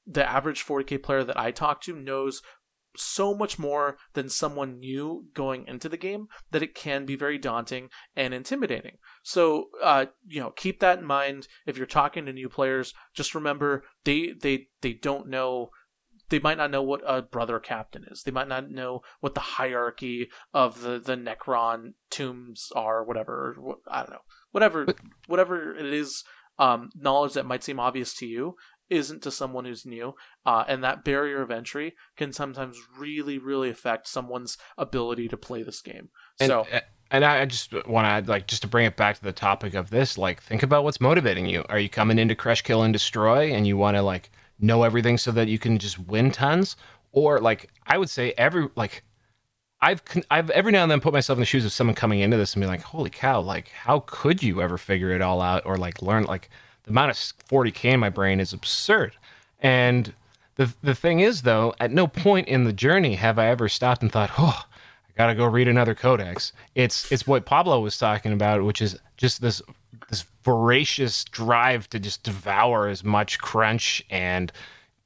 the 0.07 0.29
average 0.29 0.65
40k 0.65 1.03
player 1.03 1.25
that 1.25 1.39
I 1.39 1.51
talk 1.51 1.83
to 1.83 1.95
knows 1.95 2.43
so 2.97 3.35
much 3.35 3.59
more 3.59 3.97
than 4.15 4.29
someone 4.29 4.79
new 4.79 5.27
going 5.35 5.67
into 5.67 5.89
the 5.89 5.97
game 5.97 6.27
that 6.51 6.63
it 6.63 6.75
can 6.75 7.07
be 7.07 7.17
very 7.17 7.39
daunting 7.39 7.89
and 8.17 8.35
intimidating. 8.35 8.99
So, 9.23 9.69
uh, 9.83 10.07
you 10.27 10.41
know, 10.41 10.51
keep 10.51 10.81
that 10.81 10.99
in 10.99 11.05
mind 11.05 11.49
if 11.67 11.77
you're 11.77 11.87
talking 11.87 12.27
to 12.27 12.33
new 12.33 12.49
players. 12.49 12.95
Just 13.15 13.35
remember 13.35 13.85
they 14.05 14.33
they 14.41 14.69
they 14.81 14.93
don't 14.93 15.29
know. 15.29 15.71
They 16.29 16.39
might 16.39 16.59
not 16.59 16.71
know 16.71 16.83
what 16.83 17.03
a 17.05 17.23
brother 17.23 17.59
captain 17.59 18.05
is. 18.09 18.23
They 18.23 18.31
might 18.31 18.49
not 18.49 18.71
know 18.71 19.01
what 19.21 19.35
the 19.35 19.41
hierarchy 19.41 20.29
of 20.55 20.83
the 20.83 20.99
the 20.99 21.17
Necron 21.17 21.95
tombs 22.11 22.71
are. 22.75 23.05
Whatever. 23.05 23.57
I 23.89 24.01
don't 24.01 24.11
know. 24.11 24.19
Whatever. 24.53 24.87
Whatever 25.27 25.75
it 25.77 25.93
is. 25.93 26.25
Um, 26.59 26.91
knowledge 26.95 27.33
that 27.33 27.47
might 27.47 27.65
seem 27.65 27.81
obvious 27.81 28.13
to 28.17 28.27
you 28.27 28.57
isn't 28.91 29.23
to 29.23 29.31
someone 29.31 29.65
who's 29.65 29.87
new. 29.87 30.15
Uh, 30.45 30.65
and 30.69 30.85
that 30.85 31.05
barrier 31.05 31.41
of 31.41 31.51
entry 31.51 31.95
can 32.17 32.33
sometimes 32.33 32.77
really, 32.99 33.39
really 33.39 33.71
affect 33.71 34.09
someone's 34.09 34.59
ability 34.77 35.29
to 35.29 35.37
play 35.37 35.63
this 35.63 35.81
game. 35.81 36.09
So. 36.41 36.67
And, 36.71 36.83
and 37.13 37.25
I 37.25 37.45
just 37.45 37.73
want 37.89 38.27
to 38.27 38.31
like 38.31 38.47
just 38.47 38.63
to 38.63 38.69
bring 38.69 38.87
it 38.87 38.97
back 38.97 39.17
to 39.17 39.23
the 39.23 39.33
topic 39.33 39.75
of 39.75 39.91
this. 39.91 40.17
Like, 40.17 40.41
think 40.43 40.63
about 40.63 40.85
what's 40.85 41.01
motivating 41.01 41.47
you. 41.47 41.65
Are 41.69 41.79
you 41.79 41.89
coming 41.89 42.19
into 42.19 42.35
crush, 42.35 42.63
kill, 42.63 42.83
and 42.83 42.93
destroy, 42.93 43.53
and 43.53 43.67
you 43.67 43.77
want 43.77 43.97
to 43.97 44.03
like 44.03 44.31
know 44.61 44.85
everything 44.85 45.19
so 45.19 45.33
that 45.33 45.49
you 45.49 45.59
can 45.59 45.79
just 45.79 45.99
win 45.99 46.31
tons, 46.31 46.77
or 47.13 47.41
like 47.41 47.71
I 47.87 47.99
would 47.99 48.11
say 48.11 48.33
every 48.39 48.69
like 48.77 49.03
I've 49.81 50.03
I've 50.31 50.51
every 50.51 50.71
now 50.71 50.83
and 50.83 50.91
then 50.91 51.01
put 51.01 51.13
myself 51.13 51.37
in 51.37 51.41
the 51.41 51.47
shoes 51.47 51.65
of 51.65 51.73
someone 51.73 51.97
coming 51.97 52.21
into 52.21 52.37
this 52.37 52.55
and 52.55 52.61
be 52.61 52.67
like, 52.67 52.83
holy 52.83 53.11
cow, 53.11 53.41
like 53.41 53.69
how 53.71 54.05
could 54.07 54.43
you 54.43 54.63
ever 54.63 54.79
figure 54.79 55.11
it 55.11 55.23
all 55.23 55.41
out 55.41 55.65
or 55.67 55.77
like 55.77 56.03
learn 56.03 56.25
like 56.25 56.49
the 56.85 56.91
amount 56.91 57.11
of 57.11 57.17
40k 57.17 57.93
in 57.93 58.01
my 58.01 58.09
brain 58.09 58.41
is 58.41 58.53
absurd. 58.53 59.17
And 59.61 60.15
the 60.57 60.75
the 60.83 60.95
thing 60.95 61.21
is 61.21 61.43
though, 61.43 61.75
at 61.81 61.91
no 61.91 62.07
point 62.07 62.49
in 62.49 62.65
the 62.65 62.73
journey 62.73 63.15
have 63.17 63.39
I 63.39 63.47
ever 63.47 63.69
stopped 63.69 64.03
and 64.03 64.11
thought, 64.11 64.31
"Oh, 64.39 64.65
I 65.09 65.13
got 65.17 65.27
to 65.29 65.35
go 65.35 65.47
read 65.47 65.69
another 65.69 65.95
codex." 65.95 66.53
It's 66.75 67.11
it's 67.11 67.27
what 67.27 67.47
Pablo 67.47 67.81
was 67.81 67.97
talking 67.99 68.33
about, 68.33 68.63
which 68.63 68.83
is 68.83 68.99
just 69.17 69.41
this 69.41 69.63
this 70.09 70.25
voracious 70.45 71.25
drive 71.25 71.89
to 71.91 71.99
just 71.99 72.23
devour 72.23 72.89
as 72.89 73.05
much 73.05 73.39
crunch 73.39 74.05
and 74.11 74.53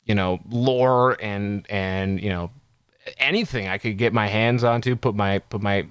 you 0.04 0.14
know 0.14 0.40
lore 0.48 1.16
and 1.20 1.66
and 1.70 2.20
you 2.20 2.30
know 2.30 2.50
anything 3.18 3.68
I 3.68 3.78
could 3.78 3.98
get 3.98 4.12
my 4.12 4.26
hands 4.26 4.64
onto, 4.64 4.96
put 4.96 5.14
my 5.14 5.38
put 5.38 5.60
my 5.60 5.86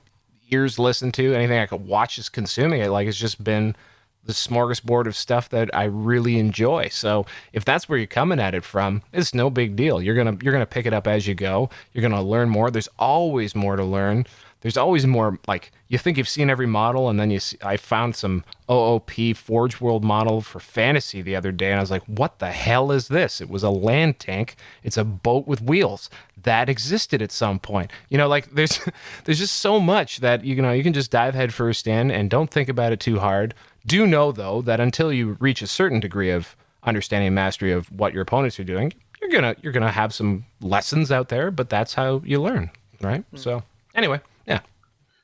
ears 0.51 0.77
listen 0.77 1.11
to, 1.13 1.33
anything 1.33 1.59
I 1.59 1.65
could 1.65 1.85
watch 1.85 2.17
is 2.17 2.29
consuming 2.29 2.81
it. 2.81 2.89
Like 2.89 3.07
it's 3.07 3.17
just 3.17 3.43
been 3.43 3.75
the 4.25 4.33
smorgasbord 4.33 5.05
of 5.05 5.15
stuff 5.15 5.49
that 5.49 5.69
I 5.73 5.85
really 5.85 6.39
enjoy. 6.39 6.87
So 6.89 7.25
if 7.51 7.65
that's 7.65 7.89
where 7.89 7.97
you're 7.97 8.07
coming 8.07 8.39
at 8.39 8.55
it 8.55 8.63
from, 8.63 9.01
it's 9.11 9.33
no 9.33 9.49
big 9.49 9.75
deal. 9.75 10.01
You're 10.01 10.15
gonna 10.15 10.37
you're 10.41 10.53
gonna 10.53 10.65
pick 10.65 10.85
it 10.85 10.93
up 10.93 11.07
as 11.07 11.27
you 11.27 11.35
go. 11.35 11.69
You're 11.91 12.01
gonna 12.01 12.23
learn 12.23 12.49
more. 12.49 12.71
There's 12.71 12.89
always 12.97 13.55
more 13.55 13.75
to 13.75 13.83
learn. 13.83 14.25
There's 14.61 14.77
always 14.77 15.05
more. 15.05 15.37
Like 15.45 15.73
you 15.89 15.97
think 15.97 16.17
you've 16.17 16.29
seen 16.29 16.49
every 16.49 16.67
model, 16.67 17.09
and 17.09 17.19
then 17.19 17.29
you 17.29 17.41
see. 17.41 17.57
I 17.61 17.75
found 17.75 18.15
some 18.15 18.45
OOP 18.71 19.35
Forge 19.35 19.81
World 19.81 20.05
model 20.05 20.39
for 20.39 20.61
fantasy 20.61 21.21
the 21.21 21.35
other 21.35 21.51
day, 21.51 21.69
and 21.69 21.79
I 21.79 21.81
was 21.81 21.91
like, 21.91 22.05
"What 22.05 22.39
the 22.39 22.51
hell 22.51 22.89
is 22.89 23.09
this?" 23.09 23.41
It 23.41 23.49
was 23.49 23.63
a 23.63 23.69
land 23.69 24.19
tank. 24.19 24.55
It's 24.81 24.95
a 24.95 25.03
boat 25.03 25.47
with 25.47 25.61
wheels 25.61 26.09
that 26.41 26.69
existed 26.69 27.21
at 27.21 27.33
some 27.33 27.59
point. 27.59 27.91
You 28.07 28.17
know, 28.17 28.29
like 28.29 28.51
there's 28.51 28.79
there's 29.25 29.39
just 29.39 29.55
so 29.55 29.81
much 29.81 30.19
that 30.19 30.45
you 30.45 30.55
know 30.61 30.71
you 30.71 30.83
can 30.83 30.93
just 30.93 31.11
dive 31.11 31.35
headfirst 31.35 31.85
in 31.85 32.09
and 32.09 32.29
don't 32.29 32.49
think 32.49 32.69
about 32.69 32.93
it 32.93 33.01
too 33.01 33.19
hard 33.19 33.53
do 33.85 34.07
know 34.07 34.31
though 34.31 34.61
that 34.61 34.79
until 34.79 35.11
you 35.11 35.37
reach 35.39 35.61
a 35.61 35.67
certain 35.67 35.99
degree 35.99 36.31
of 36.31 36.55
understanding 36.83 37.27
and 37.27 37.35
mastery 37.35 37.71
of 37.71 37.91
what 37.91 38.13
your 38.13 38.21
opponents 38.21 38.59
are 38.59 38.63
doing, 38.63 38.93
you're 39.21 39.31
gonna 39.31 39.55
you're 39.61 39.73
gonna 39.73 39.91
have 39.91 40.13
some 40.13 40.45
lessons 40.61 41.11
out 41.11 41.29
there, 41.29 41.51
but 41.51 41.69
that's 41.69 41.93
how 41.93 42.21
you 42.25 42.41
learn, 42.41 42.69
right? 43.01 43.21
Mm-hmm. 43.21 43.37
So 43.37 43.63
anyway, 43.95 44.21
yeah. 44.45 44.61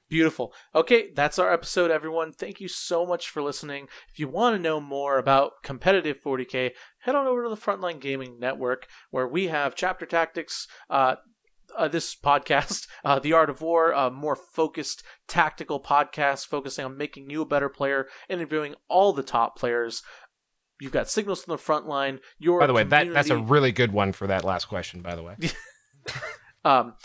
Beautiful. 0.10 0.53
Okay, 0.73 1.11
that's 1.14 1.38
our 1.38 1.53
episode, 1.53 1.91
everyone. 1.91 2.31
Thank 2.31 2.60
you 2.60 2.68
so 2.68 3.06
much 3.06 3.30
for 3.30 3.44
listening. 3.44 3.88
If 4.11 4.19
you 4.19 4.27
want 4.27 4.56
to 4.56 4.61
know 4.61 4.81
more 4.81 5.19
about 5.19 5.61
competitive 5.64 6.19
40k, 6.19 6.72
head 7.02 7.15
on 7.15 7.27
over 7.27 7.44
to 7.44 7.49
the 7.49 7.56
Frontline 7.56 7.99
Gaming 7.99 8.40
Network, 8.40 8.88
where 9.11 9.27
we 9.27 9.48
have 9.48 9.76
chapter 9.76 10.07
tactics, 10.07 10.68
uh, 10.90 11.18
uh, 11.77 11.87
this 11.87 12.15
podcast, 12.15 12.87
uh, 13.05 13.19
The 13.19 13.33
Art 13.33 13.49
of 13.49 13.61
War, 13.61 13.91
a 13.91 14.09
more 14.09 14.35
focused 14.35 15.03
tactical 15.27 15.81
podcast 15.81 16.47
focusing 16.47 16.85
on 16.85 16.97
making 16.97 17.29
you 17.29 17.41
a 17.41 17.45
better 17.45 17.69
player, 17.69 18.07
interviewing 18.27 18.75
all 18.87 19.13
the 19.13 19.23
top 19.23 19.57
players. 19.57 20.01
You've 20.79 20.91
got 20.93 21.09
signals 21.09 21.43
from 21.43 21.53
the 21.53 21.57
front 21.57 21.87
line. 21.87 22.19
Your 22.37 22.59
by 22.59 22.67
the 22.67 22.73
way, 22.73 22.83
community... 22.83 23.09
that 23.09 23.13
that's 23.13 23.29
a 23.29 23.37
really 23.37 23.71
good 23.71 23.91
one 23.91 24.13
for 24.13 24.27
that 24.27 24.45
last 24.45 24.65
question. 24.65 25.01
By 25.01 25.15
the 25.15 25.23
way. 25.23 25.35
um, 26.65 26.95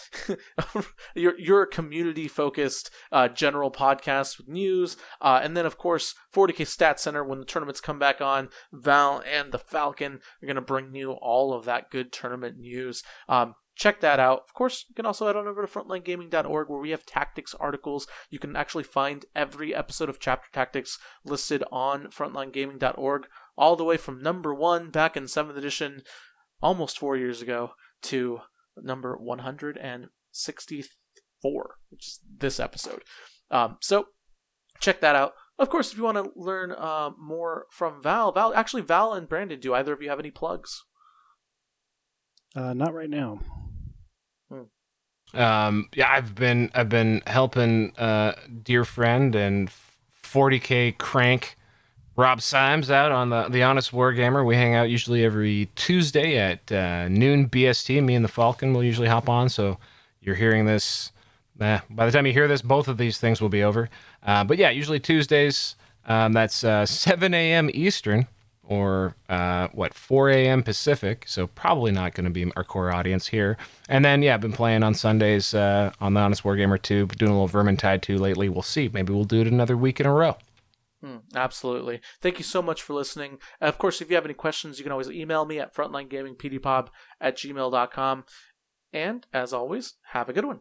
your 1.14 1.38
your 1.38 1.66
community 1.66 2.28
focused 2.28 2.90
uh, 3.12 3.28
general 3.28 3.70
podcast 3.70 4.38
with 4.38 4.48
news, 4.48 4.96
uh, 5.20 5.40
and 5.42 5.56
then 5.56 5.66
of 5.66 5.78
course 5.78 6.14
40k 6.34 6.66
Stat 6.66 7.00
Center 7.00 7.24
when 7.24 7.38
the 7.38 7.44
tournaments 7.44 7.80
come 7.80 7.98
back 7.98 8.20
on. 8.20 8.48
Val 8.72 9.22
and 9.26 9.52
the 9.52 9.58
Falcon 9.58 10.20
are 10.42 10.46
going 10.46 10.56
to 10.56 10.62
bring 10.62 10.94
you 10.94 11.12
all 11.12 11.52
of 11.52 11.64
that 11.64 11.90
good 11.90 12.12
tournament 12.12 12.58
news. 12.58 13.02
Um, 13.28 13.54
check 13.74 14.00
that 14.00 14.20
out. 14.20 14.42
Of 14.46 14.52
course, 14.54 14.84
you 14.88 14.94
can 14.94 15.04
also 15.06 15.26
head 15.26 15.36
on 15.36 15.46
over 15.46 15.66
to 15.66 15.72
frontlinegaming.org 15.72 16.68
where 16.68 16.80
we 16.80 16.90
have 16.90 17.06
tactics 17.06 17.54
articles. 17.54 18.06
You 18.30 18.38
can 18.38 18.54
actually 18.56 18.84
find 18.84 19.24
every 19.34 19.74
episode 19.74 20.08
of 20.08 20.20
Chapter 20.20 20.48
Tactics 20.52 20.98
listed 21.24 21.64
on 21.72 22.08
frontlinegaming.org, 22.08 23.26
all 23.56 23.76
the 23.76 23.84
way 23.84 23.96
from 23.96 24.22
number 24.22 24.52
one 24.54 24.90
back 24.90 25.16
in 25.16 25.24
7th 25.24 25.56
edition, 25.56 26.02
almost 26.62 26.98
four 26.98 27.16
years 27.16 27.40
ago, 27.42 27.72
to 28.02 28.40
number 28.76 29.16
164, 29.16 31.76
which 31.90 32.06
is 32.06 32.20
this 32.38 32.60
episode. 32.60 33.02
Um, 33.50 33.78
so 33.80 34.06
check 34.80 35.00
that 35.00 35.16
out. 35.16 35.32
Of 35.58 35.68
course, 35.68 35.90
if 35.92 35.98
you 35.98 36.04
want 36.04 36.18
to 36.18 36.30
learn 36.34 36.72
uh, 36.72 37.10
more 37.18 37.66
from 37.70 38.02
Val, 38.02 38.32
Val, 38.32 38.52
actually, 38.54 38.82
Val 38.82 39.12
and 39.12 39.28
Brandon, 39.28 39.60
do 39.60 39.72
either 39.72 39.92
of 39.92 40.02
you 40.02 40.08
have 40.08 40.18
any 40.18 40.32
plugs? 40.32 40.82
Uh, 42.56 42.72
not 42.72 42.94
right 42.94 43.10
now. 43.10 43.40
Um, 45.34 45.88
yeah, 45.94 46.10
I've 46.10 46.34
been 46.34 46.70
I've 46.74 46.88
been 46.88 47.22
helping 47.26 47.96
uh, 47.96 48.34
dear 48.62 48.84
friend 48.84 49.34
and 49.34 49.70
40k 50.22 50.98
crank 50.98 51.56
Rob 52.16 52.40
Symes 52.40 52.90
out 52.90 53.12
on 53.12 53.30
the 53.30 53.48
the 53.48 53.62
Honest 53.62 53.92
Wargamer. 53.92 54.44
We 54.44 54.56
hang 54.56 54.74
out 54.74 54.88
usually 54.90 55.24
every 55.24 55.70
Tuesday 55.74 56.38
at 56.38 56.70
uh, 56.70 57.08
noon 57.08 57.48
BST. 57.48 58.02
Me 58.02 58.14
and 58.14 58.24
the 58.24 58.28
Falcon 58.28 58.72
will 58.72 58.84
usually 58.84 59.08
hop 59.08 59.28
on. 59.28 59.48
So 59.48 59.78
you're 60.20 60.36
hearing 60.36 60.66
this. 60.66 61.10
Eh, 61.60 61.80
by 61.88 62.06
the 62.06 62.12
time 62.12 62.26
you 62.26 62.32
hear 62.32 62.48
this, 62.48 62.62
both 62.62 62.88
of 62.88 62.98
these 62.98 63.18
things 63.18 63.40
will 63.40 63.48
be 63.48 63.62
over. 63.62 63.88
Uh, 64.24 64.42
but 64.44 64.58
yeah, 64.58 64.70
usually 64.70 64.98
Tuesdays. 64.98 65.76
Um, 66.06 66.32
that's 66.32 66.62
uh, 66.64 66.84
7 66.84 67.32
a.m. 67.32 67.70
Eastern 67.72 68.26
or 68.66 69.14
uh, 69.28 69.68
what 69.72 69.94
4 69.94 70.30
a.m. 70.30 70.62
Pacific, 70.62 71.24
so 71.26 71.46
probably 71.46 71.92
not 71.92 72.14
going 72.14 72.24
to 72.24 72.30
be 72.30 72.50
our 72.56 72.64
core 72.64 72.92
audience 72.92 73.28
here. 73.28 73.56
And 73.88 74.04
then 74.04 74.22
yeah, 74.22 74.34
I've 74.34 74.40
been 74.40 74.52
playing 74.52 74.82
on 74.82 74.94
Sundays 74.94 75.54
uh, 75.54 75.92
on 76.00 76.14
the 76.14 76.20
Honest 76.20 76.42
Wargamer 76.42 76.80
2, 76.80 77.06
doing 77.06 77.30
a 77.30 77.40
little 77.40 77.48
Vermintide 77.48 78.02
2 78.02 78.18
lately. 78.18 78.48
We'll 78.48 78.62
see. 78.62 78.88
Maybe 78.92 79.12
we'll 79.12 79.24
do 79.24 79.40
it 79.42 79.46
another 79.46 79.76
week 79.76 80.00
in 80.00 80.06
a 80.06 80.12
row. 80.12 80.36
Hmm, 81.02 81.18
absolutely. 81.34 82.00
Thank 82.22 82.38
you 82.38 82.44
so 82.44 82.62
much 82.62 82.80
for 82.80 82.94
listening. 82.94 83.38
of 83.60 83.76
course, 83.76 84.00
if 84.00 84.08
you 84.08 84.16
have 84.16 84.24
any 84.24 84.34
questions, 84.34 84.78
you 84.78 84.84
can 84.84 84.92
always 84.92 85.10
email 85.10 85.44
me 85.44 85.58
at 85.58 85.74
frontlinegamingpdpod 85.74 86.88
at 87.20 87.36
gmail.com. 87.36 88.24
And 88.92 89.26
as 89.32 89.52
always, 89.52 89.94
have 90.12 90.28
a 90.28 90.32
good 90.32 90.46
one. 90.46 90.60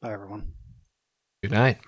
Bye, 0.00 0.12
everyone. 0.12 0.52
Good 1.42 1.52
night. 1.52 1.78